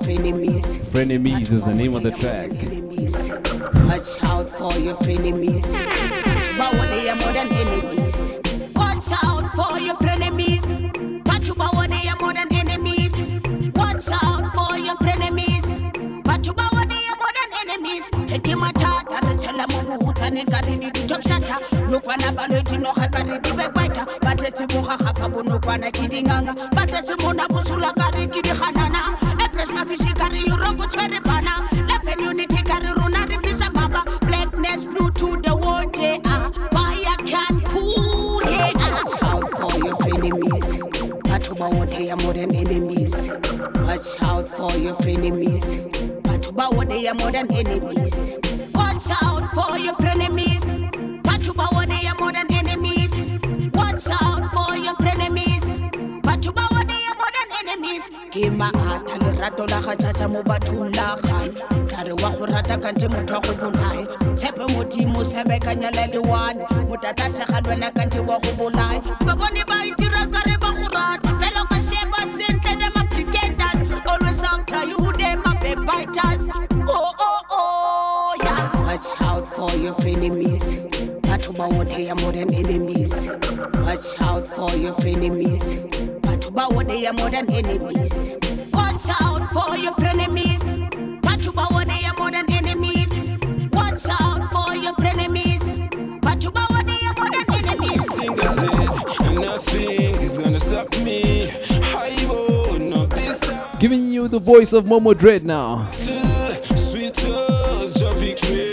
Frenemies 0.00 1.52
is 1.52 1.64
the 1.64 1.74
name 1.74 1.94
of 1.94 2.02
the 2.02 2.10
track. 2.10 2.50
Watch 3.86 4.24
out 4.24 4.50
for 4.50 4.76
your 4.80 4.94
frenemies. 4.96 6.25
What 6.72 6.88
they 6.90 7.08
are 7.08 7.16
more 7.16 7.32
than 7.32 7.52
enemies. 7.52 8.32
Watch 8.74 9.12
out 9.24 9.48
for 9.54 9.78
your 9.80 9.94
frenemies. 9.96 10.66
But 11.24 11.46
what 11.56 11.90
they 11.90 12.08
are 12.08 12.16
more 12.20 12.32
than 12.34 12.52
enemies. 12.52 13.14
Watch 13.74 14.10
out 14.12 14.46
for 14.54 14.76
your 14.78 14.96
frenemies. 14.96 15.66
But 16.24 16.46
what 16.46 16.88
they 16.88 17.02
are 17.06 17.18
more 17.20 17.34
than 17.38 17.50
enemies. 17.62 18.10
Hedi 18.30 18.54
matata 18.54 19.20
re 19.22 19.34
tshela 19.36 19.66
mo 19.88 19.98
botsa 19.98 20.30
ne 20.32 20.44
ka 20.44 20.60
re 20.66 20.76
ne 20.76 20.90
di 20.90 21.06
top 21.06 21.20
shata. 21.22 21.56
Lokwana 21.88 22.34
ba 22.34 22.46
le 22.52 22.62
di 22.62 22.76
no 22.78 22.92
ga 22.92 23.06
ka 23.08 23.22
re 23.22 23.38
di 23.38 23.50
be 23.52 23.66
kweta. 23.74 24.04
Ba 24.20 24.34
tletse 24.34 24.66
mo 24.74 24.82
ga 24.82 24.96
gapa 24.96 25.28
bonokwana 25.28 25.90
ke 25.92 26.08
dinganga. 26.08 26.54
Ba 26.74 26.84
tletse 26.86 27.16
mona 27.22 27.46
bosula 27.48 27.92
ka 27.94 28.10
re 28.16 28.26
ke 28.26 28.42
di 28.42 28.50
ganana. 28.50 29.16
Empress 29.42 29.70
Mafishi 29.70 30.14
ka 30.16 30.26
re 30.28 30.40
Europe 30.46 30.78
tshwere 30.90 31.22
bana. 31.22 31.68
Love 31.86 32.06
and 32.08 32.20
unity 32.20 32.62
ka 32.62 32.78
re 32.82 32.92
rona 32.98 33.24
re 33.28 33.36
fisa 33.36 33.70
maba. 33.72 34.02
Blackness 34.26 34.84
blue 34.84 35.05
Watch 39.06 39.22
out 39.22 39.48
for 39.50 39.78
your 39.78 39.94
frenemies. 39.94 40.78
Batho 41.22 41.56
ba 41.56 41.68
wote 41.70 42.00
ya 42.00 42.16
more 42.16 42.32
than 42.34 42.52
enemies. 42.52 43.30
Watch 43.86 44.20
out 44.20 44.48
for 44.48 44.76
your 44.76 44.94
frenemies. 44.94 45.78
Batho 46.22 46.52
ba 46.52 46.66
wote 46.72 46.90
ya 47.00 47.14
more 47.14 47.30
than 47.30 47.46
enemies. 47.54 48.32
Watch 48.74 49.10
out 49.22 49.46
for 49.54 49.78
your 49.78 49.94
frenemies. 49.94 50.64
Batho 51.22 51.54
ba 51.54 51.68
wote 51.70 52.02
ya 52.02 52.14
more 52.18 52.32
than 52.32 52.50
enemies. 52.52 53.14
Watch 53.74 54.10
out 54.10 54.44
for 54.50 54.74
your 54.76 54.94
frenemies. 54.94 55.70
Batho 56.22 56.52
ba 56.52 56.66
wote 56.74 56.90
ya 56.90 57.12
more 57.14 57.30
than 57.36 57.48
enemies. 57.62 58.10
Ke 58.32 58.50
maata 58.50 59.14
lerato 59.22 59.70
la 59.70 59.80
ga 59.82 59.94
jaja 59.94 60.28
mo 60.28 60.42
bathong 60.42 60.90
la 60.96 61.14
gane. 61.22 61.75
Wa 61.96 62.30
go 62.30 62.44
rata 62.46 62.76
motho 63.08 63.38
a 63.38 63.40
go 63.40 63.52
bolae. 63.70 64.06
Tshepe 64.36 64.66
modimo 64.74 65.24
sebekanya 65.24 65.90
le 65.94 66.12
le 66.12 66.20
one. 66.20 66.58
Motata 66.88 67.28
tshega 67.30 67.60
le 67.62 67.68
wena 67.68 67.90
wa 68.26 68.38
go 68.38 68.50
bolae. 68.58 69.00
Ba 69.26 69.34
bone 69.34 69.64
ba 69.66 69.76
itira 69.84 70.30
ka 70.32 70.42
re 70.46 70.56
ba 70.58 70.72
go 70.72 70.88
rata. 70.88 71.30
Ka 71.68 71.78
sheba 71.78 72.20
sentle. 72.26 72.84
Always 74.08 74.42
after 74.44 74.84
you. 74.86 74.96
Oh 76.88 77.12
oh 77.18 77.42
oh. 77.50 78.36
Watch 78.84 79.20
out 79.22 79.48
for 79.48 79.70
your 79.78 79.92
frenemies. 79.94 80.78
Batho 81.22 81.56
ba 81.56 81.68
wote 81.68 81.98
ya 81.98 82.14
more 82.14 82.32
than 82.32 82.52
enemies. 82.54 83.28
Watch 83.82 84.20
out 84.20 84.46
for 84.46 84.70
your 84.76 84.92
frenemies. 84.92 85.76
Batho 86.20 86.52
ba 86.54 86.66
wote 86.70 87.00
ya 87.00 87.12
more 87.12 87.30
than 87.30 87.50
enemies. 87.52 88.30
Watch 88.72 89.08
out 89.20 89.46
for 89.52 89.76
your 89.78 89.92
frenemies. 89.92 90.85
Watch 93.96 94.44
for 94.52 94.76
your 94.76 94.92
frenemies. 95.00 95.72
Batho 96.20 96.52
ba 96.52 96.66
wote 96.68 97.00
ya 97.00 97.12
more 97.16 97.30
than 97.32 97.48
enemies. 97.56 98.04
Singer 98.12 98.48
said, 98.48 99.40
nothing 99.40 100.16
is 100.20 100.36
gonna 100.36 100.60
stop 100.60 100.90
me. 100.98 101.48
I 101.96 102.26
will 102.28 102.72
oh, 102.72 102.76
not 102.76 103.08
this 103.08 103.40
Giving 103.78 104.12
you 104.12 104.28
the 104.28 104.38
voice 104.38 104.74
of 104.74 104.84
Momo 104.84 105.16
Dread 105.16 105.46
now. 105.46 105.90
sweet 106.76 107.16
as 107.24 107.98
your 107.98 108.12
victory. 108.16 108.72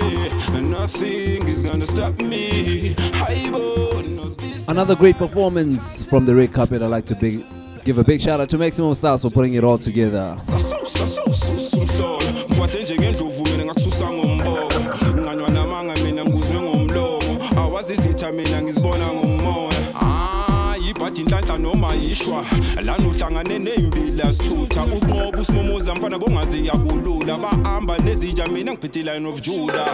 Nothing 0.61 1.47
is 1.47 1.61
gonna 1.61 1.87
stop 1.87 2.19
me. 2.19 2.93
I 3.13 3.49
will 3.49 3.93
oh, 3.95 4.01
not 4.01 4.37
this 4.37 4.67
Another 4.67 4.93
great 4.93 5.15
performance 5.15 6.03
from 6.03 6.25
the 6.25 6.35
red 6.35 6.51
carpet. 6.51 6.81
I'd 6.81 6.87
like 6.87 7.05
to 7.05 7.15
big, 7.15 7.45
give 7.85 7.97
a 7.97 8.03
big 8.03 8.19
shout 8.19 8.41
out 8.41 8.49
to 8.49 8.57
Maximum 8.57 8.93
Styles 8.93 9.21
for 9.21 9.29
putting 9.29 9.53
it 9.53 9.63
all 9.63 9.77
together. 9.77 10.35
lana 22.85 23.07
uhlangane 23.07 23.59
ukunqoba 24.95 25.41
mfana 25.95 26.19
bahamba 27.37 27.97
mina 28.47 28.75
of 29.25 29.41
juda 29.41 29.85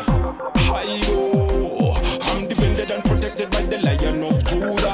hayo 0.68 1.96
i'm 2.32 2.48
defended 2.48 2.92
and 2.92 3.04
protected 3.04 3.50
by 3.52 3.62
the 3.64 3.78
lion 3.78 4.24
of 4.24 4.44
juda 4.44 4.92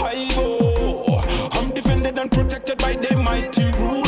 hayo 0.00 1.04
i'm 1.52 1.70
defended 1.74 2.18
and 2.18 2.30
protected 2.30 2.78
by 2.78 2.92
the 2.94 3.16
mighty 3.16 3.64
ruler. 3.80 4.06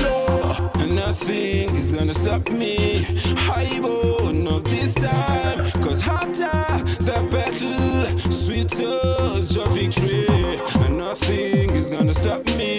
Nothing 0.94 1.74
is 1.76 1.92
gonna 1.92 2.14
stop 2.14 2.50
me. 2.50 3.00
Hayo 3.46 4.32
not 4.32 4.64
this 4.64 4.94
time. 4.94 5.70
Cause 5.80 6.00
hotter 6.00 6.84
the 7.00 7.18
battle 7.30 8.30
sweeter 8.30 9.00
the 9.54 9.64
victory. 9.72 10.26
Nothing 10.96 11.70
is 11.76 11.88
gonna 11.88 12.14
stop 12.14 12.44
me. 12.56 12.77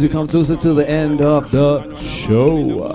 As 0.00 0.04
we 0.04 0.08
come 0.08 0.26
closer 0.26 0.56
to 0.56 0.72
the 0.72 0.88
end 0.88 1.20
of 1.20 1.50
the 1.50 1.94
show, 1.96 2.90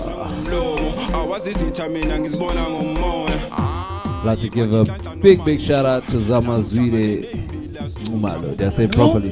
I'd 3.52 4.26
like 4.26 4.40
to 4.40 4.49
give 4.49 4.73
a 4.73 4.86
big, 5.18 5.45
big 5.45 5.61
shout 5.61 5.86
out 5.86 6.07
to 6.10 6.19
Zama 6.19 6.57
Zwide 6.61 7.30
Umalo. 8.10 8.57
Did 8.57 8.65
I 8.65 8.69
say 8.69 8.86
it 8.86 8.95
properly? 8.95 9.30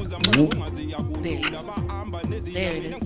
There 2.53 2.75
it 2.75 2.85
is. 2.85 2.99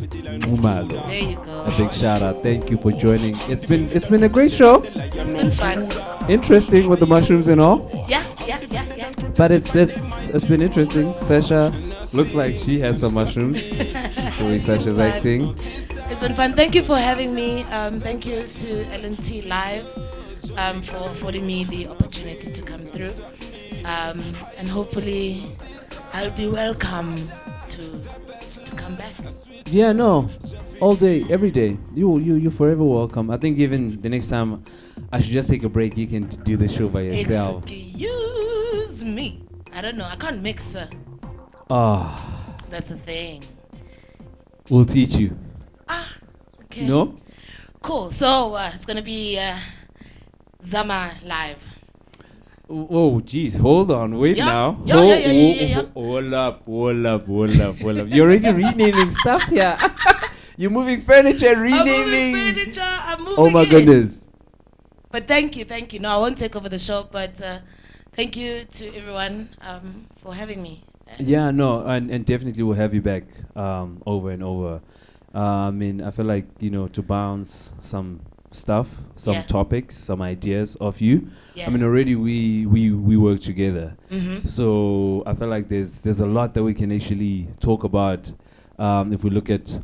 There 0.60 1.22
you 1.22 1.38
go. 1.38 1.64
A 1.64 1.74
big 1.78 1.92
shout 1.94 2.22
out. 2.22 2.44
Thank 2.44 2.70
you 2.70 2.76
for 2.76 2.92
joining. 2.92 3.36
It's 3.48 3.64
been 3.64 3.90
it's 3.94 4.08
been 4.08 4.24
a 4.24 4.28
great 4.28 4.52
show. 4.52 4.84
It's 4.84 5.16
been 5.16 5.50
fun. 5.50 6.30
Interesting 6.30 6.90
with 6.90 7.00
the 7.00 7.08
mushrooms 7.08 7.48
and 7.48 7.62
all. 7.62 7.90
Yeah, 8.10 8.22
yeah, 8.46 8.60
yeah, 8.70 8.84
yeah. 8.98 9.12
But 9.38 9.54
it's 9.54 9.74
it's 9.78 10.28
it's 10.28 10.44
been 10.44 10.62
interesting. 10.62 11.14
Sasha 11.20 11.72
looks 12.12 12.34
like 12.34 12.58
she 12.58 12.80
had 12.80 12.98
some 12.98 13.14
mushrooms. 13.14 13.64
the 14.38 14.46
way 14.46 14.60
Sasha's 14.60 14.98
Fun. 14.98 15.06
acting. 15.12 15.56
It's 15.60 16.20
been 16.20 16.34
fun. 16.36 16.54
Thank 16.54 16.76
you 16.76 16.84
for 16.84 16.98
having 16.98 17.34
me. 17.34 17.64
Um, 17.64 18.00
thank 18.00 18.26
you 18.26 18.42
to 18.42 18.68
LNT 18.96 19.48
Live 19.48 19.86
um, 20.58 20.82
for 20.82 21.10
affording 21.10 21.46
me 21.46 21.64
the 21.66 21.88
opportunity 21.88 22.52
to 22.52 22.62
come 22.62 22.80
through. 22.80 23.12
Um, 23.86 24.22
and 24.58 24.68
hopefully, 24.70 25.56
I'll 26.14 26.32
be 26.32 26.48
welcome 26.48 27.16
to 27.70 27.92
to 27.92 28.76
come 28.76 28.96
back. 28.96 29.14
Yeah, 29.68 29.92
no. 29.92 30.30
All 30.80 30.96
day, 30.96 31.26
every 31.30 31.52
day. 31.52 31.78
You 31.94 32.20
you 32.20 32.36
you 32.36 32.50
forever 32.50 32.84
welcome. 32.84 33.30
I 33.32 33.38
think 33.38 33.58
even 33.58 34.00
the 34.02 34.10
next 34.10 34.28
time 34.28 34.64
I 35.12 35.20
should 35.22 35.34
just 35.34 35.50
take 35.50 35.64
a 35.64 35.70
break. 35.70 35.98
You 35.98 36.08
can 36.08 36.24
do 36.44 36.56
the 36.58 36.68
show 36.68 36.88
by 36.88 37.02
yourself. 37.02 37.64
Excuse 37.70 39.04
me. 39.04 39.44
I 39.74 39.82
don't 39.82 39.98
know. 39.98 40.06
I 40.06 40.16
can't 40.16 40.42
mix. 40.42 40.76
Uh, 40.76 40.88
Ah, 41.70 42.56
that's 42.70 42.88
the 42.88 42.96
thing. 42.96 43.44
We'll 44.70 44.86
teach 44.86 45.16
you. 45.16 45.38
Ah, 45.88 46.08
okay. 46.66 46.86
No? 46.88 47.16
Cool. 47.82 48.12
So 48.12 48.54
uh, 48.56 48.72
it's 48.74 48.86
gonna 48.86 49.02
be 49.02 49.38
uh, 49.40 49.58
Zama 50.66 51.14
live. 51.26 51.62
Oh, 52.70 53.22
jeez, 53.24 53.56
hold 53.58 53.92
on, 53.92 54.18
wait 54.20 54.36
Yeah. 54.36 54.46
now. 54.46 54.82
Yeah, 54.86 54.94
Hold- 54.96 55.08
yeah, 55.08 55.16
yeah, 55.16 55.32
yeah, 55.32 55.64
yeah, 55.64 55.76
hold- 55.94 56.34
up, 56.34 56.66
hold 56.66 57.06
up, 57.06 57.26
hold 57.26 57.62
up, 57.62 57.78
hold 57.80 57.98
up. 58.00 58.08
You're 58.10 58.26
already 58.30 58.52
renaming 58.52 59.12
stuff 59.12 59.44
here. 59.44 59.78
You're 60.58 60.72
moving 60.72 61.00
furniture, 61.00 61.56
I'm 61.56 61.86
moving 61.88 62.06
renaming. 62.12 62.56
furniture. 62.56 62.82
I'm 62.84 63.20
moving 63.24 63.36
Oh 63.38 63.50
my 63.50 63.64
in. 63.64 63.70
goodness. 63.70 64.28
But 65.12 65.28
thank 65.30 65.56
you, 65.56 65.64
thank 65.64 65.94
you. 65.94 66.00
No, 66.00 66.10
I 66.10 66.18
won't 66.18 66.38
take 66.38 66.58
over 66.58 66.68
the 66.68 66.80
show, 66.80 67.08
but 67.10 67.42
uh, 67.42 67.60
thank 68.14 68.36
you 68.36 68.66
to 68.74 68.94
everyone 68.98 69.50
um, 69.62 70.08
for 70.22 70.34
having 70.36 70.62
me. 70.62 70.84
Yeah, 71.20 71.52
no, 71.52 71.86
and, 71.86 72.10
and 72.12 72.26
definitely 72.26 72.64
we'll 72.64 72.76
have 72.78 72.94
you 72.94 73.02
back 73.02 73.24
um, 73.56 74.02
over 74.06 74.32
and 74.32 74.44
over. 74.44 74.82
Uh, 75.34 75.40
I 75.68 75.72
mean, 75.72 76.02
I 76.02 76.12
feel 76.12 76.26
like, 76.26 76.46
you 76.60 76.70
know, 76.70 76.88
to 76.90 77.02
bounce 77.02 77.72
some 77.82 78.22
stuff, 78.52 78.96
some 79.16 79.36
Yeah. 79.36 79.42
topics, 79.44 79.96
some 79.96 80.22
ideas 80.22 80.76
of 80.78 81.02
you. 81.02 81.28
Yeah. 81.54 81.68
I 81.68 81.70
mean, 81.70 81.84
already 81.84 82.16
we, 82.16 82.66
we, 82.66 82.92
we 82.92 83.18
work 83.18 83.42
together. 83.42 83.96
Mhm. 84.10 84.48
So 84.48 85.24
I 85.26 85.34
feel 85.34 85.48
like 85.50 85.68
there's 85.68 86.00
there's 86.02 86.22
a 86.22 86.26
lot 86.26 86.54
that 86.54 86.64
we 86.64 86.74
can 86.74 86.92
actually 86.92 87.48
talk 87.60 87.84
about 87.84 88.32
um, 88.80 89.12
if 89.14 89.24
we 89.24 89.30
look 89.30 89.50
at 89.50 89.80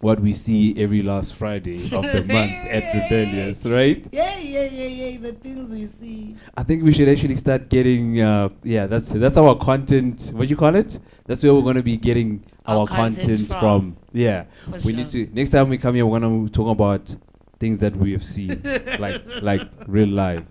what 0.00 0.18
we 0.18 0.32
see 0.32 0.74
every 0.82 1.02
last 1.02 1.34
Friday 1.34 1.84
of 1.94 2.02
the 2.02 2.24
month 2.32 2.52
at 2.68 2.82
Rebellious, 2.94 3.66
right? 3.66 4.06
Yeah, 4.10 4.38
yeah, 4.38 4.64
yeah, 4.64 4.86
yeah. 4.86 5.18
The 5.20 5.32
things 5.32 5.70
we 5.70 5.88
see. 6.00 6.36
I 6.56 6.62
think 6.62 6.82
we 6.82 6.92
should 6.92 7.08
actually 7.08 7.36
start 7.36 7.68
getting 7.68 8.20
uh 8.20 8.48
yeah 8.62 8.86
that's 8.86 9.10
that's 9.10 9.36
our 9.36 9.54
content 9.56 10.30
what 10.34 10.44
do 10.44 10.48
you 10.50 10.56
call 10.56 10.74
it 10.74 10.98
that's 11.26 11.42
where 11.42 11.52
we're 11.54 11.62
going 11.62 11.76
to 11.76 11.82
be 11.82 11.96
getting 11.98 12.42
our, 12.66 12.80
Our 12.80 12.86
content 12.86 13.26
content 13.26 13.48
from. 13.50 13.60
from. 13.60 13.96
yeah 14.12 14.44
For 14.70 14.86
we 14.86 14.92
need 14.94 15.08
to 15.08 15.28
next 15.32 15.50
time 15.50 15.68
we 15.68 15.76
come 15.78 15.94
here 15.94 16.06
we're 16.06 16.18
going 16.20 16.46
to 16.46 16.52
talk 16.52 16.68
about 16.70 17.14
things 17.58 17.78
that 17.80 17.94
we 17.94 18.12
have 18.12 18.22
seen 18.24 18.60
like 18.98 19.22
like 19.42 19.62
real 19.86 20.08
life 20.08 20.42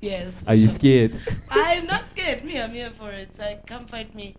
Yes. 0.00 0.42
are 0.46 0.54
you 0.54 0.68
scared 0.68 1.20
I'm 1.50 1.86
not 1.86 2.08
scared. 2.10 2.44
Me, 2.44 2.60
I'm 2.60 2.72
here 2.72 2.90
for 2.98 3.10
it. 3.10 3.28
Like, 3.38 3.66
come 3.66 3.86
fight 3.86 4.14
me. 4.14 4.34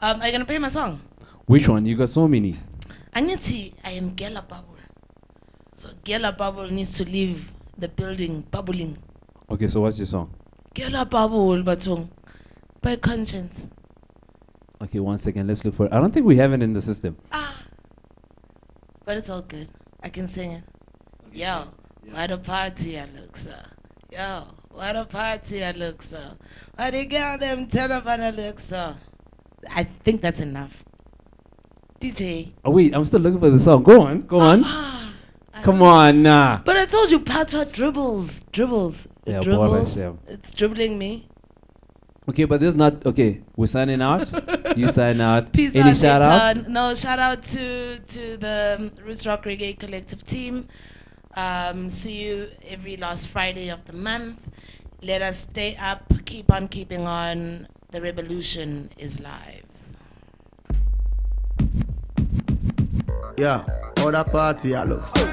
Um, 0.00 0.20
are 0.20 0.26
you 0.26 0.32
gonna 0.32 0.44
play 0.44 0.58
my 0.58 0.68
song? 0.68 1.00
which 1.46 1.68
one 1.68 1.84
you 1.86 1.96
got 1.96 2.08
so 2.08 2.26
many 2.26 2.58
Angithi, 3.14 3.72
I 3.84 3.90
am 3.92 4.10
Gyala 4.16 4.46
Bubble. 4.46 4.76
So 5.76 5.88
Gyala 6.04 6.36
Bubble 6.36 6.70
needs 6.70 6.96
to 6.98 7.04
leave 7.04 7.50
the 7.78 7.88
building 7.88 8.44
bubbling. 8.50 8.96
okay 9.50 9.68
so 9.68 9.80
what's 9.82 9.98
your 9.98 10.06
song 10.06 10.32
Gyala 10.74 11.08
Bubble, 11.08 11.62
Batong. 11.62 12.08
By 12.80 12.96
Konshens. 12.96 13.68
okay 14.82 15.00
one 15.00 15.18
second 15.18 15.46
let's 15.48 15.64
look 15.64 15.74
for 15.74 15.86
it 15.86 15.92
I 15.92 16.00
don't 16.00 16.12
think 16.12 16.26
we 16.26 16.36
have 16.36 16.52
it 16.52 16.62
in 16.62 16.72
the 16.72 16.82
system 16.82 17.16
Ah. 17.32 17.54
But 19.04 19.18
it's 19.18 19.28
all 19.28 19.42
good. 19.42 19.68
I 20.02 20.08
can 20.08 20.26
sing 20.28 20.52
it. 20.52 20.64
Yo, 21.32 21.64
what 22.10 22.30
a 22.30 22.38
party 22.38 22.98
I 22.98 23.06
look 23.16 23.36
so. 23.36 23.54
Yo, 24.10 24.44
what 24.70 24.96
a 24.96 25.04
party 25.04 25.62
I 25.62 25.72
look 25.72 26.00
so. 26.02 26.20
What 26.76 26.92
the 26.92 27.04
girl 27.04 27.36
them 27.38 27.68
and 27.70 28.22
I 28.24 28.30
look. 28.30 28.60
I 29.70 29.84
think 30.04 30.22
that's 30.22 30.40
enough. 30.40 30.72
DJ. 32.04 32.52
oh 32.64 32.70
wait 32.70 32.94
I'm 32.94 33.04
still 33.04 33.20
looking 33.20 33.40
for 33.40 33.50
the 33.50 33.58
song 33.58 33.82
go 33.82 34.02
on 34.02 34.22
go 34.26 34.38
on 34.40 34.62
Ah, 34.64 35.12
come 35.62 35.80
on 35.82 36.22
nah 36.22 36.60
But 36.64 36.76
I 36.76 36.84
told 36.86 37.10
you 37.10 37.20
Patois 37.20 37.64
dribbles. 37.72 38.42
Dribbles. 38.52 39.08
Yeah, 39.26 39.40
dribbles. 39.40 39.96
Boabas, 39.96 40.02
yeah. 40.02 40.32
It's 40.34 40.52
dribbling 40.54 40.98
me. 40.98 41.28
okay 42.28 42.44
but 42.44 42.58
this 42.60 42.68
is 42.68 42.74
not 42.74 43.04
okay 43.06 43.40
we're 43.56 43.66
signing 43.66 44.00
out 44.02 44.24
you 44.80 44.88
sign 44.88 45.20
out 45.20 45.52
Peace 45.52 45.74
any 45.76 45.90
out, 45.90 45.96
shout 45.96 46.22
outs. 46.22 46.68
No, 46.68 46.94
shout 46.94 47.18
out 47.18 47.42
to 47.54 47.98
to 48.14 48.36
the 48.44 48.56
um, 48.78 48.90
Roots 49.04 49.26
Rock 49.26 49.44
Reggae 49.44 49.78
Collective 49.78 50.24
team. 50.24 50.66
Um, 51.36 51.90
see 51.90 52.16
you 52.24 52.48
every 52.74 52.96
last 52.96 53.28
Friday 53.28 53.68
of 53.76 53.80
the 53.86 53.92
month. 53.92 54.38
Let 55.02 55.20
us 55.20 55.40
stay 55.50 55.76
up, 55.76 56.02
keep 56.24 56.50
on 56.56 56.68
keeping 56.68 57.06
on. 57.06 57.68
The 57.92 58.00
revolution 58.00 58.90
is 58.98 59.20
live. 59.20 59.66
Yeah, 63.36 63.64
other 63.98 64.24
party 64.24 64.74
I 64.74 64.84
look 64.84 65.06
so. 65.06 65.24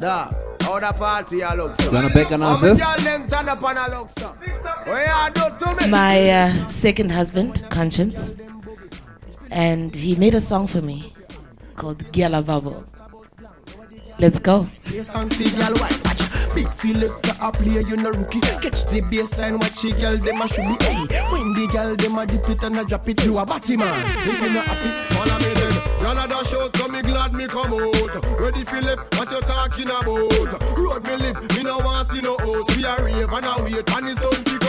Da, 0.00 0.30
other 0.68 0.92
party 0.96 1.42
I 1.42 1.54
look 1.54 1.76
so. 1.76 1.84
You 1.84 1.90
wanna 1.92 2.08
back 2.14 2.30
announce 2.30 2.60
How 2.60 2.66
this? 2.66 2.80
girl 2.80 2.96
them 2.98 3.28
turn 3.28 3.48
up 3.48 3.62
and 3.62 3.78
I 3.78 3.98
look 3.98 4.08
so? 4.08 4.28
What 4.84 5.34
you 5.36 5.50
do 5.58 5.66
to 5.66 5.74
me? 5.84 5.90
My 5.90 6.30
uh, 6.30 6.50
second 6.68 7.10
husband, 7.12 7.62
Konshens, 7.70 8.36
and 9.50 9.94
he 9.94 10.16
made 10.16 10.34
a 10.34 10.40
song 10.40 10.66
for 10.66 10.80
me 10.80 11.12
called 11.76 11.98
Gyala 12.12 12.44
Bubble. 12.44 12.82
Let's 14.18 14.38
go. 14.38 14.68
Yes, 14.90 15.14
and 15.14 15.30
the 15.32 15.50
girl 15.56 15.76
white 15.78 16.04
watch. 16.04 16.54
Big 16.54 16.72
selector 16.72 17.36
a 17.40 17.52
play, 17.52 17.80
you 17.82 17.96
no 17.96 18.10
rookie. 18.10 18.40
Catch 18.40 18.84
the 18.86 19.00
baseline, 19.02 19.58
watch 19.60 19.82
the 19.82 19.92
girl 20.00 20.16
them 20.16 20.40
a 20.40 20.48
should 20.48 20.66
be. 20.66 20.84
Hey, 20.84 21.06
when 21.30 21.52
the 21.54 21.68
girl 21.72 21.94
them 21.96 22.18
a 22.18 22.26
dip 22.26 22.48
it 22.48 22.62
and 22.62 22.78
a 22.78 22.84
drop 22.84 23.08
it, 23.08 23.24
you 23.24 23.38
a 23.38 23.44
batty 23.46 23.76
man. 23.76 24.04
If 24.26 24.42
you 24.42 24.50
not 24.50 24.64
happy, 24.64 25.14
follow 25.14 25.38
me 25.38 25.54
then. 25.54 25.69
Y'all 26.00 26.16
a 26.16 26.26
dash 26.26 26.52
out, 26.54 26.76
so 26.76 26.88
me 26.88 27.02
glad 27.02 27.34
me 27.34 27.46
come 27.46 27.74
out. 27.74 28.40
Ready 28.40 28.64
left, 28.80 29.18
what 29.18 29.30
you 29.30 29.40
talking 29.40 29.86
about? 29.86 30.78
Road 30.78 31.04
me 31.04 31.16
live, 31.16 31.56
me 31.56 31.62
no 31.62 31.78
want 31.78 32.08
see 32.08 32.22
no 32.22 32.36
house. 32.38 32.76
We 32.76 32.84
a 32.84 32.96
rave 33.04 33.32
and 33.32 33.46
a 33.46 33.62
wait, 33.62 33.90
and 33.94 34.08
the 34.08 34.14
sun 34.16 34.59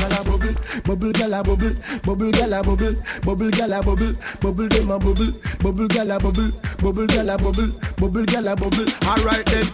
fi 0.00 0.08
come 0.08 0.12
a 0.12 0.24
bubble, 0.24 0.54
bubble 0.84 1.12
gala 1.12 1.42
bubble, 1.42 1.74
bubble 2.04 2.30
gala 2.32 2.62
bubble, 2.62 2.96
bubble 3.24 3.50
gala 3.50 3.82
bubble, 3.82 4.14
bubble 4.40 4.68
dem 4.68 4.90
a 4.90 4.98
bubble, 4.98 5.32
bubble 5.60 5.86
gala 5.86 6.18
bubble, 6.18 6.52
bubble 6.78 7.06
gala 7.06 7.36
bubble, 7.36 7.72
bubble 7.96 8.24
gala 8.24 8.56
bubble. 8.56 8.86
Alright 9.06 9.46
then, 9.46 9.66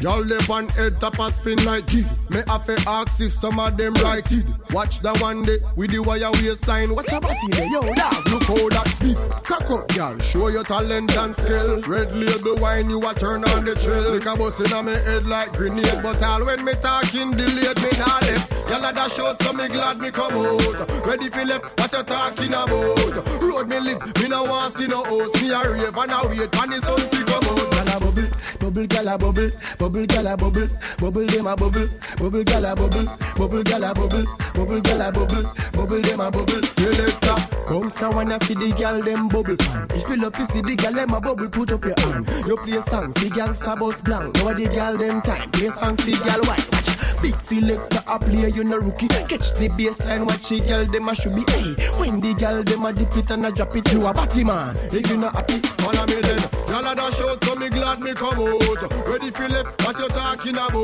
y'all 0.00 0.20
live 0.20 0.50
on 0.50 0.68
head 0.70 1.00
top 1.00 1.18
a 1.18 1.30
spin 1.30 1.62
like 1.64 1.86
gig. 1.86 2.06
Me 2.30 2.42
have 2.48 2.66
to 2.66 2.76
ask 2.88 3.20
if 3.20 3.32
some 3.32 3.58
of 3.58 3.76
them 3.76 3.94
right 3.94 4.30
it. 4.32 4.44
Watch 4.70 5.00
that 5.00 5.20
one 5.20 5.44
day 5.44 5.58
with 5.76 5.90
the 5.90 6.02
wire 6.02 6.30
waistline. 6.32 6.94
Watch 6.94 7.10
your 7.10 7.20
body 7.20 7.36
there, 7.50 7.70
yo 7.70 7.82
dog. 7.94 8.28
Look 8.28 8.42
how 8.44 8.68
that 8.70 8.96
big 9.00 9.16
cock 9.44 9.70
up, 9.70 9.94
y'all. 9.94 10.18
Show 10.18 10.48
your 10.48 10.64
talent 10.64 11.16
and 11.16 11.34
skill. 11.34 11.80
Red 11.82 12.14
label 12.14 12.56
wine, 12.56 12.90
you 12.90 12.98
a 13.06 13.14
turn 13.14 13.44
on 13.44 13.64
the 13.64 13.74
trail. 13.76 14.12
Like 14.12 14.26
a 14.26 14.36
bus 14.36 14.60
in 14.60 14.84
me 14.84 14.92
head 14.92 15.26
like 15.26 15.52
grenade, 15.52 16.00
but 16.02 16.22
all 16.22 16.44
when 16.44 16.64
me 16.64 16.74
talking 16.74 17.32
delayed 17.32 17.80
me 17.82 17.90
not 17.98 18.22
left. 18.22 18.52
Y'all 18.68 18.84
a 18.84 18.92
dash 18.92 19.18
out, 19.18 19.40
so 19.42 19.52
me 19.52 19.63
glad 19.68 20.00
me 20.00 20.10
come 20.10 20.32
out. 20.32 21.06
Ready 21.06 21.28
for 21.30 21.44
left, 21.44 21.64
what 21.78 21.92
you 21.92 22.02
talking 22.02 22.52
about? 22.52 23.42
Road 23.42 23.68
me 23.68 23.80
lit, 23.80 24.20
me 24.20 24.28
no 24.28 24.44
want 24.44 24.74
see 24.74 24.86
no 24.86 25.02
host. 25.04 25.42
Me 25.42 25.50
a 25.52 25.60
rave 25.62 25.96
and 25.96 26.12
a 26.12 26.28
wait, 26.28 26.56
and 26.60 26.72
the 26.72 26.80
sun 26.82 26.98
fi 26.98 27.22
come 27.24 27.44
out. 27.44 27.70
Gala 27.74 28.00
bubble, 28.00 28.30
bubble 28.58 28.86
gala 28.86 29.18
bubble, 29.18 29.50
bubble 29.78 30.06
gala 30.06 30.36
bubble, 30.36 30.68
bubble 30.98 31.26
dem 31.26 31.46
a 31.46 31.56
bubble, 31.56 31.88
bubble 32.18 32.44
gala 32.44 32.74
bubble, 32.74 33.06
bubble 33.36 33.62
gala 33.62 33.94
bubble, 33.94 34.24
bubble 34.54 34.80
gala 34.80 35.12
bubble, 35.12 35.52
bubble 35.72 36.02
dem 36.02 36.20
a 36.20 36.30
bubble. 36.30 36.62
Selector, 36.62 37.36
bounce 37.68 38.02
a 38.02 38.10
wanna 38.10 38.38
fi 38.40 38.54
the 38.54 38.74
gal 38.76 39.02
dem 39.02 39.28
bubble 39.28 39.56
pan. 39.56 39.86
If 39.90 40.08
you 40.08 40.16
love 40.16 40.32
to 40.34 40.44
see 40.46 40.60
the 40.60 40.76
gal 40.76 40.92
dem 40.92 41.10
a 41.10 41.20
bubble, 41.20 41.48
put 41.48 41.72
up 41.72 41.84
your 41.84 41.94
hand. 42.00 42.28
You 42.46 42.56
play 42.56 42.80
song 42.80 43.12
fi 43.14 43.28
gal 43.28 43.54
star 43.54 43.76
bus 43.76 44.00
blank. 44.00 44.34
Now 44.36 44.52
the 44.52 44.68
gal 44.68 44.96
dem 44.96 45.22
time, 45.22 45.50
play 45.50 45.68
song 45.68 45.96
fi 45.96 46.12
gal 46.12 46.40
white. 46.42 46.83
Big 47.24 47.38
selector 47.38 48.02
a 48.06 48.18
play, 48.18 48.50
you 48.50 48.64
no 48.64 48.76
rookie. 48.76 49.08
Catch 49.08 49.56
the 49.56 49.70
baseline, 49.72 50.26
watch 50.26 50.50
the 50.50 50.60
gal 50.60 50.84
dem 50.84 51.08
a 51.08 51.14
should 51.14 51.34
be. 51.34 51.40
Hey, 51.48 51.72
when 51.96 52.20
the 52.20 52.34
gal 52.34 52.62
dem 52.62 52.84
a 52.84 52.92
dip 52.92 53.16
it 53.16 53.30
and 53.30 53.46
a 53.46 53.50
drop 53.50 53.74
it, 53.74 53.90
you 53.90 54.04
a 54.04 54.12
batty 54.12 54.44
man. 54.44 54.76
If 54.92 55.08
you 55.08 55.16
not 55.16 55.32
happy, 55.32 55.56
follow 55.80 56.04
me 56.04 56.20
then. 56.20 56.44
Y'all 56.68 56.84
a 56.84 56.94
dash 56.94 57.20
out, 57.24 57.42
so 57.42 57.54
me 57.56 57.70
glad 57.70 58.00
me 58.00 58.12
come 58.12 58.44
out. 58.44 59.08
Ready 59.08 59.30
for 59.30 59.48
left, 59.48 59.72
what 59.86 59.96
you 59.98 60.08
talking 60.08 60.52
about? 60.52 60.76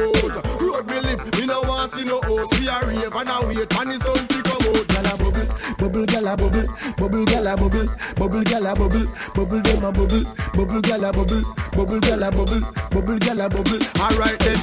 Road 0.65 0.87
me 0.89 1.01
live, 1.01 1.21
me 1.39 1.45
no 1.45 1.61
want 1.61 1.93
see 1.93 2.05
no 2.05 2.23
host. 2.25 2.59
We 2.59 2.69
a 2.69 2.81
rave 2.89 3.13
and 3.13 3.29
a 3.29 3.37
wait, 3.45 3.77
and 3.77 3.91
the 3.93 3.99
sun 4.01 4.17
fi 4.25 4.41
come 4.41 4.65
out. 4.65 4.89
Gala 4.89 5.13
bubble, 5.21 5.30
bubble 5.79 6.07
gala 6.07 6.37
bubble, 6.37 6.67
bubble 6.97 7.25
gala 7.25 7.57
bubble, 7.57 7.89
bubble 8.17 8.43
gala 8.45 8.75
bubble, 8.75 9.07
bubble 9.35 9.61
dem 9.61 9.85
a 9.85 9.93
bubble, 9.93 10.25
bubble 10.55 10.81
gala 10.81 11.13
bubble, 11.13 11.43
bubble 11.73 12.01
gala 12.01 12.31
bubble, 12.31 12.61
bubble 12.91 13.19
gala 13.19 13.49
bubble. 13.49 13.79
Alright 14.01 14.39
then. 14.41 14.61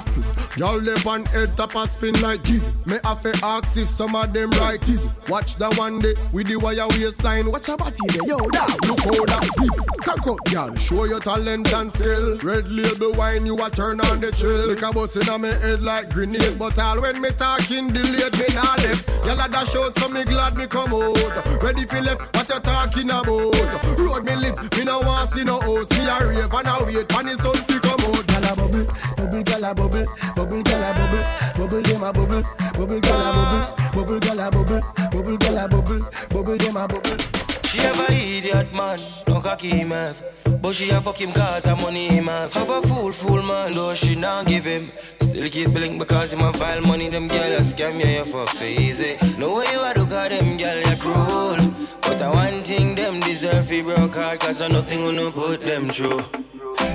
Y'all 0.58 0.78
live 0.78 1.06
on 1.06 1.24
head 1.26 1.56
top 1.56 1.76
a 1.76 1.86
spin 1.86 2.20
like 2.22 2.44
gig. 2.44 2.64
Me 2.88 2.98
have 3.04 3.22
to 3.22 3.30
ask 3.46 3.78
if 3.78 3.92
some 3.92 4.16
of 4.16 4.34
them 4.34 4.50
right 4.52 4.82
it. 4.90 5.00
Watch 5.30 5.56
that 5.58 5.78
one 5.78 6.00
day 6.00 6.16
with 6.34 6.48
the 6.48 6.58
wire 6.58 6.88
waistline. 6.88 7.52
Watch 7.52 7.68
your 7.68 7.78
body 7.78 7.96
there, 8.08 8.26
yo, 8.26 8.40
dog. 8.40 8.86
Look 8.88 9.00
how 9.02 9.26
that 9.26 9.50
big 9.56 10.04
cock 10.04 10.26
up, 10.26 10.52
y'all. 10.52 10.76
Show 10.78 11.06
your 11.06 11.20
talent 11.20 11.72
and 11.72 11.94
skill. 11.94 12.40
Red 12.40 12.72
label 12.72 13.14
wine, 13.14 13.46
you 13.46 13.64
a 13.64 13.70
turn 13.70 14.02
on 14.02 14.20
the 14.20 14.32
chill. 14.32 14.68
Like 14.68 14.82
a 14.82 14.92
bus 14.92 15.16
in 15.16 15.42
me 15.42 15.50
head 15.50 15.84
like 15.84 16.10
grenade. 16.10 16.58
But 16.58 16.80
all 16.80 17.02
when 17.02 17.22
me 17.22 17.30
talking 17.30 17.90
delayed, 17.90 18.34
me 18.40 18.48
not 18.56 18.82
left. 18.82 19.08
Y'all 19.28 19.40
a 19.40 19.48
dash 19.48 19.76
out, 19.76 20.00
so 20.00 20.10
me 20.10 20.24
glad 20.24 20.58
me 20.58 20.66
come 20.66 20.87
out. 20.94 21.64
Ready 21.64 21.86
for 21.86 22.02
left, 22.02 22.22
what 22.36 22.50
you 22.50 22.60
talking 22.60 23.10
about? 23.10 23.98
Road 23.98 24.26
me 24.26 24.36
lit, 24.36 24.78
me 24.78 24.84
no 24.84 25.00
want 25.00 25.32
see 25.32 25.44
no 25.44 25.60
host. 25.60 25.92
Me 25.92 26.08
a 26.08 26.20
rave 26.26 26.54
and 26.54 26.68
a 26.68 26.86
wait, 26.86 27.14
and 27.14 27.28
the 27.28 27.36
sun 27.38 27.56
fi 27.68 27.80
come 27.80 28.02
out. 28.02 28.28
Gala 28.28 28.56
bubble, 28.56 28.86
bubble 29.18 29.44
gala 29.44 29.74
bubble, 29.74 30.06
bubble 30.36 30.64
gala 30.64 30.94
bubble, 30.94 31.24
bubble 31.56 31.82
dem 31.82 32.04
a 32.04 32.14
bubble, 32.14 32.44
bubble 32.74 33.00
gala 33.00 33.30
bubble, 33.34 33.94
bubble 33.94 34.20
gala 34.20 34.52
bubble, 34.52 34.82
bubble 35.12 35.38
gala 35.38 35.68
bubble, 35.68 36.06
bubble 36.30 36.58
dem 36.58 36.78
a 36.78 36.88
bubble. 36.88 37.47
She 37.78 37.84
have 37.84 38.10
a 38.10 38.12
idiot 38.12 38.74
man, 38.74 39.00
no 39.28 39.40
cocky 39.40 39.70
him 39.70 39.92
have. 39.92 40.20
But 40.64 40.74
she 40.74 40.90
a 40.90 41.00
fuck 41.00 41.22
him 41.22 41.32
cause 41.32 41.66
her 41.66 41.76
money 41.76 42.08
him 42.08 42.26
have. 42.26 42.52
Have 42.54 42.72
a 42.72 42.82
fool, 42.82 43.12
fool 43.12 43.44
man, 43.44 43.76
though 43.76 43.94
she 43.94 44.16
not 44.16 44.48
give 44.48 44.66
him. 44.66 44.92
Still 45.22 45.48
keep 45.48 45.70
blink 45.76 46.00
because 46.00 46.34
him 46.34 46.42
a 46.42 46.52
file 46.54 46.82
money, 46.82 47.10
them 47.10 47.30
gyal 47.30 47.56
a 47.56 47.62
scam 47.62 48.04
you, 48.04 48.10
you 48.18 48.26
fuck 48.26 48.50
so 48.50 48.64
easy. 48.64 49.16
No 49.38 49.58
way 49.58 49.66
you 49.72 49.80
a 49.80 49.94
do 49.94 50.08
cause 50.08 50.30
them 50.30 50.58
girl 50.58 50.80
you 50.90 50.96
cruel. 50.98 51.58
But 52.02 52.20
I 52.20 52.32
one 52.32 52.64
thing 52.64 52.96
them 52.96 53.20
deserve 53.20 53.68
fi 53.68 53.84
broke 53.84 54.16
hard 54.16 54.40
cause 54.40 54.60
nothing 54.60 55.02
gonna 55.02 55.30
put 55.30 55.62
them 55.62 55.88
through. 55.90 56.24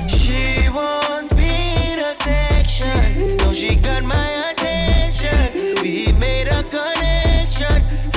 She 0.09 0.69
wants 0.69 1.33
me 1.33 1.95
to 1.95 2.13
section. 2.13 3.37
Now 3.37 3.53
she 3.53 3.77
got 3.77 4.03
my 4.03 4.51
attention. 4.51 5.81
We 5.81 6.11
made 6.19 6.49
a 6.49 6.65
connection. 6.65 8.12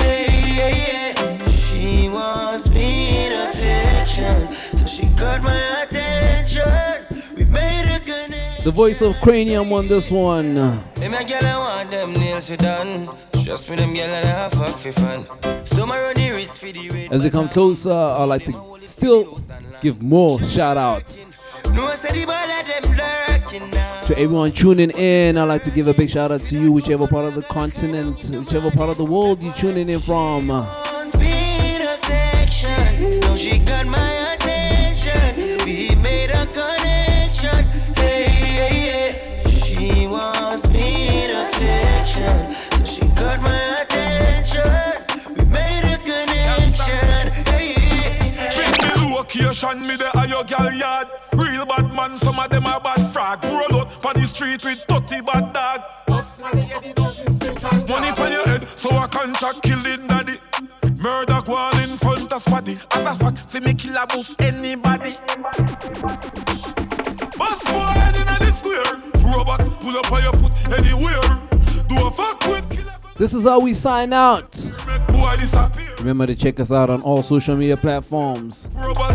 Wants 2.16 2.68
me 2.70 3.28
to 3.28 3.46
section. 3.46 4.52
So 4.78 4.86
she 4.86 5.06
got 5.16 5.42
my 5.42 5.82
attention. 5.82 7.06
We 7.36 7.44
made 7.44 7.84
a 7.94 8.00
connection. 8.00 8.64
The 8.64 8.72
voice 8.72 9.02
of 9.02 9.14
Cranium 9.20 9.72
on 9.72 9.86
this 9.86 10.10
one. 10.10 10.56
Hey, 10.96 11.08
my 11.08 11.22
girl, 11.24 11.44
I 11.44 11.58
want 11.58 11.90
them 11.90 12.12
nails 12.14 12.48
for 12.48 12.56
done. 12.56 13.10
Trust 13.44 13.70
me, 13.70 13.76
them 13.76 13.94
girl, 13.94 14.08
and 14.08 14.26
I 14.28 14.48
fuck 14.50 14.76
for 14.78 14.92
fun. 14.92 15.26
So 15.64 15.86
my 15.86 16.00
run 16.00 16.14
for 16.14 16.72
the. 16.72 17.08
As 17.10 17.22
we 17.22 17.30
come 17.30 17.48
closer, 17.48 17.92
I'd 17.92 18.24
like 18.24 18.44
to 18.44 18.52
still 18.84 19.38
give 19.80 20.02
more 20.02 20.42
shout 20.42 20.76
outs 20.76 21.24
No, 21.74 21.86
I 21.86 21.94
said 21.94 22.12
the 22.12 22.24
ball 22.24 22.34
of 22.34 22.66
them 22.66 22.96
lurking 22.96 23.70
now. 23.70 24.00
to 24.02 24.18
everyone 24.18 24.52
tuning 24.52 24.90
in. 24.90 25.36
I'd 25.36 25.44
like 25.44 25.62
to 25.64 25.70
give 25.70 25.86
a 25.88 25.94
big 25.94 26.10
shout 26.10 26.32
out 26.32 26.40
to 26.40 26.58
you, 26.58 26.72
whichever 26.72 27.06
part 27.06 27.26
of 27.26 27.34
the 27.34 27.42
continent, 27.42 28.30
whichever 28.30 28.70
part 28.70 28.90
of 28.90 28.96
the 28.96 29.04
world 29.04 29.42
you're 29.42 29.54
tuning 29.54 29.88
in 29.88 30.00
from. 30.00 30.50
Got 33.76 33.86
my 33.88 34.32
attention. 34.32 35.58
We 35.66 35.94
made 35.96 36.30
a 36.30 36.46
connection. 36.46 37.64
Hey, 37.96 38.24
yeah, 38.56 38.86
yeah. 38.86 39.50
She 39.50 40.06
wants 40.06 40.66
me 40.68 41.26
to 41.26 41.44
section. 41.44 42.54
So 42.54 42.84
she 42.84 43.04
got 43.20 43.38
my 43.42 43.82
attention. 43.82 45.04
We 45.36 45.44
made 45.44 45.84
a 45.94 45.98
connection. 45.98 47.20
Hey, 47.50 47.74
yeah. 47.76 48.54
Bring 48.56 49.08
me 49.10 49.14
location, 49.14 49.86
me 49.86 49.96
the 49.96 50.10
higher 50.10 50.44
gal 50.44 50.72
yard. 50.72 51.08
Real 51.34 51.66
bad 51.66 51.92
man, 51.92 52.16
some 52.16 52.38
of 52.38 52.48
them 52.48 52.66
are 52.66 52.80
bad 52.80 53.12
frag. 53.12 53.44
Roll 53.44 53.80
out 53.80 54.06
on 54.06 54.14
the 54.14 54.26
street 54.26 54.64
with 54.64 54.80
30 54.88 55.20
bad 55.20 55.52
dog. 55.52 55.80
Money 57.88 58.10
on 58.10 58.32
your 58.32 58.46
head, 58.46 58.68
so 58.74 58.88
I 58.90 59.06
contract 59.06 59.62
killing 59.62 60.06
daddy. 60.06 60.40
Murder 60.98 61.40
go 61.44 61.54
on 61.54 61.80
in 61.80 61.96
front 61.96 62.32
of 62.32 62.42
squaddy. 62.42 62.78
As 62.92 63.06
a 63.06 63.14
fuck, 63.18 63.36
fi 63.36 63.60
me 63.60 63.74
kill 63.74 63.96
a 63.96 64.06
boof 64.06 64.34
anybody. 64.40 65.14
Boss 67.36 67.62
boy 67.64 67.92
head 67.98 68.16
inna 68.16 68.38
the 68.40 68.52
square. 68.52 69.34
Robots 69.34 69.68
pull 69.80 69.96
up 69.96 70.10
on 70.10 70.22
your 70.22 70.32
foot 70.32 70.52
anywhere. 70.72 71.20
Do 71.88 72.06
a 72.06 72.10
fuck 72.10 72.44
with. 72.46 72.65
This 73.18 73.32
is 73.32 73.44
how 73.44 73.60
we 73.60 73.72
sign 73.72 74.12
out. 74.12 74.60
Remember 75.98 76.26
to 76.26 76.34
check 76.34 76.60
us 76.60 76.70
out 76.70 76.90
on 76.90 77.00
all 77.02 77.22
social 77.22 77.56
media 77.56 77.76
platforms. 77.76 78.68
Your. 78.74 79.06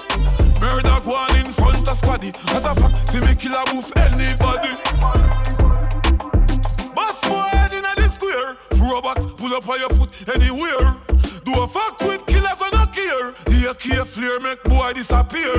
Murder 0.60 1.00
go 1.04 1.14
on 1.14 1.36
in 1.36 1.52
front 1.52 1.88
of 1.88 1.96
squaddy. 1.96 2.34
As 2.52 2.64
a 2.64 2.74
fuck, 2.74 2.92
fi 3.08 3.20
me 3.20 3.34
kill 3.34 3.54
a 3.54 3.62
move 3.72 3.92
anybody. 3.96 4.72
Boss 6.94 7.20
boy 7.28 7.48
head 7.56 7.72
inna 7.72 7.92
the 7.96 8.08
square. 8.08 8.56
Robots 8.76 9.26
pull 9.36 9.54
up 9.54 9.68
on 9.68 9.80
your 9.80 9.90
foot 9.90 10.10
anywhere. 10.34 10.96
Do 11.44 11.62
a 11.62 11.66
fuck 11.66 12.00
with 12.00 12.24
killers 12.26 12.60
on 12.60 12.74
a 12.74 12.79
care. 12.92 13.32
Key 13.74 14.04
flare 14.04 14.40
make 14.40 14.62
boy 14.64 14.92
disappear. 14.92 15.54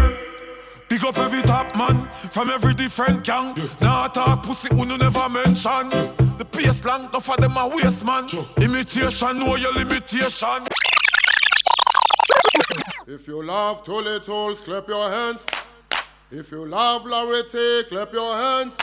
Big 0.87 1.03
up 1.05 1.17
every 1.17 1.41
top 1.41 1.75
man 1.75 2.07
from 2.31 2.49
every 2.49 2.73
different 2.73 3.23
gang. 3.23 3.55
Now 3.79 4.07
talk 4.07 4.43
pussy 4.43 4.69
who 4.75 4.85
no 4.85 4.95
never 4.95 5.27
mention. 5.29 5.89
The 6.37 6.45
pace 6.51 6.83
long, 6.85 7.05
enough 7.05 7.29
of 7.29 7.37
them 7.37 7.57
a 7.57 7.67
waste 7.67 8.05
man. 8.05 8.27
Imitation, 8.57 9.39
know 9.39 9.55
your 9.55 9.73
limitation. 9.73 10.67
If 13.07 13.27
you 13.27 13.41
love 13.41 13.83
too 13.83 14.01
little, 14.01 14.55
clap 14.55 14.87
your 14.87 15.09
hands. 15.09 15.47
If 16.29 16.51
you 16.51 16.65
love 16.65 17.05
Larry 17.05 17.43
T, 17.43 17.83
clap 17.89 18.13
your 18.13 18.35
hands. 18.35 18.77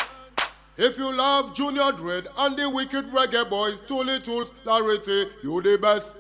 If 0.77 0.99
you 0.99 1.13
love 1.13 1.55
Junior 1.55 1.93
Dread 1.93 2.27
and 2.39 2.57
the 2.57 2.69
wicked 2.69 3.07
reggae 3.13 3.49
boys, 3.49 3.83
Thuli 3.83 4.21
Thulz, 4.21 4.53
Larity, 4.65 5.31
you 5.43 5.61
the 5.63 5.79
best. 5.79 6.17